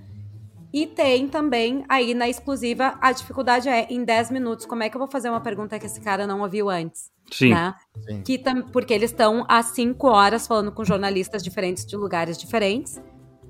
E 0.72 0.86
tem 0.86 1.28
também, 1.28 1.84
aí 1.88 2.14
na 2.14 2.28
exclusiva, 2.28 2.98
a 3.00 3.12
dificuldade 3.12 3.68
é, 3.68 3.86
em 3.88 4.04
10 4.04 4.32
minutos, 4.32 4.66
como 4.66 4.82
é 4.82 4.88
que 4.88 4.96
eu 4.96 4.98
vou 4.98 5.06
fazer 5.06 5.30
uma 5.30 5.40
pergunta 5.40 5.78
que 5.78 5.86
esse 5.86 6.00
cara 6.00 6.26
não 6.26 6.40
ouviu 6.40 6.68
antes? 6.68 7.12
Sim. 7.30 7.50
né? 7.50 7.74
Sim. 8.06 8.22
Que 8.22 8.38
tam, 8.38 8.62
porque 8.62 8.92
eles 8.92 9.10
estão 9.10 9.46
há 9.48 9.62
cinco 9.62 10.08
horas 10.08 10.46
falando 10.46 10.72
com 10.72 10.84
jornalistas 10.84 11.42
diferentes 11.44 11.86
de 11.86 11.96
lugares 11.96 12.36
diferentes. 12.36 13.00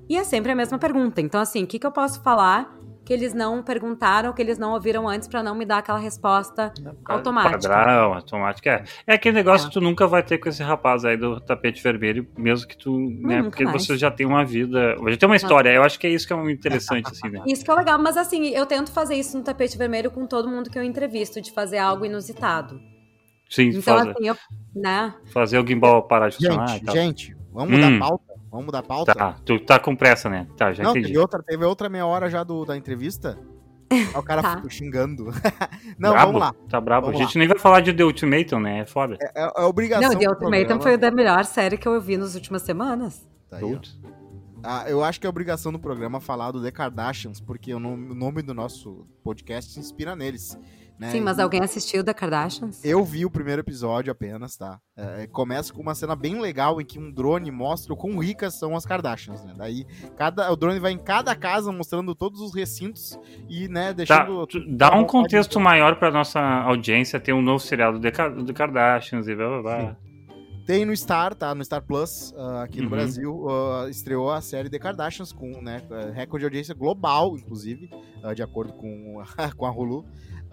E 0.07 0.15
é 0.15 0.23
sempre 0.23 0.51
a 0.51 0.55
mesma 0.55 0.77
pergunta. 0.77 1.19
Então, 1.19 1.41
assim, 1.41 1.63
o 1.63 1.67
que, 1.67 1.79
que 1.79 1.87
eu 1.87 1.91
posso 1.91 2.21
falar 2.21 2.77
que 3.05 3.13
eles 3.13 3.33
não 3.35 3.61
perguntaram, 3.61 4.33
que 4.33 4.41
eles 4.41 4.57
não 4.57 4.73
ouviram 4.73 5.07
antes 5.07 5.27
pra 5.27 5.43
não 5.43 5.53
me 5.53 5.63
dar 5.63 5.77
aquela 5.77 5.99
resposta 5.99 6.73
automática? 7.05 7.69
Padrão, 7.69 8.13
automática. 8.15 8.83
É, 9.05 9.13
é 9.13 9.15
aquele 9.15 9.35
negócio 9.35 9.65
É. 9.65 9.69
que 9.69 9.73
tu 9.75 9.79
nunca 9.81 10.07
vai 10.07 10.23
ter 10.23 10.39
com 10.39 10.49
esse 10.49 10.63
rapaz 10.63 11.05
aí 11.05 11.15
do 11.15 11.39
tapete 11.39 11.81
vermelho, 11.83 12.27
mesmo 12.35 12.67
que 12.67 12.75
tu, 12.75 12.97
né? 12.99 13.37
nunca 13.37 13.49
Porque 13.51 13.63
mais. 13.63 13.85
você 13.85 13.95
já 13.95 14.09
tem 14.09 14.25
uma 14.25 14.43
vida, 14.43 14.95
já 15.07 15.17
tem 15.17 15.29
uma 15.29 15.35
história. 15.35 15.69
Eu 15.69 15.83
acho 15.83 15.99
que 15.99 16.07
é 16.07 16.09
isso 16.09 16.25
que 16.25 16.33
é 16.33 16.35
muito 16.35 16.57
interessante, 16.57 17.07
assim, 17.11 17.29
né? 17.29 17.43
Isso 17.45 17.63
que 17.63 17.69
é 17.69 17.75
legal, 17.75 17.99
mas 17.99 18.17
assim, 18.17 18.47
eu 18.47 18.65
tento 18.65 18.91
fazer 18.91 19.15
isso 19.15 19.37
no 19.37 19.43
tapete 19.43 19.77
vermelho 19.77 20.09
com 20.09 20.25
todo 20.25 20.49
mundo 20.49 20.69
que 20.69 20.77
eu 20.79 20.83
entrevisto, 20.83 21.39
de 21.39 21.51
fazer 21.51 21.77
algo 21.77 22.05
inusitado. 22.05 22.81
Sim, 23.47 23.69
Então, 23.69 23.81
fazer, 23.83 24.09
assim, 24.11 24.27
eu, 24.27 24.35
né? 24.75 25.13
fazer 25.31 25.59
o 25.59 25.67
gimbal 25.67 26.01
parar 26.07 26.29
de 26.29 26.37
funcionar 26.37 26.65
e 26.65 26.71
Gente, 26.73 26.85
tal. 26.85 26.95
gente, 26.95 27.37
vamos 27.53 27.71
mudar 27.75 27.91
Hum. 27.91 27.95
a 27.97 27.99
pauta? 27.99 28.34
Vamos 28.55 28.65
mudar 28.67 28.79
a 28.79 28.83
pauta? 28.83 29.13
Tá, 29.13 29.35
tu 29.45 29.59
tá 29.59 29.77
com 29.79 29.95
pressa, 29.95 30.29
né? 30.29 30.47
Tá, 30.57 30.71
já 30.73 30.83
Não, 30.83 30.91
entendi. 30.91 31.07
teve 31.07 31.19
outra, 31.19 31.43
teve 31.43 31.63
outra 31.65 31.89
meia 31.89 32.05
hora 32.05 32.29
já 32.29 32.43
do, 32.43 32.65
da 32.65 32.75
entrevista. 32.77 33.37
Aí 33.91 34.07
o 34.15 34.23
cara 34.23 34.41
Tá. 34.43 34.55
ficou 34.55 34.69
xingando. 34.69 35.25
Não, 35.99 36.11
brabo? 36.11 36.25
vamos 36.27 36.41
lá. 36.41 36.55
Tá 36.69 36.81
brabo. 36.81 37.07
Vamos 37.07 37.21
a 37.21 37.23
gente 37.23 37.37
nem 37.37 37.47
vai 37.47 37.59
falar 37.59 37.81
de 37.81 37.93
The 37.93 38.03
Ultimatum, 38.03 38.59
né? 38.59 38.79
É 38.79 38.85
foda. 38.85 39.17
É, 39.21 39.51
é 39.61 39.65
obrigação. 39.65 40.09
Não, 40.11 40.17
The 40.19 40.29
Ultimatum 40.29 40.79
foi 40.81 40.93
a 40.93 40.97
da 40.97 41.11
melhor 41.11 41.45
série 41.45 41.77
que 41.77 41.87
eu 41.87 41.99
vi 42.01 42.17
nas 42.17 42.33
últimas 42.35 42.61
semanas. 42.61 43.27
Tá 43.49 43.57
aí. 43.57 43.79
Ah, 44.63 44.85
eu 44.87 45.03
acho 45.03 45.19
que 45.21 45.27
é 45.27 45.29
obrigação 45.29 45.71
do 45.71 45.77
programa 45.77 46.19
falar 46.19 46.49
do 46.51 46.59
The 46.63 46.71
Kardashians, 46.71 47.39
porque 47.39 47.71
o 47.71 47.79
nome, 47.79 48.11
o 48.11 48.15
nome 48.15 48.41
do 48.41 48.51
nosso 48.53 49.05
podcast 49.23 49.71
se 49.71 49.79
inspira 49.79 50.15
neles. 50.15 50.57
Né? 50.99 51.11
Sim, 51.11 51.21
mas 51.21 51.37
E 51.37 51.41
alguém 51.41 51.61
assistiu 51.61 52.03
The 52.03 52.13
Kardashians? 52.13 52.83
Eu 52.83 53.03
vi 53.03 53.25
o 53.25 53.29
primeiro 53.29 53.61
episódio 53.61 54.11
apenas, 54.11 54.55
tá? 54.55 54.79
É, 54.95 55.27
começa 55.27 55.73
com 55.73 55.81
uma 55.81 55.93
cena 55.95 56.15
bem 56.15 56.39
legal 56.39 56.79
em 56.79 56.85
que 56.85 56.97
um 56.97 57.11
drone 57.11 57.51
mostra 57.51 57.93
o 57.93 57.97
quão 57.97 58.17
ricas 58.17 58.53
são 58.55 58.75
as 58.75 58.85
Kardashians, 58.85 59.43
né? 59.43 59.53
Daí 59.57 59.85
cada, 60.17 60.51
o 60.51 60.55
drone 60.55 60.79
vai 60.79 60.91
em 60.91 60.97
cada 60.97 61.35
casa 61.35 61.71
mostrando 61.71 62.15
todos 62.15 62.39
os 62.39 62.53
recintos 62.55 63.19
e, 63.49 63.67
né, 63.67 63.93
deixando. 63.93 64.47
dá 64.69 64.87
à 64.89 64.95
um 64.97 65.05
contexto 65.05 65.59
maior 65.59 65.97
pra 65.97 66.09
nossa 66.11 66.39
audiência 66.39 67.19
ter 67.19 67.33
um 67.33 67.41
novo 67.41 67.59
seriado 67.59 67.99
do 67.99 68.11
Ka- 68.11 68.29
do 68.29 68.53
Kardashians 68.53 69.27
e 69.27 69.35
blá 69.35 69.47
blá 69.47 69.61
blá. 69.61 69.97
Tem 70.65 70.83
no 70.83 70.97
Star, 70.97 71.35
tá? 71.35 71.53
No 71.53 71.63
Star 71.63 71.79
Plus, 71.83 72.33
ah, 72.35 72.63
aqui 72.63 72.77
no 72.77 72.85
Uhum. 72.85 72.89
Brasil, 72.89 73.45
ah, 73.47 73.87
estreou 73.87 74.31
a 74.31 74.41
série 74.41 74.67
The 74.67 74.79
Kardashians 74.79 75.31
com 75.31 75.61
né, 75.61 75.79
eh, 75.91 76.09
recorde 76.11 76.41
de 76.41 76.45
audiência 76.45 76.73
global, 76.73 77.37
inclusive, 77.37 77.87
ah, 78.23 78.33
de 78.33 78.41
acordo 78.41 78.73
com, 78.73 79.21
com 79.57 79.65
a 79.67 79.71
Hulu. 79.71 80.03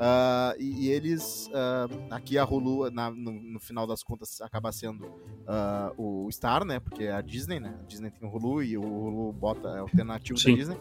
Ah, 0.04 0.52
e, 0.58 0.86
e 0.86 0.90
eles, 0.90 1.48
ah, 1.54 1.86
aqui 2.10 2.36
a 2.36 2.44
Hulu, 2.44 2.90
na- 2.90 3.10
no, 3.12 3.30
no 3.32 3.60
final 3.60 3.86
das 3.86 4.02
contas, 4.02 4.40
acaba 4.40 4.72
sendo 4.72 5.06
ah, 5.46 5.92
o 5.96 6.28
Star, 6.32 6.64
né? 6.64 6.80
Porque 6.80 7.04
é 7.04 7.12
a 7.12 7.20
Disney, 7.20 7.60
né? 7.60 7.78
A 7.80 7.86
Disney 7.86 8.10
tem 8.10 8.28
o 8.28 8.32
Hulu 8.34 8.62
e 8.64 8.76
o 8.76 8.82
Hulu 8.82 9.32
bota 9.32 9.68
é 9.68 9.78
alternativo 9.78 10.36
Sim. 10.38 10.50
da 10.52 10.56
Disney. 10.56 10.78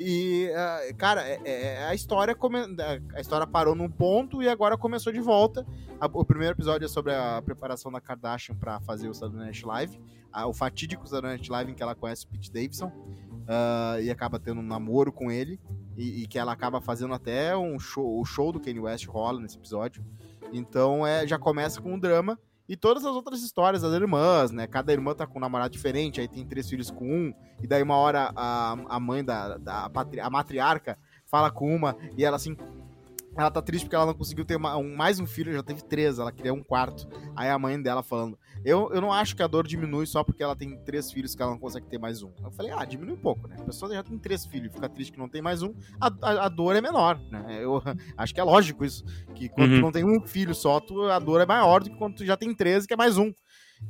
E, 0.00 0.50
cara, 0.98 1.22
é, 1.22 1.40
é- 1.44 1.84
a 1.86 1.94
história 1.94 2.34
come- 2.34 2.66
a 3.14 3.20
história 3.20 3.46
parou 3.46 3.76
num 3.76 3.88
ponto 3.88 4.42
e 4.42 4.48
agora 4.48 4.76
começou 4.76 5.12
de 5.12 5.20
volta. 5.20 5.64
A- 6.00 6.10
o 6.12 6.24
primeiro 6.24 6.52
episódio 6.56 6.84
é 6.84 6.88
sobre 6.88 7.14
a 7.14 7.40
preparação 7.40 7.92
da 7.92 8.00
Kardashian 8.00 8.56
pra 8.56 8.80
fazer 8.80 9.08
o 9.08 9.14
Saturday 9.14 9.44
Night 9.46 9.64
Live. 9.64 10.00
a- 10.32 10.48
o 10.48 10.52
fatídico 10.52 11.06
Saturday 11.06 11.36
Night 11.36 11.48
Live 11.48 11.70
em 11.70 11.74
que 11.76 11.82
ela 11.84 11.94
conhece 11.94 12.24
o 12.26 12.28
Pete 12.28 12.50
Davidson 12.50 12.90
e 14.02 14.10
acaba 14.10 14.40
tendo 14.40 14.58
um 14.60 14.64
namoro 14.66 15.12
com 15.12 15.30
ele. 15.30 15.60
E, 15.96 16.22
e 16.22 16.26
que 16.26 16.38
ela 16.38 16.52
acaba 16.52 16.80
fazendo 16.80 17.14
até 17.14 17.56
um 17.56 17.78
show, 17.78 18.20
o 18.20 18.24
show 18.24 18.50
do 18.52 18.60
Kanye 18.60 18.80
West 18.80 19.06
rola 19.06 19.40
nesse 19.40 19.56
episódio. 19.56 20.04
Então 20.52 21.06
é, 21.06 21.26
já 21.26 21.38
começa 21.38 21.80
com 21.80 21.94
um 21.94 21.98
drama. 21.98 22.38
E 22.66 22.76
todas 22.76 23.04
as 23.04 23.14
outras 23.14 23.42
histórias 23.42 23.82
das 23.82 23.92
irmãs, 23.92 24.50
né? 24.50 24.66
Cada 24.66 24.90
irmã 24.90 25.14
tá 25.14 25.26
com 25.26 25.36
um 25.38 25.40
namorado 25.40 25.70
diferente, 25.70 26.18
aí 26.20 26.26
tem 26.26 26.46
três 26.46 26.66
filhos 26.68 26.90
com 26.90 27.04
um, 27.06 27.34
e 27.62 27.66
daí 27.66 27.82
uma 27.82 27.96
hora 27.96 28.32
a, 28.34 28.72
a 28.88 28.98
mãe 28.98 29.22
da, 29.22 29.58
da 29.58 29.90
a 30.22 30.30
matriarca 30.30 30.96
fala 31.26 31.50
com 31.50 31.74
uma, 31.76 31.94
e 32.16 32.24
ela 32.24 32.36
assim. 32.36 32.56
Ela 33.36 33.50
tá 33.50 33.60
triste 33.60 33.84
porque 33.84 33.96
ela 33.96 34.06
não 34.06 34.14
conseguiu 34.14 34.44
ter 34.44 34.56
uma- 34.56 34.76
um- 34.78 34.94
mais 34.96 35.18
um 35.18 35.26
filho, 35.26 35.52
já 35.52 35.62
teve 35.62 35.82
três, 35.82 36.18
ela 36.20 36.30
queria 36.32 36.54
um 36.54 36.62
quarto. 36.62 37.06
Aí 37.36 37.50
a 37.50 37.58
mãe 37.58 37.82
dela 37.82 38.02
falando: 38.02 38.38
eu, 38.64 38.90
eu 38.92 39.00
não 39.00 39.12
acho 39.12 39.36
que 39.36 39.42
a 39.42 39.46
dor 39.46 39.66
diminui 39.66 40.06
só 40.06 40.24
porque 40.24 40.42
ela 40.42 40.56
tem 40.56 40.76
três 40.84 41.10
filhos 41.12 41.34
que 41.34 41.42
ela 41.42 41.52
não 41.52 41.58
consegue 41.58 41.86
ter 41.86 41.98
mais 41.98 42.22
um. 42.22 42.30
Eu 42.42 42.50
falei: 42.50 42.72
Ah, 42.72 42.84
diminui 42.84 43.14
um 43.14 43.20
pouco, 43.20 43.46
né? 43.46 43.56
A 43.58 43.64
pessoa 43.64 43.92
já 43.92 44.02
tem 44.02 44.18
três 44.18 44.46
filhos 44.46 44.70
e 44.70 44.74
fica 44.74 44.88
triste 44.88 45.12
que 45.12 45.18
não 45.18 45.28
tem 45.28 45.42
mais 45.42 45.62
um, 45.62 45.74
a, 46.00 46.06
a, 46.22 46.46
a 46.46 46.48
dor 46.48 46.74
é 46.76 46.80
menor, 46.80 47.20
né? 47.30 47.58
Eu 47.60 47.82
acho 48.16 48.34
que 48.34 48.40
é 48.40 48.44
lógico 48.44 48.84
isso. 48.84 49.04
Que 49.34 49.48
quando 49.48 49.70
Uhum. 49.72 49.78
tu 49.78 49.82
não 49.82 49.92
tem 49.92 50.04
um 50.04 50.20
filho 50.26 50.54
só, 50.54 50.80
tu, 50.80 51.02
a 51.02 51.18
dor 51.18 51.40
é 51.40 51.46
maior 51.46 51.82
do 51.82 51.90
que 51.90 51.96
quando 51.96 52.16
tu 52.16 52.24
já 52.24 52.36
tem 52.36 52.54
13, 52.54 52.86
que 52.86 52.94
é 52.94 52.96
mais 52.96 53.18
um. 53.18 53.32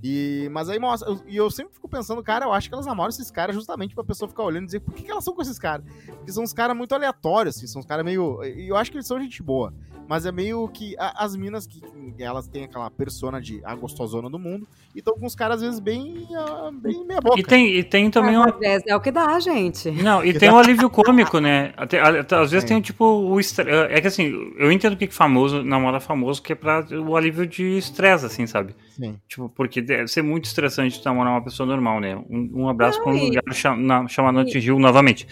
E, 0.02 0.48
mas 0.52 0.68
aí 0.68 0.78
mostra, 0.78 1.08
eu- 1.08 1.20
e 1.26 1.36
eu 1.36 1.50
sempre 1.50 1.72
fico 1.74 1.88
pensando, 1.88 2.22
cara, 2.22 2.44
eu 2.46 2.52
acho 2.52 2.68
que 2.68 2.74
elas 2.74 2.86
namoram 2.86 3.08
esses 3.08 3.30
caras 3.30 3.54
justamente 3.54 3.94
pra 3.94 4.04
pessoa 4.04 4.28
ficar 4.28 4.42
olhando 4.42 4.64
e 4.64 4.66
dizer 4.66 4.80
por 4.80 4.92
que, 4.94 5.02
que 5.04 5.10
elas 5.10 5.24
são 5.24 5.34
com 5.34 5.42
esses 5.42 5.58
caras. 5.58 5.84
Porque 6.06 6.32
são 6.32 6.42
uns 6.42 6.52
caras 6.52 6.76
muito 6.76 6.94
aleatórios, 6.94 7.56
assim, 7.56 7.66
são 7.66 7.80
uns 7.80 7.86
caras 7.86 8.04
meio. 8.04 8.42
E 8.44 8.68
eu 8.68 8.76
acho 8.76 8.90
que 8.90 8.96
eles 8.96 9.06
são 9.06 9.18
gente 9.20 9.42
boa. 9.42 9.72
Mas 10.06 10.26
é 10.26 10.32
meio 10.32 10.68
que 10.68 10.94
a- 10.98 11.24
as 11.24 11.34
minas 11.34 11.66
que, 11.66 11.80
que 11.80 12.22
elas 12.22 12.46
têm 12.46 12.64
aquela 12.64 12.90
persona 12.90 13.40
de 13.40 13.62
a 13.64 13.74
gostosona 13.74 14.28
do 14.28 14.38
mundo 14.38 14.68
e 14.94 14.98
estão 14.98 15.14
com 15.18 15.24
os 15.24 15.34
caras, 15.34 15.56
às 15.56 15.62
vezes, 15.62 15.80
bem, 15.80 16.26
ah, 16.36 16.70
bem 16.74 17.02
meia 17.06 17.20
boca. 17.22 17.40
E 17.40 17.42
tem, 17.42 17.74
e 17.74 17.82
tem 17.82 18.10
também 18.10 18.36
uma. 18.36 18.50
Às 18.50 18.58
vezes 18.58 18.82
é 18.86 18.94
o 18.94 19.00
que 19.00 19.10
dá, 19.10 19.40
gente. 19.40 19.90
Não, 19.90 20.22
e 20.22 20.32
tem 20.38 20.50
um 20.50 20.58
alívio 20.58 20.90
cômico, 20.90 21.38
né? 21.38 21.72
Até, 21.76 22.00
a- 22.00 22.20
às 22.42 22.50
vezes 22.50 22.64
É. 22.64 22.68
tem 22.68 22.82
tipo 22.82 23.02
o 23.04 23.40
estre... 23.40 23.70
É 23.70 23.98
que 24.02 24.06
assim, 24.08 24.24
eu 24.58 24.70
entendo 24.70 24.94
que 24.94 25.06
famoso, 25.06 25.62
namora 25.62 25.98
famoso, 26.00 26.42
que 26.42 26.52
é 26.52 26.56
pra 26.56 26.84
o 27.02 27.16
alívio 27.16 27.46
de 27.46 27.78
estresse, 27.78 28.26
assim, 28.26 28.46
sabe? 28.46 28.74
Sim. 28.96 29.18
Tipo, 29.28 29.48
porque 29.48 29.80
deve 29.82 30.08
ser 30.08 30.22
muito 30.22 30.44
estressante 30.44 31.00
tu 31.00 31.04
namorar 31.04 31.32
uma 31.32 31.42
pessoa 31.44 31.66
normal, 31.66 32.00
né? 32.00 32.16
Um, 32.16 32.50
um 32.54 32.68
abraço 32.68 32.98
Não, 32.98 33.04
pra 33.04 33.12
um 33.12 33.16
e- 33.16 33.26
lugar 33.26 33.42
cha- 33.52 33.76
na- 33.76 34.06
chamado 34.08 34.38
Antigil 34.38 34.78
novamente. 34.78 35.26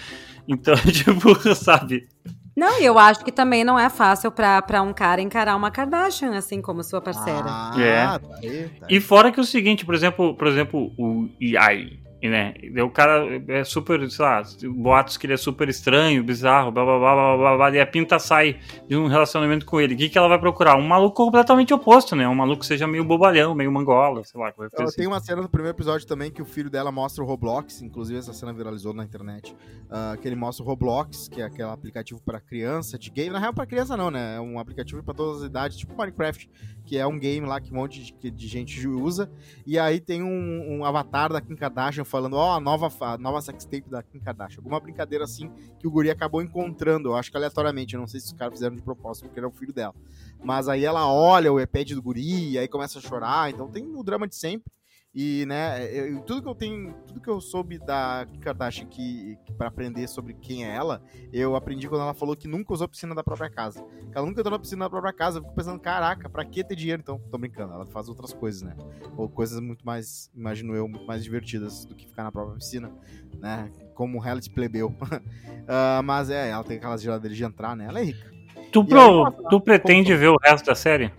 Então, 0.49 0.75
tipo, 0.93 1.35
sabe? 1.55 2.09
Não, 2.57 2.81
e 2.81 2.85
eu 2.85 2.99
acho 2.99 3.25
que 3.25 3.33
também 3.33 3.65
não 3.65 3.79
é 3.79 3.89
fácil 3.89 4.31
pra, 4.31 4.61
pra 4.61 4.83
um 4.83 4.93
cara 4.93 5.23
encarar 5.23 5.57
uma 5.57 5.71
Kardashian, 5.71 6.37
assim 6.37 6.61
como 6.61 6.83
sua 6.85 7.01
parceira. 7.01 7.45
Ah, 7.47 7.75
É. 7.79 8.05
tá 8.05 8.21
aí, 8.43 8.69
tá 8.79 8.87
aí. 8.91 8.97
E 8.97 9.01
fora 9.01 9.33
que 9.33 9.41
é 9.41 9.43
o 9.43 9.47
seguinte, 9.47 9.87
por 9.87 9.95
exemplo, 9.95 10.35
por 10.37 10.47
exemplo, 10.47 10.93
o 10.99 11.29
EI, 11.41 11.99
né? 12.29 12.55
O 12.85 12.91
cara 12.91 13.27
é 13.49 13.65
super, 13.65 14.09
sei 14.11 14.25
lá, 14.25 14.43
boatos 14.75 15.17
que 15.17 15.27
ele 15.27 15.35
é 15.35 15.37
super 15.37 15.69
estranho, 15.69 16.23
bizarro, 16.23 16.71
blá 16.71 16.85
blá 16.85 16.99
blá 16.99 17.15
blá 17.15 17.37
blá, 17.37 17.57
blá 17.57 17.71
e 17.77 17.81
a 17.81 17.87
pinta 17.87 18.19
sai 18.19 18.61
de 18.89 18.97
um 18.97 19.09
relacionamento 19.09 19.67
com 19.67 19.81
ele. 19.81 19.95
O 19.95 19.97
que, 19.97 20.09
que 20.09 20.17
ela 20.17 20.29
vai 20.29 20.39
procurar? 20.39 20.77
Um 20.77 20.87
maluco 20.87 21.17
completamente 21.17 21.75
oposto, 21.75 22.15
né? 22.15 22.29
Um 22.29 22.35
maluco 22.35 22.61
que 22.61 22.67
seja 22.67 22.87
meio 22.87 23.05
bobalhão, 23.05 23.55
meio 23.55 23.73
mangola, 23.73 24.23
sei 24.25 24.41
lá, 24.41 24.53
coisa 24.53 24.71
assim. 24.79 24.97
tenho 24.97 25.11
uma 25.11 25.21
cena 25.21 25.43
no 25.43 25.49
primeiro 25.49 25.77
episódio 25.77 26.07
também 26.07 26.31
que 26.31 26.41
o 26.41 26.45
filho 26.45 26.71
dela 26.71 26.93
mostra 26.93 27.25
o 27.25 27.27
Roblox, 27.27 27.83
inclusive 27.83 28.19
essa 28.19 28.33
cena 28.33 28.53
viralizou 28.53 28.95
na 28.95 29.05
internet. 29.05 29.55
ah, 29.91 30.17
que 30.21 30.29
ele 30.29 30.37
mostra 30.37 30.65
o 30.65 30.67
Roblox, 30.67 31.29
que 31.29 31.41
é 31.41 31.45
aquele 31.45 31.69
aplicativo 31.69 32.21
para 32.23 32.41
criança 32.41 32.99
de 32.99 33.11
game. 33.11 33.31
Na 33.31 33.39
real, 33.39 33.53
para 33.53 33.67
criança 33.67 33.97
não, 33.97 34.11
né? 34.11 34.37
É 34.37 34.41
um 34.41 34.59
aplicativo 34.59 35.03
para 35.03 35.15
todas 35.15 35.43
as 35.43 35.49
idades, 35.49 35.77
tipo 35.77 35.97
Minecraft, 35.97 36.49
que 36.85 36.99
é 36.99 37.07
um 37.07 37.19
game 37.19 37.47
lá 37.47 37.61
que 37.61 37.73
um 37.73 37.77
monte 37.77 38.03
de, 38.03 38.31
de 38.31 38.49
gente 38.49 38.87
usa. 38.87 39.31
E 39.67 39.79
aí 39.79 40.01
tem 40.01 40.23
um, 40.23 40.79
um 40.79 40.85
avatar 40.85 41.33
da 41.33 41.41
Kim 41.41 41.55
Kardashian 41.55 42.05
falando, 42.05 42.35
ó, 42.35 42.57
a 42.57 42.61
nova, 42.61 42.91
nova 43.19 43.41
sextape 43.41 43.89
da 43.89 44.03
Kim 44.03 44.21
Kardashian. 44.21 44.59
Alguma 44.59 44.81
brincadeira 44.81 45.25
assim 45.25 45.51
que 45.79 45.87
o 45.87 45.91
guri 45.91 46.11
acabou 46.11 46.43
encontrando, 46.43 47.11
eu 47.11 47.17
acho 47.17 47.31
que 47.31 47.37
aleatoriamente, 47.37 47.95
eu 47.95 48.01
não 48.01 48.07
sei 48.07 48.21
se 48.21 48.27
os 48.27 48.33
caras 48.33 48.55
fizeram 48.55 48.77
de 48.77 48.83
propósito, 48.83 49.25
porque 49.25 49.39
era 49.39 49.49
o 49.49 49.53
filho 49.53 49.73
dela. 49.73 49.95
Mas 50.43 50.69
aí 50.69 50.85
ela 50.85 51.11
olha 51.11 51.53
o 51.53 51.61
iPad 51.61 51.93
do 51.93 52.03
guri, 52.03 52.59
aí 52.59 52.69
começa 52.69 52.99
a 52.99 53.03
chorar, 53.03 53.51
então 53.51 53.69
tem 53.69 53.85
o 53.85 54.03
drama 54.03 54.27
de 54.27 54.35
sempre. 54.35 54.71
E, 55.15 55.45
né, 55.45 55.85
eu, 55.93 56.21
tudo 56.23 56.41
que 56.41 56.49
eu 56.49 56.55
tenho, 56.55 56.95
tudo 57.07 57.21
que 57.21 57.29
eu 57.29 57.39
soube 57.39 57.79
da 57.79 58.27
Kardashian 58.41 58.87
que, 58.87 59.37
que 59.45 59.53
para 59.53 59.69
aprender 59.69 60.09
sobre 60.09 60.33
quem 60.33 60.65
é 60.65 60.75
ela, 60.75 61.03
eu 61.31 61.55
aprendi 61.55 61.87
quando 61.87 62.01
ela 62.01 62.15
falou 62.15 62.35
que 62.35 62.49
nunca 62.49 62.73
usou 62.73 62.89
piscina 62.89 63.15
da 63.15 63.23
própria 63.23 63.51
casa. 63.51 63.83
Que 63.83 64.17
ela 64.17 64.27
nunca 64.27 64.41
entrou 64.41 64.53
na 64.53 64.59
piscina 64.59 64.87
da 64.87 64.91
própria 64.91 65.13
casa. 65.13 65.39
Eu 65.39 65.43
fico 65.43 65.55
pensando, 65.55 65.79
caraca, 65.79 66.31
pra 66.31 66.47
que 66.47 66.65
ter 66.65 66.75
dinheiro 66.75 67.03
então? 67.03 67.21
Tô 67.31 67.37
brincando, 67.37 67.75
ela 67.75 67.85
faz 67.87 68.09
outras 68.09 68.33
coisas, 68.33 68.63
né? 68.63 68.75
Ou 69.15 69.29
coisas 69.29 69.61
muito 69.61 69.85
mais, 69.85 70.31
imagino 70.35 70.75
eu, 70.75 70.89
muito 70.89 71.07
mais 71.07 71.23
divertidas 71.23 71.85
do 71.85 71.95
que 71.95 72.07
ficar 72.07 72.25
na 72.25 72.33
própria 72.33 72.57
piscina, 72.57 72.91
né? 73.39 73.71
Como 73.95 74.19
reality 74.19 74.49
plebeu. 74.49 74.89
uh, 74.89 76.03
mas 76.05 76.31
é, 76.31 76.49
ela 76.49 76.65
tem 76.65 76.79
aquelas 76.79 77.03
geladeiras 77.03 77.37
de 77.37 77.45
entrar, 77.45 77.77
né? 77.77 77.85
Ela 77.87 78.01
é 78.01 78.05
rica. 78.05 78.33
Tu, 78.73 78.83
pro, 78.83 79.27
aí, 79.27 79.33
tu 79.51 79.61
pretende 79.61 80.17
ver 80.17 80.29
o 80.29 80.39
resto 80.43 80.65
da 80.65 80.75
série? 80.75 81.13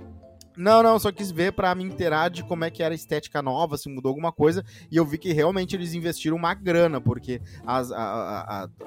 Não, 0.56 0.84
não, 0.84 1.00
só 1.00 1.12
quis 1.12 1.32
ver 1.32 1.54
para 1.54 1.74
me 1.74 1.84
inteirar 1.84 2.30
de 2.30 2.44
como 2.44 2.64
é 2.64 2.70
que 2.70 2.84
era 2.84 2.94
a 2.94 2.96
estética 2.96 3.42
nova, 3.42 3.78
se 3.78 3.90
mudou 3.90 4.10
alguma 4.10 4.32
coisa, 4.32 4.64
e 4.92 4.98
eu 4.98 5.06
vi 5.06 5.18
que 5.18 5.34
realmente 5.34 5.76
eles 5.76 5.94
investiram 5.94 6.38
uma 6.38 6.54
grana, 6.54 7.02
porque 7.02 7.42
as, 7.66 7.92
a, 7.92 7.98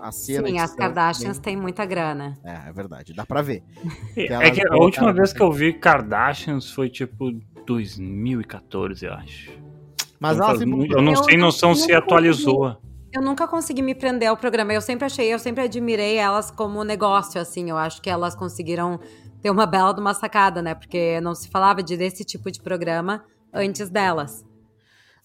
a, 0.01 0.09
a 0.09 0.13
cena... 0.13 0.49
Sim, 0.49 0.59
as 0.59 0.75
Kardashians 0.75 1.39
têm 1.39 1.57
muita 1.57 1.85
grana. 1.85 2.39
É, 2.45 2.69
é 2.69 2.73
verdade, 2.73 3.13
dá 3.13 3.27
pra 3.27 3.43
ver. 3.43 3.63
é 4.17 4.51
que 4.51 4.67
a 4.67 4.77
última 4.77 5.13
vez 5.13 5.33
que 5.33 5.43
eu 5.43 5.51
vi 5.51 5.73
Kardashians 5.73 6.71
foi 6.71 6.89
tipo 6.89 7.33
2014, 7.67 9.05
eu 9.05 9.13
acho. 9.13 9.53
Mas 10.19 10.37
então, 10.37 10.51
assim, 10.51 10.89
eu 10.91 11.03
não 11.03 11.17
sei 11.17 11.37
noção 11.37 11.75
se 11.75 11.93
atualizou. 11.93 12.77
Eu 13.13 13.23
nunca 13.23 13.47
consegui 13.47 13.83
me 13.83 13.95
prender 13.95 14.29
ao 14.29 14.37
programa. 14.37 14.73
Eu 14.73 14.81
sempre 14.81 15.07
achei, 15.07 15.33
eu 15.33 15.39
sempre 15.39 15.65
admirei 15.65 16.17
elas 16.17 16.51
como 16.51 16.83
negócio, 16.85 17.41
assim. 17.41 17.71
Eu 17.71 17.77
acho 17.77 18.01
que 18.03 18.11
elas 18.11 18.35
conseguiram 18.35 19.01
ter 19.43 19.51
uma 19.51 19.67
bela 19.67 19.93
de 19.93 20.01
uma 20.01 20.15
sacada, 20.15 20.63
né? 20.63 20.75
Porque 20.75 21.21
não 21.21 21.35
se 21.35 21.49
falava 21.49 21.83
de, 21.83 21.97
desse 21.97 22.25
tipo 22.25 22.51
de 22.51 22.61
programa 22.61 23.25
antes 23.53 23.89
delas. 23.89 24.45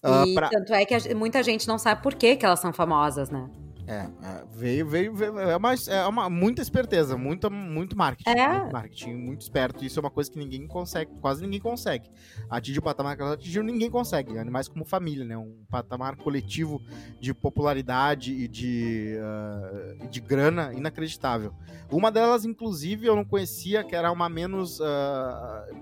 Uh, 0.04 0.26
e 0.26 0.34
pra... 0.34 0.48
tanto 0.48 0.72
é 0.74 0.84
que 0.84 0.94
a, 0.94 1.14
muita 1.14 1.42
gente 1.42 1.68
não 1.68 1.78
sabe 1.78 2.02
por 2.02 2.14
que, 2.14 2.36
que 2.36 2.44
elas 2.44 2.60
são 2.60 2.72
famosas, 2.72 3.30
né? 3.30 3.48
É, 3.86 3.94
é, 3.94 4.44
veio, 4.52 4.86
veio, 4.86 5.14
veio, 5.14 5.38
é, 5.38 5.56
uma, 5.56 5.74
é 5.74 6.06
uma 6.06 6.30
muita 6.30 6.62
esperteza, 6.62 7.16
muita, 7.16 7.50
muito 7.50 7.96
marketing. 7.96 8.30
É. 8.30 8.58
Muito 8.58 8.72
marketing, 8.72 9.14
muito 9.14 9.40
esperto. 9.40 9.84
Isso 9.84 9.98
é 9.98 10.00
uma 10.00 10.10
coisa 10.10 10.30
que 10.30 10.38
ninguém 10.38 10.66
consegue, 10.66 11.10
quase 11.20 11.42
ninguém 11.42 11.60
consegue. 11.60 12.08
Atingir 12.48 12.78
o 12.78 12.82
patamar 12.82 13.16
que 13.16 13.22
ela 13.22 13.34
atingiu, 13.34 13.62
ninguém 13.62 13.90
consegue. 13.90 14.38
Animais 14.38 14.68
como 14.68 14.84
família, 14.84 15.24
né? 15.24 15.36
Um 15.36 15.64
patamar 15.68 16.16
coletivo 16.16 16.80
de 17.18 17.34
popularidade 17.34 18.32
e 18.32 18.46
de, 18.46 19.16
uh, 19.18 20.06
de 20.08 20.20
grana 20.20 20.72
inacreditável. 20.72 21.52
Uma 21.90 22.10
delas, 22.10 22.44
inclusive, 22.44 23.06
eu 23.06 23.16
não 23.16 23.24
conhecia, 23.24 23.82
que 23.82 23.96
era 23.96 24.12
uma 24.12 24.28
menos 24.28 24.78
uh, 24.80 24.84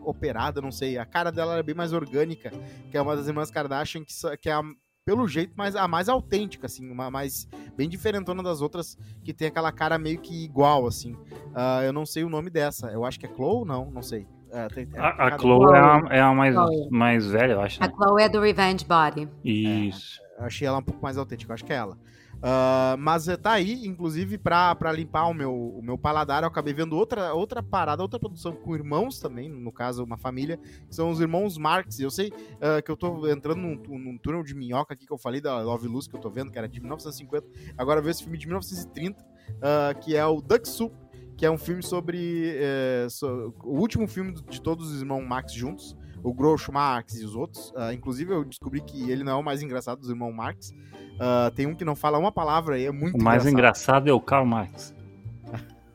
operada, 0.04 0.60
não 0.60 0.72
sei. 0.72 0.96
A 0.96 1.04
cara 1.04 1.30
dela 1.30 1.54
era 1.54 1.62
bem 1.62 1.74
mais 1.74 1.92
orgânica, 1.92 2.50
que 2.90 2.96
é 2.96 3.02
uma 3.02 3.14
das 3.14 3.26
irmãs 3.26 3.50
Kardashian, 3.50 4.04
que, 4.04 4.14
que 4.38 4.48
é 4.48 4.52
a 4.52 4.62
pelo 5.04 5.26
jeito, 5.26 5.52
mais, 5.56 5.74
a 5.74 5.88
mais 5.88 6.08
autêntica, 6.08 6.66
assim, 6.66 6.90
uma 6.90 7.10
mais 7.10 7.48
bem 7.76 7.88
diferentona 7.88 8.42
das 8.42 8.60
outras, 8.60 8.96
que 9.22 9.32
tem 9.32 9.48
aquela 9.48 9.72
cara 9.72 9.98
meio 9.98 10.18
que 10.18 10.44
igual, 10.44 10.86
assim. 10.86 11.14
Uh, 11.14 11.82
eu 11.84 11.92
não 11.92 12.04
sei 12.04 12.24
o 12.24 12.28
nome 12.28 12.50
dessa. 12.50 12.88
Eu 12.88 13.04
acho 13.04 13.18
que 13.18 13.26
é 13.26 13.34
Chloe, 13.34 13.66
não, 13.66 13.90
não 13.90 14.02
sei. 14.02 14.26
É, 14.52 14.66
tem, 14.68 14.88
é, 14.92 15.00
a, 15.00 15.34
a 15.34 15.38
Chloe 15.38 15.74
é 15.74 15.78
a, 15.78 16.16
é 16.16 16.20
a 16.20 16.34
mais, 16.34 16.54
mais 16.90 17.26
velha, 17.26 17.52
eu 17.52 17.60
acho. 17.60 17.80
Né? 17.80 17.86
A 17.86 17.90
Chloe 17.90 18.22
é 18.22 18.28
do 18.28 18.40
Revenge 18.40 18.84
Body. 18.84 19.28
Isso. 19.44 20.20
É, 20.36 20.42
eu 20.42 20.46
achei 20.46 20.66
ela 20.66 20.78
um 20.78 20.82
pouco 20.82 21.02
mais 21.02 21.16
autêntica, 21.16 21.50
eu 21.50 21.54
acho 21.54 21.64
que 21.64 21.72
é 21.72 21.76
ela. 21.76 21.96
Uh, 22.40 22.96
mas 22.98 23.28
eh, 23.28 23.36
tá 23.36 23.52
aí, 23.52 23.86
inclusive, 23.86 24.38
pra, 24.38 24.74
pra 24.74 24.90
limpar 24.90 25.26
o 25.26 25.34
meu, 25.34 25.54
o 25.54 25.82
meu 25.82 25.98
paladar, 25.98 26.42
eu 26.42 26.48
acabei 26.48 26.72
vendo 26.72 26.96
outra, 26.96 27.34
outra 27.34 27.62
parada, 27.62 28.02
outra 28.02 28.18
produção 28.18 28.52
com 28.52 28.74
irmãos 28.74 29.20
também, 29.20 29.46
no 29.46 29.70
caso, 29.70 30.02
uma 30.02 30.16
família, 30.16 30.58
que 30.88 30.94
são 30.94 31.10
os 31.10 31.20
irmãos 31.20 31.58
Marx. 31.58 32.00
Eu 32.00 32.10
sei 32.10 32.28
uh, 32.28 32.82
que 32.82 32.90
eu 32.90 32.96
tô 32.96 33.28
entrando 33.28 33.60
num, 33.60 33.76
num, 33.98 34.16
túnel 34.16 34.42
de 34.42 34.54
minhoca 34.54 34.94
aqui 34.94 35.06
que 35.06 35.12
eu 35.12 35.18
falei 35.18 35.40
da 35.40 35.60
Love 35.60 35.86
Luz, 35.86 36.06
que 36.06 36.16
eu 36.16 36.20
tô 36.20 36.30
vendo, 36.30 36.50
que 36.50 36.56
era 36.56 36.68
de 36.68 36.80
1950. 36.80 37.46
Agora 37.76 38.00
eu 38.00 38.04
vejo 38.04 38.12
esse 38.12 38.22
filme 38.22 38.38
de 38.38 38.46
1930, 38.46 39.20
uh, 39.20 39.26
ah, 39.60 39.94
que 39.94 40.16
é 40.16 40.24
o 40.24 40.40
Duck 40.40 40.66
Soup, 40.66 40.94
que 41.36 41.44
é 41.44 41.50
um 41.50 41.58
filme 41.58 41.82
sobre. 41.82 42.54
Eh, 42.56 43.06
so, 43.08 43.54
o 43.64 43.78
último 43.78 44.06
filme 44.06 44.32
de 44.32 44.60
todos 44.60 44.90
os 44.90 45.00
irmãos 45.00 45.26
Marx 45.26 45.54
juntos 45.54 45.96
o 46.22 46.32
Groucho 46.32 46.72
Marx 46.72 47.20
e 47.20 47.24
os 47.24 47.34
outros. 47.34 47.70
Uh, 47.70 47.92
inclusive, 47.92 48.32
eu 48.32 48.44
descobri 48.44 48.80
que 48.80 49.10
ele 49.10 49.24
não 49.24 49.32
é 49.32 49.36
o 49.36 49.42
mais 49.42 49.62
engraçado 49.62 50.00
dos 50.00 50.10
irmãos 50.10 50.32
Marx. 50.32 50.70
Uh, 50.70 51.50
tem 51.54 51.66
um 51.66 51.74
que 51.74 51.84
não 51.84 51.94
fala 51.94 52.18
uma 52.18 52.32
palavra 52.32 52.78
e 52.78 52.86
é 52.86 52.92
muito 52.92 53.18
O 53.18 53.22
mais 53.22 53.44
engraçado, 53.46 54.06
engraçado 54.06 54.10
é 54.10 54.12
o 54.12 54.20
Karl 54.20 54.46
Marx. 54.46 54.94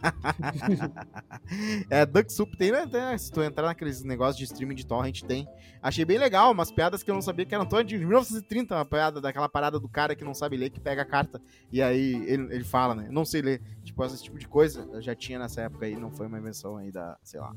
é, 1.90 2.06
Duck 2.06 2.32
Soup 2.32 2.56
tem, 2.56 2.72
né? 2.72 3.18
Se 3.18 3.32
tu 3.32 3.42
entrar 3.42 3.66
naqueles 3.68 4.04
negócios 4.04 4.38
de 4.38 4.44
streaming 4.44 4.76
de 4.76 4.86
torrent, 4.86 5.24
tem. 5.24 5.48
Achei 5.82 6.06
bem 6.06 6.18
legal, 6.18 6.52
umas 6.52 6.72
piadas 6.72 7.04
que 7.04 7.10
eu 7.10 7.16
não 7.16 7.22
sabia 7.22 7.46
que 7.46 7.56
eram 7.56 7.66
todas 7.66 7.86
de 7.86 7.98
1930, 7.98 8.76
uma 8.76 8.86
piada 8.86 9.20
daquela 9.22 9.50
parada 9.50 9.80
do 9.80 9.88
cara 9.88 10.16
que 10.16 10.24
não 10.24 10.34
sabe 10.34 10.58
ler, 10.58 10.70
que 10.70 10.80
pega 10.80 11.02
a 11.02 11.06
carta 11.06 11.42
e 11.72 11.82
aí 11.82 12.24
ele, 12.28 12.54
ele 12.54 12.64
fala, 12.64 12.96
né? 12.96 13.08
Não 13.10 13.26
sei 13.26 13.42
ler. 13.42 13.62
Tipo, 13.84 14.04
esse 14.06 14.24
tipo 14.24 14.38
de 14.38 14.48
coisa 14.48 14.88
já 15.02 15.16
tinha 15.16 15.40
nessa 15.40 15.62
época 15.62 15.86
aí, 15.86 15.96
não 15.96 16.12
foi 16.12 16.28
uma 16.28 16.38
invenção 16.38 16.78
aí 16.78 16.92
da, 16.92 17.18
sei 17.24 17.40
lá. 17.40 17.56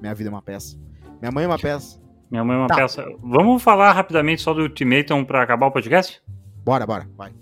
Minha 0.00 0.14
vida 0.14 0.28
é 0.28 0.32
uma 0.32 0.42
peça. 0.42 0.78
Minha 1.22 1.30
mãe 1.30 1.44
é 1.44 1.46
uma 1.46 1.58
peça. 1.58 2.00
Minha 2.28 2.44
mãe 2.44 2.56
é 2.56 2.58
uma 2.58 2.66
tá. 2.66 2.74
peça. 2.74 3.06
Vamos 3.22 3.62
falar 3.62 3.92
rapidamente 3.92 4.42
só 4.42 4.52
do 4.52 4.62
Ultimatum 4.62 5.24
pra 5.24 5.40
acabar 5.40 5.68
o 5.68 5.70
podcast? 5.70 6.20
Bora, 6.64 6.84
bora, 6.84 7.08
vai. 7.16 7.32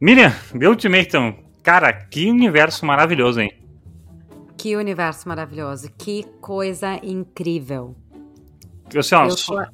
Miriam, 0.00 0.32
The 0.58 0.68
Ultimatum. 0.68 1.36
Cara, 1.62 1.92
que 1.92 2.28
universo 2.28 2.84
maravilhoso, 2.84 3.40
hein? 3.40 3.52
Que 4.58 4.74
universo 4.74 5.28
maravilhoso. 5.28 5.88
Que 5.96 6.24
coisa 6.40 6.98
incrível. 7.00 7.94
Assim, 8.98 9.14
ó, 9.14 9.28
tô... 9.28 9.72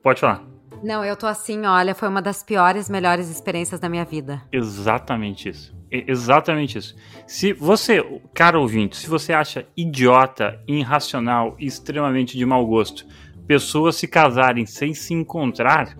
Pode 0.00 0.20
falar. 0.20 0.44
Não, 0.84 1.02
eu 1.02 1.16
tô 1.16 1.26
assim, 1.26 1.64
olha, 1.64 1.94
foi 1.94 2.06
uma 2.08 2.20
das 2.20 2.42
piores, 2.42 2.90
melhores 2.90 3.30
experiências 3.30 3.80
da 3.80 3.88
minha 3.88 4.04
vida. 4.04 4.42
Exatamente 4.52 5.48
isso. 5.48 5.74
Exatamente 5.90 6.76
isso. 6.76 6.94
Se 7.26 7.54
você, 7.54 8.04
cara 8.34 8.58
ouvinte, 8.60 8.94
se 8.98 9.08
você 9.08 9.32
acha 9.32 9.66
idiota, 9.74 10.60
irracional 10.68 11.56
e 11.58 11.64
extremamente 11.64 12.36
de 12.36 12.44
mau 12.44 12.66
gosto 12.66 13.06
pessoas 13.46 13.96
se 13.96 14.06
casarem 14.06 14.66
sem 14.66 14.92
se 14.92 15.14
encontrar, 15.14 15.96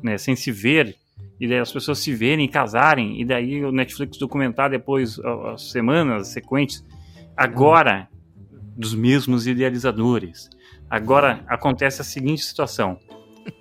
né, 0.00 0.16
sem 0.16 0.36
se 0.36 0.52
ver, 0.52 0.96
e 1.40 1.48
daí 1.48 1.58
as 1.58 1.72
pessoas 1.72 1.98
se 1.98 2.14
verem 2.14 2.46
casarem, 2.46 3.20
e 3.20 3.24
daí 3.24 3.64
o 3.64 3.72
Netflix 3.72 4.18
documentar 4.18 4.70
depois 4.70 5.18
as 5.52 5.70
semanas 5.70 6.28
sequentes, 6.28 6.84
agora, 7.36 8.08
dos 8.76 8.94
mesmos 8.94 9.48
idealizadores, 9.48 10.48
agora 10.88 11.44
acontece 11.48 12.00
a 12.00 12.04
seguinte 12.04 12.44
situação. 12.44 12.98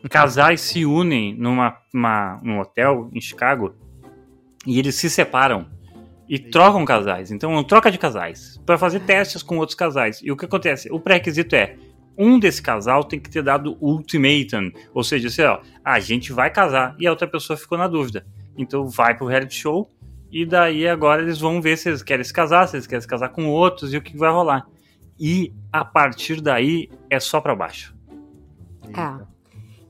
Casais 0.09 0.61
se 0.61 0.85
unem 0.85 1.35
numa, 1.35 1.77
uma, 1.93 2.39
num 2.43 2.59
hotel 2.59 3.09
em 3.13 3.21
Chicago 3.21 3.75
e 4.65 4.79
eles 4.79 4.95
se 4.95 5.09
separam 5.09 5.67
e 6.27 6.37
trocam 6.37 6.83
casais. 6.83 7.31
Então, 7.31 7.63
troca 7.63 7.89
de 7.89 7.97
casais 7.97 8.61
para 8.65 8.77
fazer 8.77 8.99
testes 9.01 9.41
com 9.41 9.57
outros 9.57 9.75
casais. 9.75 10.19
E 10.21 10.31
o 10.31 10.35
que 10.35 10.45
acontece? 10.45 10.91
O 10.91 10.99
pré-requisito 10.99 11.55
é 11.55 11.77
um 12.17 12.39
desse 12.39 12.61
casal 12.61 13.03
tem 13.03 13.19
que 13.19 13.29
ter 13.29 13.43
dado 13.43 13.77
ultimatum, 13.79 14.71
ou 14.93 15.03
seja, 15.03 15.27
assim, 15.27 15.43
ó, 15.43 15.61
a 15.85 15.99
gente 15.99 16.33
vai 16.33 16.49
casar 16.49 16.95
e 16.99 17.05
a 17.05 17.11
outra 17.11 17.27
pessoa 17.27 17.55
ficou 17.55 17.77
na 17.77 17.87
dúvida. 17.87 18.25
Então 18.57 18.87
vai 18.87 19.15
pro 19.15 19.27
reality 19.27 19.53
show 19.53 19.89
e 20.31 20.45
daí 20.45 20.87
agora 20.87 21.21
eles 21.21 21.39
vão 21.39 21.61
ver 21.61 21.77
se 21.77 21.89
eles 21.89 22.01
querem 22.01 22.23
se 22.23 22.33
casar, 22.33 22.67
se 22.67 22.75
eles 22.75 22.87
querem 22.87 23.01
se 23.01 23.07
casar 23.07 23.29
com 23.29 23.45
outros 23.45 23.93
e 23.93 23.97
o 23.97 24.01
que 24.01 24.17
vai 24.17 24.31
rolar. 24.31 24.65
E 25.19 25.53
a 25.71 25.85
partir 25.85 26.41
daí 26.41 26.89
é 27.09 27.19
só 27.19 27.39
para 27.39 27.55
baixo. 27.55 27.95
É. 28.87 29.36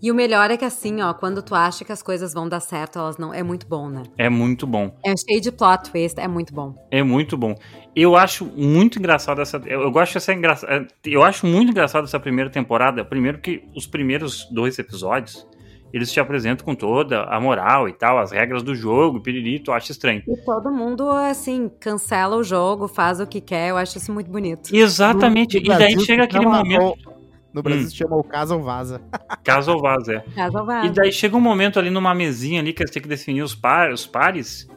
E 0.02 0.12
o 0.12 0.16
melhor 0.16 0.52
é 0.52 0.58
que 0.58 0.66
assim, 0.66 1.02
ó, 1.02 1.14
quando 1.14 1.42
tu 1.42 1.56
acha 1.56 1.84
que 1.84 1.92
as 1.92 2.04
coisas 2.04 2.34
vão 2.34 2.48
dar 2.48 2.60
certo, 2.60 3.00
elas 3.00 3.18
não. 3.18 3.34
É 3.34 3.42
muito 3.42 3.68
bom, 3.68 3.90
né? 3.90 4.04
É 4.18 4.30
muito 4.30 4.68
bom. 4.68 4.96
É 5.04 5.14
cheio 5.18 5.42
de 5.42 5.52
plot 5.52 5.90
twist, 5.92 6.20
é 6.20 6.28
muito 6.28 6.54
bom. 6.54 6.76
É 6.92 7.02
muito 7.02 7.38
bom. 7.38 7.56
Eu 7.96 8.16
acho 8.16 8.46
muito 8.46 9.00
engraçado 9.00 9.42
essa. 9.42 9.62
Eu, 9.66 9.82
eu 9.82 9.92
gosto 9.92 10.14
dessa 10.14 10.34
engraçada. 10.34 10.74
É, 10.74 10.88
eu 11.06 11.24
acho 11.24 11.48
muito 11.48 11.72
engraçado 11.72 12.04
essa 12.04 12.20
primeira 12.20 12.50
temporada. 12.50 13.04
Primeiro 13.04 13.40
que 13.40 13.64
os 13.76 13.88
primeiros 13.88 14.48
dois 14.52 14.78
episódios. 14.78 15.48
Eles 15.94 16.12
te 16.12 16.20
apresentam 16.20 16.66
com 16.66 16.76
toda 16.76 17.24
a 17.24 17.40
moral 17.40 17.88
e 17.88 17.94
tal, 17.94 18.20
as 18.20 18.32
regras 18.32 18.62
do 18.62 18.76
jogo, 18.76 19.22
piririto, 19.22 19.72
eu 19.72 19.76
acho 19.76 19.90
estranho. 19.90 20.22
E 20.28 20.36
todo 20.44 20.70
mundo, 20.70 21.10
assim, 21.10 21.72
cancela 21.80 22.36
o 22.36 22.44
jogo, 22.44 22.90
faz 22.90 23.22
o 23.22 23.26
que 23.26 23.40
quer, 23.40 23.70
eu 23.70 23.78
acho 23.78 23.98
isso 23.98 24.12
muito 24.12 24.30
bonito. 24.30 24.70
Exatamente, 24.76 25.58
no, 25.62 25.66
no 25.66 25.74
e 25.74 25.78
daí 25.78 26.00
chega 26.02 26.26
aquele 26.26 26.46
momento... 26.46 27.17
No 27.58 27.64
Brasil 27.64 27.86
hum. 27.86 27.90
se 27.90 27.96
chama 27.96 28.16
o 28.16 28.24
Casa 28.24 28.56
ou 28.56 28.62
Vaza. 28.62 29.02
Casa 29.44 29.72
ou 29.72 29.82
Vaza, 29.82 30.14
é. 30.14 30.20
Casa 30.36 30.60
ou 30.60 30.66
Vaza. 30.66 30.88
E 30.88 30.90
daí 30.92 31.12
chega 31.12 31.36
um 31.36 31.42
momento 31.42 31.80
ali 31.80 31.90
numa 31.90 32.14
mesinha 32.14 32.62
ali 32.62 32.72
que 32.72 32.84
eles 32.84 32.92
têm 32.92 33.02
que 33.02 33.08
definir 33.08 33.42
os, 33.42 33.56
par, 33.56 33.92
os 33.92 34.06
pares, 34.06 34.70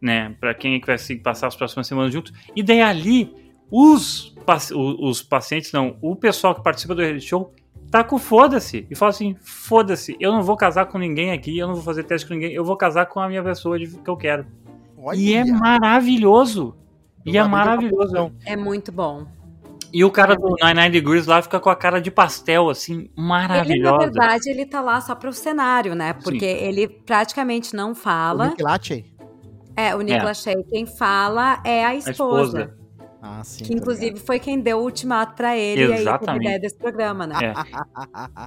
né? 0.00 0.34
Pra 0.38 0.52
quem 0.54 0.74
é 0.74 0.80
que 0.80 0.86
vai 0.86 0.96
passar 1.22 1.46
as 1.46 1.56
próximas 1.56 1.86
semanas 1.86 2.12
juntos. 2.12 2.32
E 2.54 2.62
daí 2.62 2.82
ali, 2.82 3.32
os, 3.70 4.34
os 4.74 5.22
pacientes, 5.22 5.72
não, 5.72 5.96
o 6.02 6.14
pessoal 6.14 6.54
que 6.54 6.62
participa 6.62 6.94
do 6.94 7.00
reality 7.00 7.26
show 7.26 7.54
tá 7.90 8.04
com 8.04 8.18
foda-se. 8.18 8.86
E 8.90 8.94
fala 8.94 9.10
assim: 9.10 9.34
foda-se, 9.40 10.16
eu 10.20 10.32
não 10.32 10.42
vou 10.42 10.56
casar 10.56 10.86
com 10.86 10.98
ninguém 10.98 11.32
aqui, 11.32 11.56
eu 11.56 11.66
não 11.66 11.74
vou 11.74 11.82
fazer 11.82 12.04
teste 12.04 12.28
com 12.28 12.34
ninguém, 12.34 12.52
eu 12.52 12.64
vou 12.64 12.76
casar 12.76 13.06
com 13.06 13.20
a 13.20 13.28
minha 13.28 13.42
pessoa 13.42 13.78
de, 13.78 13.86
que 13.86 14.08
eu 14.10 14.16
quero. 14.16 14.46
Olha, 14.96 15.16
E 15.16 15.34
é 15.34 15.44
maravilhoso. 15.44 16.76
E 17.24 17.36
é 17.36 17.44
maravilhoso. 17.44 18.32
É 18.44 18.56
muito 18.56 18.90
bom. 18.90 19.26
E 19.92 20.04
o 20.04 20.10
cara 20.10 20.34
do 20.36 20.42
99 20.42 20.90
Degrees 20.90 21.26
lá 21.26 21.40
fica 21.40 21.58
com 21.58 21.70
a 21.70 21.76
cara 21.76 22.00
de 22.00 22.10
pastel, 22.10 22.68
assim, 22.68 22.94
Ele, 22.98 23.10
na 23.16 23.22
maravilhosa. 23.22 23.98
verdade, 23.98 24.50
ele 24.50 24.66
tá 24.66 24.80
lá 24.80 25.00
só 25.00 25.14
pro 25.14 25.32
cenário, 25.32 25.94
né? 25.94 26.12
Porque 26.12 26.44
ele 26.44 26.86
praticamente 26.88 27.74
não 27.74 27.92
O 27.92 27.94
fala. 27.94 28.48
Nick 28.48 28.62
Lachey? 28.62 29.04
É, 29.76 29.94
o 29.94 30.00
Nicolas 30.00 30.42
Shea, 30.42 30.56
quem 30.68 30.84
fala 30.86 31.62
é 31.64 31.84
a 31.84 31.90
A 31.90 31.94
esposa. 31.94 32.58
esposa. 32.62 32.78
Ah, 33.22 33.42
sim. 33.44 33.64
Que 33.64 33.74
inclusive 33.74 34.18
foi 34.20 34.38
quem 34.38 34.60
deu 34.60 34.78
o 34.78 34.82
ultimato 34.82 35.34
pra 35.34 35.56
ele 35.56 35.82
e 35.82 35.84
aí 35.86 35.92
a 35.92 35.96
Exatamente. 36.00 36.42
ideia 36.44 36.58
desse 36.60 36.76
programa, 36.78 37.26
né? 37.26 37.34
É. 37.42 37.52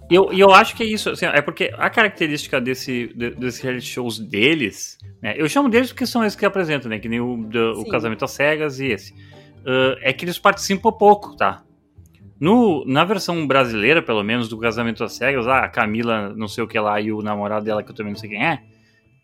E 0.10 0.16
eu, 0.16 0.32
e 0.32 0.40
eu 0.40 0.54
acho 0.54 0.76
que 0.76 0.84
é 0.84 0.86
isso, 0.86 1.10
assim, 1.10 1.26
é 1.26 1.42
porque 1.42 1.74
a 1.78 1.90
característica 1.90 2.60
desse, 2.62 3.08
de- 3.16 3.32
desses 3.32 3.60
reality 3.62 3.86
shows 3.86 4.18
deles, 4.20 4.98
né, 5.22 5.34
eu 5.38 5.48
chamo 5.50 5.68
deles 5.70 5.92
porque 5.92 6.06
são 6.06 6.24
esses 6.24 6.38
que 6.38 6.46
apresentam, 6.46 6.90
né, 6.90 7.00
que 7.00 7.10
nem 7.10 7.20
o, 7.20 7.38
do- 7.38 7.72
o 7.80 7.84
Sim. 7.84 7.90
Casamento 7.90 8.24
às 8.26 8.32
Cegas 8.32 8.80
e 8.80 8.88
esse, 8.88 9.14
Ah, 9.66 9.98
é 10.02 10.14
que 10.14 10.26
eles 10.26 10.40
participam 10.40 10.92
pouco, 10.92 11.36
tá? 11.36 11.64
No, 12.40 12.84
na 12.86 13.04
versão 13.04 13.46
brasileira, 13.46 14.02
pelo 14.02 14.24
menos, 14.24 14.50
do 14.50 14.58
Casamento 14.58 15.04
às 15.04 15.14
Cegas, 15.14 15.48
ah, 15.48 15.60
a 15.60 15.70
Camila, 15.70 16.34
não 16.36 16.48
sei 16.48 16.64
o 16.64 16.68
que 16.68 16.80
lá, 16.80 17.00
e 17.00 17.12
o 17.12 17.22
namorado 17.22 17.66
dela, 17.66 17.84
que 17.84 17.92
eu 17.92 17.96
também 17.96 18.14
não 18.14 18.20
sei 18.20 18.32
quem 18.32 18.44
é, 18.44 18.64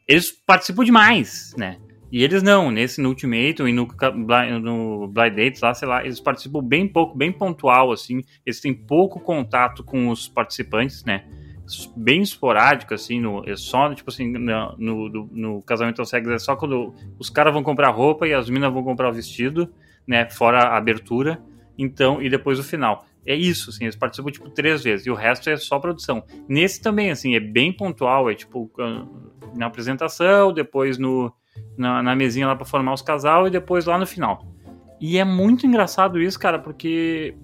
eles 0.07 0.31
participam 0.31 0.84
demais, 0.84 1.53
né? 1.57 1.77
E 2.11 2.23
eles 2.23 2.41
não, 2.41 2.72
nesse 2.72 3.01
no 3.01 3.09
Ultimatum 3.09 3.68
e 3.68 3.73
no, 3.73 3.88
no 4.61 5.07
Blind 5.07 5.35
Dates 5.35 5.61
lá, 5.61 5.73
sei 5.73 5.88
lá, 5.88 6.05
eles 6.05 6.22
participam 6.22 6.61
bem 6.61 6.88
pouco, 6.88 7.18
bem 7.18 7.31
pontual, 7.31 7.91
assim. 7.91 8.23
Eles 8.45 8.61
têm 8.61 8.73
pouco 8.73 9.19
contato 9.19 9.84
com 9.84 10.07
os 10.07 10.27
participantes, 10.27 11.03
né? 11.03 11.26
Bem 11.97 12.22
esporádico, 12.22 12.93
assim, 12.93 13.19
no, 13.19 13.43
é 13.45 13.57
só, 13.57 13.93
tipo 13.93 14.09
assim, 14.09 14.31
no, 14.31 14.76
no, 14.77 15.09
no 15.31 15.61
Casamento 15.64 15.99
aos 15.99 16.09
Cegas, 16.09 16.31
é 16.31 16.39
só 16.39 16.55
quando 16.55 16.93
os 17.19 17.30
caras 17.30 17.53
vão 17.53 17.61
comprar 17.61 17.89
roupa 17.89 18.26
e 18.26 18.34
as 18.34 18.49
minas 18.49 18.72
vão 18.72 18.84
comprar 18.84 19.09
o 19.09 19.14
vestido, 19.14 19.69
né? 20.07 20.29
Fora 20.29 20.59
a 20.59 20.77
abertura, 20.77 21.41
então, 21.77 22.21
e 22.21 22.29
depois 22.29 22.57
o 22.59 22.63
final. 22.63 23.05
É 23.25 23.35
isso, 23.35 23.69
assim, 23.69 23.84
eles 23.84 23.95
participam, 23.95 24.31
tipo, 24.31 24.49
três 24.49 24.81
vezes, 24.84 25.05
e 25.05 25.11
o 25.11 25.13
resto 25.15 25.49
é 25.49 25.57
só 25.57 25.77
produção. 25.79 26.23
Nesse 26.47 26.81
também, 26.81 27.11
assim, 27.11 27.35
é 27.35 27.39
bem 27.41 27.73
pontual, 27.73 28.29
é 28.29 28.34
tipo, 28.35 28.71
na 29.53 29.65
apresentação, 29.65 30.53
depois 30.53 30.97
no, 30.97 31.31
na, 31.77 32.01
na 32.01 32.15
mesinha 32.15 32.47
lá 32.47 32.55
pra 32.55 32.65
formar 32.65 32.93
os 32.93 33.01
casal 33.01 33.45
e 33.45 33.49
depois 33.51 33.85
lá 33.85 33.97
no 33.97 34.07
final. 34.07 34.45
E 34.99 35.17
é 35.17 35.25
muito 35.25 35.67
engraçado 35.67 36.21
isso, 36.21 36.39
cara, 36.39 36.57
porque 36.57 37.35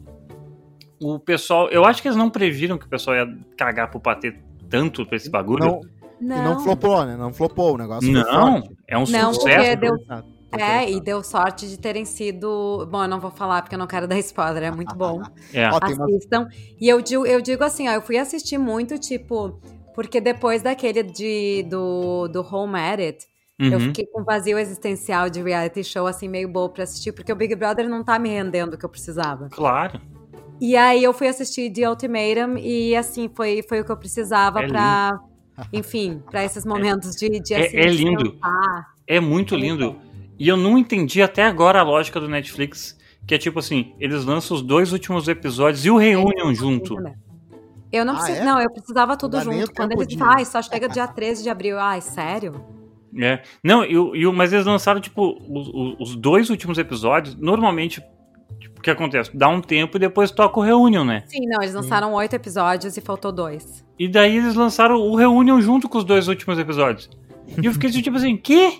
o 1.01 1.19
pessoal. 1.19 1.69
Eu 1.69 1.83
acho 1.85 2.01
que 2.01 2.07
eles 2.07 2.17
não 2.17 2.29
previram 2.29 2.77
que 2.77 2.85
o 2.85 2.89
pessoal 2.89 3.17
ia 3.17 3.37
cagar 3.57 3.91
pro 3.91 3.99
patê 3.99 4.35
tanto 4.69 5.05
pra 5.05 5.17
esse 5.17 5.29
bagulho. 5.29 5.81
Não, 6.19 6.37
e 6.37 6.41
não 6.43 6.59
flopou, 6.61 7.05
né? 7.05 7.17
Não 7.17 7.33
flopou 7.33 7.75
o 7.75 7.77
negócio. 7.77 8.09
Não, 8.11 8.63
é 8.87 8.97
um 8.97 9.01
Não, 9.01 9.33
sucesso. 9.33 9.41
porque 9.41 9.75
deu- 9.75 9.97
É, 10.59 10.89
e 10.91 10.99
deu 11.01 11.23
sorte 11.23 11.67
de 11.67 11.77
terem 11.77 12.05
sido. 12.05 12.87
Bom, 12.91 13.03
eu 13.03 13.07
não 13.07 13.19
vou 13.19 13.31
falar 13.31 13.61
porque 13.61 13.75
eu 13.75 13.79
não 13.79 13.87
quero 13.87 14.07
dar 14.09 14.17
spoiler, 14.19 14.63
é 14.63 14.71
muito 14.71 14.95
bom. 14.95 15.21
É. 15.53 15.65
Assistam. 15.65 16.47
E 16.79 16.87
eu 16.89 17.01
digo, 17.01 17.25
eu 17.25 17.41
digo 17.41 17.63
assim, 17.63 17.87
ó, 17.87 17.91
eu 17.93 18.01
fui 18.01 18.17
assistir 18.17 18.57
muito, 18.57 18.97
tipo, 18.97 19.59
porque 19.95 20.19
depois 20.21 20.61
daquele 20.61 21.03
de, 21.03 21.63
do, 21.69 22.27
do 22.27 22.41
Home 22.41 22.79
Edit, 22.79 23.25
eu 23.59 23.73
Uhum. 23.73 23.79
fiquei 23.79 24.05
com 24.07 24.21
um 24.21 24.23
vazio 24.23 24.57
existencial 24.57 25.29
de 25.29 25.41
reality 25.41 25.83
show, 25.83 26.07
assim, 26.07 26.27
meio 26.27 26.47
bobo 26.49 26.73
pra 26.73 26.83
assistir, 26.83 27.11
porque 27.11 27.31
o 27.31 27.35
Big 27.35 27.55
Brother 27.55 27.87
não 27.87 28.03
tá 28.03 28.17
me 28.17 28.27
rendendo 28.29 28.73
o 28.73 28.77
que 28.77 28.83
eu 28.83 28.89
precisava. 28.89 29.47
Claro. 29.49 30.01
E 30.59 30.75
aí 30.75 31.03
eu 31.03 31.13
fui 31.13 31.27
assistir 31.27 31.71
The 31.71 31.87
Ultimatum 31.89 32.57
e, 32.57 32.95
assim, 32.95 33.29
foi, 33.33 33.61
foi 33.67 33.81
o 33.81 33.85
que 33.85 33.91
eu 33.91 33.97
precisava 33.97 34.63
É 34.63 34.67
pra. 34.67 35.19
Enfim, 35.71 36.21
pra 36.31 36.43
esses 36.43 36.65
momentos 36.65 37.15
de, 37.15 37.29
de 37.39 37.53
É- 37.53 37.67
assim, 37.67 37.77
é 37.77 37.85
lindo. 37.85 38.31
descansar. 38.31 38.87
É 39.07 39.19
muito 39.19 39.55
lindo. 39.55 39.95
E 40.39 40.47
eu 40.47 40.57
não 40.57 40.77
entendi 40.77 41.21
até 41.21 41.43
agora 41.45 41.79
a 41.79 41.83
lógica 41.83 42.19
do 42.19 42.27
Netflix, 42.27 42.97
que 43.27 43.35
é 43.35 43.37
tipo 43.37 43.59
assim, 43.59 43.93
eles 43.99 44.25
lançam 44.25 44.55
os 44.57 44.61
dois 44.63 44.91
últimos 44.91 45.27
episódios 45.27 45.85
e 45.85 45.89
o 45.91 45.97
reúnem 45.97 46.53
junto. 46.55 46.95
Eu 47.91 48.03
não 48.03 48.13
Ah, 48.15 48.17
preciso. 48.17 48.41
é? 48.41 48.43
Não, 48.45 48.59
eu 48.59 48.71
precisava 48.71 49.15
tudo 49.15 49.39
junto. 49.39 49.71
Quando 49.73 49.91
eles 49.91 50.07
de- 50.07 50.15
dizem, 50.15 50.45
só 50.45 50.61
chega 50.61 50.89
dia 50.89 51.07
13 51.07 51.43
de 51.43 51.49
abril. 51.49 51.77
Ai, 51.79 52.01
sério? 52.01 52.65
É. 53.15 53.43
Não, 53.63 53.85
e, 53.85 53.95
o- 53.95 54.15
e 54.15 54.25
o- 54.25 54.33
mas 54.33 54.51
eles 54.51 54.65
lançaram, 54.65 54.99
tipo, 54.99 55.37
os, 55.47 55.69
os- 56.09 56.15
dois 56.15 56.49
últimos 56.49 56.79
episódios. 56.79 57.35
Normalmente, 57.35 58.01
tipo, 58.59 58.79
o 58.79 58.81
que 58.81 58.89
acontece? 58.89 59.29
Dá 59.37 59.47
um 59.47 59.61
tempo 59.61 59.97
e 59.97 59.99
depois 59.99 60.31
toca 60.31 60.59
o 60.59 60.63
Reunion, 60.63 61.03
né? 61.05 61.23
Sim, 61.27 61.45
não, 61.47 61.61
eles 61.61 61.75
lançaram 61.75 62.11
oito 62.13 62.33
episódios 62.35 62.97
e 62.97 63.01
faltou 63.01 63.31
dois. 63.31 63.85
E 63.99 64.07
daí 64.07 64.37
eles 64.37 64.55
lançaram 64.55 64.95
o 64.99 65.15
Reunion 65.15 65.61
junto 65.61 65.87
com 65.87 65.99
os 65.99 66.03
dois 66.03 66.27
últimos 66.27 66.57
episódios. 66.57 67.07
E 67.61 67.63
eu 67.63 67.71
fiquei 67.73 67.91
assim, 67.91 68.01
tipo 68.01 68.17
assim, 68.17 68.35
quê? 68.35 68.79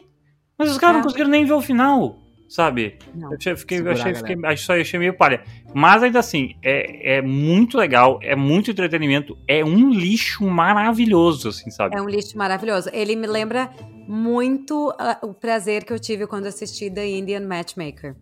Mas 0.57 0.71
os 0.71 0.77
caras 0.77 0.95
É. 0.95 0.97
não 0.97 1.03
conseguiram 1.03 1.29
nem 1.29 1.45
ver 1.45 1.53
o 1.53 1.61
final, 1.61 2.19
sabe? 2.47 2.97
Não. 3.15 3.31
Eu 3.31 3.37
achei, 3.37 3.55
fiquei, 3.55 3.79
eu 3.79 3.91
achei, 3.91 4.13
fiquei, 4.13 4.37
acho 4.43 4.65
só 4.65 4.73
achei 4.79 4.99
meio 4.99 5.15
palha. 5.17 5.43
Mas 5.73 6.03
ainda 6.03 6.19
assim, 6.19 6.55
é, 6.61 7.17
é 7.17 7.21
muito 7.21 7.77
legal, 7.77 8.19
é 8.21 8.35
muito 8.35 8.69
entretenimento, 8.69 9.37
é 9.47 9.63
um 9.65 9.89
lixo 9.89 10.45
maravilhoso, 10.45 11.49
assim, 11.49 11.71
sabe? 11.71 11.95
É 11.97 12.01
um 12.01 12.07
lixo 12.07 12.37
maravilhoso. 12.37 12.89
Ele 12.93 13.15
me 13.15 13.25
lembra 13.27 13.69
muito 14.07 14.93
ah, 14.99 15.17
o 15.23 15.33
prazer 15.33 15.83
que 15.83 15.91
eu 15.93 15.99
tive 15.99 16.27
quando 16.27 16.45
assisti 16.45 16.89
The 16.91 17.07
Indian 17.07 17.47
Matchmaker. 17.47 18.15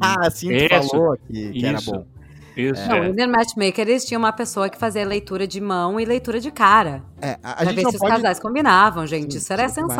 Ah, 0.00 0.30
sim, 0.30 0.48
tu 0.48 0.54
Isso. 0.54 0.88
falou 0.90 1.16
que, 1.26 1.52
que 1.52 1.66
era 1.66 1.78
Isso. 1.78 1.92
bom. 1.92 2.06
Isso, 2.56 2.88
Não, 2.88 3.00
o 3.00 3.04
é. 3.04 3.08
Indian 3.08 3.26
Matchmaker, 3.26 3.88
eles 3.88 4.04
tinham 4.04 4.20
uma 4.20 4.32
pessoa 4.32 4.68
que 4.68 4.78
fazia 4.78 5.04
leitura 5.04 5.44
de 5.46 5.60
mão 5.60 5.98
e 5.98 6.04
leitura 6.04 6.38
de 6.38 6.52
cara. 6.52 7.02
É, 7.20 7.36
a, 7.42 7.50
a 7.50 7.54
pra 7.56 7.64
gente 7.66 7.74
ver 7.74 7.82
não 7.82 7.90
se 7.90 7.96
os 7.96 8.00
pode, 8.00 8.14
casais 8.14 8.38
combinavam, 8.38 9.06
gente. 9.06 9.32
Sim, 9.32 9.38
Isso 9.38 9.52
era 9.52 9.68
sim, 9.68 9.80
demais. 9.82 9.96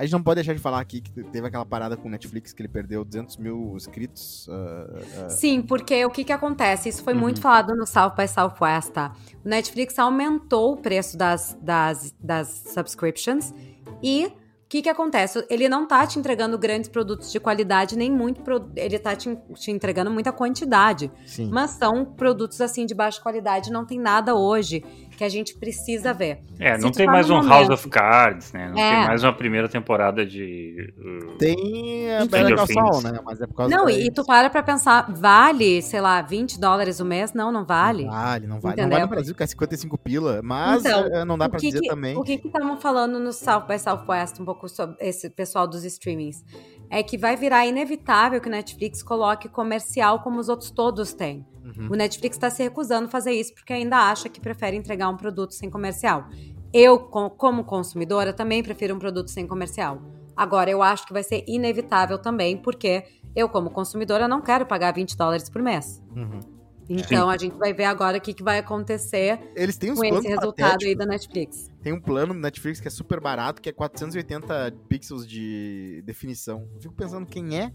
A 0.00 0.04
gente 0.04 0.12
não 0.12 0.22
pode 0.22 0.36
deixar 0.36 0.54
de 0.54 0.58
falar 0.60 0.80
aqui 0.80 1.00
que 1.00 1.10
teve 1.24 1.46
aquela 1.46 1.64
parada 1.66 1.96
com 1.96 2.08
o 2.08 2.10
Netflix 2.10 2.52
que 2.52 2.60
ele 2.62 2.68
perdeu 2.68 3.04
200 3.04 3.36
mil 3.36 3.74
inscritos. 3.76 4.48
ah, 4.50 4.86
ah, 5.26 5.28
Sim, 5.28 5.62
porque 5.62 6.04
o 6.04 6.10
que 6.10 6.24
que 6.24 6.32
acontece? 6.32 6.88
Isso 6.88 7.02
foi 7.04 7.12
Uhum. 7.14 7.20
muito 7.20 7.40
falado 7.40 7.74
no 7.76 7.86
South 7.86 8.14
by 8.16 8.26
Southwest, 8.26 8.90
tá? 8.92 9.12
O 9.44 9.48
Netflix 9.48 9.98
aumentou 9.98 10.72
o 10.72 10.76
preço 10.76 11.16
das, 11.16 11.56
das, 11.60 12.14
das 12.18 12.48
subscriptions 12.74 13.54
e 14.02 14.26
o 14.26 14.32
que 14.70 14.82
que 14.82 14.88
acontece? 14.88 15.44
Ele 15.50 15.68
não 15.68 15.84
tá 15.84 16.06
te 16.06 16.16
entregando 16.16 16.56
grandes 16.56 16.88
produtos 16.88 17.32
de 17.32 17.40
qualidade, 17.40 17.96
nem 17.96 18.08
muito... 18.08 18.40
pro- 18.42 18.70
Ele 18.76 19.00
tá 19.00 19.16
te, 19.16 19.36
te 19.54 19.70
entregando 19.72 20.12
muita 20.12 20.30
quantidade. 20.32 21.10
sim. 21.26 21.50
Mas 21.50 21.72
são 21.72 22.04
produtos, 22.04 22.60
assim, 22.60 22.86
de 22.86 22.94
baixa 22.94 23.20
qualidade. 23.20 23.72
Não 23.72 23.84
tem 23.84 23.98
nada 23.98 24.36
hoje 24.36 24.84
que 25.20 25.24
a 25.24 25.28
gente 25.28 25.54
precisa 25.58 26.14
ver. 26.14 26.38
É, 26.58 26.78
não 26.78 26.90
tem 26.90 27.06
mais 27.06 27.28
um 27.28 27.34
momento- 27.36 27.50
House 27.50 27.68
of 27.68 27.86
Cards, 27.90 28.54
né? 28.54 28.70
Não 28.70 28.78
É. 28.82 28.90
tem 29.00 29.06
mais 29.08 29.22
uma 29.22 29.34
primeira 29.34 29.68
temporada 29.68 30.24
de. 30.24 30.94
uh, 30.96 31.36
Tem 31.36 32.10
a. 32.16 32.24
Better 32.24 32.56
Call 32.56 32.66
Saul, 32.66 33.02
né? 33.02 33.20
Mas 33.22 33.38
é 33.38 33.46
por 33.46 33.52
causa 33.54 33.76
Não, 33.76 33.86
e, 33.90 34.06
e 34.06 34.10
tu 34.10 34.24
para 34.24 34.48
pra 34.48 34.62
pensar, 34.62 35.12
vale, 35.12 35.82
sei 35.82 36.00
lá, 36.00 36.22
20 36.22 36.58
dólares 36.58 37.00
o 37.00 37.04
mês? 37.04 37.34
Não, 37.34 37.52
não 37.52 37.66
vale. 37.66 38.04
Não 38.04 38.10
vale, 38.12 38.46
não 38.46 38.60
vale. 38.60 38.76
Não 38.76 38.84
Entendeu? 38.84 38.90
vale 38.92 39.02
no 39.02 39.08
Brasil, 39.10 39.34
que 39.34 39.42
é 39.42 39.46
55 39.46 39.98
pila, 39.98 40.40
mas 40.42 40.82
Então, 40.86 41.00
eh, 41.12 41.22
não 41.26 41.36
dá 41.36 41.44
O 41.44 41.50
pra 41.50 41.60
que 41.60 41.66
dizer 41.66 41.80
que- 41.80 41.88
também. 41.88 42.16
O 42.16 42.22
que 42.22 42.38
que 42.38 42.46
estavam 42.46 42.78
falando 42.80 43.20
no 43.20 43.30
South 43.30 43.66
by 43.68 43.78
Southwest, 43.78 44.40
um 44.40 44.46
pouco 44.46 44.70
sobre 44.70 44.96
esse 45.00 45.28
pessoal 45.28 45.68
dos 45.68 45.84
streamings? 45.84 46.42
É 46.88 47.02
que 47.02 47.18
vai 47.18 47.36
virar 47.36 47.66
inevitável 47.66 48.40
que 48.40 48.48
o 48.48 48.50
Netflix 48.50 49.02
coloque 49.02 49.50
comercial 49.50 50.20
como 50.20 50.40
os 50.40 50.48
outros 50.48 50.70
todos 50.70 51.12
têm. 51.12 51.44
Uhum. 51.64 51.88
O 51.90 51.94
Netflix 51.94 52.36
está 52.36 52.48
se 52.50 52.62
recusando 52.62 53.06
a 53.06 53.10
fazer 53.10 53.32
isso 53.32 53.54
porque 53.54 53.72
ainda 53.72 53.96
acha 54.10 54.28
que 54.28 54.40
prefere 54.40 54.76
entregar 54.76 55.08
um 55.08 55.16
produto 55.16 55.52
sem 55.54 55.68
comercial. 55.70 56.28
Eu, 56.72 56.98
co- 56.98 57.30
como 57.30 57.64
consumidora, 57.64 58.32
também 58.32 58.62
prefiro 58.62 58.94
um 58.94 58.98
produto 58.98 59.28
sem 59.30 59.46
comercial. 59.46 60.00
Agora, 60.36 60.70
eu 60.70 60.82
acho 60.82 61.06
que 61.06 61.12
vai 61.12 61.22
ser 61.22 61.44
inevitável 61.46 62.18
também, 62.18 62.56
porque 62.56 63.04
eu, 63.36 63.48
como 63.48 63.70
consumidora, 63.70 64.26
não 64.26 64.40
quero 64.40 64.64
pagar 64.64 64.92
20 64.94 65.16
dólares 65.16 65.50
por 65.50 65.60
mês. 65.62 66.02
Uhum. 66.16 66.40
Então, 66.88 67.30
a 67.30 67.36
gente 67.36 67.56
vai 67.56 67.72
ver 67.72 67.84
agora 67.84 68.18
o 68.18 68.20
que, 68.20 68.34
que 68.34 68.42
vai 68.42 68.58
acontecer 68.58 69.38
Eles 69.54 69.76
têm 69.76 69.94
com 69.94 70.04
esse 70.04 70.26
resultado 70.26 70.54
aí 70.58 70.96
patéticos. 70.96 70.96
da 70.98 71.06
Netflix. 71.06 71.70
Tem 71.82 71.92
um 71.92 72.00
plano 72.00 72.34
no 72.34 72.40
Netflix 72.40 72.80
que 72.80 72.88
é 72.88 72.90
super 72.90 73.20
barato, 73.20 73.62
que 73.62 73.68
é 73.68 73.72
480 73.72 74.72
pixels 74.88 75.24
de 75.26 76.02
definição. 76.04 76.68
Eu 76.74 76.80
fico 76.80 76.94
pensando 76.94 77.26
quem 77.26 77.56
é. 77.56 77.70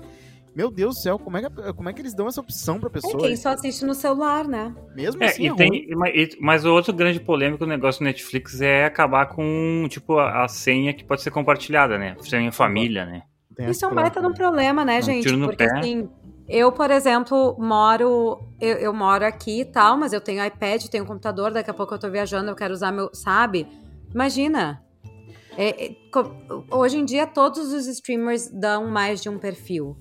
Meu 0.56 0.72
Deus 0.72 0.96
do 0.96 1.02
céu, 1.02 1.20
como 1.20 1.36
é 1.38 1.42
que, 1.42 1.74
como 1.74 1.90
é 1.90 1.94
que 1.94 2.02
eles 2.02 2.14
dão 2.14 2.28
essa 2.28 2.40
opção 2.40 2.80
pra 2.80 2.88
É 2.88 2.92
pessoa? 2.94 3.20
quem 3.20 3.36
só 3.36 3.50
assiste 3.50 3.84
no 3.84 3.94
celular, 3.94 4.48
né? 4.48 4.74
Mesmo 4.96 5.22
É, 5.22 5.28
assim, 5.28 5.44
e 5.44 5.48
é 5.48 5.50
ruim. 5.50 5.58
tem, 5.58 5.88
mas- 5.96 6.14
e- 6.16 6.38
mas 6.40 6.64
o 6.66 6.74
outro 6.74 6.94
grande 6.94 7.20
polêmico 7.20 7.66
do 7.66 7.68
negócio 7.70 8.00
do 8.00 8.06
Netflix 8.06 8.62
é 8.62 8.86
acabar 8.86 9.26
com, 9.28 9.86
tipo, 9.90 10.18
a, 10.18 10.46
a 10.46 10.48
senha 10.48 10.94
que 10.94 11.04
pode 11.04 11.22
ser 11.22 11.32
compartilhada, 11.32 11.98
né? 11.98 12.16
Senha 12.22 12.52
família, 12.54 13.06
né? 13.06 13.24
Tem 13.54 13.70
Isso 13.70 13.84
é 13.86 13.88
um 13.90 13.96
baita 13.96 14.22
de 14.22 14.28
um 14.28 14.34
problema. 14.34 14.86
né, 14.86 15.00
Um 15.00 15.02
gente? 15.02 15.24
tiro 15.24 15.38
no 15.38 15.48
Porque 15.48 15.66
pé. 15.68 15.78
assim, 15.78 16.10
eu, 16.48 16.72
por 16.72 16.90
exemplo, 16.90 17.56
moro. 17.60 18.40
Eu, 18.62 18.78
eu 18.78 18.94
moro 18.94 19.26
aqui 19.26 19.62
e 19.62 19.66
tal, 19.66 19.98
mas 19.98 20.14
eu 20.14 20.22
tenho 20.22 20.44
iPad, 20.46 20.86
tenho 20.88 21.06
computador, 21.06 21.52
daqui 21.52 21.70
a 21.70 21.74
pouco 21.74 21.94
eu 21.94 22.00
tô 22.00 22.10
viajando, 22.10 22.50
eu 22.50 22.56
quero 22.56 22.74
usar 22.74 22.92
meu. 22.94 23.10
Sabe? 23.14 23.68
Imagina. 24.14 24.82
É, 25.58 25.86
é, 25.88 25.96
hoje 26.72 26.98
em 26.98 27.06
dia, 27.06 27.26
todos 27.28 27.74
os 27.74 27.88
streamers 27.88 28.50
dão 28.50 28.90
mais 28.90 29.22
de 29.22 29.30
um 29.30 29.38
perfil. 29.38 29.98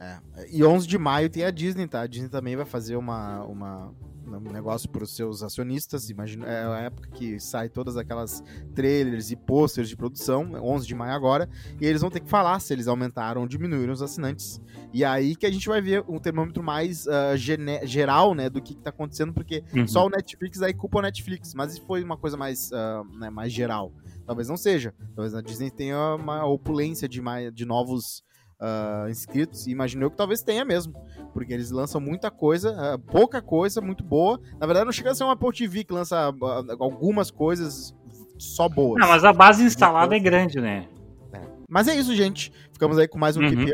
É. 0.00 0.18
E 0.50 0.64
11 0.64 0.86
de 0.86 0.96
maio 0.96 1.28
tem 1.28 1.44
a 1.44 1.50
Disney, 1.50 1.86
tá? 1.86 2.02
A 2.02 2.06
Disney 2.06 2.28
também 2.28 2.54
vai 2.54 2.64
fazer 2.64 2.96
uma, 2.96 3.42
uma, 3.42 3.92
um 4.24 4.52
negócio 4.52 4.88
para 4.88 5.02
os 5.02 5.14
seus 5.14 5.42
acionistas. 5.42 6.08
Imagina, 6.08 6.46
é 6.46 6.64
a 6.64 6.78
época 6.80 7.10
que 7.10 7.40
sai 7.40 7.68
todas 7.68 7.96
aquelas 7.96 8.42
trailers 8.74 9.30
e 9.30 9.36
posters 9.36 9.88
de 9.88 9.96
produção, 9.96 10.52
11 10.54 10.86
de 10.86 10.94
maio 10.94 11.12
agora, 11.12 11.48
e 11.80 11.86
eles 11.86 12.00
vão 12.00 12.10
ter 12.10 12.20
que 12.20 12.28
falar 12.28 12.60
se 12.60 12.72
eles 12.72 12.86
aumentaram 12.86 13.40
ou 13.40 13.48
diminuíram 13.48 13.92
os 13.92 14.02
assinantes. 14.02 14.60
E 14.92 15.04
aí 15.04 15.34
que 15.34 15.46
a 15.46 15.50
gente 15.50 15.68
vai 15.68 15.80
ver 15.80 16.04
um 16.08 16.18
termômetro 16.18 16.62
mais 16.62 17.06
uh, 17.06 17.36
geral, 17.84 18.34
né, 18.34 18.48
do 18.48 18.62
que, 18.62 18.74
está 18.74 18.90
acontecendo, 18.90 19.32
porque 19.32 19.64
uhum. 19.74 19.86
só 19.86 20.06
o 20.06 20.10
Netflix 20.10 20.62
aí 20.62 20.72
culpa 20.72 20.98
o 20.98 21.02
Netflix, 21.02 21.54
mas 21.54 21.72
isso 21.72 21.82
foi 21.86 22.04
uma 22.04 22.16
coisa 22.16 22.36
mais, 22.36 22.70
uh, 22.70 23.18
né, 23.18 23.30
mais 23.30 23.52
geral. 23.52 23.92
Talvez 24.24 24.48
não 24.48 24.58
seja. 24.58 24.94
Talvez 25.14 25.34
a 25.34 25.40
Disney 25.40 25.70
tenha 25.70 26.14
uma 26.14 26.44
opulência 26.44 27.08
de, 27.08 27.20
mais, 27.20 27.52
de 27.52 27.64
novos 27.64 28.22
uh, 28.60 29.08
inscritos. 29.08 29.66
E 29.66 29.70
imaginou 29.70 30.10
que 30.10 30.16
talvez 30.16 30.42
tenha 30.42 30.64
mesmo. 30.64 30.94
Porque 31.32 31.52
eles 31.52 31.70
lançam 31.70 32.00
muita 32.00 32.30
coisa, 32.30 32.72
uh, 32.72 32.98
pouca 32.98 33.40
coisa, 33.40 33.80
muito 33.80 34.04
boa. 34.04 34.40
Na 34.58 34.66
verdade, 34.66 34.84
não 34.84 34.92
chega 34.92 35.10
a 35.10 35.14
ser 35.14 35.24
uma 35.24 35.32
Apple 35.32 35.52
TV 35.52 35.84
que 35.84 35.92
lança 35.92 36.30
uh, 36.30 36.82
algumas 36.82 37.30
coisas 37.30 37.94
só 38.38 38.68
boas. 38.68 39.00
Não, 39.00 39.08
mas 39.08 39.24
a 39.24 39.32
base 39.32 39.64
instalada 39.64 40.16
é 40.16 40.20
grande, 40.20 40.60
né? 40.60 40.86
É. 41.32 41.40
Mas 41.68 41.88
é 41.88 41.94
isso, 41.94 42.14
gente. 42.14 42.52
Ficamos 42.72 42.98
aí 42.98 43.08
com 43.08 43.18
mais 43.18 43.36
um 43.36 43.42
uhum. 43.42 43.66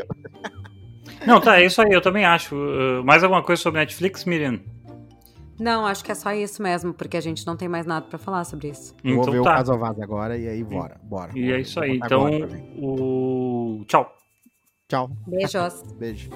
Não, 1.25 1.39
tá, 1.39 1.59
é 1.59 1.65
isso 1.65 1.81
aí, 1.81 1.91
eu 1.91 2.01
também 2.01 2.25
acho. 2.25 2.55
mais 3.03 3.23
alguma 3.23 3.41
coisa 3.41 3.61
sobre 3.61 3.79
Netflix, 3.79 4.25
Miriam? 4.25 4.59
Não, 5.59 5.85
acho 5.85 6.03
que 6.03 6.11
é 6.11 6.15
só 6.15 6.33
isso 6.33 6.61
mesmo, 6.61 6.93
porque 6.93 7.15
a 7.15 7.21
gente 7.21 7.47
não 7.47 7.55
tem 7.55 7.67
mais 7.67 7.85
nada 7.85 8.05
para 8.05 8.19
falar 8.19 8.43
sobre 8.43 8.69
isso. 8.69 8.93
Então, 9.03 9.23
Vou 9.23 9.31
ver 9.31 9.41
tá. 9.41 9.53
o 9.53 9.55
caso 9.55 9.77
Vaz 9.77 9.99
agora 9.99 10.37
e 10.37 10.47
aí 10.47 10.63
bora, 10.63 10.99
bora. 11.01 11.31
E 11.33 11.41
bora. 11.41 11.57
é 11.57 11.61
isso 11.61 11.79
aí. 11.79 11.97
Então, 11.97 12.27
o... 12.77 13.83
tchau. 13.87 14.13
Tchau. 14.87 15.09
Beijos. 15.25 15.83
Beijo. 15.97 16.29